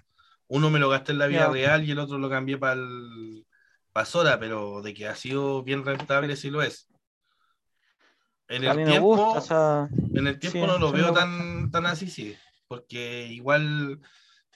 Uno 0.47 0.69
me 0.69 0.79
lo 0.79 0.87
gasté 0.89 1.11
en 1.11 1.17
la 1.17 1.27
vida 1.27 1.47
Ya. 1.47 1.51
real 1.51 1.83
y 1.83 1.91
el 1.91 1.99
otro 1.99 2.17
lo 2.17 2.29
cambié 2.29 2.57
para 2.57 2.73
el 2.73 3.45
para 3.91 4.05
Sora, 4.05 4.39
pero 4.39 4.81
de 4.81 4.93
que 4.93 5.07
ha 5.07 5.15
sido 5.15 5.63
bien 5.63 5.83
rentable 5.85 6.35
sí 6.37 6.49
lo 6.49 6.61
es. 6.61 6.87
En 8.47 8.63
el 8.63 8.75
me 8.77 8.85
tiempo, 8.85 9.07
gusta, 9.07 9.39
o 9.39 9.41
sea, 9.41 9.89
En 10.13 10.27
el 10.27 10.37
tiempo 10.39 10.59
Sí, 10.59 10.65
no 10.67 10.77
lo 10.77 10.91
me 10.91 11.01
veo 11.01 11.11
tan, 11.13 11.71
tan 11.71 11.85
así, 11.85 12.09
sí. 12.09 12.35
Porque 12.67 13.27
igual 13.27 13.99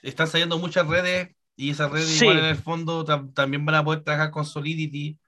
están 0.02 0.26
saliendo 0.26 0.58
muchas 0.58 0.86
redes 0.86 1.34
y 1.56 1.70
esas 1.70 1.90
redes 1.90 2.08
Sí. 2.08 2.24
igual 2.24 2.38
en 2.38 2.44
el 2.46 2.56
fondo 2.56 3.04
tam- 3.04 3.32
también 3.34 3.64
van 3.64 3.76
a 3.76 3.84
poder 3.84 4.02
trabajar 4.02 4.30
con 4.30 4.44
Solidity. 4.44 5.18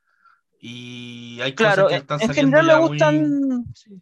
Y 0.60 1.40
hay 1.42 1.54
claro, 1.54 1.84
cosas 1.84 1.88
que 1.90 2.02
están 2.02 2.20
en 2.20 2.26
saliendo 2.28 2.56
general 2.58 2.76
me 2.76 2.80
muy- 2.82 2.88
gustan. 2.98 3.64
sí. 3.74 3.98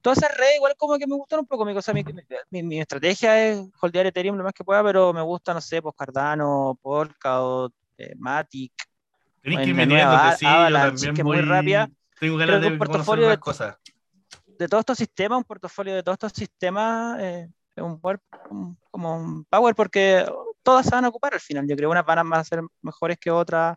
Todas 0.00 0.18
esas 0.18 0.36
redes, 0.38 0.56
igual 0.56 0.74
como 0.76 0.96
que 0.96 1.06
me 1.06 1.16
gustan 1.16 1.40
un 1.40 1.46
poco. 1.46 1.64
Mi, 1.64 1.74
cosa, 1.74 1.92
mi, 1.92 2.04
mi- 2.50 2.62
mi 2.62 2.80
estrategia 2.80 3.48
es 3.50 3.60
holdear 3.80 4.06
Ethereum 4.06 4.36
lo 4.36 4.44
más 4.44 4.52
que 4.52 4.62
pueda, 4.64 4.82
pero 4.84 5.12
me 5.12 5.20
gusta, 5.22 5.52
no 5.52 5.60
sé, 5.60 5.82
pues 5.82 5.94
Cardano, 5.96 6.78
Polkadot, 6.80 7.72
eh, 7.98 8.14
Matic. 8.16 8.72
Que 9.42 9.50
ir 9.50 9.76
sí, 10.36 10.46
Avalanche, 10.46 11.06
también 11.06 11.14
que 11.16 11.24
muy 11.24 11.40
rápida. 11.40 11.90
Tengo 12.20 12.36
ganas 12.36 12.60
de 12.62 12.70
portafolio 12.72 13.28
de- 13.28 13.38
cosas. 13.38 13.76
De 14.46 14.68
todos 14.68 14.82
estos 14.82 14.98
sistemas, 14.98 15.38
un 15.38 15.44
portafolio 15.44 15.94
de 15.94 16.02
todos 16.02 16.14
estos 16.16 16.32
sistemas 16.32 17.18
eh, 17.20 17.48
es 17.78 17.84
un 17.84 18.00
power, 18.00 18.20
un- 18.50 18.78
como 18.90 19.16
un 19.16 19.44
power 19.46 19.74
porque 19.74 20.24
todas 20.62 20.86
se 20.86 20.92
van 20.94 21.04
a 21.04 21.08
ocupar 21.08 21.34
al 21.34 21.40
final. 21.40 21.66
Yo 21.68 21.76
creo 21.76 21.88
que 21.88 21.92
unas 21.92 22.06
van 22.06 22.18
a, 22.18 22.22
van 22.24 22.40
a 22.40 22.44
ser 22.44 22.62
mejores 22.82 23.18
que 23.18 23.30
otras, 23.30 23.76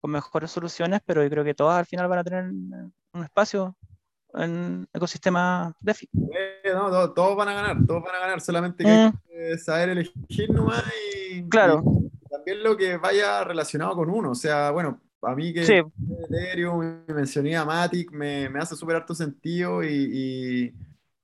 con 0.00 0.10
mejores 0.12 0.50
soluciones, 0.50 1.00
pero 1.04 1.22
yo 1.22 1.30
creo 1.30 1.44
que 1.44 1.54
todas 1.54 1.78
al 1.78 1.86
final 1.86 2.08
van 2.08 2.18
a 2.20 2.24
tener 2.24 2.44
un 2.44 3.24
espacio 3.24 3.76
en 4.34 4.88
ecosistema 4.92 5.74
DeFi. 5.80 6.08
Eh, 6.14 6.70
no, 6.72 6.90
to- 6.90 7.12
todos 7.12 7.36
van 7.36 7.48
a 7.48 7.54
ganar, 7.54 7.86
todos 7.86 8.02
van 8.02 8.14
a 8.14 8.18
ganar, 8.20 8.40
solamente 8.40 8.84
que 8.84 8.90
hay 8.92 8.98
Mm, 8.98 9.12
que 9.28 9.58
saber 9.58 9.88
elegir 9.90 10.50
nomás 10.50 10.84
y, 11.32 11.42
claro, 11.48 11.82
y 11.84 12.28
también 12.28 12.62
lo 12.62 12.76
que 12.76 12.96
vaya 12.96 13.42
relacionado 13.44 13.94
con 13.96 14.10
uno. 14.10 14.30
O 14.30 14.34
sea, 14.34 14.70
bueno, 14.70 15.00
a 15.22 15.34
mí 15.34 15.52
que 15.52 15.64
sí, 15.64 15.82
Ethereum 16.24 17.04
mencioné 17.08 17.56
a 17.56 17.64
Matic 17.64 18.12
me, 18.12 18.48
me 18.48 18.60
hace 18.60 18.76
súper 18.76 18.96
harto 18.96 19.14
sentido 19.14 19.82
y, 19.82 19.88
y- 19.88 20.74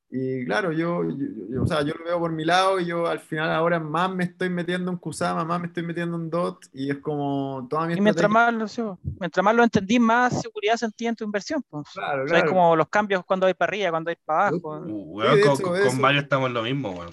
Y 0.09 0.45
claro, 0.45 0.71
yo, 0.71 1.03
yo- 1.03 1.17
yo- 1.51 1.63
o 1.65 1.67
sea, 1.67 1.83
yo 1.83 1.93
lo 1.99 2.05
veo 2.05 2.19
por 2.21 2.31
mi 2.31 2.45
lado 2.45 2.79
y 2.79 2.87
yo 2.87 3.07
al 3.09 3.19
final 3.19 3.51
ahora 3.51 3.81
más 3.81 4.09
me 4.15 4.23
estoy 4.25 4.49
metiendo 4.49 4.91
en 4.93 4.99
Kusama, 4.99 5.45
más 5.45 5.61
me 5.61 5.67
estoy 5.67 5.83
metiendo 5.83 6.17
en 6.17 6.31
DOT 6.31 6.67
y 6.73 6.91
es 6.91 6.99
como 6.99 7.67
toda 7.69 7.87
mi 7.87 7.95
Y 7.95 8.01
mientras 8.01 8.31
más, 8.31 8.55
lo, 8.55 8.69
sí, 8.69 8.83
mientras 9.19 9.43
más 9.45 9.55
lo 9.57 9.65
entendí, 9.65 9.99
más 9.99 10.41
seguridad 10.41 10.77
sentí 10.77 11.09
en 11.09 11.17
tu 11.17 11.25
inversión. 11.25 11.61
Pues. 11.69 11.89
Claro, 11.93 12.25
O 12.25 12.29
sea, 12.29 12.37
es 12.39 12.43
claro. 12.45 12.57
como 12.57 12.77
los 12.77 12.89
cambios 12.89 13.25
cuando 13.25 13.47
hay 13.47 13.55
para 13.55 13.71
arriba, 13.71 13.91
cuando 13.91 14.11
hay 14.11 14.17
para 14.25 14.47
abajo. 14.49 14.79
Uh, 14.87 15.19
weón, 15.19 15.37
de 15.37 15.43
con, 15.89 16.01
Mario 16.01 16.21
estamos 16.21 16.47
en 16.49 16.55
lo 16.55 16.63
mismo, 16.63 16.91
weón. 16.91 17.11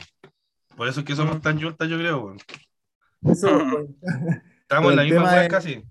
Por 0.77 0.87
eso 0.87 0.99
es 0.99 1.05
que 1.05 1.15
somos 1.15 1.37
Mm. 1.37 1.41
tan 1.41 1.61
juntas, 1.61 1.89
yo 1.89 1.97
creo, 1.97 2.19
weón. 2.25 2.37
Eso, 3.23 3.47
Estamos 4.61 4.91
en 4.91 4.97
la 4.97 5.03
misma 5.03 5.23
weón 5.23 5.43
es- 5.43 5.49
casi. 5.49 5.83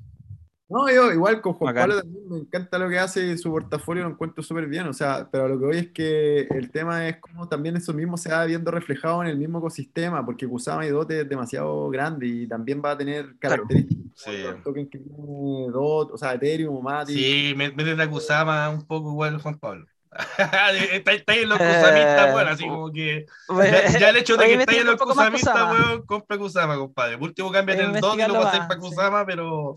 No, 0.72 0.88
yo 0.90 1.12
igual 1.12 1.40
con 1.42 1.52
Juan 1.52 1.74
Bacán. 1.74 1.88
Pablo 1.90 2.02
también 2.02 2.28
me 2.30 2.38
encanta 2.38 2.78
lo 2.78 2.88
que 2.88 2.98
hace 2.98 3.26
y 3.26 3.36
su 3.38 3.50
portafolio 3.50 4.04
lo 4.04 4.10
encuentro 4.10 4.42
súper 4.42 4.66
bien, 4.66 4.86
o 4.86 4.92
sea, 4.92 5.28
pero 5.30 5.46
lo 5.48 5.58
que 5.58 5.64
voy 5.66 5.76
es 5.76 5.88
que 5.92 6.40
el 6.50 6.70
tema 6.70 7.06
es 7.08 7.18
como 7.18 7.46
también 7.48 7.76
eso 7.76 7.92
mismo 7.92 8.16
se 8.16 8.30
va 8.30 8.44
viendo 8.46 8.70
reflejado 8.70 9.22
en 9.22 9.28
el 9.28 9.36
mismo 9.36 9.58
ecosistema, 9.58 10.24
porque 10.24 10.48
Kusama 10.48 10.86
y 10.86 10.90
DOT 10.90 11.10
es 11.10 11.28
demasiado 11.28 11.90
grande 11.90 12.26
y 12.26 12.46
también 12.46 12.80
va 12.84 12.92
a 12.92 12.98
tener 12.98 13.34
Claro. 13.38 13.64
características 13.64 14.02
Sí. 14.14 14.30
como 14.42 14.52
los 14.52 14.62
tokens 14.62 14.90
que 14.90 14.98
tiene 14.98 15.70
DOT, 15.70 16.10
o 16.12 16.16
sea, 16.18 16.34
Ethereum, 16.34 16.82
Matic. 16.82 17.16
Sí, 17.16 17.54
me- 17.56 17.70
métete 17.72 18.02
a 18.02 18.08
Kusama 18.10 18.70
un 18.70 18.86
poco 18.86 19.10
igual, 19.10 19.40
Juan 19.40 19.58
Pablo. 19.58 19.86
está, 20.92 21.12
está 21.12 21.34
en 21.34 21.48
los 21.48 21.56
kusamistas, 21.58 22.28
Eh, 22.28 22.34
weón, 22.34 22.48
así 22.48 22.66
como 22.68 22.92
que. 22.92 23.24
Ya, 23.48 23.98
ya 23.98 24.08
el 24.10 24.16
hecho 24.18 24.36
de 24.36 24.44
que 24.46 24.54
estáis 24.54 24.80
en 24.80 24.86
los 24.86 24.96
kusamistas, 25.00 25.54
weón, 25.72 26.02
compra 26.06 26.36
Kusama, 26.36 26.76
compadre. 26.76 27.16
Por 27.16 27.28
último, 27.28 27.50
cambia 27.50 27.74
Voy 27.76 27.84
a 27.84 27.86
el 27.88 28.00
2 28.00 28.14
y 28.18 28.28
lo 28.28 28.34
pasáis 28.42 28.62
para 28.64 28.74
sí. 28.80 28.88
Kusama, 28.88 29.24
pero. 29.24 29.74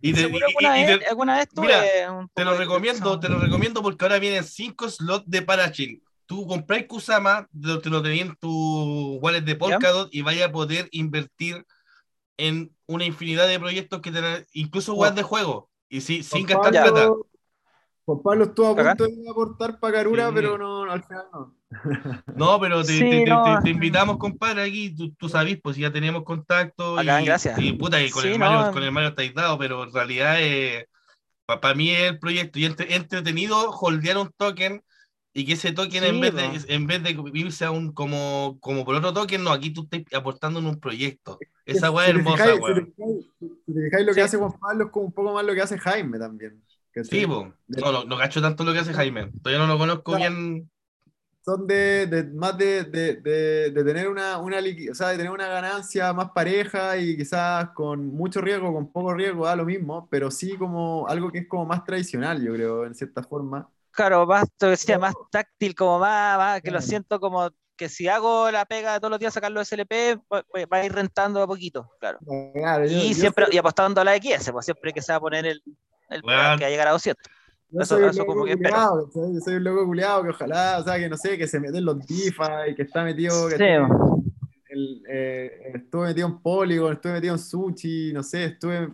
Y 0.00 0.12
te, 0.12 0.22
y- 0.22 0.24
alguna, 0.42 0.78
y- 0.78 0.80
y 0.82 0.84
vez, 0.86 0.98
te- 0.98 1.06
alguna 1.08 1.36
vez 1.36 1.48
tuve 1.48 1.66
mira, 1.66 1.82
un 2.10 2.30
te 2.34 2.44
lo 2.44 2.54
recomiendo, 2.54 3.18
te 3.20 3.28
lo 3.28 3.38
recomiendo 3.38 3.82
porque 3.82 4.04
ahora 4.04 4.18
vienen 4.18 4.44
5 4.44 4.88
slots 4.90 5.24
de 5.28 5.42
Parachain. 5.42 6.02
Tú 6.26 6.46
compráis 6.46 6.86
Kusama, 6.86 7.48
te 7.82 7.90
lo 7.90 8.02
tenías 8.02 8.28
en 8.28 8.36
tu 8.36 9.18
wallet 9.22 9.40
de 9.42 9.56
Polkadot 9.56 10.08
y 10.14 10.22
vaya 10.22 10.46
a 10.46 10.52
poder 10.52 10.88
invertir 10.92 11.64
en 12.38 12.74
una 12.86 13.04
infinidad 13.04 13.48
de 13.48 13.58
proyectos 13.60 14.00
que 14.00 14.12
te 14.12 14.46
incluso 14.52 14.94
web 14.94 15.14
de 15.14 15.22
juego. 15.22 15.70
Y 15.88 16.00
sí, 16.02 16.22
sin 16.22 16.46
gastar 16.46 16.78
plata. 16.78 17.16
Juan 18.08 18.22
Pablo 18.22 18.44
estuvo 18.44 18.68
a 18.68 18.74
punto 18.74 19.04
de 19.06 19.28
aportar 19.30 19.78
para 19.78 19.92
Karura, 19.98 20.28
Sí. 20.28 20.32
pero 20.34 20.56
no, 20.56 20.86
no, 20.86 20.92
al 20.92 21.02
final 21.04 21.24
no. 21.30 21.54
No, 22.34 22.58
pero 22.58 22.82
te, 22.82 22.92
Sí, 22.94 23.00
te- 23.00 23.26
no. 23.26 23.44
te- 23.44 23.64
te 23.64 23.70
invitamos, 23.70 24.16
compadre, 24.16 24.62
aquí, 24.62 24.94
tú, 24.96 25.10
tú 25.12 25.28
sabes, 25.28 25.58
pues 25.62 25.76
ya 25.76 25.92
tenemos 25.92 26.24
contacto. 26.24 26.94
Bacán, 26.94 27.22
y, 27.22 27.26
gracias. 27.26 27.58
Y 27.58 27.74
puta, 27.74 28.02
y 28.02 28.08
con, 28.08 28.22
Sí, 28.22 28.28
el 28.28 28.38
no. 28.38 28.50
Mario, 28.50 28.72
con 28.72 28.82
el 28.82 28.92
Mario 28.92 29.10
estáis 29.10 29.34
dado, 29.34 29.58
pero 29.58 29.84
en 29.84 29.92
realidad 29.92 30.36
para 31.60 31.74
mí 31.74 31.90
es 31.90 32.10
el 32.12 32.18
proyecto 32.18 32.58
y 32.58 32.64
entre- 32.64 32.94
entretenido 32.94 33.70
holdear 33.72 34.16
un 34.16 34.30
token 34.38 34.82
y 35.34 35.44
que 35.44 35.52
ese 35.52 35.72
token 35.72 36.02
en 36.04 36.20
vez 36.20 36.34
de 36.34 36.74
en 36.74 36.86
vez 36.86 37.02
de 37.02 37.14
irse 37.34 37.66
a 37.66 37.70
un 37.70 37.92
como, 37.92 38.56
como 38.60 38.86
por 38.86 38.94
otro 38.94 39.12
token, 39.12 39.44
no, 39.44 39.50
aquí 39.50 39.70
tú 39.70 39.86
estás 39.90 40.18
aportando 40.18 40.60
en 40.60 40.66
un 40.66 40.80
proyecto. 40.80 41.38
Esa 41.66 41.90
weá 41.90 42.06
es 42.08 42.14
hermosa, 42.16 42.44
fijáis- 42.44 43.26
si 43.38 43.72
te 43.74 43.80
fijáis- 43.82 44.06
lo 44.06 44.14
que 44.14 44.22
hace 44.22 44.38
Juan 44.38 44.52
Pablo 44.58 44.84
es 44.86 44.90
como 44.90 45.04
un 45.06 45.12
poco 45.12 45.34
más 45.34 45.44
lo 45.44 45.52
que 45.54 45.60
hace 45.60 45.78
Jaime 45.78 46.18
también. 46.18 46.62
Sí. 47.04 47.26
No, 47.26 47.92
no, 47.92 48.04
no 48.04 48.18
cacho 48.18 48.40
tanto 48.42 48.64
lo 48.64 48.72
que 48.72 48.78
hace 48.80 48.92
Jaime. 48.94 49.30
Todavía 49.42 49.64
no 49.66 49.72
lo 49.72 49.78
conozco 49.78 50.12
Claro. 50.14 50.34
bien. 50.34 50.70
son 51.44 51.66
de, 51.66 52.06
de- 52.06 52.24
más 52.24 52.58
de, 52.58 52.84
de- 52.84 53.16
de- 53.16 53.70
de 53.70 53.84
tener 53.84 54.06
una, 54.08 54.36
una 54.36 54.60
liqui- 54.60 54.90
o 54.90 54.94
sea, 54.94 55.08
de 55.08 55.16
tener 55.16 55.32
una 55.32 55.48
ganancia 55.48 56.12
más 56.12 56.30
pareja 56.32 56.98
y 56.98 57.16
quizás 57.16 57.70
con 57.70 58.06
mucho 58.08 58.42
riesgo, 58.42 58.70
con 58.70 58.92
poco 58.92 59.14
riesgo, 59.14 59.46
da 59.46 59.56
lo 59.56 59.64
mismo, 59.64 60.06
pero 60.10 60.30
sí 60.30 60.58
como 60.58 61.08
algo 61.08 61.32
que 61.32 61.38
es 61.38 61.48
como 61.48 61.64
más 61.64 61.84
tradicional, 61.84 62.44
yo 62.44 62.52
creo, 62.52 62.84
en 62.84 62.94
cierta 62.94 63.22
forma. 63.22 63.66
Claro, 63.92 64.26
más, 64.26 64.44
te 64.58 64.66
decía, 64.66 64.98
más 64.98 65.14
táctil, 65.30 65.74
como 65.74 65.98
más, 66.00 66.36
más, 66.36 66.60
que 66.60 66.70
lo 66.70 66.78
Claro. 66.78 66.86
siento 66.86 67.18
como 67.18 67.48
que 67.78 67.88
si 67.88 68.08
hago 68.08 68.50
la 68.50 68.66
pega 68.66 68.92
de 68.92 68.98
todos 69.00 69.10
los 69.12 69.20
días 69.20 69.32
sacar 69.32 69.50
los 69.52 69.66
SLP, 69.68 70.16
va, 70.30 70.42
va 70.70 70.76
a 70.78 70.84
ir 70.84 70.92
rentando 70.92 71.40
a 71.42 71.46
poquito, 71.46 71.88
claro. 71.98 72.18
Claro, 72.52 72.84
yo- 72.84 72.98
Y 72.98 73.08
yo 73.10 73.14
siempre, 73.14 73.46
soy- 73.46 73.54
y 73.54 73.58
apostando 73.58 74.00
a 74.02 74.04
la 74.04 74.16
XS, 74.16 74.52
pues 74.52 74.66
siempre 74.66 74.92
que 74.92 75.00
se 75.00 75.12
va 75.12 75.16
a 75.16 75.20
poner 75.20 75.46
el, 75.46 75.62
el 76.10 76.22
Weón. 76.24 76.58
que 76.58 76.64
va 76.64 76.68
a 76.68 76.70
llegar 76.70 76.88
a 76.88 76.92
200. 76.92 77.22
Yo 77.70 77.80
Eso- 77.82 77.94
soy 77.96 78.04
un 78.04 78.10
eso 78.10 78.18
loco 78.20 78.32
como 78.32 78.44
que. 78.46 78.56
Yo 78.56 79.40
soy 79.44 79.54
un 79.56 79.64
loco 79.64 79.84
culiado 79.86 80.22
que 80.22 80.30
ojalá, 80.30 80.78
o 80.78 80.84
sea, 80.84 80.98
que 80.98 81.08
no 81.08 81.16
sé, 81.16 81.36
que 81.36 81.46
se 81.46 81.60
mete 81.60 81.78
en 81.78 81.84
los 81.84 81.98
DeFi, 82.06 82.74
que 82.74 82.82
está 82.82 83.04
metido, 83.04 83.48
Sí, 83.48 83.52
¿cachai? 83.58 83.82
El- 84.70 85.02
eh, 85.08 85.72
estuve 85.74 86.08
metido 86.08 86.28
en 86.28 86.38
Polygon, 86.40 86.92
estuve 86.94 87.12
metido 87.14 87.34
en 87.34 87.38
Sushi, 87.38 88.12
no 88.12 88.22
sé, 88.22 88.44
estuve. 88.46 88.88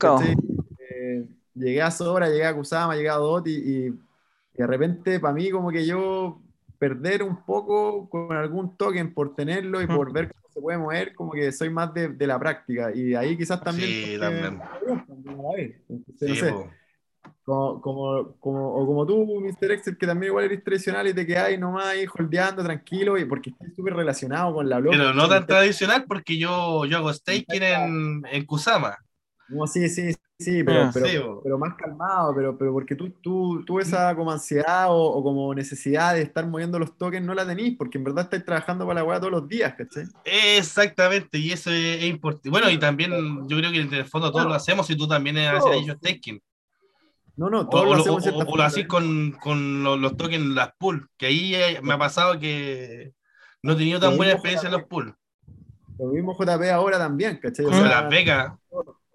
Eh, 0.79 1.25
llegué 1.55 1.83
a 1.83 1.91
Sora, 1.91 2.29
llegué 2.29 2.47
a 2.47 2.55
Kusama, 2.55 2.95
llegué 2.97 3.09
a 3.11 3.15
Dot 3.17 3.47
y, 3.47 3.53
y- 3.53 3.87
y 3.87 3.93
de 4.59 4.67
repente 4.67 5.21
para 5.21 5.35
mí 5.35 5.51
como 5.51 5.71
que 5.71 5.85
yo 5.87 6.41
perder 6.79 7.23
un 7.23 7.45
poco 7.45 8.09
con 8.09 8.33
algún 8.37 8.77
token 8.77 9.15
por 9.15 9.35
tenerlo 9.35 9.81
y 9.83 9.87
por 9.87 10.11
Mm. 10.11 10.13
ver 10.13 10.33
cómo 10.33 10.49
se 10.53 10.61
puede 10.61 10.79
mover, 10.79 11.15
como 11.15 11.33
que 11.33 11.51
soy 11.53 11.71
más 11.71 11.93
de, 11.95 12.09
de 12.09 12.27
la 12.27 12.39
práctica 12.39 12.93
y 12.95 13.15
ahí 13.15 13.37
quizás 13.37 13.63
también... 13.63 13.89
Sí, 13.89 14.17
también. 14.19 14.61
también 15.07 15.39
a 15.41 15.43
la 15.43 15.53
vez. 15.57 15.77
Entonces, 15.89 16.29
no 16.29 16.35
Sí, 16.35 16.41
sé. 16.41 16.53
po. 16.53 16.71
Como, 17.45 17.81
como, 17.83 18.37
como, 18.41 18.75
o 18.75 18.87
como 18.87 19.07
tú, 19.07 19.41
Mr. 19.41 19.73
Excel, 19.73 19.99
que 19.99 20.07
también 20.07 20.31
igual 20.31 20.47
eres 20.47 20.65
tradicional 20.65 21.07
y 21.07 21.15
te 21.15 21.27
quedáis 21.27 21.61
nomás 21.61 21.87
ahí 21.87 22.07
holdeando 22.07 22.65
tranquilo, 22.65 23.19
y 23.19 23.27
porque 23.27 23.51
estás 23.51 23.69
súper 23.77 23.95
relacionado 23.95 24.55
con 24.55 24.69
la 24.69 24.79
blockchain. 24.79 25.03
Pero 25.03 25.15
no 25.15 25.29
tan 25.29 25.47
tradicional 25.47 26.05
porque 26.09 26.39
yo, 26.39 26.87
yo 26.87 26.97
hago 26.97 27.13
staking 27.13 27.63
en, 27.63 28.23
en 28.31 28.47
Kusama. 28.47 28.97
No, 29.49 29.67
sí, 29.67 29.91
sí, 29.91 30.15
sí, 30.39 30.65
pero, 30.65 30.85
Ah, 30.85 30.91
pero, 30.93 31.07
sí, 31.07 31.19
pero 31.43 31.59
más 31.59 31.75
calmado, 31.75 32.35
pero, 32.35 32.57
pero 32.57 32.73
porque 32.73 32.97
tú, 32.97 33.11
tú, 33.21 33.63
tú 33.67 33.79
esa 33.79 34.17
como 34.17 34.33
ansiedad 34.33 34.87
o, 34.89 34.97
o 34.97 35.23
como 35.23 35.55
necesidad 35.55 36.15
de 36.15 36.23
estar 36.23 36.47
moviendo 36.47 36.79
los 36.79 36.97
tokens 36.97 37.27
no 37.27 37.35
la 37.35 37.47
tenís, 37.47 37.77
porque 37.77 37.99
en 37.99 38.05
verdad 38.05 38.25
estáis 38.25 38.45
trabajando 38.47 38.87
para 38.87 39.01
la 39.01 39.05
weá 39.07 39.21
todos 39.21 39.33
los 39.33 39.47
días, 39.49 39.75
¿cachai? 39.75 40.05
Exactamente, 40.25 41.37
y 41.39 41.53
eso 41.53 41.71
es, 41.71 41.99
es 41.99 42.05
importante. 42.05 42.49
Bueno, 42.49 42.71
y 42.71 42.79
también 42.79 43.13
yo 43.47 43.59
creo 43.59 43.71
que 43.71 43.81
en 43.83 43.93
el 43.93 44.07
fondo 44.07 44.33
todos 44.33 44.45
Bueno, 44.45 44.49
lo 44.49 44.55
hacemos 44.55 44.89
y 44.89 44.97
tú 44.97 45.07
también 45.07 45.37
haces 45.37 45.73
ellos 45.75 45.99
staking. 45.99 46.41
No, 47.37 47.51
no, 47.51 47.61
O, 47.63 47.69
todos 47.69 47.85
o 47.85 47.87
lo 47.87 47.95
hacemos 48.01 48.25
o- 48.27 48.29
en 48.29 48.35
o 48.35 48.47
forma, 48.47 48.69
¿eh? 48.77 48.87
con, 48.87 49.33
con 49.33 49.83
los, 49.83 49.99
los 49.99 50.17
tokens, 50.17 50.47
las 50.47 50.71
pool, 50.79 51.09
que 51.17 51.27
ahí 51.27 51.55
eh, 51.55 51.81
me 51.83 51.95
ha 51.95 51.99
pasado 51.99 52.39
que 52.39 53.13
no 53.63 53.73
he 53.73 53.77
tenido 53.77 53.99
tan 54.01 54.17
buena 54.17 54.33
experiencia 54.33 54.69
en 54.69 54.75
JP. 54.75 54.81
los 54.81 54.89
pool. 54.89 55.17
Lo 55.99 56.07
mismo 56.07 56.37
JP 56.39 56.63
ahora 56.73 56.99
también, 56.99 57.39
¿cachai? 57.43 57.67
O 57.67 57.71
Lo 57.71 57.77
de 57.77 57.83
sea, 57.83 58.01
Las 58.03 58.11
Vegas, 58.11 58.53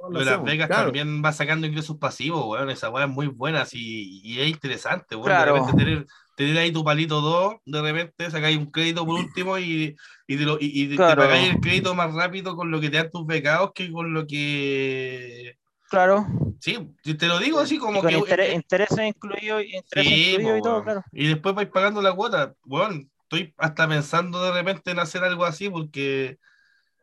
lo 0.10 0.20
de 0.20 0.26
Las 0.26 0.44
Vegas 0.44 0.68
claro. 0.68 0.84
también 0.86 1.22
va 1.24 1.32
sacando 1.34 1.68
ingresos 1.68 1.98
pasivos, 1.98 2.46
weón. 2.48 2.70
Esa 2.70 2.90
weá 2.90 3.06
es 3.06 3.12
muy 3.12 3.28
buena 3.28 3.66
sí, 3.66 4.22
y 4.24 4.40
es 4.40 4.50
interesante, 4.50 5.16
weón. 5.16 5.28
Claro. 5.28 5.54
De 5.56 5.60
repente 5.62 5.84
tener, 5.84 6.08
tener 6.36 6.58
ahí 6.58 6.72
tu 6.72 6.84
palito 6.84 7.20
2, 7.22 7.56
de 7.66 7.82
repente 7.82 8.32
sacáis 8.32 8.58
un 8.58 8.72
crédito 8.72 9.06
por 9.06 9.20
último 9.20 9.58
y, 9.58 9.96
y, 10.28 10.38
te, 10.38 10.44
lo- 10.44 10.58
y- 10.60 10.84
y 10.84 10.96
Claro. 10.96 11.22
te 11.22 11.28
pagáis 11.28 11.50
el 11.54 11.60
crédito 11.60 11.94
más 11.96 12.14
rápido 12.14 12.56
con 12.56 12.72
lo 12.72 12.80
que 12.80 12.90
te 12.90 12.98
dan 12.98 13.12
tus 13.12 13.26
becados 13.26 13.72
que 13.76 13.92
con 13.92 14.14
lo 14.14 14.26
que. 14.26 15.58
Claro. 15.90 16.28
Sí, 16.62 16.78
te 17.18 17.28
lo 17.28 17.40
digo 17.40 17.60
así 17.60 17.76
Y 17.76 17.80
como 17.80 18.00
con 18.02 18.10
que. 18.10 18.18
interés- 18.20 18.54
intereses 18.54 19.00
incluidos 19.08 19.64
intereses 19.66 20.14
Sí, 20.14 20.30
incluidos 20.36 20.58
y 20.58 20.62
po, 20.62 20.68
todo, 20.70 20.84
claro. 20.84 21.04
Y 21.12 21.28
después 21.28 21.56
vais 21.56 21.70
pagando 21.70 22.02
la 22.02 22.14
cuota. 22.14 22.54
Bueno, 22.64 23.02
estoy 23.24 23.54
hasta 23.58 23.88
pensando 23.88 24.42
de 24.44 24.52
repente 24.52 24.92
en 24.92 25.00
hacer 25.00 25.24
algo 25.24 25.46
así 25.46 25.70
porque 25.70 26.38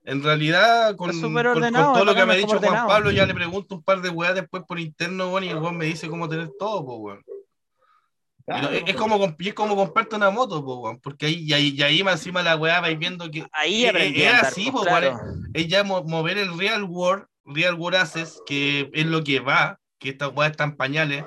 en 0.04 0.22
realidad 0.22 0.94
con, 0.94 1.10
Es 1.10 1.16
con- 1.20 1.34
con 1.34 1.46
ordenado, 1.46 1.94
todo 1.94 2.04
lo 2.04 2.14
que 2.14 2.24
me 2.24 2.32
ha 2.32 2.36
es 2.36 2.42
dicho 2.42 2.48
como 2.56 2.60
Juan 2.60 2.68
ordenado. 2.70 2.88
Pablo, 2.88 3.10
ya 3.10 3.26
le 3.26 3.34
pregunto 3.34 3.74
un 3.74 3.82
par 3.82 4.00
de 4.00 4.08
weas 4.08 4.34
después 4.36 4.62
por 4.68 4.78
interno, 4.78 5.30
weón, 5.30 5.44
y 5.44 5.48
el 5.48 5.56
weón 5.58 5.76
me 5.76 5.86
dice 5.86 6.08
cómo 6.08 6.28
tener 6.28 6.50
todo, 6.58 6.84
pues, 6.86 6.98
weón. 7.00 7.22
Claro, 8.46 8.68
es, 8.70 8.84
es 8.86 8.94
como, 8.94 9.34
es 9.36 9.54
como 9.54 9.74
comprarte 9.74 10.14
una 10.14 10.30
moto, 10.30 10.64
pues, 10.64 10.78
weón, 10.78 11.00
porque 11.00 11.26
ahí, 11.26 11.44
y 11.48 11.52
ahí, 11.52 11.74
y 11.76 11.82
ahí 11.82 12.04
más 12.04 12.20
encima 12.20 12.40
la 12.44 12.54
weá 12.54 12.80
vais 12.80 12.96
viendo 12.96 13.28
que 13.28 13.44
Ahí 13.50 13.84
Eh, 13.84 13.88
aprendí 13.88 14.22
eh, 14.22 14.28
a 14.28 14.30
andar, 14.36 14.46
así, 14.46 14.70
pues, 14.70 14.84
po, 14.84 14.88
claro. 14.90 15.18
es 15.52 15.66
ya 15.66 15.82
mo- 15.82 16.04
mover 16.04 16.38
el 16.38 16.56
real 16.56 16.84
world, 16.84 17.26
real 17.46 17.78
assets, 17.96 18.40
que 18.46 18.90
es 18.92 19.06
lo 19.06 19.22
que 19.24 19.40
va, 19.40 19.80
que 19.98 20.10
estas 20.10 20.32
weas 20.34 20.52
están 20.52 20.76
pañales. 20.76 21.24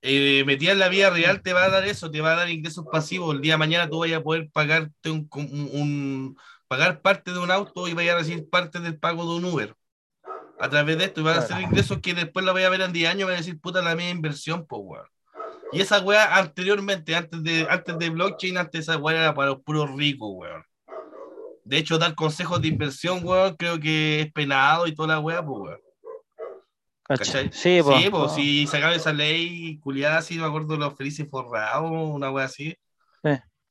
Eh, 0.00 0.44
metida 0.46 0.72
en 0.72 0.78
la 0.78 0.88
vida 0.88 1.10
real 1.10 1.42
te 1.42 1.52
va 1.52 1.64
a 1.64 1.70
dar 1.70 1.84
eso, 1.84 2.10
te 2.10 2.20
va 2.20 2.32
a 2.32 2.36
dar 2.36 2.50
ingresos 2.50 2.84
pasivos. 2.90 3.34
El 3.34 3.40
día 3.40 3.54
de 3.54 3.58
mañana 3.58 3.88
tú 3.90 3.98
vayas 4.00 4.20
a 4.20 4.22
poder 4.22 4.48
pagarte 4.52 5.10
un, 5.10 5.28
un- 5.34 5.70
un- 5.72 6.36
pagar 6.68 7.00
parte 7.02 7.32
de 7.32 7.38
un 7.38 7.50
auto 7.50 7.88
y 7.88 7.94
vayas 7.94 8.14
a 8.14 8.18
recibir 8.18 8.48
parte 8.48 8.78
del 8.80 8.98
pago 8.98 9.24
de 9.24 9.36
un 9.38 9.44
Uber. 9.46 9.74
A 10.60 10.68
través 10.70 10.98
de 10.98 11.04
esto, 11.06 11.20
y 11.20 11.24
van 11.24 11.38
a 11.38 11.42
ser 11.42 11.60
ingresos 11.60 12.00
que 12.00 12.14
después 12.14 12.44
la 12.46 12.52
voy 12.52 12.64
a 12.64 12.70
ver 12.70 12.80
en 12.82 12.92
10 12.92 13.10
años 13.10 13.22
y 13.22 13.24
voy 13.24 13.34
a 13.34 13.36
decir, 13.38 13.60
puta, 13.60 13.82
la 13.82 13.94
misma 13.96 14.10
inversión, 14.12 14.66
pues, 14.66 14.82
weón. 14.84 15.06
Y 15.72 15.80
esa 15.82 16.00
weá 16.00 16.36
anteriormente, 16.38 17.16
antes 17.16 17.42
de, 17.44 17.66
antes 17.70 17.98
de 17.98 18.10
blockchain, 18.10 18.58
antes 18.58 18.82
esa 18.82 18.98
weá 18.98 19.16
era 19.22 19.34
para 19.34 19.50
los 19.50 19.62
puros 19.62 19.90
ricos, 19.96 20.30
weón. 20.34 20.64
De 21.68 21.78
hecho, 21.78 21.98
dar 21.98 22.14
consejos 22.14 22.60
de 22.62 22.68
inversión, 22.68 23.20
weón, 23.22 23.54
creo 23.56 23.78
que 23.78 24.22
es 24.22 24.32
penado 24.32 24.86
y 24.86 24.94
toda 24.94 25.08
la 25.08 25.20
weá, 25.20 25.44
pues, 25.44 25.60
weón. 25.60 25.78
¿Cachai? 27.04 27.50
Sí, 27.52 27.80
pues. 27.82 28.02
Sí, 28.02 28.10
pues, 28.10 28.32
si 28.32 28.66
sacaron 28.66 28.94
esa 28.96 29.12
ley 29.12 29.78
culiada, 29.80 30.18
así, 30.18 30.38
me 30.38 30.44
acuerdo 30.44 30.74
de 30.74 30.78
los 30.80 30.94
felices 30.94 31.26
forrados, 31.30 31.90
una 31.90 32.30
weá 32.30 32.44
así. 32.46 32.76
Sí. 33.22 33.30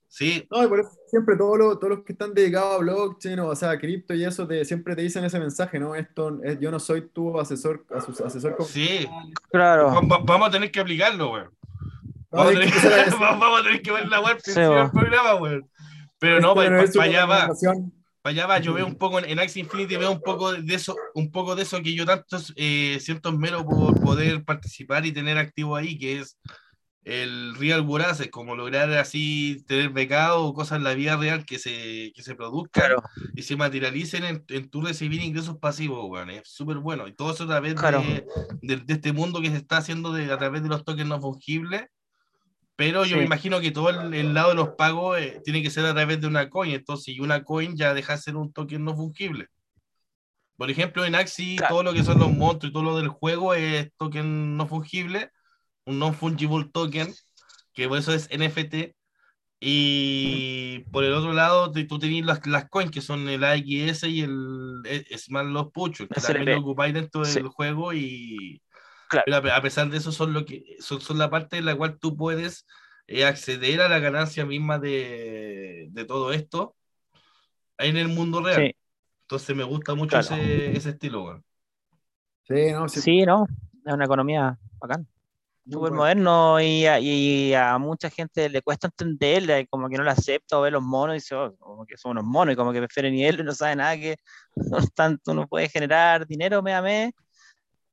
Sí, 0.10 0.48
No, 0.50 0.64
y 0.64 0.68
por 0.68 0.80
eso 0.80 0.90
siempre 1.10 1.36
todos 1.36 1.58
los, 1.58 1.80
todos 1.80 1.98
los 1.98 2.06
que 2.06 2.14
están 2.14 2.34
dedicados 2.34 2.76
a 2.76 2.78
blockchain 2.80 3.40
o, 3.40 3.48
o 3.50 3.56
sea, 3.56 3.78
cripto 3.78 4.14
y 4.14 4.24
eso, 4.24 4.48
te, 4.48 4.64
siempre 4.64 4.96
te 4.96 5.02
dicen 5.02 5.24
ese 5.26 5.38
mensaje, 5.38 5.80
¿no? 5.80 5.96
Esto, 5.96 6.40
es- 6.44 6.60
yo 6.60 6.72
no 6.72 6.80
soy 6.80 7.10
tu 7.10 7.38
asesor, 7.40 7.86
asesor 8.26 8.56
sí. 8.66 9.06
Claro. 9.52 9.88
Va- 9.88 10.02
va- 10.18 10.24
vamos 10.24 10.48
a 10.48 10.52
tener 10.52 10.72
que 10.72 10.80
aplicarlo, 10.80 11.32
weón. 11.34 11.50
Vamos, 12.32 12.54
No, 12.54 12.60
a 12.60 12.62
tener 12.62 12.72
que 12.72 12.88
a 12.88 13.16
vamos 13.20 13.60
a 13.60 13.64
tener 13.64 13.82
ver 13.84 14.08
la 14.08 14.22
web 14.22 14.38
Sí, 14.42 14.54
bo. 14.62 14.90
programa, 14.92 15.36
weón. 15.36 15.70
Pero 16.20 16.40
no, 16.42 16.50
Esto 16.50 16.56
para, 16.76 16.92
su 16.92 17.02
allá 17.02 17.26
va. 17.26 17.50
Para 18.22 18.32
allá 18.34 18.48
va, 18.48 18.60
yo 18.60 18.74
veo 18.74 18.86
un 18.86 18.96
poco 18.96 19.20
en, 19.20 19.26
en 19.30 19.40
Axie 19.40 19.62
Infinity, 19.62 19.96
veo 19.96 20.12
un 20.12 20.22
poco 20.22 20.52
de 20.54 20.74
eso, 20.76 20.96
un 21.14 21.32
poco 21.32 21.56
de 21.56 21.64
eso 21.64 21.82
que 21.82 21.94
yo 21.94 22.06
tanto 22.06 22.38
eh, 22.56 22.98
siento 23.00 23.30
esmero 23.30 23.66
por 23.66 24.00
poder 24.02 24.44
participar 24.44 25.06
y 25.06 25.12
tener 25.14 25.38
activo 25.38 25.76
ahí, 25.76 25.98
que 25.98 26.20
es 26.20 26.38
el 27.06 27.56
Real 27.56 27.82
World 27.82 28.08
Assets, 28.08 28.32
como 28.32 28.54
lograr 28.54 28.92
así 28.96 29.64
tener 29.66 29.92
becado 29.92 30.44
o 30.44 30.54
cosas 30.54 30.80
en 30.80 30.84
la 30.84 30.94
vida 30.94 31.16
real 31.16 31.46
que 31.46 31.58
se, 31.58 32.12
que 32.14 32.22
se 32.22 32.36
produzcan 32.36 32.84
Claro, 32.88 33.02
y 33.34 33.44
se 33.44 33.56
materialicen 33.56 34.26
en, 34.26 34.44
en 34.50 34.70
tu 34.70 34.82
recibir 34.82 35.22
ingresos 35.22 35.58
pasivos, 35.58 36.04
weón. 36.10 36.32
Es 36.32 36.50
súper 36.50 36.80
bueno. 36.80 37.08
Y 37.08 37.14
todo 37.14 37.32
eso 37.32 37.46
a 37.46 37.48
través 37.48 37.76
Claro. 37.76 38.02
de, 38.02 38.26
de- 38.62 38.84
de 38.84 38.94
este 38.94 39.14
mundo 39.14 39.40
que 39.40 39.52
se 39.52 39.56
está 39.58 39.78
haciendo 39.78 40.12
de, 40.12 40.34
a 40.34 40.38
través 40.38 40.64
de 40.64 40.68
los 40.70 40.84
tokens 40.84 41.08
no 41.08 41.22
fungibles. 41.22 41.86
Pero 42.78 43.04
yo 43.04 43.16
Sí. 43.16 43.20
me 43.20 43.26
imagino 43.26 43.60
que 43.60 43.72
todo 43.72 43.90
el, 43.90 44.14
el 44.14 44.34
lado 44.34 44.50
de 44.50 44.56
los 44.56 44.70
pagos 44.78 45.18
eh, 45.20 45.42
tiene 45.44 45.62
que 45.62 45.70
ser 45.70 45.86
a 45.86 45.94
través 45.94 46.22
de 46.22 46.28
una 46.28 46.50
coin. 46.50 46.72
Entonces, 46.74 47.10
y 47.16 47.20
una 47.20 47.44
coin 47.44 47.76
ya 47.76 47.94
deja 47.94 48.14
de 48.16 48.22
ser 48.22 48.38
un 48.38 48.54
token 48.54 48.86
no 48.86 48.96
fungible. 48.96 49.48
Por 50.58 50.72
ejemplo, 50.72 51.04
en 51.04 51.16
Axie, 51.16 51.58
Claro. 51.58 51.74
todo 51.76 51.84
lo 51.84 51.94
que 51.94 52.04
son 52.04 52.18
los 52.20 52.32
monstruos 52.32 52.70
y 52.70 52.74
todo 52.74 52.84
lo 52.84 52.98
del 52.98 53.10
juego 53.10 53.54
es 53.54 53.92
token 53.98 54.56
no 54.58 54.68
fungible, 54.68 55.32
un 55.86 56.00
non-fungible 56.00 56.70
token, 56.72 57.14
que 57.74 57.88
por 57.88 57.98
eso 57.98 58.14
es 58.14 58.30
NFT. 58.32 58.94
Y 59.60 60.80
por 60.92 61.04
el 61.04 61.14
otro 61.14 61.34
lado, 61.34 61.72
tú 61.72 61.98
tenías 62.00 62.26
las, 62.26 62.46
las 62.46 62.70
coins 62.70 62.92
que 62.92 63.02
son 63.02 63.28
el 63.28 63.44
AXS 63.44 64.04
y 64.04 64.22
el 64.22 64.82
e- 64.86 65.18
Smart 65.18 65.48
Los 65.48 65.72
Puchos, 65.72 66.08
que 66.08 66.22
también 66.22 66.56
lo 66.58 66.62
ocupáis 66.62 66.94
dentro 66.94 67.26
Sí. 67.26 67.36
del 67.36 67.48
juego. 67.48 67.92
Y 67.94 68.62
Claro. 69.10 69.24
pero 69.26 69.38
a 69.38 69.42
pe- 69.42 69.52
a 69.52 69.62
pesar 69.62 69.90
de 69.90 69.98
eso, 69.98 70.12
son, 70.12 70.34
lo 70.34 70.46
que, 70.46 70.78
son, 70.80 71.00
son 71.02 71.18
la 71.18 71.30
parte 71.30 71.58
en 71.58 71.66
la 71.66 71.76
cual 71.76 71.98
tú 72.00 72.16
puedes 72.18 72.66
eh, 73.08 73.26
acceder 73.26 73.82
a 73.82 73.88
la 73.90 74.00
ganancia 74.00 74.46
misma 74.46 74.80
de, 74.80 75.88
de 75.92 76.06
todo 76.06 76.34
esto 76.34 76.76
en 77.78 77.98
el 77.98 78.08
mundo 78.10 78.42
real. 78.42 78.62
sí, 78.64 78.76
Entonces 79.22 79.56
me 79.56 79.64
gusta 79.64 79.94
mucho 79.96 80.20
Claro. 80.20 80.36
ese, 80.36 80.76
ese 80.76 80.90
estilo. 80.90 81.24
weón. 81.24 81.44
Sí, 82.48 82.72
no, 82.72 82.88
sí, 82.90 83.02
sí, 83.02 83.26
¿no? 83.26 83.46
Es 83.86 83.94
una 83.94 84.06
economía 84.06 84.58
bacán. 84.80 85.06
súper 85.66 85.80
bueno. 85.92 85.96
moderno 85.98 86.62
y 86.62 86.86
a, 86.86 87.00
y 87.00 87.54
a 87.54 87.78
mucha 87.78 88.10
gente 88.10 88.50
le 88.50 88.62
cuesta 88.62 88.88
entenderla 88.88 89.60
y 89.60 89.68
como 89.68 89.90
que 89.90 89.98
no 89.98 90.04
la 90.04 90.14
acepta 90.14 90.58
o 90.58 90.62
ve 90.62 90.72
los 90.72 90.82
monos 90.82 91.16
y 91.16 91.18
dice, 91.18 91.36
"Oh, 91.36 91.56
como 91.58 91.86
que 91.86 91.98
son 91.98 92.12
unos 92.12 92.24
monos 92.24 92.54
y 92.54 92.56
como 92.56 92.72
que 92.72 92.80
prefiere 92.80 93.12
nivel 93.12 93.40
y 93.40 93.44
no 93.44 93.52
sabe 93.54 93.76
nada 93.76 93.96
que 93.98 94.16
no 94.56 94.80
tanto 94.96 95.34
no 95.34 95.46
puede 95.48 95.68
generar 95.70 96.26
dinero 96.26 96.62
mes 96.64 96.74
a 96.76 96.82
mes. 96.82 97.14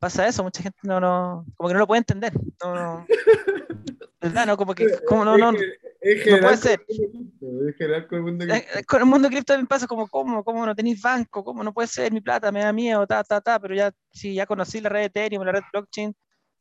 Pasa 0.04 0.28
eso, 0.28 0.42
mucha 0.44 0.62
gente 0.62 0.78
no, 0.82 1.00
no 1.00 1.46
como 1.56 1.68
que 1.68 1.72
no 1.72 1.78
lo 1.80 1.86
puede 1.86 2.00
entender. 2.00 2.30
No, 2.62 2.74
no. 2.74 3.06
¿Verdad? 4.20 4.46
No, 4.46 4.56
como 4.58 4.74
que, 4.74 4.86
como 5.06 5.24
no, 5.24 5.38
no, 5.38 5.50
no 5.52 5.58
puede 5.58 6.40
con 6.42 6.56
ser. 6.58 6.84
el 6.86 6.98
mundo 6.98 7.32
cripto, 7.40 7.68
Es 7.70 7.76
general 7.78 8.06
con 8.06 8.18
el 8.18 8.24
mundo 8.24 8.44
Eh, 8.44 8.48
cripto. 8.48 8.86
Con 8.86 9.00
el 9.00 9.06
mundo 9.06 9.28
cripto 9.28 9.52
también 9.54 9.66
pasa 9.66 9.86
como, 9.86 10.06
¿cómo? 10.08 10.44
¿Cómo 10.44 10.66
no 10.66 10.74
tenéis 10.74 11.00
banco? 11.00 11.42
¿Cómo 11.42 11.64
no 11.64 11.72
puede 11.72 11.88
ser 11.88 12.12
mi 12.12 12.20
plata? 12.20 12.52
Me 12.52 12.60
da 12.60 12.70
miedo, 12.74 13.06
ta, 13.06 13.24
ta, 13.24 13.40
ta, 13.40 13.58
pero 13.58 13.74
ya, 13.74 13.92
si 14.12 14.34
ya 14.34 14.44
conocí 14.44 14.82
la 14.82 14.90
red 14.90 15.00
de 15.00 15.06
Ethereum, 15.06 15.42
la 15.42 15.52
red 15.52 15.62
blockchain, 15.72 16.14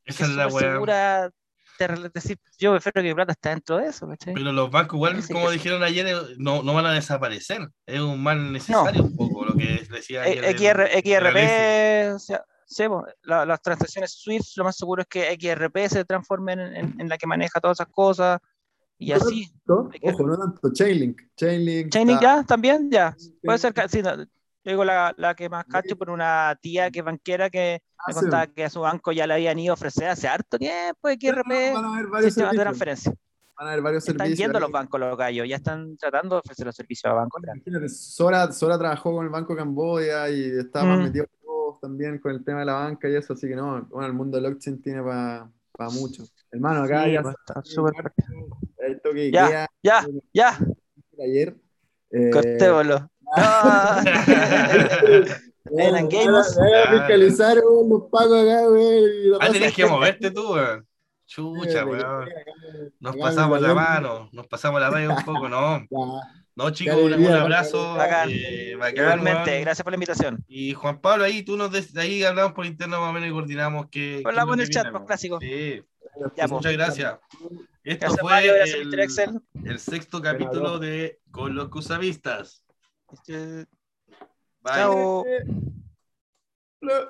Esa 0.05 0.23
es 0.23 0.29
la 0.29 0.49
segura, 0.49 1.29
te 1.77 1.87
decir, 2.13 2.37
yo 2.57 2.71
prefiero 2.71 3.01
que 3.01 3.09
mi 3.09 3.13
plata 3.13 3.33
está 3.33 3.49
dentro 3.49 3.75
de 3.77 3.87
eso, 3.87 4.07
¿cachai? 4.07 4.35
Pero 4.35 4.53
los 4.53 4.71
bancos, 4.71 4.95
igual, 4.95 5.17
Ese 5.19 5.33
como 5.33 5.47
que- 5.47 5.53
dijeron 5.55 5.83
ayer, 5.83 6.07
eh, 6.07 6.15
no, 6.37 6.63
no 6.63 6.73
van 6.73 6.85
a 6.85 6.93
desaparecer. 6.93 7.67
Es 7.85 7.99
un 7.99 8.23
mal 8.23 8.53
necesario 8.53 9.03
un 9.03 9.17
poco 9.17 9.43
lo 9.43 9.53
que 9.55 9.85
decía 9.91 10.21
ayer. 10.21 10.45
Eh, 10.45 10.47
el- 10.49 10.55
XR. 10.57 10.87
XRP, 11.01 12.13
o 12.13 12.19
sea, 12.19 12.45
sí, 12.65 12.83
la- 13.23 13.45
las 13.45 13.61
transacciones 13.61 14.11
SWIFT, 14.13 14.57
lo 14.57 14.63
más 14.65 14.75
seguro 14.77 15.01
es 15.01 15.07
que 15.07 15.31
XRP 15.39 15.89
se 15.89 16.05
transforme 16.05 16.53
en, 16.53 16.59
en- 16.59 17.01
en 17.01 17.09
la 17.09 17.17
que 17.17 17.27
maneja 17.27 17.59
todas 17.59 17.77
esas 17.79 17.91
cosas 17.91 18.39
y 18.97 19.09
No 19.09 19.15
así. 19.17 19.49
tanto, 19.65 19.89
Ojo, 20.03 20.23
no 20.27 20.37
tanto. 20.37 20.71
Chainlink. 20.73 21.21
Chainlink. 21.35 21.89
Chainlink 21.91 22.21
está- 22.21 22.37
ya, 22.41 22.43
también, 22.43 22.89
ya. 22.91 23.15
Puede 23.43 23.57
ser, 23.57 23.73
sí, 23.89 24.01
no, 24.01 24.15
yo 24.17 24.25
digo 24.71 24.85
la, 24.85 25.13
la 25.17 25.35
que 25.35 25.49
más 25.49 25.65
cacho 25.65 25.97
por 25.97 26.09
una 26.09 26.57
tía 26.61 26.89
que 26.89 26.99
es 26.99 27.05
banquera 27.05 27.49
que 27.49 27.81
Ah, 27.97 28.03
me 28.07 28.13
sí. 28.13 28.19
contaba 28.21 28.47
que 28.47 28.63
a 28.65 28.69
su 28.69 28.81
banco 28.81 29.11
ya 29.11 29.25
le 29.27 29.33
habían 29.33 29.57
ido 29.59 29.71
a 29.71 29.75
ofrecer 29.75 30.07
hace 30.09 30.27
harto 30.27 30.57
tiempo 30.57 31.09
XRP, 31.09 31.73
Van 31.73 31.85
a 31.85 31.93
haber 31.93 32.07
varios 32.07 32.33
sistemas 32.33 32.51
de 32.53 32.59
transferencia. 32.59 33.13
Van 33.57 33.67
a 33.67 33.71
haber 33.71 33.83
varios 33.83 34.03
Están 34.07 34.17
servicios. 34.17 34.39
yendo 34.39 34.57
ahí. 34.57 34.61
los 34.63 34.71
bancos 34.71 34.99
los 34.99 35.17
gallos, 35.17 35.47
ya 35.47 35.55
están 35.57 35.95
tratando 35.97 36.35
de 36.35 36.39
ofrecer 36.39 36.65
los 36.65 36.75
servicios 36.75 37.11
a 37.11 37.13
bancos 37.13 37.41
Sora, 37.89 38.51
Sora 38.51 38.77
trabajó 38.77 39.13
con 39.13 39.25
el 39.25 39.31
Banco 39.31 39.55
Camboya 39.55 40.29
y 40.29 40.57
está 40.59 40.83
más 40.83 40.99
Mm. 40.99 41.03
metido 41.03 41.25
también 41.81 42.19
con 42.19 42.31
el 42.31 42.43
tema 42.43 42.59
de 42.59 42.65
la 42.65 42.73
banca 42.73 43.09
y 43.09 43.15
eso, 43.15 43.33
así 43.33 43.47
que 43.47 43.55
no, 43.55 43.85
bueno, 43.89 44.07
el 44.07 44.13
mundo 44.13 44.39
de 44.39 44.47
blockchain 44.47 44.81
tiene 44.81 45.01
para 45.03 45.49
mucho. 45.91 46.23
Hermano, 46.51 46.83
acá 46.83 47.05
Sí, 47.05 47.11
ya 47.13 47.19
está 47.21 47.61
súper 47.63 47.93
esto 48.77 49.11
que 49.13 49.31
Ya. 49.31 49.45
Ikea 49.45 49.67
Ya, 49.83 50.05
ya, 50.33 50.59
ayer. 51.23 51.55
Eh, 52.11 52.29
cortémoslo. 52.31 53.09
Ah. 53.35 54.03
Eh, 55.71 55.91
Gamers. 56.07 56.55
voy 56.55 56.73
a 56.73 56.91
fiscalizar 56.91 57.55
los 57.55 58.03
pagos 58.11 58.43
acá, 58.43 58.67
güey. 58.67 59.31
Ah, 59.39 59.49
tenés 59.49 59.73
que 59.73 59.85
moverte 59.87 60.29
tú. 60.29 60.55
Chucha, 61.25 61.85
weón. 61.85 62.29
Nos 62.99 63.15
pasamos 63.15 63.59
la 63.59 63.73
mano, 63.73 64.29
nos 64.33 64.45
pasamos 64.45 64.79
la 64.79 64.91
mano 64.91 65.15
un 65.15 65.25
poco, 65.25 65.49
no. 65.49 65.87
No, 66.55 66.69
chicos, 66.69 66.95
un, 66.95 67.13
abrazo. 67.25 67.95
Bacán. 67.95 68.29
eh, 68.31 68.75
bacán, 68.77 68.95
Igualmente, 69.03 69.51
weón. 69.51 69.61
gracias 69.63 69.83
por 69.83 69.91
la 69.91 69.95
invitación. 69.95 70.43
Y 70.47 70.73
Juan 70.73 71.01
Pablo, 71.01 71.23
ahí 71.23 71.41
tú 71.41 71.57
nos 71.57 71.71
des- 71.71 71.95
ahí 71.97 72.23
hablamos 72.23 72.53
por 72.53 72.65
interno 72.67 72.99
más 73.01 73.09
o 73.09 73.13
menos 73.13 73.29
y 73.29 73.31
coordinamos 73.31 73.87
que. 73.89 74.21
Hablamos 74.23 74.55
en 74.55 74.61
el 74.61 74.69
chat, 74.69 74.91
pues, 74.91 75.03
clásico. 75.05 75.39
Sí, 75.41 75.83
Ya, 76.35 76.47
pues. 76.47 76.51
muchas 76.51 76.73
gracias. 76.73 77.17
Esto 77.83 77.99
Gracias, 78.05 78.21
fue 78.21 78.31
Mario, 78.31 78.53
gracias, 78.55 78.77
el, 78.79 78.87
Mr. 78.87 78.99
Excel. 78.99 79.41
el 79.65 79.79
sexto 79.79 80.21
capítulo 80.21 80.77
de 80.79 81.19
Con 81.31 81.55
los 81.55 81.69
Cusavistas. 81.69 82.63
Este, 83.11 83.65
Bye. 84.61 84.73
Chao. 84.75 85.25
Lo- 86.81 87.09